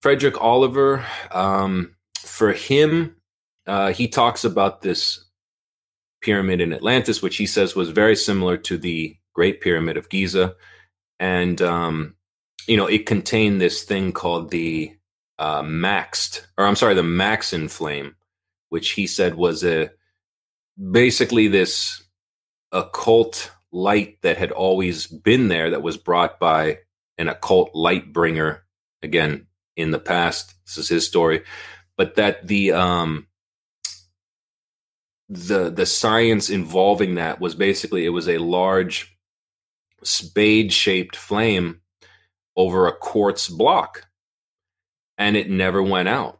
Frederick 0.00 0.40
Oliver, 0.40 1.04
um, 1.32 1.94
for 2.20 2.52
him, 2.52 3.16
uh, 3.66 3.92
he 3.92 4.08
talks 4.08 4.44
about 4.44 4.80
this 4.80 5.24
pyramid 6.20 6.60
in 6.60 6.72
Atlantis, 6.72 7.22
which 7.22 7.36
he 7.36 7.46
says 7.46 7.74
was 7.74 7.90
very 7.90 8.16
similar 8.16 8.56
to 8.56 8.78
the 8.78 9.16
Great 9.34 9.60
Pyramid 9.60 9.96
of 9.96 10.08
Giza, 10.08 10.54
and 11.20 11.60
um, 11.62 12.16
you 12.66 12.76
know 12.76 12.86
it 12.86 13.06
contained 13.06 13.60
this 13.60 13.84
thing 13.84 14.12
called 14.12 14.50
the 14.50 14.92
uh, 15.38 15.62
maxed, 15.62 16.42
or 16.56 16.64
I'm 16.66 16.76
sorry, 16.76 16.94
the 16.94 17.02
Maxin 17.02 17.70
flame, 17.70 18.16
which 18.68 18.90
he 18.90 19.06
said 19.06 19.34
was 19.34 19.64
a 19.64 19.90
basically 20.90 21.48
this 21.48 22.02
occult 22.72 23.50
light 23.72 24.20
that 24.22 24.38
had 24.38 24.52
always 24.52 25.06
been 25.06 25.48
there 25.48 25.70
that 25.70 25.82
was 25.82 25.96
brought 25.96 26.38
by 26.38 26.78
an 27.18 27.28
occult 27.28 27.70
light 27.74 28.12
bringer. 28.12 28.64
Again 29.02 29.46
in 29.78 29.92
the 29.92 29.98
past 29.98 30.54
this 30.66 30.76
is 30.76 30.88
his 30.88 31.06
story 31.06 31.44
but 31.96 32.16
that 32.16 32.46
the 32.46 32.72
um 32.72 33.26
the 35.28 35.70
the 35.70 35.86
science 35.86 36.50
involving 36.50 37.14
that 37.14 37.40
was 37.40 37.54
basically 37.54 38.04
it 38.04 38.10
was 38.10 38.28
a 38.28 38.38
large 38.38 39.16
spade 40.02 40.72
shaped 40.72 41.14
flame 41.14 41.80
over 42.56 42.86
a 42.86 42.96
quartz 42.96 43.48
block 43.48 44.06
and 45.16 45.36
it 45.36 45.48
never 45.48 45.82
went 45.82 46.08
out 46.08 46.37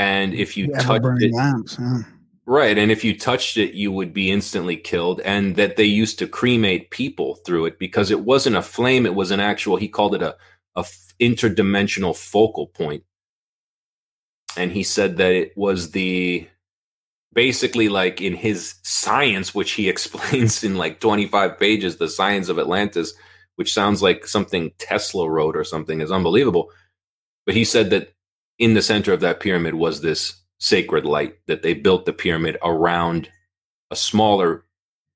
and 0.00 0.32
if 0.32 0.56
you 0.56 0.72
ever 0.76 1.00
touched 1.10 1.22
it 1.22 1.34
lamps. 1.34 1.76
Yeah. 1.78 1.98
Right. 2.46 2.78
And 2.78 2.90
if 2.90 3.04
you 3.04 3.16
touched 3.16 3.58
it, 3.58 3.74
you 3.74 3.92
would 3.92 4.14
be 4.14 4.30
instantly 4.30 4.76
killed. 4.76 5.20
And 5.20 5.56
that 5.56 5.76
they 5.76 5.84
used 5.84 6.18
to 6.20 6.26
cremate 6.26 6.90
people 6.90 7.34
through 7.44 7.66
it 7.66 7.78
because 7.78 8.10
it 8.10 8.20
wasn't 8.20 8.56
a 8.56 8.62
flame, 8.62 9.04
it 9.04 9.14
was 9.14 9.30
an 9.30 9.40
actual, 9.40 9.76
he 9.76 9.88
called 9.88 10.14
it 10.14 10.22
a, 10.22 10.34
a 10.74 10.80
f- 10.80 11.12
interdimensional 11.20 12.16
focal 12.16 12.68
point. 12.68 13.04
And 14.56 14.72
he 14.72 14.82
said 14.82 15.18
that 15.18 15.32
it 15.32 15.54
was 15.54 15.90
the 15.90 16.48
basically 17.34 17.90
like 17.90 18.22
in 18.22 18.34
his 18.34 18.76
science, 18.82 19.54
which 19.54 19.72
he 19.72 19.86
explains 19.90 20.64
in 20.64 20.76
like 20.76 20.98
25 21.00 21.58
pages, 21.58 21.98
the 21.98 22.08
science 22.08 22.48
of 22.48 22.58
Atlantis, 22.58 23.12
which 23.56 23.74
sounds 23.74 24.02
like 24.02 24.26
something 24.26 24.72
Tesla 24.78 25.28
wrote 25.28 25.56
or 25.56 25.62
something 25.62 26.00
is 26.00 26.10
unbelievable. 26.10 26.70
But 27.44 27.54
he 27.54 27.64
said 27.66 27.90
that 27.90 28.14
in 28.60 28.74
the 28.74 28.82
center 28.82 29.12
of 29.12 29.20
that 29.20 29.40
pyramid 29.40 29.74
was 29.74 30.00
this 30.00 30.40
sacred 30.58 31.04
light 31.04 31.34
that 31.46 31.62
they 31.62 31.74
built 31.74 32.04
the 32.04 32.12
pyramid 32.12 32.56
around 32.62 33.28
a 33.90 33.96
smaller 33.96 34.64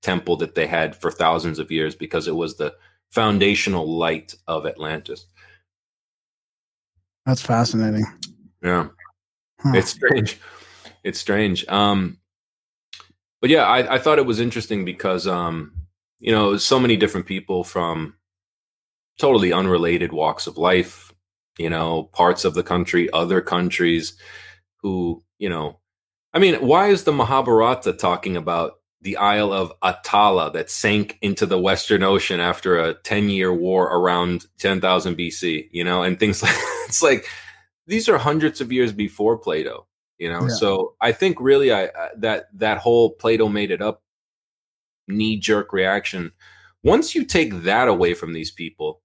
temple 0.02 0.36
that 0.36 0.54
they 0.54 0.66
had 0.66 0.96
for 0.96 1.10
thousands 1.10 1.58
of 1.58 1.70
years 1.70 1.94
because 1.94 2.26
it 2.26 2.34
was 2.34 2.56
the 2.56 2.74
foundational 3.10 3.86
light 3.86 4.34
of 4.48 4.66
Atlantis. 4.66 5.26
That's 7.26 7.42
fascinating. 7.42 8.06
Yeah. 8.62 8.88
Huh. 9.60 9.72
It's 9.74 9.90
strange. 9.90 10.40
It's 11.04 11.20
strange. 11.20 11.66
Um, 11.68 12.18
but 13.40 13.50
yeah, 13.50 13.64
I, 13.64 13.94
I 13.94 13.98
thought 13.98 14.18
it 14.18 14.26
was 14.26 14.40
interesting 14.40 14.86
because 14.86 15.26
um, 15.26 15.72
you 16.18 16.32
know, 16.32 16.56
so 16.56 16.80
many 16.80 16.96
different 16.96 17.26
people 17.26 17.62
from 17.62 18.14
totally 19.18 19.52
unrelated 19.52 20.12
walks 20.12 20.46
of 20.46 20.56
life, 20.56 21.03
you 21.58 21.70
know, 21.70 22.04
parts 22.12 22.44
of 22.44 22.54
the 22.54 22.62
country, 22.62 23.10
other 23.12 23.40
countries, 23.40 24.16
who, 24.78 25.22
you 25.38 25.48
know, 25.48 25.78
I 26.32 26.38
mean, 26.38 26.56
why 26.56 26.88
is 26.88 27.04
the 27.04 27.12
Mahabharata 27.12 27.92
talking 27.92 28.36
about 28.36 28.72
the 29.00 29.16
Isle 29.18 29.52
of 29.52 29.72
Atala 29.82 30.50
that 30.52 30.70
sank 30.70 31.18
into 31.20 31.46
the 31.46 31.58
Western 31.58 32.02
Ocean 32.02 32.40
after 32.40 32.78
a 32.78 32.94
10 32.94 33.28
year 33.28 33.52
war 33.52 33.84
around 33.84 34.46
10,000 34.58 35.16
BC, 35.16 35.68
you 35.70 35.84
know, 35.84 36.02
and 36.02 36.18
things 36.18 36.42
like 36.42 36.56
it's 36.86 37.02
like 37.02 37.26
these 37.86 38.08
are 38.08 38.18
hundreds 38.18 38.60
of 38.60 38.72
years 38.72 38.92
before 38.92 39.38
Plato, 39.38 39.86
you 40.18 40.30
know. 40.32 40.42
Yeah. 40.42 40.54
So 40.54 40.94
I 41.00 41.12
think 41.12 41.38
really 41.40 41.70
I 41.70 41.84
I- 41.84 42.10
that 42.18 42.46
that 42.54 42.78
whole 42.78 43.10
Plato 43.10 43.48
made 43.48 43.70
it 43.70 43.82
up 43.82 44.02
knee 45.06 45.38
jerk 45.38 45.72
reaction. 45.72 46.32
Once 46.82 47.14
you 47.14 47.24
take 47.24 47.62
that 47.62 47.88
away 47.88 48.14
from 48.14 48.32
these 48.32 48.50
people, 48.50 49.02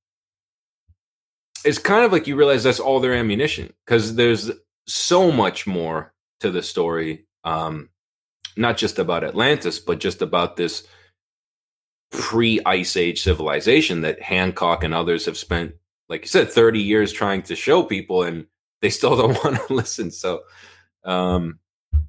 it's 1.65 1.77
kind 1.77 2.03
of 2.05 2.11
like 2.11 2.27
you 2.27 2.35
realize 2.35 2.63
that's 2.63 2.79
all 2.79 2.99
their 2.99 3.13
ammunition 3.13 3.71
because 3.85 4.15
there's 4.15 4.51
so 4.87 5.31
much 5.31 5.67
more 5.67 6.13
to 6.39 6.51
the 6.51 6.61
story. 6.63 7.25
Um, 7.43 7.89
not 8.57 8.77
just 8.77 8.99
about 8.99 9.23
Atlantis, 9.23 9.79
but 9.79 9.99
just 9.99 10.21
about 10.21 10.55
this 10.57 10.85
pre 12.11 12.59
Ice 12.65 12.97
Age 12.97 13.21
civilization 13.21 14.01
that 14.01 14.21
Hancock 14.21 14.83
and 14.83 14.93
others 14.93 15.25
have 15.25 15.37
spent, 15.37 15.73
like 16.09 16.21
you 16.21 16.27
said, 16.27 16.49
30 16.51 16.79
years 16.81 17.13
trying 17.13 17.41
to 17.43 17.55
show 17.55 17.83
people, 17.83 18.23
and 18.23 18.45
they 18.81 18.89
still 18.89 19.15
don't 19.17 19.41
want 19.43 19.55
to 19.67 19.73
listen. 19.73 20.11
So, 20.11 20.41
um, 21.05 21.59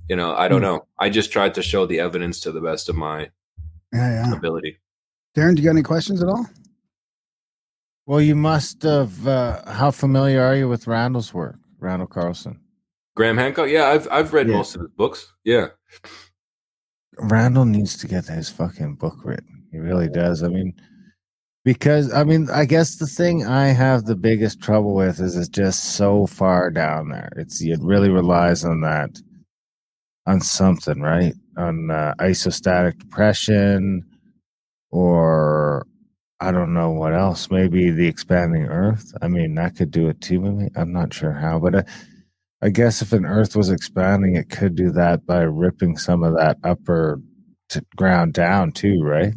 you 0.08 0.16
know, 0.16 0.34
I 0.34 0.48
don't 0.48 0.60
Hmm. 0.60 0.64
know. 0.66 0.86
I 0.98 1.10
just 1.10 1.30
tried 1.32 1.54
to 1.54 1.62
show 1.62 1.86
the 1.86 2.00
evidence 2.00 2.40
to 2.40 2.52
the 2.52 2.60
best 2.60 2.88
of 2.88 2.96
my 2.96 3.30
Yeah, 3.92 4.28
yeah. 4.28 4.32
ability. 4.34 4.78
Darren, 5.36 5.54
do 5.54 5.62
you 5.62 5.66
got 5.68 5.72
any 5.72 5.82
questions 5.82 6.22
at 6.22 6.28
all? 6.28 6.46
Well, 8.10 8.20
you 8.20 8.34
must 8.34 8.82
have. 8.82 9.24
Uh, 9.24 9.62
how 9.70 9.92
familiar 9.92 10.42
are 10.42 10.56
you 10.56 10.68
with 10.68 10.88
Randall's 10.88 11.32
work, 11.32 11.54
Randall 11.78 12.08
Carlson? 12.08 12.58
Graham 13.14 13.36
Hancock, 13.36 13.68
yeah, 13.68 13.84
I've 13.86 14.08
I've 14.10 14.32
read 14.32 14.48
Yeah. 14.48 14.56
most 14.56 14.74
of 14.74 14.80
his 14.80 14.90
books. 14.90 15.32
Yeah, 15.44 15.68
Randall 17.20 17.66
needs 17.66 17.96
to 17.98 18.08
get 18.08 18.26
his 18.26 18.50
fucking 18.50 18.96
book 18.96 19.18
written. 19.22 19.62
He 19.70 19.78
really 19.78 20.08
does. 20.08 20.42
I 20.42 20.48
mean, 20.48 20.72
because 21.64 22.12
I 22.12 22.24
mean, 22.24 22.50
I 22.50 22.64
guess 22.64 22.96
the 22.96 23.06
thing 23.06 23.46
I 23.46 23.68
have 23.68 24.06
the 24.06 24.16
biggest 24.16 24.60
trouble 24.60 24.92
with 24.96 25.20
is 25.20 25.36
it's 25.36 25.48
just 25.48 25.94
so 25.94 26.26
far 26.26 26.68
down 26.72 27.10
there. 27.10 27.30
It's 27.36 27.62
it 27.62 27.78
really 27.80 28.10
relies 28.10 28.64
on 28.64 28.80
that, 28.80 29.10
on 30.26 30.40
something, 30.40 31.00
right? 31.00 31.34
On 31.56 31.92
uh, 31.92 32.14
isostatic 32.18 32.98
depression, 32.98 34.02
or 34.90 35.86
I 36.40 36.50
don't 36.52 36.72
know 36.72 36.90
what 36.90 37.14
else. 37.14 37.50
Maybe 37.50 37.90
the 37.90 38.06
expanding 38.06 38.64
Earth. 38.64 39.12
I 39.20 39.28
mean, 39.28 39.54
that 39.56 39.76
could 39.76 39.90
do 39.90 40.08
it 40.08 40.20
too. 40.20 40.68
I'm 40.74 40.92
not 40.92 41.12
sure 41.12 41.32
how, 41.32 41.58
but 41.58 41.74
uh, 41.74 41.82
I 42.62 42.70
guess 42.70 43.02
if 43.02 43.12
an 43.12 43.26
Earth 43.26 43.54
was 43.54 43.70
expanding, 43.70 44.36
it 44.36 44.48
could 44.48 44.74
do 44.74 44.90
that 44.92 45.26
by 45.26 45.42
ripping 45.42 45.98
some 45.98 46.22
of 46.22 46.34
that 46.36 46.56
upper 46.64 47.20
t- 47.68 47.80
ground 47.96 48.32
down 48.32 48.72
too, 48.72 49.02
right? 49.02 49.34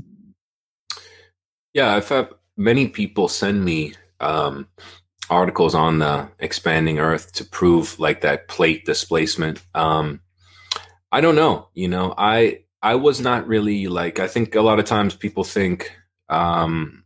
Yeah, 1.74 1.94
I've 1.94 2.08
had 2.08 2.30
many 2.56 2.88
people 2.88 3.28
send 3.28 3.66
me 3.66 3.96
um, 4.20 4.68
articles 5.30 5.76
on 5.76 6.00
the 6.00 6.30
expanding 6.40 7.00
Earth 7.00 7.34
to 7.34 7.46
prove 7.46 8.00
like 8.00 8.22
that 8.22 8.48
plate 8.48 8.86
displacement. 8.86 9.62
Um, 9.76 10.22
I 11.12 11.20
don't 11.20 11.36
know. 11.36 11.68
You 11.74 11.90
know, 11.90 12.14
I 12.18 12.62
I 12.82 12.96
was 12.96 13.20
not 13.20 13.48
really 13.48 13.88
like. 13.88 14.20
I 14.20 14.28
think 14.28 14.56
a 14.56 14.62
lot 14.62 14.80
of 14.80 14.86
times 14.86 15.16
people 15.16 15.44
think 15.44 15.92
um, 16.34 17.04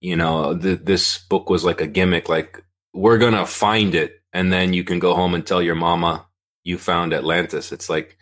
you 0.00 0.16
know, 0.16 0.56
th- 0.56 0.80
this 0.82 1.18
book 1.18 1.48
was 1.50 1.64
like 1.64 1.80
a 1.80 1.86
gimmick, 1.86 2.28
like 2.28 2.62
we're 2.92 3.18
gonna 3.18 3.46
find 3.46 3.94
it, 3.94 4.22
and 4.32 4.52
then 4.52 4.72
you 4.72 4.84
can 4.84 4.98
go 4.98 5.14
home 5.14 5.34
and 5.34 5.46
tell 5.46 5.62
your 5.62 5.74
mama 5.74 6.26
you 6.64 6.78
found 6.78 7.12
Atlantis. 7.12 7.72
It's 7.72 7.88
like 7.88 8.16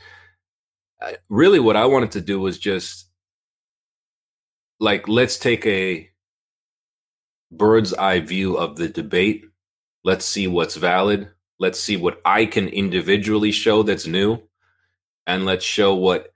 really 1.29 1.61
what 1.61 1.77
I 1.77 1.87
wanted 1.87 2.13
to 2.13 2.21
do 2.21 2.41
was 2.41 2.59
just 2.59 3.07
like 4.79 5.09
let's 5.09 5.39
take 5.39 5.67
a 5.67 6.11
bird's 7.53 7.93
eye 7.95 8.21
view 8.21 8.57
of 8.57 8.77
the 8.77 8.89
debate. 8.89 9.45
Let's 10.05 10.25
see 10.25 10.47
what's 10.47 10.77
valid. 10.77 11.31
Let's 11.59 11.79
see 11.79 11.97
what 11.97 12.21
I 12.25 12.47
can 12.47 12.69
individually 12.69 13.53
show 13.53 13.83
that's 13.83 14.07
new. 14.07 14.41
And 15.27 15.45
let's 15.45 15.65
show 15.65 15.95
what 15.95 16.33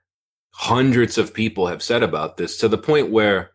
hundreds 0.57 1.17
of 1.17 1.33
people 1.33 1.67
have 1.67 1.83
said 1.83 2.01
about 2.01 2.37
this 2.37 2.57
to 2.57 2.67
the 2.67 2.77
point 2.77 3.11
where 3.11 3.51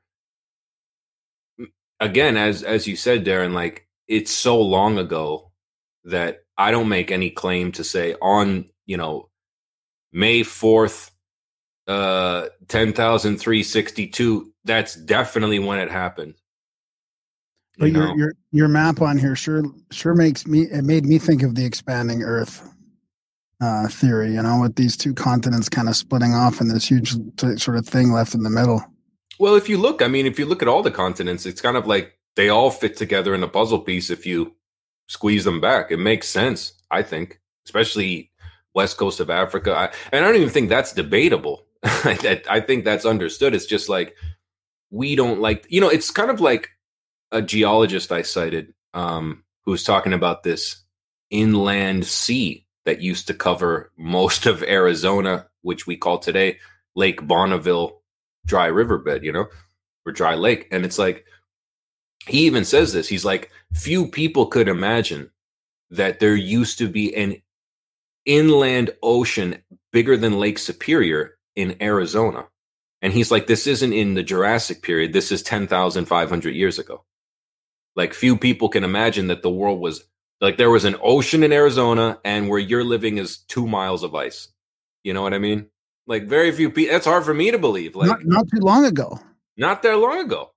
again 1.98 2.36
as 2.36 2.62
as 2.62 2.86
you 2.86 2.94
said 2.94 3.24
darren 3.24 3.52
like 3.52 3.86
it's 4.06 4.30
so 4.30 4.60
long 4.60 4.98
ago 4.98 5.50
that 6.04 6.40
i 6.58 6.70
don't 6.70 6.90
make 6.90 7.10
any 7.10 7.30
claim 7.30 7.72
to 7.72 7.82
say 7.82 8.14
on 8.20 8.68
you 8.84 8.98
know 8.98 9.28
may 10.12 10.40
4th 10.40 11.10
uh 11.88 12.48
10362 12.68 14.50
that's 14.64 14.94
definitely 14.94 15.58
when 15.58 15.78
it 15.78 15.90
happened. 15.90 16.34
But 17.78 17.86
you 17.86 17.92
your 17.94 18.16
your 18.16 18.32
your 18.52 18.68
map 18.68 19.00
on 19.00 19.16
here 19.16 19.34
sure 19.34 19.62
sure 19.90 20.14
makes 20.14 20.46
me 20.46 20.62
it 20.62 20.84
made 20.84 21.06
me 21.06 21.18
think 21.18 21.42
of 21.42 21.54
the 21.54 21.64
expanding 21.64 22.22
earth 22.22 22.69
uh, 23.60 23.88
theory, 23.88 24.32
you 24.32 24.42
know, 24.42 24.60
with 24.60 24.76
these 24.76 24.96
two 24.96 25.14
continents 25.14 25.68
kind 25.68 25.88
of 25.88 25.96
splitting 25.96 26.34
off 26.34 26.60
and 26.60 26.70
this 26.70 26.88
huge 26.88 27.14
t- 27.36 27.56
sort 27.56 27.76
of 27.76 27.86
thing 27.86 28.12
left 28.12 28.34
in 28.34 28.42
the 28.42 28.50
middle. 28.50 28.84
Well, 29.38 29.54
if 29.54 29.68
you 29.68 29.78
look, 29.78 30.02
I 30.02 30.08
mean, 30.08 30.26
if 30.26 30.38
you 30.38 30.46
look 30.46 30.62
at 30.62 30.68
all 30.68 30.82
the 30.82 30.90
continents, 30.90 31.46
it's 31.46 31.60
kind 31.60 31.76
of 31.76 31.86
like 31.86 32.18
they 32.36 32.48
all 32.48 32.70
fit 32.70 32.96
together 32.96 33.34
in 33.34 33.42
a 33.42 33.48
puzzle 33.48 33.80
piece 33.80 34.10
if 34.10 34.26
you 34.26 34.54
squeeze 35.08 35.44
them 35.44 35.60
back. 35.60 35.90
It 35.90 35.98
makes 35.98 36.28
sense, 36.28 36.72
I 36.90 37.02
think, 37.02 37.40
especially 37.66 38.30
west 38.74 38.96
coast 38.96 39.20
of 39.20 39.30
Africa. 39.30 39.74
I, 39.74 39.92
and 40.12 40.24
I 40.24 40.28
don't 40.28 40.36
even 40.36 40.50
think 40.50 40.68
that's 40.68 40.92
debatable. 40.92 41.66
I, 41.82 42.42
I 42.48 42.60
think 42.60 42.84
that's 42.84 43.04
understood. 43.04 43.54
It's 43.54 43.66
just 43.66 43.88
like 43.88 44.14
we 44.90 45.16
don't 45.16 45.40
like, 45.40 45.66
you 45.68 45.80
know, 45.80 45.88
it's 45.88 46.10
kind 46.10 46.30
of 46.30 46.40
like 46.40 46.70
a 47.32 47.42
geologist 47.42 48.12
I 48.12 48.22
cited 48.22 48.74
um, 48.94 49.44
who 49.64 49.70
was 49.70 49.84
talking 49.84 50.12
about 50.12 50.42
this 50.42 50.82
inland 51.30 52.06
sea 52.06 52.66
that 52.90 53.00
used 53.00 53.28
to 53.28 53.34
cover 53.34 53.92
most 53.96 54.46
of 54.46 54.64
Arizona, 54.64 55.46
which 55.62 55.86
we 55.86 55.96
call 55.96 56.18
today 56.18 56.58
Lake 56.96 57.24
Bonneville 57.24 58.02
dry 58.46 58.66
riverbed, 58.66 59.22
you 59.22 59.30
know, 59.30 59.46
or 60.04 60.10
dry 60.10 60.34
lake. 60.34 60.66
And 60.72 60.84
it's 60.84 60.98
like, 60.98 61.24
he 62.26 62.46
even 62.46 62.64
says 62.64 62.92
this. 62.92 63.08
He's 63.08 63.24
like, 63.24 63.52
few 63.74 64.08
people 64.08 64.46
could 64.46 64.66
imagine 64.66 65.30
that 65.90 66.18
there 66.18 66.34
used 66.34 66.78
to 66.78 66.88
be 66.88 67.14
an 67.14 67.40
inland 68.26 68.90
ocean 69.04 69.62
bigger 69.92 70.16
than 70.16 70.40
Lake 70.40 70.58
Superior 70.58 71.38
in 71.54 71.76
Arizona. 71.80 72.48
And 73.02 73.12
he's 73.12 73.30
like, 73.30 73.46
this 73.46 73.68
isn't 73.68 73.92
in 73.92 74.14
the 74.14 74.24
Jurassic 74.24 74.82
period. 74.82 75.12
This 75.12 75.30
is 75.30 75.44
10,500 75.44 76.54
years 76.56 76.80
ago. 76.80 77.04
Like, 77.94 78.14
few 78.14 78.36
people 78.36 78.68
can 78.68 78.82
imagine 78.82 79.28
that 79.28 79.42
the 79.42 79.48
world 79.50 79.78
was 79.78 80.02
like 80.40 80.56
there 80.56 80.70
was 80.70 80.84
an 80.84 80.96
ocean 81.02 81.42
in 81.42 81.52
Arizona, 81.52 82.18
and 82.24 82.48
where 82.48 82.58
you're 82.58 82.84
living 82.84 83.18
is 83.18 83.38
two 83.38 83.66
miles 83.66 84.02
of 84.02 84.14
ice. 84.14 84.48
You 85.02 85.14
know 85.14 85.22
what 85.22 85.34
I 85.34 85.38
mean? 85.38 85.66
Like 86.06 86.24
very 86.24 86.52
few 86.52 86.70
people. 86.70 86.92
That's 86.92 87.06
hard 87.06 87.24
for 87.24 87.34
me 87.34 87.50
to 87.50 87.58
believe. 87.58 87.94
Like 87.94 88.08
not, 88.08 88.24
not 88.24 88.48
too 88.50 88.60
long 88.60 88.84
ago. 88.84 89.18
Not 89.56 89.82
that 89.82 89.96
long 89.96 90.20
ago. 90.20 90.50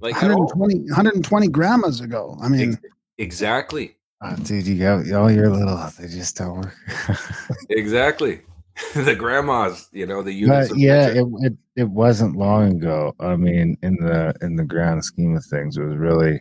Like 0.00 0.12
120, 0.12 0.80
120 0.80 1.48
grandmas 1.48 2.00
ago. 2.00 2.36
I 2.42 2.48
mean, 2.48 2.78
exactly. 3.16 3.96
Oh, 4.22 4.36
dude, 4.36 4.66
you 4.66 4.78
got 4.78 5.10
all 5.12 5.30
your 5.30 5.48
little. 5.48 5.76
They 5.98 6.08
just 6.08 6.36
don't 6.36 6.62
work. 6.62 6.74
exactly. 7.70 8.40
the 8.94 9.14
grandmas, 9.14 9.88
you 9.92 10.06
know, 10.06 10.22
the 10.22 10.32
units. 10.32 10.68
But 10.68 10.78
yeah, 10.78 11.08
it, 11.08 11.26
it 11.40 11.52
it 11.76 11.88
wasn't 11.88 12.36
long 12.36 12.76
ago. 12.76 13.14
I 13.20 13.36
mean, 13.36 13.76
in 13.82 13.96
the 13.96 14.34
in 14.42 14.56
the 14.56 14.64
grand 14.64 15.04
scheme 15.04 15.34
of 15.34 15.44
things, 15.46 15.78
it 15.78 15.82
was 15.82 15.96
really, 15.96 16.40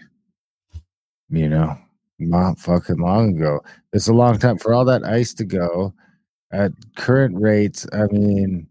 you 1.30 1.48
know, 1.48 1.78
not 2.19 2.59
fucking 2.59 2.99
long 2.99 3.35
ago. 3.35 3.61
It's 3.93 4.07
a 4.07 4.13
long 4.13 4.39
time 4.39 4.57
for 4.57 4.73
all 4.73 4.85
that 4.85 5.03
ice 5.03 5.33
to 5.35 5.45
go. 5.45 5.93
At 6.51 6.71
current 6.95 7.35
rates, 7.37 7.85
I 7.91 8.05
mean, 8.05 8.67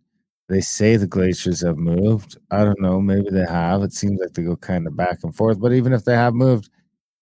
they 0.48 0.60
say 0.60 0.96
the 0.96 1.06
glaciers 1.06 1.62
have 1.62 1.76
moved. 1.76 2.36
I 2.50 2.64
don't 2.64 2.80
know. 2.80 3.00
Maybe 3.00 3.30
they 3.30 3.46
have. 3.46 3.82
It 3.82 3.92
seems 3.92 4.20
like 4.20 4.32
they 4.32 4.42
go 4.42 4.56
kind 4.56 4.86
of 4.86 4.96
back 4.96 5.18
and 5.22 5.34
forth. 5.34 5.60
But 5.60 5.72
even 5.72 5.92
if 5.92 6.04
they 6.04 6.14
have 6.14 6.34
moved, 6.34 6.70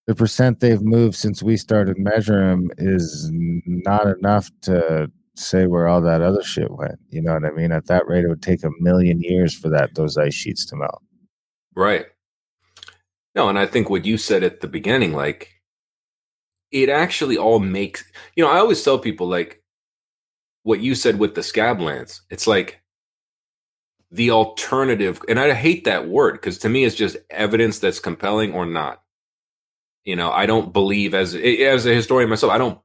the 0.07 0.15
percent 0.15 0.61
they've 0.61 0.83
moved 0.83 1.15
since 1.17 1.43
we 1.43 1.57
started 1.57 1.99
measuring 1.99 2.49
them 2.49 2.71
is 2.79 3.31
not 3.33 4.07
enough 4.07 4.51
to 4.63 5.11
say 5.37 5.67
where 5.67 5.89
all 5.89 6.01
that 6.03 6.21
other 6.21 6.43
shit 6.43 6.71
went. 6.71 6.99
You 7.11 7.23
know 7.23 7.35
what 7.35 7.45
I 7.45 7.51
mean? 7.51 7.73
At 7.73 7.87
that 7.87 8.07
rate, 8.07 8.25
it 8.25 8.29
would 8.29 8.43
take 8.43 8.65
a 8.65 8.71
million 8.81 9.21
years 9.21 9.55
for 9.55 9.69
that 9.71 9.95
those 9.95 10.17
ice 10.19 10.35
sheets 10.35 10.67
to 10.67 10.77
melt. 10.77 11.03
Right. 11.75 12.07
No, 13.35 13.49
and 13.49 13.59
I 13.59 13.67
think 13.67 13.89
what 13.89 14.05
you 14.05 14.19
said 14.19 14.43
at 14.43 14.61
the 14.61 14.69
beginning, 14.69 15.13
like 15.13 15.51
it 16.73 16.89
actually 16.89 17.37
all 17.37 17.61
makes 17.61 18.05
you 18.35 18.43
know 18.43 18.51
i 18.51 18.59
always 18.59 18.83
tell 18.83 18.99
people 18.99 19.29
like 19.29 19.63
what 20.65 20.81
you 20.81 20.95
said 20.95 21.19
with 21.19 21.35
the 21.35 21.41
scablands 21.41 22.21
it's 22.31 22.47
like 22.47 22.81
the 24.11 24.31
alternative 24.31 25.21
and 25.29 25.39
i 25.39 25.53
hate 25.53 25.85
that 25.85 26.09
word 26.09 26.33
because 26.33 26.59
to 26.59 26.69
me 26.69 26.85
it's 26.85 26.97
just 26.97 27.17
evidence 27.31 27.79
that's 27.79 28.01
compelling 28.01 28.53
or 28.53 28.67
not. 28.67 29.03
You 30.05 30.17
know 30.17 30.33
i 30.33 30.47
don't 30.47 30.73
believe 30.73 31.15
as 31.15 31.35
as 31.35 31.87
a 31.87 31.95
historian 31.95 32.29
myself 32.29 32.53
i 32.53 32.59
don't 32.59 32.81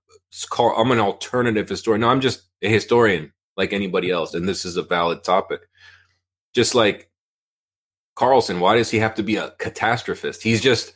call 0.50 0.76
i'm 0.80 0.92
an 0.92 1.00
alternative 1.00 1.68
historian 1.68 2.02
no 2.02 2.10
i'm 2.10 2.22
just 2.22 2.44
a 2.62 2.70
historian 2.70 3.34
like 3.56 3.74
anybody 3.74 4.12
else 4.12 4.36
and 4.36 4.48
this 4.48 4.66
is 4.66 4.78
a 4.78 4.84
valid 4.84 5.24
topic. 5.24 5.62
Just 6.54 6.76
like 6.76 7.10
carlson 8.16 8.60
why 8.60 8.76
does 8.76 8.92
he 8.92 9.00
have 9.00 9.16
to 9.16 9.24
be 9.24 9.36
a 9.36 9.52
catastrophist? 9.60 10.42
He's 10.42 10.62
just 10.62 10.94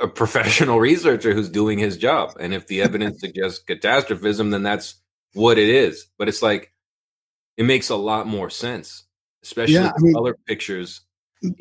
a 0.00 0.08
professional 0.08 0.80
researcher 0.80 1.34
who's 1.34 1.48
doing 1.48 1.78
his 1.78 1.96
job. 1.96 2.36
And 2.40 2.54
if 2.54 2.66
the 2.66 2.82
evidence 2.82 3.20
suggests 3.20 3.58
catastrophism, 3.58 4.50
then 4.50 4.62
that's 4.62 4.96
what 5.34 5.58
it 5.58 5.68
is. 5.68 6.06
But 6.18 6.28
it's 6.28 6.42
like 6.42 6.72
it 7.56 7.64
makes 7.64 7.90
a 7.90 7.96
lot 7.96 8.26
more 8.26 8.50
sense, 8.50 9.04
especially 9.42 9.74
yeah, 9.74 9.92
I 9.96 10.00
mean, 10.00 10.14
color 10.14 10.36
pictures. 10.46 11.02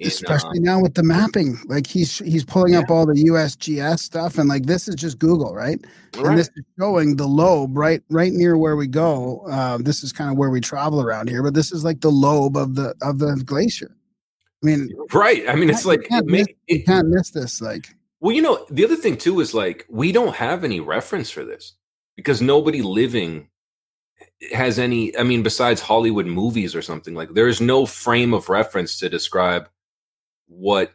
especially 0.02 0.58
in, 0.58 0.68
uh, 0.68 0.74
now 0.76 0.82
with 0.82 0.94
the 0.94 1.04
mapping, 1.04 1.58
like 1.66 1.88
he's 1.88 2.20
he's 2.20 2.46
pulling 2.46 2.74
yeah. 2.74 2.80
up 2.80 2.90
all 2.90 3.06
the 3.06 3.14
USGS 3.14 4.00
stuff, 4.00 4.38
and 4.38 4.48
like 4.48 4.66
this 4.66 4.88
is 4.88 4.96
just 4.96 5.20
Google, 5.20 5.54
right? 5.54 5.80
right? 6.18 6.26
And 6.26 6.38
this 6.38 6.50
is 6.56 6.64
showing 6.80 7.16
the 7.16 7.28
lobe 7.28 7.78
right 7.78 8.02
right 8.10 8.32
near 8.32 8.58
where 8.58 8.76
we 8.76 8.88
go. 8.88 9.46
Uh, 9.50 9.78
this 9.78 10.04
is 10.04 10.12
kind 10.14 10.32
of 10.32 10.38
where 10.38 10.50
we 10.50 10.62
travel 10.62 11.02
around 11.02 11.30
here, 11.30 11.44
but 11.44 11.54
this 11.54 11.72
is 11.72 11.84
like 11.84 12.02
the 12.02 12.12
lobe 12.12 12.58
of 12.58 12.76
the 12.76 12.94
of 13.02 13.20
the 13.20 13.36
glacier. 13.46 13.96
I 14.62 14.66
mean, 14.66 14.90
right? 15.14 15.48
I 15.48 15.56
mean, 15.56 15.70
it's 15.70 15.86
like 15.86 16.04
you 16.04 16.10
can't, 16.10 16.28
it 16.28 16.32
miss, 16.32 16.48
you 16.68 16.84
can't 16.84 17.08
miss 17.08 17.30
this. 17.30 17.62
Like, 17.62 17.96
well, 18.20 18.36
you 18.36 18.42
know, 18.42 18.66
the 18.70 18.84
other 18.84 18.96
thing 18.96 19.18
too 19.18 19.40
is 19.40 19.54
like 19.54 19.86
we 19.90 20.12
don't 20.12 20.36
have 20.36 20.64
any 20.64 20.80
reference 20.80 21.30
for 21.30 21.44
this 21.44 21.74
because 22.16 22.42
nobody 22.42 22.82
living 22.82 23.48
has 24.52 24.80
any 24.80 25.18
I 25.18 25.24
mean 25.24 25.44
besides 25.44 25.82
Hollywood 25.82 26.26
movies 26.26 26.76
or 26.76 26.82
something 26.82 27.16
like 27.16 27.34
there 27.34 27.48
is 27.48 27.62
no 27.62 27.86
frame 27.86 28.34
of 28.34 28.50
reference 28.50 29.00
to 29.00 29.10
describe 29.10 29.70
what 30.48 30.94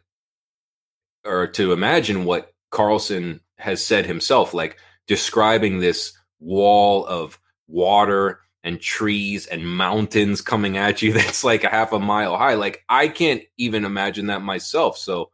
or 1.25 1.47
to 1.47 1.73
imagine 1.73 2.25
what 2.25 2.53
Carlson 2.69 3.41
has 3.57 3.83
said 3.83 4.05
himself 4.05 4.53
like 4.53 4.77
describing 5.07 5.79
this 5.79 6.13
wall 6.39 7.05
of 7.05 7.39
water 7.67 8.39
and 8.63 8.79
trees 8.79 9.47
and 9.47 9.67
mountains 9.67 10.41
coming 10.41 10.77
at 10.77 11.01
you 11.01 11.13
that's 11.13 11.43
like 11.43 11.63
a 11.63 11.69
half 11.69 11.93
a 11.93 11.99
mile 11.99 12.37
high 12.37 12.55
like 12.55 12.83
I 12.89 13.07
can't 13.07 13.43
even 13.57 13.85
imagine 13.85 14.27
that 14.27 14.41
myself 14.41 14.97
so 14.97 15.31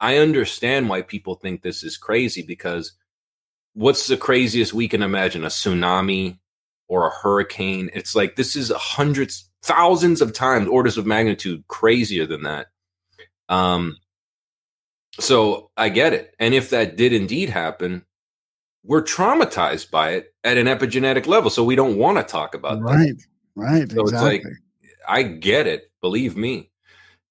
I 0.00 0.16
understand 0.16 0.88
why 0.88 1.02
people 1.02 1.34
think 1.34 1.62
this 1.62 1.82
is 1.82 1.96
crazy 1.96 2.42
because 2.42 2.92
what's 3.74 4.06
the 4.06 4.16
craziest 4.16 4.72
we 4.72 4.88
can 4.88 5.02
imagine? 5.02 5.44
A 5.44 5.48
tsunami 5.48 6.38
or 6.88 7.06
a 7.06 7.14
hurricane? 7.14 7.90
It's 7.92 8.14
like 8.14 8.36
this 8.36 8.56
is 8.56 8.72
hundreds, 8.74 9.48
thousands 9.62 10.20
of 10.22 10.32
times, 10.32 10.68
orders 10.68 10.96
of 10.96 11.06
magnitude 11.06 11.66
crazier 11.68 12.26
than 12.26 12.44
that. 12.44 12.68
Um, 13.48 13.98
so 15.18 15.70
I 15.76 15.88
get 15.88 16.14
it. 16.14 16.34
And 16.38 16.54
if 16.54 16.70
that 16.70 16.96
did 16.96 17.12
indeed 17.12 17.50
happen, 17.50 18.04
we're 18.84 19.02
traumatized 19.02 19.90
by 19.90 20.12
it 20.12 20.34
at 20.44 20.56
an 20.56 20.66
epigenetic 20.66 21.26
level. 21.26 21.50
So 21.50 21.62
we 21.62 21.76
don't 21.76 21.98
want 21.98 22.16
to 22.16 22.24
talk 22.24 22.54
about 22.54 22.78
that. 22.78 22.84
Right. 22.84 23.22
Right. 23.54 23.90
So 23.90 24.02
exactly. 24.02 24.36
it's 24.36 24.44
like, 24.44 24.54
I 25.06 25.22
get 25.24 25.66
it. 25.66 25.90
Believe 26.00 26.36
me, 26.36 26.70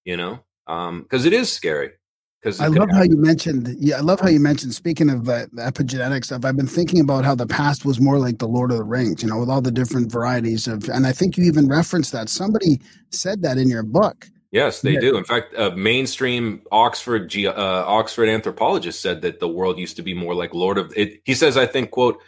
you 0.06 0.18
know, 0.18 0.44
because 0.68 1.26
it 1.26 1.34
is 1.34 1.52
scary. 1.52 1.94
Because 2.42 2.62
I 2.62 2.68
love 2.68 2.90
how 2.92 3.02
you 3.04 3.18
mentioned. 3.18 3.76
Yeah, 3.80 3.98
I 3.98 4.00
love 4.00 4.22
how 4.22 4.30
you 4.30 4.40
mentioned. 4.40 4.74
Speaking 4.74 5.10
of 5.10 5.28
uh, 5.28 5.48
the 5.52 5.62
epigenetic 5.62 6.24
stuff, 6.24 6.46
I've 6.46 6.56
been 6.56 6.68
thinking 6.68 7.02
about 7.02 7.26
how 7.26 7.36
the 7.36 7.46
past 7.48 7.84
was 7.86 8.00
more 8.00 8.18
like 8.18 8.38
the 8.38 8.48
Lord 8.48 8.72
of 8.72 8.78
the 8.78 8.84
Rings. 8.86 9.22
You 9.22 9.30
know, 9.30 9.40
with 9.40 9.50
all 9.50 9.62
the 9.62 9.72
different 9.72 10.10
varieties 10.10 10.66
of, 10.68 10.88
and 10.90 11.06
I 11.06 11.12
think 11.12 11.38
you 11.38 11.44
even 11.44 11.68
referenced 11.68 12.14
that. 12.14 12.30
Somebody 12.30 12.80
said 13.12 13.42
that 13.42 13.58
in 13.58 13.68
your 13.68 13.84
book. 13.84 14.26
Yes, 14.52 14.82
they 14.82 14.94
Yeah. 14.94 15.02
do. 15.02 15.18
In 15.18 15.26
fact, 15.26 15.54
a 15.58 15.76
mainstream 15.76 16.62
Oxford 16.72 17.36
uh, 17.36 17.54
Oxford 17.86 18.30
anthropologist 18.30 19.02
said 19.02 19.22
that 19.22 19.40
the 19.42 19.48
world 19.50 19.78
used 19.78 19.98
to 19.98 20.02
be 20.02 20.14
more 20.14 20.34
like 20.34 20.54
Lord 20.54 20.78
of 20.78 20.94
it. 20.96 21.22
He 21.26 21.36
says, 21.36 21.58
I 21.58 21.66
think, 21.66 21.92
quote, 21.92 22.20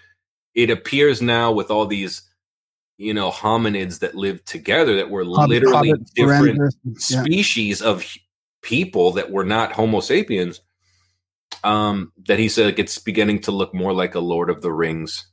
it 0.54 0.70
appears 0.70 1.22
now 1.22 1.54
with 1.54 1.72
all 1.72 1.88
these, 1.88 2.22
you 2.98 3.14
know, 3.14 3.32
hominids 3.32 4.00
that 4.00 4.14
live 4.14 4.44
together 4.44 4.98
that 4.98 5.10
we're 5.10 5.24
Hobbit- 5.24 5.50
literally 5.50 5.90
Hobbit 5.92 6.14
different 6.14 6.76
yeah. 6.84 7.24
species 7.24 7.82
of 7.82 8.04
people 8.62 9.12
that 9.14 9.32
were 9.32 9.46
not 9.46 9.74
Homo 9.74 10.00
sapiens. 10.00 10.62
Um, 11.64 12.12
that 12.28 12.40
he 12.40 12.50
said 12.50 12.80
it's 12.80 12.98
beginning 12.98 13.42
to 13.42 13.52
look 13.52 13.74
more 13.74 13.94
like 13.94 14.16
a 14.16 14.20
Lord 14.20 14.50
of 14.50 14.62
the 14.62 14.72
Rings 14.72 15.28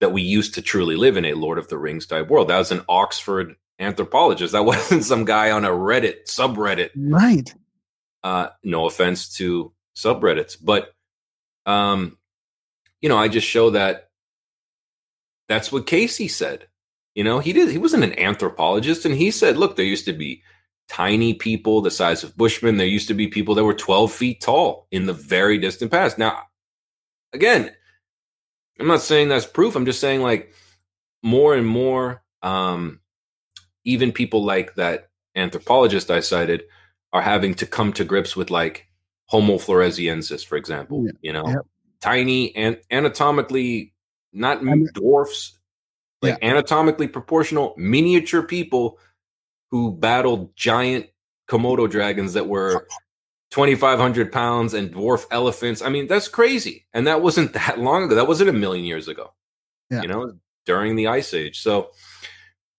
that 0.00 0.12
we 0.12 0.22
used 0.22 0.54
to 0.54 0.62
truly 0.62 0.96
live 0.96 1.16
in 1.16 1.24
a 1.24 1.34
Lord 1.34 1.58
of 1.58 1.68
the 1.68 1.78
Rings 1.78 2.06
type 2.06 2.28
world. 2.28 2.48
That 2.48 2.58
was 2.58 2.70
an 2.72 2.82
Oxford 2.88 3.56
anthropologist. 3.78 4.52
That 4.52 4.64
wasn't 4.64 5.04
some 5.04 5.24
guy 5.24 5.50
on 5.50 5.64
a 5.64 5.70
Reddit 5.70 6.26
subreddit. 6.28 6.90
Right. 6.96 7.52
Uh, 8.22 8.48
no 8.62 8.86
offense 8.86 9.36
to 9.36 9.72
subreddits, 9.96 10.56
but 10.60 10.92
um, 11.64 12.16
you 13.00 13.08
know, 13.08 13.18
I 13.18 13.28
just 13.28 13.46
show 13.46 13.70
that 13.70 14.10
that's 15.48 15.70
what 15.70 15.86
Cayce 15.86 16.34
said. 16.34 16.68
You 17.14 17.24
know, 17.24 17.38
he 17.38 17.52
did. 17.52 17.70
He 17.70 17.78
wasn't 17.78 18.04
an 18.04 18.18
anthropologist, 18.18 19.04
and 19.04 19.14
he 19.14 19.30
said, 19.30 19.56
"Look, 19.56 19.76
there 19.76 19.86
used 19.86 20.04
to 20.06 20.12
be 20.12 20.42
tiny 20.88 21.34
people 21.34 21.80
the 21.80 21.90
size 21.90 22.22
of 22.24 22.36
Bushmen. 22.36 22.76
There 22.76 22.86
used 22.86 23.08
to 23.08 23.14
be 23.14 23.26
people 23.28 23.54
that 23.54 23.64
were 23.64 23.74
twelve 23.74 24.12
feet 24.12 24.40
tall 24.40 24.86
in 24.90 25.06
the 25.06 25.12
very 25.12 25.58
distant 25.58 25.90
past." 25.90 26.18
Now, 26.18 26.42
again, 27.32 27.72
I'm 28.78 28.86
not 28.86 29.02
saying 29.02 29.28
that's 29.28 29.46
proof. 29.46 29.74
I'm 29.76 29.86
just 29.86 30.00
saying, 30.00 30.22
like, 30.22 30.52
more 31.22 31.54
and 31.54 31.66
more, 31.66 32.22
um, 32.42 33.00
even 33.84 34.12
people 34.12 34.44
like 34.44 34.74
that 34.76 35.10
anthropologist 35.34 36.10
I 36.10 36.20
cited 36.20 36.64
are 37.12 37.22
having 37.22 37.54
to 37.54 37.66
come 37.66 37.92
to 37.94 38.04
grips 38.04 38.36
with 38.36 38.50
like 38.50 38.86
Homo 39.26 39.54
floresiensis, 39.56 40.44
for 40.44 40.56
example. 40.56 41.04
Yeah. 41.06 41.12
You 41.22 41.32
know, 41.32 41.48
Yep. 41.48 41.66
tiny 42.00 42.54
and 42.56 42.78
anatomically 42.90 43.94
not 44.32 44.58
m- 44.58 44.68
I'm- 44.68 44.88
dwarfs, 44.92 45.58
like 46.22 46.38
anatomically 46.42 47.08
proportional 47.08 47.74
miniature 47.76 48.42
people 48.42 48.98
who 49.70 49.92
battled 49.92 50.54
giant 50.56 51.06
Komodo 51.48 51.88
dragons 51.90 52.32
that 52.34 52.48
were 52.48 52.86
2,500 53.50 54.32
pounds 54.32 54.74
and 54.74 54.92
dwarf 54.92 55.26
elephants. 55.30 55.82
I 55.82 55.88
mean, 55.88 56.06
that's 56.06 56.28
crazy. 56.28 56.86
And 56.92 57.06
that 57.06 57.22
wasn't 57.22 57.52
that 57.54 57.78
long 57.78 58.04
ago. 58.04 58.14
That 58.14 58.28
wasn't 58.28 58.50
a 58.50 58.54
million 58.54 58.84
years 58.84 59.08
ago, 59.08 59.32
Yeah. 59.90 60.02
you 60.02 60.08
know, 60.08 60.32
during 60.64 60.96
the 60.96 61.08
Ice 61.08 61.32
Age. 61.34 61.60
So 61.60 61.90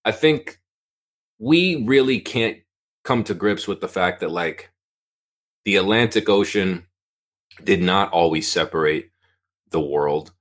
I 0.05 0.11
think 0.11 0.59
we 1.39 1.84
really 1.85 2.19
can't 2.19 2.57
come 3.03 3.23
to 3.26 3.34
grips 3.34 3.68
with 3.68 3.80
the 3.80 3.88
fact 3.88 4.19
that, 4.19 4.31
like, 4.31 4.69
the 5.65 5.77
Atlantic 5.77 6.30
Ocean 6.30 6.85
did 7.64 7.81
not 7.81 8.11
always 8.11 8.49
separate 8.51 9.11
the 9.72 9.80
world. 9.81 10.31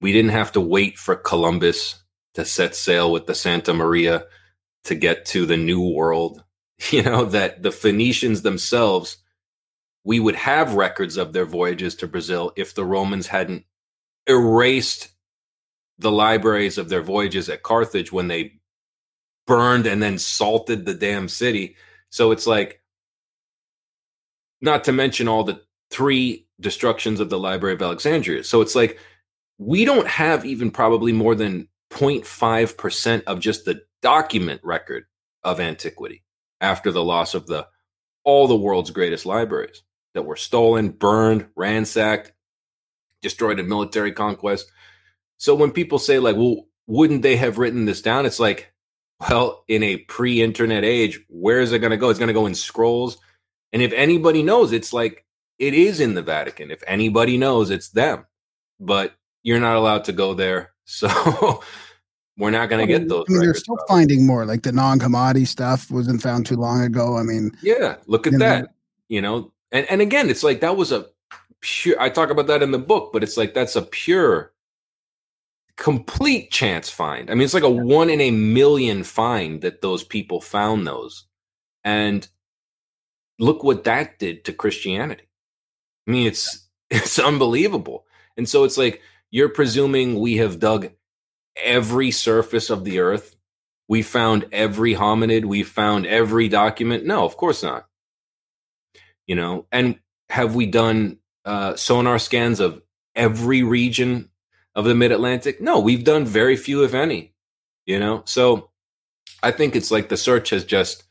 We 0.00 0.12
didn't 0.12 0.30
have 0.32 0.52
to 0.52 0.60
wait 0.60 0.98
for 0.98 1.16
Columbus 1.16 2.02
to 2.34 2.44
set 2.44 2.74
sail 2.74 3.12
with 3.12 3.26
the 3.26 3.34
Santa 3.34 3.72
Maria 3.72 4.24
to 4.84 4.94
get 4.94 5.26
to 5.26 5.46
the 5.46 5.56
New 5.56 5.80
World. 5.80 6.42
You 6.90 7.02
know, 7.02 7.24
that 7.26 7.62
the 7.62 7.70
Phoenicians 7.70 8.42
themselves, 8.42 9.18
we 10.02 10.18
would 10.18 10.34
have 10.34 10.74
records 10.74 11.16
of 11.16 11.32
their 11.32 11.46
voyages 11.46 11.94
to 11.96 12.08
Brazil 12.08 12.52
if 12.56 12.74
the 12.74 12.84
Romans 12.84 13.28
hadn't 13.28 13.64
erased 14.26 15.08
the 15.98 16.10
libraries 16.10 16.76
of 16.76 16.88
their 16.88 17.00
voyages 17.00 17.48
at 17.48 17.62
Carthage 17.62 18.10
when 18.10 18.26
they 18.26 18.60
burned 19.46 19.86
and 19.86 20.02
then 20.02 20.18
salted 20.18 20.84
the 20.84 20.94
damn 20.94 21.28
city. 21.28 21.76
So 22.10 22.32
it's 22.32 22.46
like, 22.46 22.82
not 24.60 24.84
to 24.84 24.92
mention 24.92 25.28
all 25.28 25.44
the 25.44 25.60
three 25.90 26.48
destructions 26.60 27.20
of 27.20 27.30
the 27.30 27.38
Library 27.38 27.74
of 27.74 27.82
Alexandria. 27.82 28.42
So 28.44 28.60
it's 28.60 28.74
like, 28.74 28.98
we 29.58 29.84
don't 29.84 30.08
have 30.08 30.44
even 30.44 30.70
probably 30.70 31.12
more 31.12 31.34
than 31.34 31.68
0.5% 31.94 33.22
of 33.24 33.40
just 33.40 33.64
the 33.64 33.82
document 34.02 34.60
record 34.64 35.04
of 35.42 35.60
antiquity 35.60 36.22
after 36.60 36.90
the 36.90 37.04
loss 37.04 37.34
of 37.34 37.46
the 37.46 37.66
all 38.24 38.48
the 38.48 38.56
world's 38.56 38.90
greatest 38.90 39.26
libraries 39.26 39.82
that 40.14 40.24
were 40.24 40.36
stolen, 40.36 40.88
burned, 40.88 41.46
ransacked, 41.56 42.32
destroyed 43.20 43.60
in 43.60 43.68
military 43.68 44.12
conquest. 44.12 44.70
So 45.36 45.54
when 45.54 45.72
people 45.72 45.98
say 45.98 46.18
like, 46.18 46.36
well, 46.36 46.66
wouldn't 46.86 47.22
they 47.22 47.36
have 47.36 47.58
written 47.58 47.84
this 47.84 48.02
down? 48.02 48.26
It's 48.26 48.40
like, 48.40 48.72
well, 49.28 49.64
in 49.68 49.82
a 49.82 49.98
pre-internet 49.98 50.84
age, 50.84 51.20
where 51.28 51.60
is 51.60 51.72
it 51.72 51.78
going 51.80 51.90
to 51.90 51.96
go? 51.96 52.10
It's 52.10 52.18
going 52.18 52.28
to 52.28 52.34
go 52.34 52.46
in 52.46 52.54
scrolls. 52.54 53.18
And 53.72 53.82
if 53.82 53.92
anybody 53.92 54.42
knows, 54.42 54.72
it's 54.72 54.92
like 54.92 55.24
it 55.58 55.74
is 55.74 56.00
in 56.00 56.14
the 56.14 56.22
Vatican. 56.22 56.70
If 56.70 56.82
anybody 56.86 57.36
knows, 57.36 57.70
it's 57.70 57.90
them. 57.90 58.26
But 58.80 59.14
you're 59.42 59.60
not 59.60 59.76
allowed 59.76 60.04
to 60.04 60.12
go 60.12 60.34
there. 60.34 60.70
So 60.86 61.62
we're 62.36 62.50
not 62.50 62.68
going 62.68 62.86
to 62.86 62.92
get 62.92 63.08
those. 63.08 63.26
I 63.28 63.32
mean, 63.32 63.40
they're 63.42 63.54
still 63.54 63.78
finding 63.88 64.26
more. 64.26 64.44
Like 64.44 64.62
the 64.62 64.72
Nag 64.72 65.00
Hammadi 65.00 65.46
stuff 65.46 65.90
wasn't 65.90 66.22
found 66.22 66.46
too 66.46 66.56
long 66.56 66.82
ago. 66.82 67.16
I 67.16 67.22
mean, 67.22 67.52
Yeah, 67.62 67.96
look 68.06 68.26
at 68.26 68.32
You 68.32 68.38
know? 68.38 68.44
that. 68.44 68.68
You 69.08 69.22
know, 69.22 69.52
and 69.70 69.86
and 69.90 70.00
again, 70.00 70.30
it's 70.30 70.42
like 70.42 70.60
that 70.60 70.76
was 70.76 70.90
a 70.90 71.06
pure. 71.60 72.00
I 72.00 72.08
talk 72.08 72.30
about 72.30 72.46
that 72.48 72.62
in 72.62 72.70
the 72.70 72.78
book, 72.78 73.12
but 73.12 73.22
it's 73.22 73.36
like 73.36 73.54
that's 73.54 73.76
a 73.76 73.82
pure, 73.82 74.52
complete 75.76 76.50
chance 76.50 76.88
find. 76.88 77.30
I 77.30 77.34
mean, 77.34 77.44
it's 77.44 77.54
like 77.54 77.62
a 77.62 77.70
one 77.70 78.10
in 78.10 78.20
a 78.20 78.30
million 78.30 79.04
find 79.04 79.60
that 79.60 79.82
those 79.82 80.02
people 80.02 80.40
found 80.40 80.86
those, 80.86 81.26
and 81.84 82.26
look 83.38 83.62
what 83.62 83.84
that 83.84 84.18
did 84.18 84.44
to 84.46 84.52
Christianity. 84.52 85.28
I 86.08 86.10
mean, 86.10 86.26
it's 86.26 86.66
it's 86.90 87.18
unbelievable. 87.18 88.06
And 88.36 88.48
so 88.48 88.64
it's 88.64 88.78
like 88.78 89.00
you're 89.30 89.48
presuming 89.48 90.18
we 90.18 90.36
have 90.38 90.58
dug 90.58 90.90
every 91.62 92.10
surface 92.10 92.70
of 92.70 92.84
the 92.84 93.00
earth. 93.00 93.36
We 93.88 94.02
found 94.02 94.46
every 94.50 94.94
hominid. 94.94 95.44
We 95.44 95.62
found 95.62 96.06
every 96.06 96.48
document. 96.48 97.04
No, 97.04 97.24
of 97.24 97.36
course 97.36 97.62
not. 97.62 97.86
You 99.26 99.36
know, 99.36 99.66
and 99.70 99.98
have 100.30 100.54
we 100.54 100.66
done 100.66 101.18
uh, 101.44 101.76
sonar 101.76 102.18
scans 102.18 102.60
of 102.60 102.82
every 103.14 103.62
region 103.62 104.30
of 104.74 104.84
the 104.84 104.94
mid 104.94 105.12
Atlantic? 105.12 105.60
No, 105.60 105.80
we've 105.80 106.04
done 106.04 106.24
very 106.24 106.56
few, 106.56 106.82
if 106.84 106.94
any. 106.94 107.34
You 107.86 107.98
know, 108.00 108.22
so 108.24 108.70
I 109.42 109.50
think 109.50 109.76
it's 109.76 109.90
like 109.90 110.08
the 110.08 110.16
search 110.16 110.50
has 110.50 110.64
just 110.64 111.04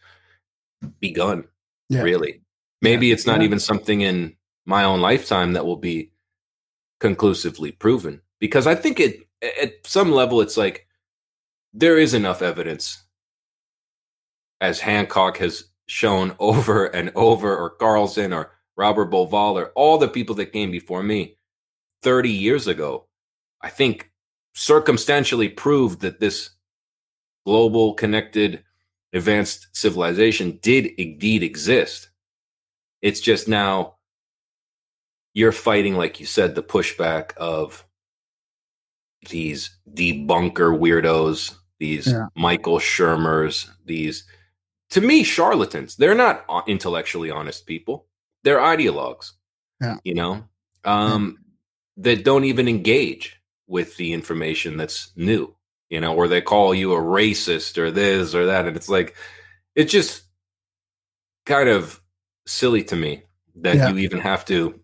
begun. 0.99 1.45
Yeah. 1.89 2.01
Really, 2.01 2.41
maybe 2.81 3.11
it's 3.11 3.27
not 3.27 3.39
Yeah. 3.39 3.45
even 3.45 3.59
something 3.59 4.01
in 4.01 4.35
my 4.65 4.83
own 4.83 4.99
lifetime 5.01 5.53
that 5.53 5.65
will 5.65 5.77
be 5.77 6.11
conclusively 6.99 7.71
proven 7.71 8.21
because 8.39 8.65
I 8.65 8.73
think 8.75 8.99
it 8.99 9.27
at 9.61 9.73
some 9.85 10.11
level 10.11 10.41
it's 10.41 10.57
like 10.57 10.87
there 11.73 11.97
is 11.97 12.13
enough 12.13 12.41
evidence 12.41 13.03
as 14.61 14.79
Hancock 14.79 15.37
has 15.37 15.65
shown 15.87 16.35
over 16.39 16.85
and 16.85 17.11
over 17.15 17.55
or 17.55 17.71
Carlson 17.71 18.33
or 18.33 18.51
Robert 18.75 19.11
Bauval 19.11 19.55
or 19.55 19.67
all 19.75 19.97
the 19.97 20.07
people 20.07 20.35
that 20.35 20.53
came 20.53 20.71
before 20.71 21.03
me 21.03 21.37
30 22.01 22.29
years 22.29 22.67
ago 22.67 23.07
I 23.61 23.69
think 23.69 24.11
circumstantially 24.55 25.49
proved 25.49 26.01
that 26.01 26.19
this 26.19 26.51
global 27.45 27.93
connected 27.93 28.63
advanced 29.13 29.67
civilization 29.73 30.59
did 30.61 30.87
indeed 30.97 31.43
exist. 31.43 32.09
It's 33.01 33.19
just 33.19 33.47
now 33.47 33.95
you're 35.33 35.51
fighting, 35.51 35.95
like 35.95 36.19
you 36.19 36.25
said, 36.25 36.55
the 36.55 36.63
pushback 36.63 37.35
of 37.37 37.85
these 39.29 39.77
debunker 39.93 40.77
weirdos, 40.77 41.55
these 41.79 42.07
Yeah. 42.07 42.27
Michael 42.35 42.79
Shermers, 42.79 43.69
these, 43.85 44.25
to 44.91 45.01
me, 45.01 45.23
charlatans. 45.23 45.95
They're 45.95 46.15
not 46.15 46.45
intellectually 46.67 47.31
honest 47.31 47.65
people. 47.65 48.07
They're 48.43 48.59
ideologues, 48.59 49.31
Yeah. 49.81 49.97
you 50.03 50.13
know, 50.13 50.43
um, 50.83 51.37
that 51.97 52.23
don't 52.23 52.43
even 52.45 52.67
engage 52.67 53.39
with 53.67 53.95
the 53.97 54.13
information 54.13 54.77
that's 54.77 55.11
new, 55.15 55.55
you 55.89 55.99
know, 56.01 56.15
or 56.15 56.27
they 56.27 56.41
call 56.41 56.73
you 56.75 56.93
a 56.93 56.99
racist 56.99 57.77
or 57.77 57.91
this 57.91 58.33
or 58.35 58.45
that. 58.47 58.67
And 58.67 58.75
it's 58.75 58.89
like, 58.89 59.15
it's 59.75 59.91
just 59.91 60.23
kind 61.45 61.69
of 61.69 62.01
silly 62.45 62.83
to 62.83 62.95
me 62.95 63.23
that 63.55 63.75
Yeah. 63.75 63.89
you 63.89 63.99
even 63.99 64.19
have 64.19 64.45
to 64.45 64.79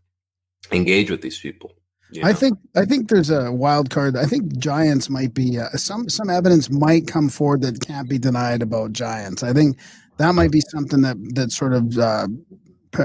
engage 0.72 1.10
with 1.11 1.22
these 1.22 1.40
people. 1.40 1.74
I 2.23 2.34
think 2.34 2.57
I 2.76 2.86
think 2.86 3.10
there's 3.10 3.30
a 3.30 3.52
wild 3.52 3.90
card. 3.90 4.15
I 4.18 4.26
think 4.26 4.57
giants 4.57 5.10
might 5.10 5.34
be 5.34 5.60
uh, 5.60 5.69
some 5.76 6.10
some 6.10 6.30
evidence 6.30 6.69
might 6.69 7.07
come 7.07 7.30
forward 7.30 7.61
that 7.61 7.86
can't 7.86 8.10
be 8.10 8.18
denied 8.18 8.61
about 8.61 8.94
giants. 8.94 9.44
I 9.44 9.53
think 9.53 9.77
that 10.18 10.34
might 10.34 10.52
be 10.52 10.61
something 10.61 11.02
that 11.02 11.18
that 11.36 11.52
sort 11.52 11.73
of 11.73 11.98
uh, 11.98 12.27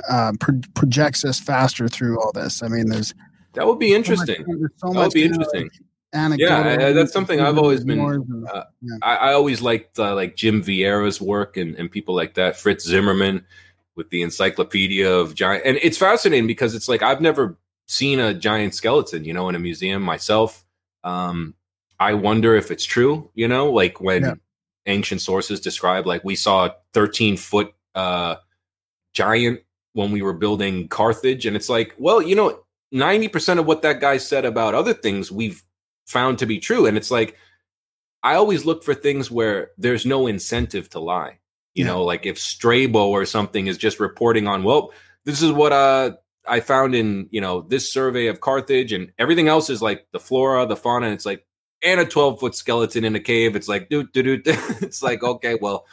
uh, 0.08 0.32
pro- 0.40 0.60
projects 0.74 1.24
us 1.24 1.38
faster 1.38 1.86
through 1.88 2.18
all 2.20 2.32
this. 2.32 2.62
I 2.62 2.68
mean, 2.68 2.88
there's 2.88 3.14
that 3.52 3.66
would 3.66 3.78
be 3.78 3.90
so 3.90 3.92
much- 3.92 4.08
interesting. 4.08 4.44
there's 4.58 4.70
so 4.76 4.88
That 4.88 4.88
would 4.88 5.04
much 5.04 5.12
be 5.14 5.24
interesting. 5.24 5.70
Yeah, 6.38 6.92
that's 6.92 7.12
something 7.12 7.40
I've 7.40 7.58
always 7.58 7.84
been- 7.84 7.98
and- 8.00 8.46
uh, 8.48 8.64
I, 9.02 9.16
I 9.16 9.32
always 9.34 9.60
liked 9.60 9.98
uh, 9.98 10.14
like 10.14 10.36
Jim 10.36 10.62
Vieira's 10.62 11.20
work 11.20 11.56
and, 11.56 11.74
and 11.74 11.90
people 11.90 12.14
like 12.14 12.34
that, 12.34 12.56
Fritz 12.56 12.84
Zimmerman 12.86 13.44
with 13.96 14.10
the 14.10 14.22
Encyclopedia 14.22 15.10
of 15.12 15.34
Giant. 15.34 15.64
And 15.66 15.78
it's 15.82 15.98
fascinating 15.98 16.46
because 16.46 16.74
it's 16.74 16.88
like 16.88 17.02
I've 17.02 17.20
never 17.20 17.56
seen 17.86 18.18
a 18.20 18.34
giant 18.34 18.74
skeleton, 18.74 19.24
you 19.24 19.32
know, 19.32 19.48
in 19.48 19.54
a 19.54 19.58
museum 19.58 20.02
myself. 20.02 20.64
Um, 21.02 21.54
I 22.00 22.14
wonder 22.14 22.56
if 22.56 22.70
it's 22.70 22.84
true, 22.84 23.30
you 23.34 23.46
know, 23.48 23.70
like 23.70 24.00
when 24.00 24.22
Yeah. 24.22 24.34
ancient 24.86 25.20
sources 25.20 25.60
describe 25.60 26.06
like 26.06 26.24
we 26.24 26.34
saw 26.36 26.66
a 26.66 26.74
13 26.92 27.36
foot 27.36 27.72
uh, 27.94 28.36
giant 29.12 29.60
when 29.92 30.10
we 30.10 30.22
were 30.22 30.32
building 30.32 30.88
Carthage. 30.88 31.46
And 31.46 31.56
it's 31.56 31.68
like, 31.68 31.94
well, 31.98 32.20
you 32.20 32.34
know, 32.34 32.60
90% 32.92 33.58
of 33.58 33.66
what 33.66 33.82
that 33.82 34.00
guy 34.00 34.16
said 34.16 34.44
about 34.44 34.74
other 34.74 34.94
things 34.94 35.30
we've 35.30 35.62
found 36.06 36.38
to 36.38 36.46
be 36.46 36.58
true. 36.58 36.86
And 36.86 36.96
it's 36.96 37.10
like, 37.10 37.36
I 38.22 38.34
always 38.34 38.64
look 38.64 38.82
for 38.82 38.94
things 38.94 39.30
where 39.30 39.70
there's 39.78 40.06
no 40.06 40.26
incentive 40.26 40.88
to 40.90 41.00
lie. 41.00 41.38
You 41.74 41.84
Yeah. 41.84 41.92
know, 41.92 42.04
like 42.04 42.26
if 42.26 42.38
Strabo 42.38 43.08
or 43.10 43.24
something 43.26 43.66
is 43.66 43.78
just 43.78 44.00
reporting 44.00 44.46
on, 44.46 44.62
well, 44.64 44.92
this 45.24 45.42
is 45.42 45.52
what 45.52 45.72
uh 45.72 46.12
I 46.46 46.60
found 46.60 46.94
in, 46.94 47.28
you 47.30 47.40
know, 47.40 47.62
this 47.62 47.90
survey 47.90 48.26
of 48.26 48.40
Carthage 48.40 48.92
and 48.92 49.12
everything 49.18 49.48
else 49.48 49.70
is 49.70 49.80
like 49.82 50.06
the 50.12 50.20
flora, 50.20 50.66
the 50.66 50.76
fauna, 50.76 51.06
and 51.06 51.14
it's 51.14 51.26
like 51.26 51.44
and 51.82 52.00
a 52.00 52.04
12 52.04 52.40
foot 52.40 52.54
skeleton 52.54 53.04
in 53.04 53.14
a 53.14 53.20
cave. 53.20 53.56
It's 53.56 53.68
like, 53.68 53.88
do 53.88 54.04
do 54.12 54.22
do. 54.22 54.40
It's 54.80 55.02
like, 55.02 55.22
okay, 55.22 55.56
well, 55.60 55.86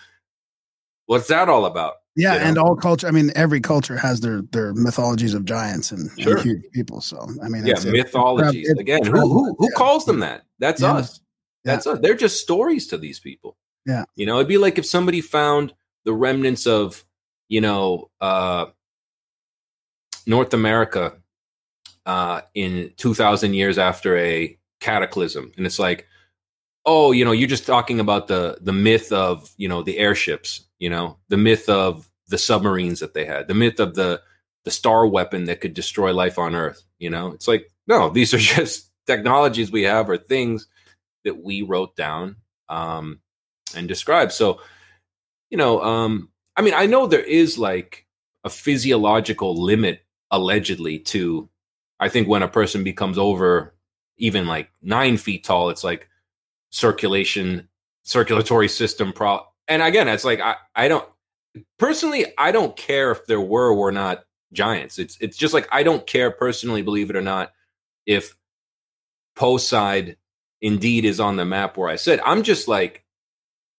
what's 1.06 1.28
that 1.28 1.50
all 1.50 1.66
about? 1.66 1.96
yeah, 2.18 2.34
you 2.34 2.40
know? 2.40 2.46
and 2.46 2.58
all 2.58 2.76
culture. 2.76 3.08
I 3.08 3.12
mean, 3.12 3.32
every 3.36 3.62
culture 3.62 3.98
has 3.98 4.20
their 4.22 4.42
their 4.52 4.74
mythologies 4.74 5.34
of 5.34 5.46
giants 5.46 5.92
and, 5.92 6.10
and 6.18 6.40
huge 6.40 6.64
people. 6.74 7.02
So 7.02 7.28
I 7.44 7.48
mean, 7.50 7.66
Yeah, 7.66 7.76
mythologies. 7.86 8.70
it's 8.70 8.80
Again, 8.80 9.06
who 9.06 9.20
who, 9.22 9.56
who 9.58 9.70
yeah. 9.70 9.78
calls 9.78 10.06
them 10.06 10.20
that? 10.20 10.44
That's 10.60 10.82
Yeah. 10.82 10.94
us. 10.94 11.22
That's 11.64 11.86
us. 11.88 12.00
They're 12.02 12.16
just 12.16 12.42
stories 12.42 12.88
to 12.88 12.98
these 12.98 13.20
people. 13.20 13.56
Yeah. 13.86 14.04
You 14.16 14.26
know, 14.26 14.36
it'd 14.36 14.48
be 14.48 14.58
like 14.58 14.78
if 14.78 14.86
somebody 14.86 15.22
found 15.22 15.74
the 16.06 16.14
remnants 16.14 16.68
of, 16.68 17.04
you 17.50 17.62
know, 17.62 18.10
uh 18.20 18.66
North 20.26 20.54
America 20.54 21.14
uh 22.06 22.42
in 22.54 22.92
2000 22.98 23.54
years 23.54 23.78
after 23.78 24.18
a 24.18 24.58
cataclysm. 24.80 25.52
And 25.58 25.66
it's 25.66 25.80
like 25.80 26.08
oh 26.86 27.12
you 27.12 27.24
know 27.24 27.32
you're 27.32 27.48
just 27.48 27.66
talking 27.66 28.00
about 28.00 28.28
the 28.28 28.58
the 28.62 28.74
myth 28.74 29.12
of 29.12 29.52
you 29.58 29.68
know 29.68 29.84
the 29.84 29.98
airships 30.00 30.66
you 30.80 30.90
know 30.90 31.18
the 31.30 31.38
myth 31.38 31.70
of 31.70 32.10
the 32.30 32.40
submarines 32.40 33.00
that 33.02 33.14
they 33.14 33.26
had 33.26 33.48
the 33.48 33.54
myth 33.54 33.80
of 33.80 33.94
the 33.94 34.20
the 34.64 34.72
star 34.72 35.06
weapon 35.06 35.46
that 35.46 35.62
could 35.62 35.76
destroy 35.76 36.12
life 36.14 36.40
on 36.40 36.56
earth 36.56 36.84
you 36.98 37.10
know? 37.10 37.32
It's 37.34 37.48
like 37.48 37.70
no 37.88 38.10
these 38.18 38.34
are 38.34 38.40
just 38.40 38.90
technologies 39.06 39.72
we 39.72 39.84
have 39.84 40.10
or 40.10 40.18
things 40.18 40.68
that 41.26 41.44
we 41.44 41.62
wrote 41.62 41.96
down 41.96 42.38
um 42.70 43.20
and 43.76 43.88
described. 43.88 44.32
So 44.32 44.60
you 45.52 45.58
know 45.58 45.84
um 45.84 46.30
i 46.58 46.62
mean 46.64 46.74
i 46.74 46.88
know 46.88 47.06
there 47.06 47.20
is 47.20 47.60
like 47.60 48.08
a 48.44 48.50
physiological 48.50 49.62
limit 49.62 50.04
allegedly 50.32 50.98
to 51.00 51.50
i 52.00 52.10
think 52.10 52.28
when 52.28 52.44
a 52.44 52.48
person 52.48 52.84
becomes 52.84 53.18
over 53.18 53.74
even 54.18 54.48
like 54.48 54.70
nine 54.82 55.18
feet 55.18 55.44
tall 55.44 55.70
it's 55.70 55.84
like 55.84 56.08
circulation 56.70 57.68
circulatory 58.04 58.68
system 58.68 59.14
pro 59.14 59.40
and 59.68 59.82
again 59.82 60.08
it's 60.08 60.26
like 60.26 60.40
i 60.40 60.56
i 60.76 60.88
don't 60.88 61.08
personally 61.78 62.26
i 62.38 62.52
don't 62.52 62.76
care 62.78 63.12
if 63.12 63.26
there 63.26 63.42
were 63.42 63.68
or 63.68 63.76
were 63.76 63.92
not 63.92 64.24
giants. 64.54 65.00
It's 65.00 65.18
it's 65.22 65.38
just 65.38 65.54
like 65.54 65.68
i 65.72 65.84
don't 65.84 66.06
care 66.06 66.32
personally 66.32 66.82
believe 66.82 67.10
it 67.10 67.16
or 67.16 67.22
not 67.22 67.52
if 68.06 68.36
Poseid 69.36 70.18
indeed 70.60 71.06
is 71.06 71.20
on 71.20 71.38
the 71.38 71.46
map 71.46 71.78
where 71.78 71.90
i 71.90 71.96
said 71.96 72.20
i'm 72.26 72.44
just 72.44 72.68
like 72.68 73.04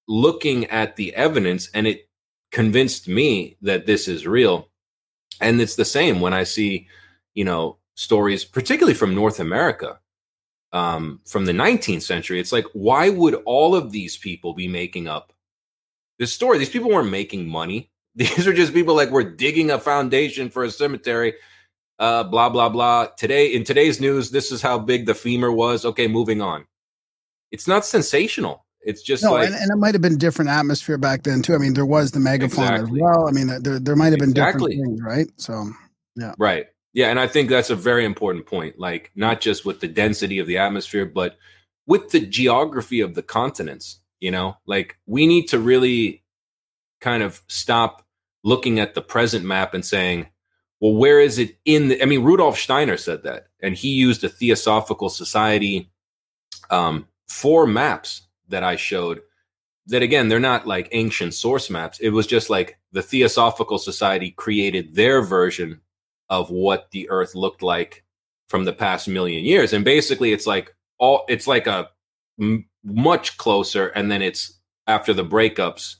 looking 0.09 0.65
at 0.66 0.97
the 0.97 1.15
evidence 1.15 1.70
and 1.74 1.87
it 1.87 2.09
convinced 2.51 3.07
me 3.07 3.57
that 3.62 3.87
this 3.87 4.09
is 4.09 4.27
real 4.27 4.69
and 5.43 5.60
it's 5.60 5.77
the 5.77 5.85
same 5.85 6.20
when 6.20 6.32
i 6.32 6.44
see 6.44 6.86
you 7.35 7.44
know 7.44 7.77
stories 7.94 8.44
particularly 8.44 8.94
from 8.94 9.14
north 9.14 9.40
america 9.40 9.98
um, 10.74 11.20
from 11.27 11.44
the 11.44 11.52
19th 11.52 12.01
century 12.01 12.40
it's 12.40 12.52
like 12.52 12.64
why 12.73 13.10
would 13.10 13.35
all 13.44 13.74
of 13.74 13.93
these 13.93 14.16
people 14.16 14.55
be 14.55 14.66
making 14.66 15.06
up 15.06 15.32
this 16.23 16.32
story? 16.32 16.59
These 16.59 16.70
people 16.70 16.89
weren't 16.89 17.10
making 17.10 17.48
money. 17.48 17.90
These 18.14 18.47
are 18.47 18.52
just 18.52 18.73
people 18.73 18.94
like 18.94 19.10
we're 19.10 19.24
digging 19.24 19.73
a 19.73 19.78
foundation 19.78 20.51
for 20.51 20.64
a 20.64 20.70
cemetery 20.70 21.35
uh, 21.98 22.23
blah 22.23 22.48
blah 22.48 22.69
blah. 22.69 23.06
Today 23.19 23.47
in 23.47 23.64
today's 23.64 24.01
news 24.01 24.31
this 24.31 24.52
is 24.52 24.62
how 24.62 24.78
big 24.78 25.06
the 25.06 25.14
femur 25.14 25.51
was. 25.51 25.85
Okay 25.85 26.06
moving 26.06 26.40
on. 26.40 26.66
It's 27.51 27.66
not 27.66 27.85
sensational 27.85 28.64
it's 28.85 29.03
just 29.03 29.23
No, 29.23 29.33
like 29.33 29.47
and, 29.47 29.55
and 29.55 29.71
it 29.71 29.77
might 29.77 29.95
have 29.95 30.03
been 30.03 30.19
different 30.19 30.51
atmosphere 30.51 30.99
back 30.99 31.23
then 31.23 31.43
too. 31.43 31.55
I 31.55 31.59
mean, 31.59 31.75
there 31.75 31.87
was 31.87 32.13
the 32.13 32.21
megaphone 32.21 32.65
Exactly. 32.65 32.99
as 32.99 33.03
well. 33.03 33.29
I 33.29 33.33
mean, 33.33 33.47
there 33.63 33.79
there 33.79 33.97
might 33.97 34.11
have 34.11 34.19
been 34.19 34.31
Exactly. 34.31 34.75
different 34.77 34.99
things, 34.99 35.03
right? 35.03 35.29
So 35.37 35.71
yeah, 36.17 36.35
Right. 36.39 36.67
Yeah, 36.95 37.09
and 37.09 37.19
I 37.19 37.27
think 37.27 37.49
that's 37.49 37.71
a 37.71 37.77
very 37.77 38.05
important 38.05 38.47
point. 38.47 38.79
Like 38.79 39.11
not 39.15 39.41
just 39.41 39.65
with 39.65 39.81
the 39.81 39.89
density 39.89 40.39
of 40.39 40.47
the 40.47 40.59
atmosphere, 40.59 41.07
but 41.07 41.39
with 41.87 42.11
the 42.11 42.21
geography 42.21 43.01
of 43.01 43.15
the 43.15 43.23
continents, 43.23 44.01
you 44.21 44.31
know? 44.31 44.57
Like 44.67 44.99
we 45.07 45.27
need 45.27 45.49
to 45.49 45.59
really 45.59 46.23
kind 47.01 47.23
of 47.23 47.43
stop 47.49 48.05
looking 48.45 48.79
at 48.79 48.95
the 48.95 49.01
present 49.03 49.45
map 49.45 49.73
and 49.75 49.85
saying, 49.85 50.27
well, 50.81 50.95
where 50.95 51.21
is 51.21 51.39
it 51.39 51.57
in 51.65 51.89
the 51.89 52.03
I 52.03 52.07
mean, 52.07 52.25
Rudolf 52.25 52.59
Steiner 52.59 52.97
said 52.97 53.23
that, 53.23 53.47
and 53.61 53.75
he 53.75 53.91
used 53.91 54.23
a 54.25 54.29
Theosophical 54.29 55.09
Society 55.09 55.91
um 56.71 57.07
four 57.29 57.67
maps 57.67 58.27
that 58.48 58.62
I 58.62 58.77
showed 58.77 59.23
that 59.86 60.02
again, 60.02 60.28
they're 60.28 60.40
not 60.40 60.66
like 60.66 60.89
ancient 60.93 61.35
source 61.35 61.69
maps. 61.70 61.98
It 62.01 62.10
was 62.10 62.27
just 62.27 62.51
like 62.51 62.78
the 62.93 63.02
Theosophical 63.02 63.78
Society 63.78 64.31
created 64.31 64.94
their 64.94 65.23
version 65.23 65.81
of 66.28 66.51
what 66.51 66.90
the 66.93 67.10
earth 67.10 67.35
looked 67.35 67.62
like 67.62 68.05
from 68.48 68.64
the 68.64 68.73
past 68.73 69.09
million 69.09 69.44
years. 69.44 69.73
And 69.73 69.85
basically 69.85 70.32
it's 70.32 70.47
like 70.47 70.74
all 70.98 71.24
it's 71.28 71.47
like 71.47 71.66
a 71.66 71.89
m- 72.40 72.66
much 72.85 73.36
closer 73.39 73.89
and 73.89 74.10
then 74.10 74.23
it's 74.23 74.59
after 74.86 75.12
the 75.12 75.24
breakups 75.24 75.97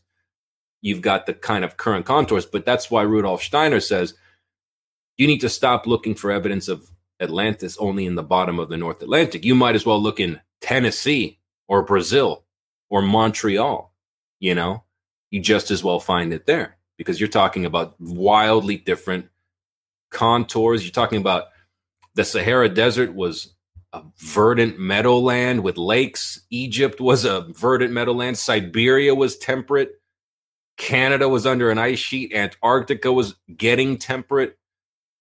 you've 0.81 1.01
got 1.01 1.27
the 1.27 1.35
kind 1.35 1.64
of 1.64 1.77
current 1.77 2.06
contours. 2.06 2.47
But 2.47 2.66
that's 2.66 2.90
why 2.90 3.02
Rudolf 3.02 3.43
Steiner 3.43 3.81
says 3.81 4.14
you 5.16 5.27
need 5.27 5.40
to 5.40 5.48
stop 5.48 5.86
looking 5.86 6.14
for 6.14 6.31
evidence 6.31 6.69
of 6.69 6.90
Atlantis 7.20 7.77
only 7.78 8.06
in 8.06 8.16
the 8.16 8.23
bottom 8.23 8.59
of 8.59 8.69
the 8.69 8.77
North 8.77 9.02
Atlantic. 9.02 9.44
You 9.44 9.55
might 9.55 9.74
as 9.74 9.86
well 9.86 10.01
look 10.01 10.20
in 10.20 10.40
Tennessee 10.60 11.39
or 11.73 11.82
Brazil 11.82 12.44
or 12.90 13.03
Montreal 13.03 13.93
you 14.39 14.55
know 14.55 14.85
you 15.31 15.40
just 15.40 15.70
as 15.70 15.82
well 15.82 15.99
find 15.99 16.32
it 16.32 16.47
there 16.47 16.77
because 16.99 17.19
you're 17.19 17.28
talking 17.28 17.65
about 17.65 17.97
wildly 17.99 18.77
different 18.77 19.27
contours. 20.12 20.85
You're 20.85 20.93
talking 20.93 21.19
about 21.19 21.47
the 22.15 22.24
Sahara 22.24 22.69
Desert 22.69 23.15
was 23.15 23.55
a 23.93 24.03
verdant 24.19 24.78
meadowland 24.78 25.62
with 25.62 25.77
lakes. 25.77 26.40
Egypt 26.51 27.01
was 27.01 27.24
a 27.24 27.47
verdant 27.59 27.93
meadowland. 27.93 28.39
Siberia 28.39 29.15
was 29.15 29.36
temperate. 29.39 29.93
Canada 30.77 31.28
was 31.28 31.47
under 31.47 31.70
an 31.70 31.78
ice 31.78 31.99
sheet. 31.99 32.32
Antarctica 32.32 33.12
was 33.12 33.35
getting 33.57 33.97
temperate. 33.99 34.59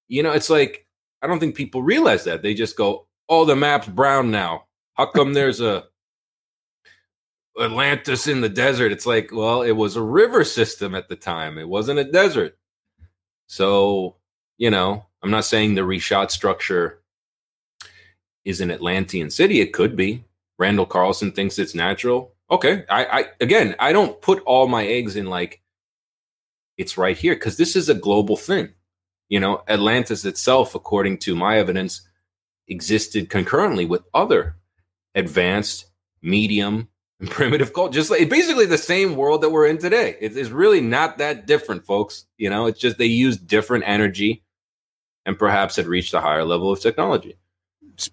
You 0.07 0.23
know, 0.23 0.31
it's 0.31 0.49
like, 0.49 0.85
I 1.21 1.27
don't 1.27 1.39
think 1.39 1.55
people 1.55 1.81
realize 1.81 2.25
that. 2.25 2.41
They 2.41 2.53
just 2.53 2.77
go, 2.77 3.07
oh, 3.29 3.45
the 3.45 3.55
map's 3.55 3.87
brown 3.87 4.31
now. 4.31 4.65
How 4.95 5.05
come 5.05 5.33
there's 5.33 5.61
a 5.61 5.85
Atlantis 7.59 8.27
in 8.27 8.41
the 8.41 8.49
desert? 8.49 8.91
It's 8.91 9.05
like, 9.05 9.31
well, 9.31 9.61
it 9.61 9.71
was 9.71 9.95
a 9.95 10.01
river 10.01 10.43
system 10.43 10.95
at 10.95 11.09
the 11.09 11.15
time. 11.15 11.57
It 11.57 11.67
wasn't 11.67 11.99
a 11.99 12.03
desert. 12.03 12.57
So 13.47 14.17
you 14.61 14.69
know, 14.69 15.07
I'm 15.23 15.31
not 15.31 15.45
saying 15.45 15.73
the 15.73 15.81
Richat 15.81 16.29
structure 16.29 17.01
is 18.45 18.61
an 18.61 18.69
Atlantean 18.69 19.31
city. 19.31 19.59
It 19.59 19.73
could 19.73 19.95
be. 19.95 20.23
Randall 20.59 20.85
Carlson 20.85 21.31
thinks 21.31 21.57
it's 21.57 21.73
natural. 21.73 22.35
Okay. 22.51 22.85
I, 22.87 23.05
I 23.05 23.25
again, 23.41 23.75
I 23.79 23.91
don't 23.91 24.21
put 24.21 24.43
all 24.43 24.67
my 24.67 24.85
eggs 24.85 25.15
in 25.15 25.25
like 25.25 25.63
it's 26.77 26.95
right 26.95 27.17
here 27.17 27.33
because 27.33 27.57
this 27.57 27.75
is 27.75 27.89
a 27.89 27.95
global 27.95 28.37
thing. 28.37 28.69
You 29.29 29.39
know, 29.39 29.63
Atlantis 29.67 30.25
itself, 30.25 30.75
according 30.75 31.17
to 31.19 31.35
my 31.35 31.57
evidence, 31.57 32.07
existed 32.67 33.31
concurrently 33.31 33.85
with 33.85 34.03
other 34.13 34.57
advanced, 35.15 35.85
medium, 36.21 36.87
primitive 37.29 37.73
culture. 37.73 37.93
Just 37.93 38.09
like 38.11 38.29
basically 38.29 38.65
the 38.65 38.77
same 38.77 39.15
world 39.15 39.41
that 39.41 39.49
we're 39.51 39.67
in 39.67 39.77
today. 39.77 40.15
It 40.19 40.35
is 40.35 40.51
really 40.51 40.81
not 40.81 41.17
that 41.19 41.45
different, 41.45 41.85
folks. 41.85 42.25
You 42.37 42.49
know, 42.49 42.65
it's 42.65 42.79
just 42.79 42.97
they 42.97 43.05
use 43.05 43.37
different 43.37 43.83
energy 43.87 44.43
and 45.25 45.37
perhaps 45.37 45.75
had 45.75 45.85
reached 45.87 46.13
a 46.13 46.21
higher 46.21 46.43
level 46.43 46.71
of 46.71 46.79
technology 46.79 47.37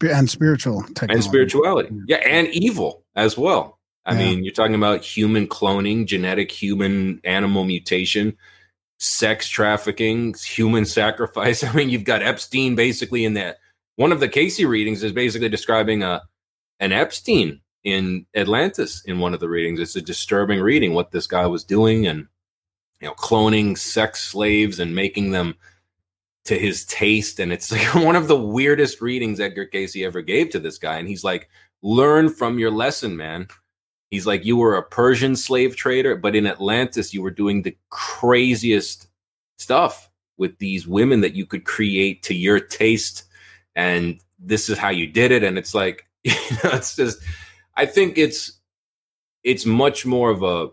and 0.02 0.28
spiritual 0.28 0.82
technology. 0.82 1.14
and 1.14 1.24
spirituality. 1.24 1.88
Yeah, 2.06 2.16
and 2.18 2.48
evil 2.48 3.04
as 3.16 3.38
well. 3.38 3.78
I 4.04 4.12
Yeah. 4.12 4.18
mean, 4.18 4.44
you're 4.44 4.52
talking 4.54 4.74
about 4.74 5.02
human 5.04 5.46
cloning, 5.46 6.06
genetic 6.06 6.50
human 6.50 7.20
animal 7.24 7.64
mutation, 7.64 8.36
sex 8.98 9.48
trafficking, 9.48 10.34
human 10.44 10.84
sacrifice. 10.84 11.62
I 11.64 11.72
mean, 11.72 11.88
you've 11.88 12.04
got 12.04 12.22
Epstein 12.22 12.74
basically 12.74 13.24
in 13.24 13.34
that. 13.34 13.58
One 13.96 14.12
of 14.12 14.20
the 14.20 14.28
Cayce 14.28 14.60
readings 14.60 15.02
is 15.02 15.12
basically 15.12 15.48
describing 15.48 16.02
a 16.02 16.22
an 16.80 16.92
Epstein 16.92 17.60
in 17.84 18.26
Atlantis 18.34 19.02
in 19.04 19.18
one 19.18 19.34
of 19.34 19.40
the 19.40 19.48
readings. 19.48 19.80
It's 19.80 19.96
a 19.96 20.02
disturbing 20.02 20.60
reading 20.60 20.94
what 20.94 21.10
this 21.10 21.26
guy 21.26 21.46
was 21.46 21.64
doing 21.64 22.06
and 22.06 22.26
you 23.00 23.08
know, 23.08 23.14
cloning 23.14 23.78
sex 23.78 24.22
slaves 24.22 24.80
and 24.80 24.94
making 24.94 25.30
them 25.30 25.54
to 26.44 26.58
his 26.58 26.84
taste. 26.86 27.38
And 27.38 27.52
it's 27.52 27.70
like 27.72 27.94
one 27.94 28.16
of 28.16 28.28
the 28.28 28.40
weirdest 28.40 29.00
readings 29.00 29.40
Edgar 29.40 29.66
Cayce 29.66 29.96
ever 29.96 30.22
gave 30.22 30.50
to 30.50 30.58
this 30.58 30.78
guy. 30.78 30.98
And 30.98 31.08
he's 31.08 31.24
like, 31.24 31.48
learn 31.82 32.28
from 32.28 32.58
your 32.58 32.70
lesson, 32.70 33.16
man. 33.16 33.46
He's 34.10 34.26
like, 34.26 34.44
you 34.44 34.56
were 34.56 34.76
a 34.76 34.82
Persian 34.82 35.36
slave 35.36 35.76
trader, 35.76 36.16
but 36.16 36.34
in 36.34 36.46
Atlantis, 36.46 37.12
you 37.12 37.22
were 37.22 37.30
doing 37.30 37.62
the 37.62 37.76
craziest 37.90 39.06
stuff 39.58 40.08
with 40.38 40.56
these 40.58 40.86
women 40.86 41.20
that 41.20 41.34
you 41.34 41.44
could 41.44 41.64
create 41.64 42.22
to 42.22 42.34
your 42.34 42.58
taste. 42.58 43.24
And 43.76 44.20
this 44.38 44.70
is 44.70 44.78
how 44.78 44.88
you 44.88 45.06
did 45.06 45.30
it. 45.30 45.42
And 45.42 45.58
it's 45.58 45.74
like, 45.74 46.06
you 46.24 46.32
know, 46.64 46.70
it's 46.72 46.96
just, 46.96 47.18
I 47.78 47.86
think 47.86 48.18
it's, 48.18 48.58
it's 49.44 49.64
much 49.64 50.04
more 50.04 50.30
of 50.30 50.42
a 50.42 50.70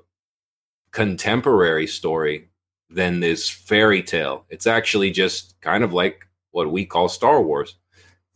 contemporary 0.89 1.85
story 1.85 2.49
than 2.89 3.19
this 3.19 3.47
fairy 3.47 4.01
tale. 4.01 4.45
It's 4.49 4.65
actually 4.65 5.11
just 5.11 5.59
kind 5.61 5.83
of 5.83 5.93
like 5.93 6.27
what 6.49 6.71
we 6.71 6.85
call 6.85 7.07
Star 7.07 7.41
Wars, 7.43 7.75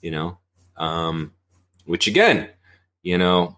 you 0.02 0.12
know, 0.12 0.38
um, 0.78 1.34
which 1.86 2.06
again, 2.06 2.48
you 3.02 3.18
know, 3.18 3.58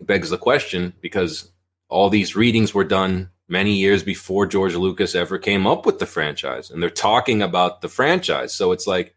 begs 0.00 0.28
the 0.28 0.36
question 0.36 0.92
because 1.00 1.50
all 1.88 2.10
these 2.10 2.36
readings 2.36 2.74
were 2.74 2.84
done 2.84 3.30
many 3.48 3.74
years 3.74 4.02
before 4.02 4.46
George 4.46 4.74
Lucas 4.74 5.14
ever 5.14 5.38
came 5.38 5.66
up 5.66 5.86
with 5.86 5.98
the 5.98 6.06
franchise, 6.06 6.70
and 6.70 6.82
they're 6.82 6.90
talking 6.90 7.40
about 7.40 7.80
the 7.80 7.88
franchise. 7.88 8.52
So 8.52 8.72
it's 8.72 8.86
like, 8.86 9.14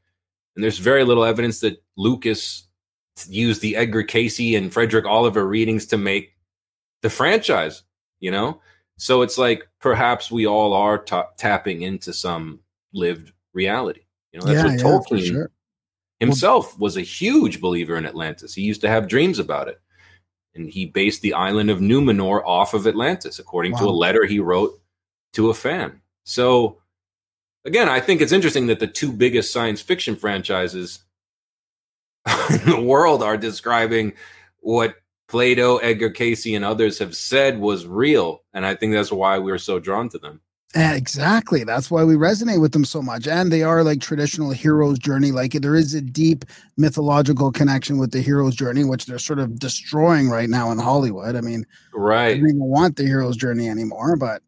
and 0.55 0.63
there's 0.63 0.77
very 0.77 1.03
little 1.03 1.25
evidence 1.25 1.59
that 1.61 1.83
Lucas 1.97 2.67
used 3.27 3.61
the 3.61 3.75
Edgar 3.75 4.03
Cayce 4.03 4.55
and 4.55 4.71
Frederick 4.71 5.05
Oliver 5.05 5.47
readings 5.47 5.85
to 5.87 5.97
make 5.97 6.33
the 7.01 7.09
franchise, 7.09 7.83
you 8.19 8.31
know? 8.31 8.61
So 8.97 9.21
it's 9.21 9.37
like 9.37 9.67
perhaps 9.79 10.31
we 10.31 10.45
all 10.47 10.73
are 10.73 10.97
ta- 10.97 11.29
tapping 11.37 11.81
into 11.81 12.13
some 12.13 12.59
lived 12.93 13.31
reality. 13.53 14.01
You 14.31 14.39
know, 14.39 14.47
that's 14.47 14.57
yeah, 14.57 14.91
what 14.91 15.11
yeah, 15.11 15.17
Tolkien 15.19 15.27
sure. 15.27 15.51
himself 16.19 16.77
was 16.79 16.97
a 16.97 17.01
huge 17.01 17.61
believer 17.61 17.95
in 17.97 18.05
Atlantis. 18.05 18.53
He 18.53 18.61
used 18.61 18.81
to 18.81 18.89
have 18.89 19.07
dreams 19.07 19.39
about 19.39 19.67
it. 19.67 19.79
And 20.55 20.69
he 20.69 20.85
based 20.85 21.21
the 21.21 21.33
island 21.33 21.69
of 21.69 21.79
Numenor 21.79 22.41
off 22.45 22.73
of 22.73 22.87
Atlantis, 22.87 23.39
according 23.39 23.75
to 23.77 23.83
a 23.83 23.91
letter 23.91 24.25
he 24.25 24.39
wrote 24.39 24.79
to 25.33 25.49
a 25.49 25.53
fan. 25.53 26.01
So, 26.23 26.79
again, 27.65 27.89
I 27.89 27.99
think 27.99 28.21
it's 28.21 28.31
interesting 28.31 28.67
that 28.67 28.79
the 28.79 28.87
two 28.87 29.11
biggest 29.11 29.51
science 29.51 29.81
fiction 29.81 30.15
franchises 30.15 31.04
in 32.49 32.69
the 32.69 32.81
world 32.81 33.21
are 33.23 33.37
describing 33.37 34.13
what 34.61 34.95
Plato, 35.27 35.77
Edgar 35.77 36.09
Cayce, 36.09 36.45
and 36.55 36.63
others 36.65 36.99
have 36.99 37.15
said 37.15 37.59
was 37.59 37.85
real. 37.87 38.43
And 38.53 38.65
I 38.65 38.75
think 38.75 38.93
that's 38.93 39.11
why 39.11 39.37
we're 39.39 39.57
so 39.57 39.79
drawn 39.79 40.09
to 40.09 40.17
them. 40.17 40.41
Exactly. 40.77 41.63
That's 41.63 41.89
why 41.89 42.03
we 42.03 42.15
resonate 42.15 42.59
with 42.59 42.73
them 42.73 42.83
so 42.83 43.01
much. 43.01 43.27
And 43.27 43.49
they 43.51 43.63
are 43.63 43.81
like 43.83 44.01
traditional 44.01 44.51
hero's 44.51 44.99
journey. 44.99 45.31
Like 45.31 45.53
there 45.53 45.75
is 45.75 45.93
a 45.93 46.01
deep 46.01 46.43
mythological 46.77 47.51
connection 47.51 47.97
with 47.97 48.11
the 48.11 48.21
hero's 48.21 48.55
journey, 48.55 48.83
which 48.83 49.05
they're 49.05 49.17
sort 49.17 49.39
of 49.39 49.57
destroying 49.57 50.29
right 50.29 50.49
now 50.49 50.71
in 50.71 50.77
Hollywood. 50.77 51.35
I 51.37 51.41
mean, 51.41 51.65
I 51.93 51.97
Right. 51.97 52.33
don't 52.37 52.49
even 52.49 52.59
want 52.59 52.97
the 52.97 53.03
hero's 53.03 53.37
journey 53.37 53.69
anymore. 53.69 54.17
But 54.17 54.41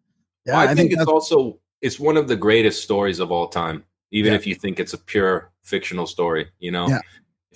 yeah, 0.45 0.59
I, 0.59 0.73
think, 0.75 0.91
it's 0.91 1.05
also 1.05 1.59
it's 1.81 1.99
one 1.99 2.17
of 2.17 2.27
the 2.27 2.35
greatest 2.35 2.83
stories 2.83 3.19
of 3.19 3.31
all 3.31 3.47
time, 3.47 3.83
even 4.11 4.33
Yeah. 4.33 4.37
if 4.37 4.45
you 4.45 4.53
think 4.55 4.79
it's 4.81 4.93
a 4.93 4.97
pure 4.97 5.51
fictional 5.63 6.07
story. 6.07 6.47
You 6.59 6.71
know, 6.71 6.89
Yeah. 6.89 6.99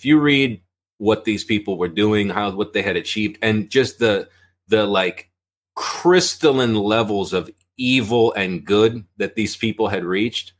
If 0.02 0.06
you 0.06 0.19
read 0.19 0.60
what 0.98 1.26
these 1.26 1.44
people 1.44 1.78
were 1.78 1.88
doing, 1.88 2.28
how 2.28 2.49
what 2.49 2.73
they 2.73 2.82
had 2.82 2.95
achieved, 2.95 3.38
and 3.44 3.69
just 3.69 3.99
the 3.99 4.28
the 4.68 4.88
like 4.88 5.30
crystalline 5.76 6.73
levels 6.73 7.34
of 7.34 7.52
evil 7.78 8.34
and 8.34 8.65
good 8.65 9.06
that 9.18 9.36
these 9.36 9.56
people 9.56 9.90
had 9.90 10.03
reached, 10.03 10.53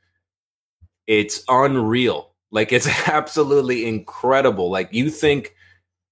it's 1.08 1.44
unreal. 1.50 2.36
Like 2.52 2.72
it's 2.72 2.88
absolutely 3.08 3.88
incredible. 3.88 4.70
Like 4.70 4.94
you 4.94 5.10
think 5.10 5.56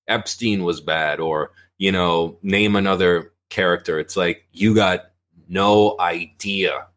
Epstein 0.07 0.64
was 0.64 0.81
bad, 0.81 1.19
or 1.19 1.51
you 1.77 1.91
know, 1.91 2.39
name 2.41 2.76
another 2.76 3.31
character. 3.51 3.99
It's 3.99 4.18
like 4.18 4.43
you 4.53 4.73
got 4.73 5.11
no 5.47 5.95
idea 5.99 6.88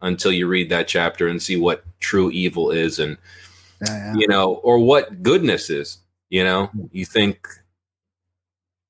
until 0.00 0.32
you 0.32 0.46
read 0.46 0.70
that 0.70 0.88
chapter 0.88 1.28
and 1.28 1.42
see 1.42 1.58
what 1.58 1.84
true 2.00 2.30
evil 2.30 2.70
is 2.70 2.98
and 2.98 3.18
yeah, 3.86 3.96
yeah. 4.12 4.14
you 4.16 4.26
know 4.28 4.54
or 4.54 4.78
what 4.78 5.22
goodness 5.22 5.70
is 5.70 5.98
you 6.30 6.42
know 6.44 6.70
you 6.92 7.04
think 7.04 7.46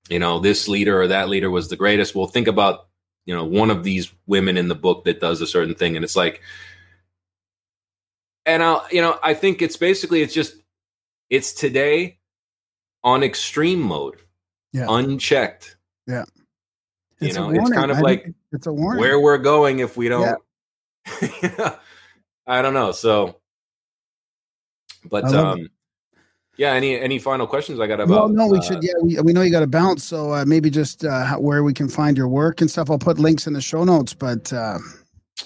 you 0.09 0.19
know 0.19 0.39
this 0.39 0.69
leader 0.69 1.01
or 1.01 1.07
that 1.09 1.29
leader 1.29 1.51
was 1.51 1.69
the 1.69 1.77
greatest 1.77 2.15
well 2.15 2.27
think 2.27 2.47
about 2.49 2.89
you 3.27 3.35
know 3.35 3.45
one 3.45 3.71
of 3.71 3.85
these 3.85 4.13
women 4.27 4.57
in 4.57 4.69
the 4.69 4.75
book 4.75 5.05
that 5.05 5.21
does 5.21 5.41
a 5.41 5.47
certain 5.47 5.75
thing 5.75 5.97
and 5.97 6.05
it's 6.05 6.17
like 6.17 6.41
and 8.47 8.63
i'll 8.63 8.87
you 8.91 9.01
know 9.01 9.19
i 9.23 9.33
think 9.35 9.63
it's 9.63 9.77
basically 9.77 10.23
it's 10.23 10.35
just 10.35 10.57
it's 11.31 11.53
today 11.53 12.19
on 13.03 13.23
extreme 13.23 13.81
mode 13.81 14.17
Yeah. 14.73 14.87
unchecked 14.89 15.77
Yeah. 16.07 16.25
you 17.21 17.29
It's 17.29 17.37
know 17.37 17.51
it's 17.51 17.71
kind 17.71 17.91
of 17.91 17.99
I 17.99 18.01
like 18.01 18.33
it's 18.53 18.67
a 18.67 18.73
warning. 18.73 19.01
where 19.01 19.21
we're 19.21 19.39
going 19.39 19.79
if 19.81 19.97
we 19.97 20.09
don't 20.09 20.39
Yeah. 21.43 21.77
i 22.47 22.61
don't 22.63 22.75
know 22.75 22.93
so 22.93 23.37
but 25.11 25.25
um 25.35 25.69
yeah 26.57 26.73
any 26.73 26.99
any 26.99 27.19
final 27.19 27.47
questions 27.47 27.81
i 27.81 27.87
got 27.87 27.99
well, 28.07 28.27
about 28.27 28.31
no, 28.31 28.47
we 28.47 28.59
uh, 28.59 28.63
should. 28.63 28.83
Yeah, 28.83 28.93
we, 29.03 29.21
we 29.21 29.33
know 29.33 29.43
you 29.43 29.51
got 29.51 29.61
to 29.61 29.67
bounce. 29.67 30.05
So 30.05 30.33
uh, 30.33 30.45
maybe 30.47 30.71
just 30.71 31.05
uh, 31.05 31.25
how, 31.25 31.41
where 31.41 31.63
we 31.65 31.73
can 31.75 31.89
find 31.89 32.17
your 32.17 32.29
work 32.29 32.61
and 32.61 32.71
stuff. 32.71 32.91
I'll 32.91 32.99
put 32.99 33.19
links 33.19 33.47
in 33.47 33.53
the 33.55 33.61
show 33.61 33.83
notes. 33.85 34.15
But 34.15 34.53
uh, 34.53 34.79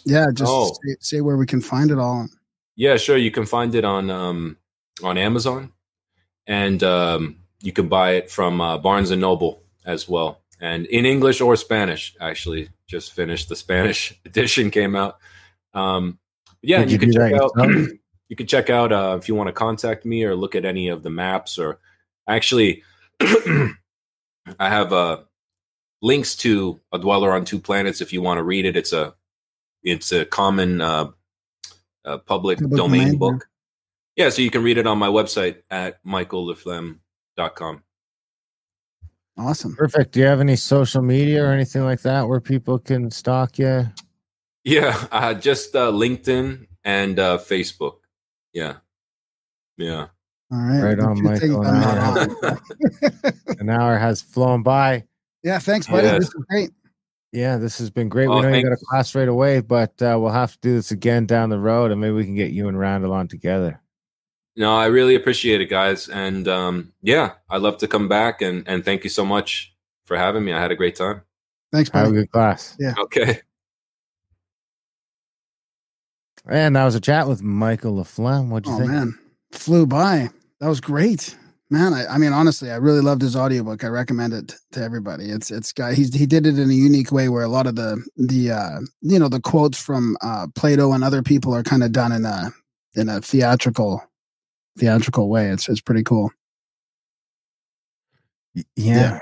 yeah, 0.04 0.26
just 0.34 0.50
Oh. 0.52 0.72
say, 0.84 0.96
say 1.00 1.20
where 1.22 1.36
we 1.36 1.46
can 1.46 1.60
find 1.60 1.90
it 1.90 1.98
all. 1.98 2.28
yeah 2.76 2.96
sure 2.96 3.16
you 3.16 3.30
can 3.30 3.46
find 3.46 3.74
it 3.74 3.84
on 3.84 4.08
um 4.10 4.56
on 5.02 5.18
amazon 5.18 5.72
and 6.46 6.82
um 6.82 7.36
you 7.60 7.72
can 7.72 7.88
buy 7.88 8.12
it 8.12 8.30
from 8.30 8.60
uh, 8.60 8.78
barnes 8.78 9.10
and 9.10 9.20
noble 9.20 9.62
as 9.84 10.08
well 10.08 10.42
and 10.60 10.86
in 10.86 11.04
english 11.04 11.40
or 11.40 11.56
spanish 11.56 12.14
actually 12.20 12.68
just 12.86 13.12
finished 13.14 13.48
the 13.48 13.56
spanish 13.56 14.14
edition 14.24 14.70
came 14.70 14.94
out 14.94 15.18
um 15.74 16.18
yeah 16.62 16.80
and 16.80 16.90
you, 16.90 16.94
you 16.94 17.00
can 17.00 17.12
check 17.12 17.32
out? 17.32 17.50
You 18.28 18.36
can 18.36 18.46
check 18.46 18.70
out 18.70 18.92
uh, 18.92 19.16
if 19.20 19.28
you 19.28 19.34
want 19.34 19.48
to 19.48 19.52
contact 19.52 20.04
me 20.04 20.24
or 20.24 20.34
look 20.34 20.54
at 20.54 20.64
any 20.64 20.88
of 20.88 21.02
the 21.02 21.10
maps 21.10 21.58
or 21.58 21.78
actually 22.28 22.82
i 23.20 23.74
have 24.60 24.92
uh 24.92 25.18
links 26.02 26.36
to 26.36 26.80
a 26.92 26.98
dweller 26.98 27.32
on 27.32 27.44
two 27.44 27.58
planets 27.58 28.00
if 28.00 28.12
you 28.12 28.22
want 28.22 28.38
to 28.38 28.42
read 28.42 28.64
it 28.64 28.76
it's 28.76 28.92
a 28.92 29.14
it's 29.82 30.12
a 30.12 30.24
common 30.24 30.80
uh, 30.80 31.06
uh 32.04 32.18
public, 32.18 32.58
Public 32.58 32.76
domain, 32.76 33.00
domain, 33.00 33.18
book 33.18 33.48
yeah 34.16 34.28
so 34.28 34.42
you 34.42 34.50
can 34.50 34.62
read 34.62 34.78
it 34.78 34.86
on 34.86 34.98
my 34.98 35.08
website 35.08 35.62
at 35.70 36.04
michaelleflem.com 36.04 37.82
Awesome. 39.40 39.76
Perfect. 39.76 40.10
Do 40.10 40.18
you 40.18 40.26
have 40.26 40.40
any 40.40 40.56
social 40.56 41.00
media 41.00 41.44
or 41.44 41.52
anything 41.52 41.84
like 41.84 42.02
that 42.02 42.26
where 42.26 42.40
people 42.40 42.76
can 42.76 43.08
stalk 43.08 43.56
you? 43.56 43.86
yeah 44.68 45.06
uh, 45.12 45.34
just 45.34 45.74
uh, 45.74 45.90
linkedin 45.90 46.66
and 46.84 47.18
uh 47.18 47.38
facebook 47.38 47.98
yeah 48.52 48.76
yeah 49.76 50.06
All 50.50 50.58
right. 50.58 50.82
Right 50.82 51.00
on, 51.00 51.16
two 51.16 51.28
things 51.28 51.40
Michael, 51.42 51.66
an 51.66 51.80
not 51.80 52.44
on. 52.44 52.58
An 53.60 53.70
hour 53.70 53.98
has 53.98 54.22
flown 54.22 54.62
by. 54.62 55.04
yeah. 55.42 55.58
Thanks, 55.58 55.86
buddy. 55.86 56.06
Yes. 56.06 56.18
This 56.20 56.28
is 56.28 56.44
great. 56.48 56.70
Yeah, 57.32 57.58
this 57.58 57.78
has 57.78 57.90
been 57.90 58.08
great. 58.08 58.28
Oh, 58.28 58.36
we 58.36 58.42
know 58.42 58.54
you 58.54 58.62
got 58.62 58.72
a 58.72 58.84
class 58.88 59.14
right 59.14 59.28
away, 59.28 59.60
but 59.60 59.90
uh, 60.00 60.16
we'll 60.18 60.30
have 60.30 60.52
to 60.52 60.58
do 60.62 60.74
this 60.74 60.90
again 60.90 61.26
down 61.26 61.50
the 61.50 61.58
road, 61.58 61.90
and 61.90 62.00
maybe 62.00 62.12
we 62.12 62.24
can 62.24 62.34
get 62.34 62.52
you 62.52 62.68
and 62.68 62.78
Randall 62.78 63.12
on 63.12 63.28
together. 63.28 63.82
No, 64.56 64.74
I 64.74 64.86
really 64.86 65.14
appreciate 65.14 65.60
it, 65.60 65.66
guys. 65.66 66.08
And 66.08 66.48
um, 66.48 66.92
yeah, 67.02 67.34
I'd 67.50 67.62
love 67.62 67.78
to 67.78 67.88
come 67.88 68.08
back 68.08 68.42
and, 68.42 68.66
and 68.66 68.84
thank 68.84 69.04
you 69.04 69.10
so 69.10 69.24
much 69.24 69.72
for 70.04 70.16
having 70.16 70.44
me. 70.44 70.52
I 70.52 70.60
had 70.60 70.72
a 70.72 70.76
great 70.76 70.96
time. 70.96 71.22
Thanks, 71.70 71.90
Have 71.90 72.08
a 72.08 72.12
good 72.12 72.30
class. 72.32 72.76
Yeah. 72.80 72.94
Okay. 72.98 73.40
And 76.48 76.76
that 76.76 76.84
was 76.84 76.94
a 76.94 77.00
chat 77.00 77.28
with 77.28 77.42
Michael 77.42 77.96
Le 77.96 78.04
Flem. 78.04 78.50
What'd 78.50 78.66
you 78.66 78.72
Oh 78.74 78.78
think? 78.78 78.90
man, 78.90 79.18
flew 79.52 79.86
by. 79.86 80.30
That 80.60 80.68
was 80.68 80.80
great. 80.80 81.36
Man, 81.70 81.92
I, 81.92 82.06
I 82.06 82.16
mean, 82.18 82.32
honestly, 82.32 82.70
I 82.70 82.76
really 82.76 83.02
loved 83.02 83.20
his 83.20 83.36
audiobook. 83.36 83.84
I 83.84 83.88
recommend 83.88 84.32
it 84.32 84.54
to 84.72 84.82
everybody. 84.82 85.26
It's 85.26 85.50
it's 85.50 85.70
guy 85.72 85.92
he's 85.92 86.14
he 86.14 86.24
did 86.24 86.46
it 86.46 86.58
in 86.58 86.70
a 86.70 86.74
unique 86.74 87.12
way 87.12 87.28
where 87.28 87.42
a 87.44 87.48
lot 87.48 87.66
of 87.66 87.76
the 87.76 88.02
the 88.16 88.50
uh 88.52 88.80
you 89.02 89.18
know 89.18 89.28
the 89.28 89.40
quotes 89.40 89.78
from 89.80 90.16
uh 90.22 90.46
Plato 90.54 90.92
and 90.92 91.04
other 91.04 91.22
people 91.22 91.54
are 91.54 91.62
kind 91.62 91.82
of 91.84 91.92
done 91.92 92.12
in 92.12 92.24
a 92.24 92.50
in 92.94 93.10
a 93.10 93.20
theatrical 93.20 94.02
theatrical 94.78 95.28
way. 95.28 95.48
It's 95.50 95.68
it's 95.68 95.82
pretty 95.82 96.02
cool. 96.02 96.30
Yeah, 98.54 98.62
Yeah. 98.76 99.18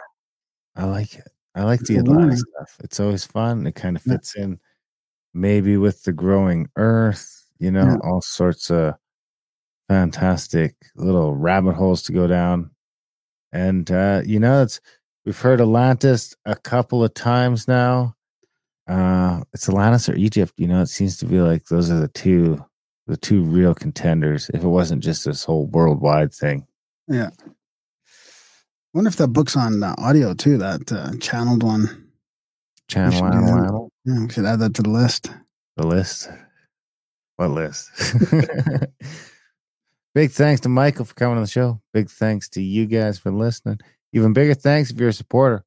I 0.77 0.85
like 0.85 1.15
it. 1.15 1.27
I 1.57 1.65
like 1.65 1.81
the 1.81 1.95
For 1.95 2.01
Atlantic 2.01 2.39
stuff. 2.39 2.77
It's 2.85 3.01
always 3.01 3.25
fun. 3.25 3.67
It 3.67 3.75
kind 3.75 3.97
of 3.97 4.03
Yeah. 4.07 4.13
fits 4.15 4.37
in 4.37 4.61
maybe 5.37 5.77
with 5.77 6.03
the 6.05 6.13
growing 6.13 6.69
earth, 6.77 7.45
you 7.59 7.71
know, 7.71 7.85
Yeah. 7.85 7.97
all 8.03 8.21
sorts 8.23 8.71
of 8.71 8.95
fantastic 9.89 10.75
little 10.97 11.35
rabbit 11.35 11.75
holes 11.75 12.03
to 12.05 12.13
go 12.13 12.27
down. 12.27 12.71
And 13.53 13.91
uh, 13.91 14.23
you 14.25 14.41
know, 14.41 14.63
it's 14.63 14.81
we've 15.25 15.39
heard 15.39 15.61
Atlantis 15.61 16.35
a 16.45 16.57
couple 16.57 17.05
of 17.05 17.15
times 17.15 17.69
now. 17.69 18.15
Uh 18.89 19.43
it's 19.53 19.69
Atlantis 19.69 20.09
or 20.09 20.15
Egypt, 20.17 20.53
you 20.57 20.67
know, 20.69 20.81
it 20.83 20.89
seems 20.89 21.17
to 21.19 21.27
be 21.27 21.41
like 21.41 21.67
those 21.67 21.91
are 21.91 21.99
the 22.01 22.09
two 22.09 22.65
the 23.07 23.17
two 23.17 23.43
real 23.43 23.75
contenders 23.75 24.51
if 24.55 24.63
it 24.65 24.69
wasn't 24.69 25.03
just 25.03 25.25
this 25.25 25.45
whole 25.45 25.67
worldwide 25.67 26.33
thing. 26.35 26.67
Yeah. 27.09 27.31
wonder 28.95 29.09
if 29.09 29.17
that 29.17 29.29
book's 29.29 29.57
on 29.57 29.83
uh, 29.83 29.95
audio 29.99 30.35
too. 30.35 30.59
That 30.59 30.91
uh, 30.91 31.17
channeled 31.21 31.63
one. 31.63 32.05
Channel, 32.89 33.91
Yeah, 34.07 34.21
we 34.21 34.31
should 34.31 34.45
add 34.45 34.61
that 34.61 34.75
to 34.75 34.83
the 34.83 34.91
list. 34.91 35.33
The 35.77 35.85
list. 35.85 36.31
What 37.37 37.51
list? 37.51 37.91
Big 40.15 40.31
thanks 40.31 40.61
to 40.61 40.69
Michael 40.69 41.05
for 41.05 41.15
coming 41.15 41.37
on 41.37 41.43
the 41.43 41.49
show. 41.49 41.81
Big 41.93 42.09
thanks 42.09 42.49
to 42.51 42.63
you 42.63 42.87
guys 42.87 43.19
for 43.19 43.33
listening. 43.33 43.81
Even 44.13 44.33
bigger 44.33 44.55
thanks 44.55 44.91
if 44.91 44.99
you're 44.99 45.09
a 45.09 45.13
supporter, 45.13 45.65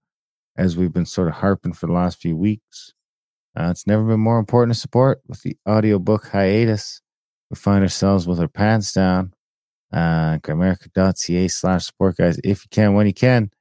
as 0.58 0.78
we've 0.78 0.94
been 0.94 1.06
sort 1.06 1.28
of 1.28 1.34
harping 1.34 1.74
for 1.74 1.86
the 1.86 1.92
last 1.94 2.22
few 2.22 2.38
weeks. 2.38 2.94
Uh, 3.56 3.68
it's 3.70 3.86
never 3.86 4.04
been 4.04 4.22
more 4.22 4.40
important 4.40 4.74
to 4.74 4.80
support 4.80 5.20
with 5.28 5.44
the 5.44 5.58
audiobook 5.68 6.26
hiatus. 6.28 7.02
We 7.52 7.58
find 7.58 7.84
ourselves 7.84 8.26
with 8.26 8.40
our 8.40 8.48
pants 8.48 8.94
down. 8.94 9.34
Uh, 9.92 10.38
grimerica.ca 10.38 11.48
slash 11.50 11.88
support, 11.88 12.16
guys. 12.16 12.40
If 12.44 12.64
you 12.64 12.70
can, 12.72 12.94
when 12.94 13.06
you 13.06 13.14
can. 13.14 13.52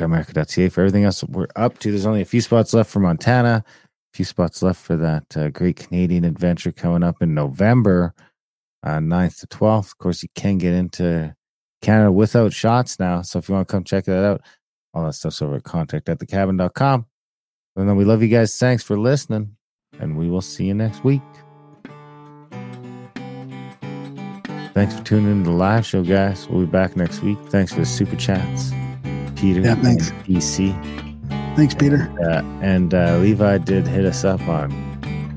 Grimerica.ca 0.00 0.68
for 0.70 0.80
everything 0.80 1.04
else 1.04 1.22
we're 1.24 1.48
up 1.56 1.78
to. 1.80 1.90
There's 1.90 2.06
only 2.06 2.22
a 2.22 2.26
few 2.26 2.40
spots 2.40 2.72
left 2.72 2.90
for 2.90 3.00
Montana 3.00 3.64
a 4.12 4.16
few 4.16 4.24
spots 4.24 4.62
left 4.62 4.80
for 4.80 4.96
that 4.96 5.36
uh, 5.36 5.48
great 5.48 5.76
Canadian 5.76 6.24
adventure 6.24 6.72
coming 6.72 7.02
up 7.02 7.22
in 7.22 7.34
November, 7.34 8.14
uh, 8.82 8.98
9th 8.98 9.40
to 9.40 9.46
12th. 9.46 9.92
Of 9.92 9.98
course, 9.98 10.22
you 10.22 10.28
can 10.34 10.58
get 10.58 10.74
into 10.74 11.34
Canada 11.82 12.10
without 12.10 12.52
shots 12.52 12.98
now. 12.98 13.22
So 13.22 13.38
if 13.38 13.48
you 13.48 13.54
want 13.54 13.68
to 13.68 13.72
come 13.72 13.84
check 13.84 14.04
that 14.06 14.24
out, 14.24 14.42
all 14.92 15.04
that 15.04 15.12
stuff's 15.12 15.40
over 15.40 15.56
at 15.56 15.64
contact 15.64 16.08
at 16.08 16.18
thecabin.com. 16.18 17.06
And 17.76 17.88
then 17.88 17.96
we 17.96 18.04
love 18.04 18.22
you 18.22 18.28
guys. 18.28 18.56
Thanks 18.58 18.82
for 18.82 18.98
listening, 18.98 19.56
and 20.00 20.16
we 20.16 20.28
will 20.28 20.40
see 20.40 20.64
you 20.64 20.74
next 20.74 21.04
week. 21.04 21.22
Thanks 24.74 24.94
for 24.96 25.04
tuning 25.04 25.30
in 25.30 25.44
to 25.44 25.50
the 25.50 25.56
live 25.56 25.86
show, 25.86 26.02
guys. 26.02 26.48
We'll 26.48 26.66
be 26.66 26.70
back 26.70 26.96
next 26.96 27.22
week. 27.22 27.38
Thanks 27.48 27.72
for 27.72 27.80
the 27.80 27.86
super 27.86 28.16
chats, 28.16 28.72
Peter 29.40 29.60
Yeah, 29.60 29.74
thanks. 29.76 30.10
and 30.10 30.24
PC. 30.24 31.56
Thanks, 31.56 31.74
Peter. 31.74 32.12
Uh, 32.22 32.42
and 32.62 32.92
uh, 32.94 33.16
Levi 33.18 33.58
did 33.58 33.86
hit 33.86 34.04
us 34.04 34.24
up 34.24 34.40
on 34.48 34.70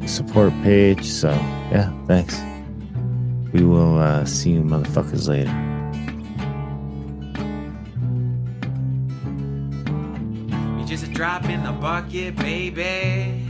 support 0.05 0.51
page. 0.63 1.05
So, 1.05 1.29
yeah, 1.71 1.91
thanks. 2.07 2.39
We 3.53 3.63
will 3.63 3.97
uh, 3.99 4.25
see 4.25 4.51
you 4.51 4.61
motherfuckers 4.61 5.27
later. 5.29 5.51
You 10.79 10.85
just 10.85 11.05
a 11.05 11.09
drop 11.09 11.45
in 11.45 11.63
the 11.63 11.71
bucket, 11.71 12.35
baby. 12.35 13.45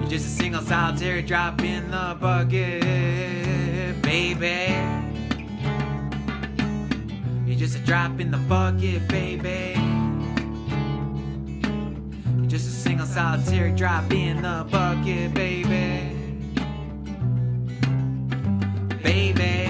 You're 0.00 0.08
just 0.08 0.26
a 0.26 0.30
single 0.42 0.62
solitary 0.62 1.22
drop 1.22 1.60
in 1.62 1.90
the 1.90 2.16
bucket, 2.20 4.02
baby. 4.02 4.74
You're 7.56 7.68
just 7.68 7.78
a 7.78 7.86
drop 7.86 8.20
in 8.20 8.30
the 8.30 8.36
bucket, 8.36 9.08
baby. 9.08 9.80
You're 12.36 12.50
just 12.50 12.68
a 12.68 12.70
single 12.70 13.06
solitary 13.06 13.72
drop 13.72 14.12
in 14.12 14.42
the 14.42 14.66
bucket, 14.70 15.32
baby. 15.32 16.12
Baby. 19.02 19.32
Baby. 19.32 19.65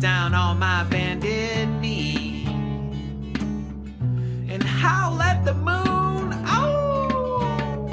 Down 0.00 0.32
on 0.32 0.60
my 0.60 0.84
bended 0.84 1.68
knee 1.80 2.44
and 4.48 4.62
howl 4.62 5.20
at 5.20 5.44
the 5.44 5.54
moon. 5.54 6.32
Oh! 6.46 7.88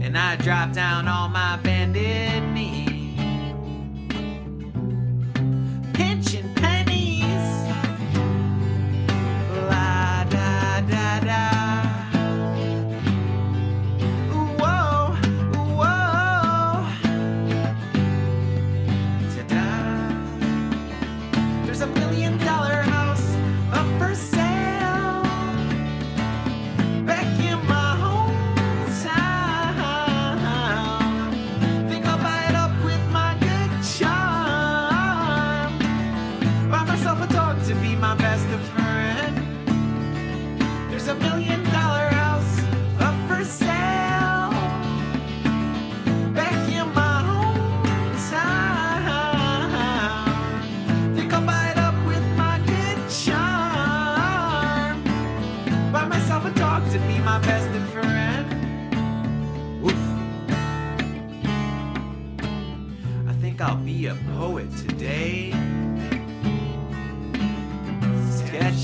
And 0.00 0.16
I 0.16 0.36
drop 0.36 0.72
down 0.72 1.06
on 1.06 1.32
my 1.32 1.58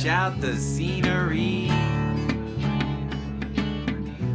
out 0.08 0.40
the 0.40 0.54
scenery. 0.56 1.68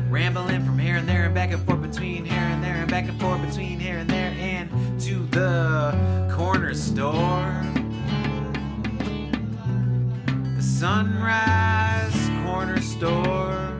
Rambling 0.09 0.65
from 0.65 0.77
here 0.77 0.97
and 0.97 1.07
there 1.07 1.25
and 1.25 1.33
back 1.33 1.51
and 1.51 1.65
forth 1.65 1.81
between 1.81 2.25
here 2.25 2.37
and 2.37 2.61
there 2.63 2.75
and 2.75 2.89
back 2.89 3.07
and 3.07 3.19
forth 3.21 3.41
between 3.47 3.79
here 3.79 3.97
and 3.99 4.09
there 4.09 4.35
and 4.37 4.69
to 5.01 5.25
the 5.27 6.29
corner 6.35 6.73
store. 6.73 7.63
The 10.57 10.61
Sunrise 10.61 12.29
Corner 12.43 12.81
Store. 12.81 13.71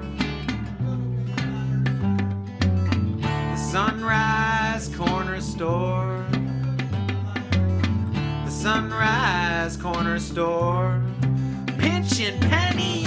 The 3.19 3.57
Sunrise 3.57 4.88
Corner 4.95 5.41
Store. 5.41 6.26
The 8.45 8.51
Sunrise 8.51 9.76
Corner 9.76 10.19
Store. 10.19 11.01
Pinching 12.01 12.39
pennies. 12.39 13.05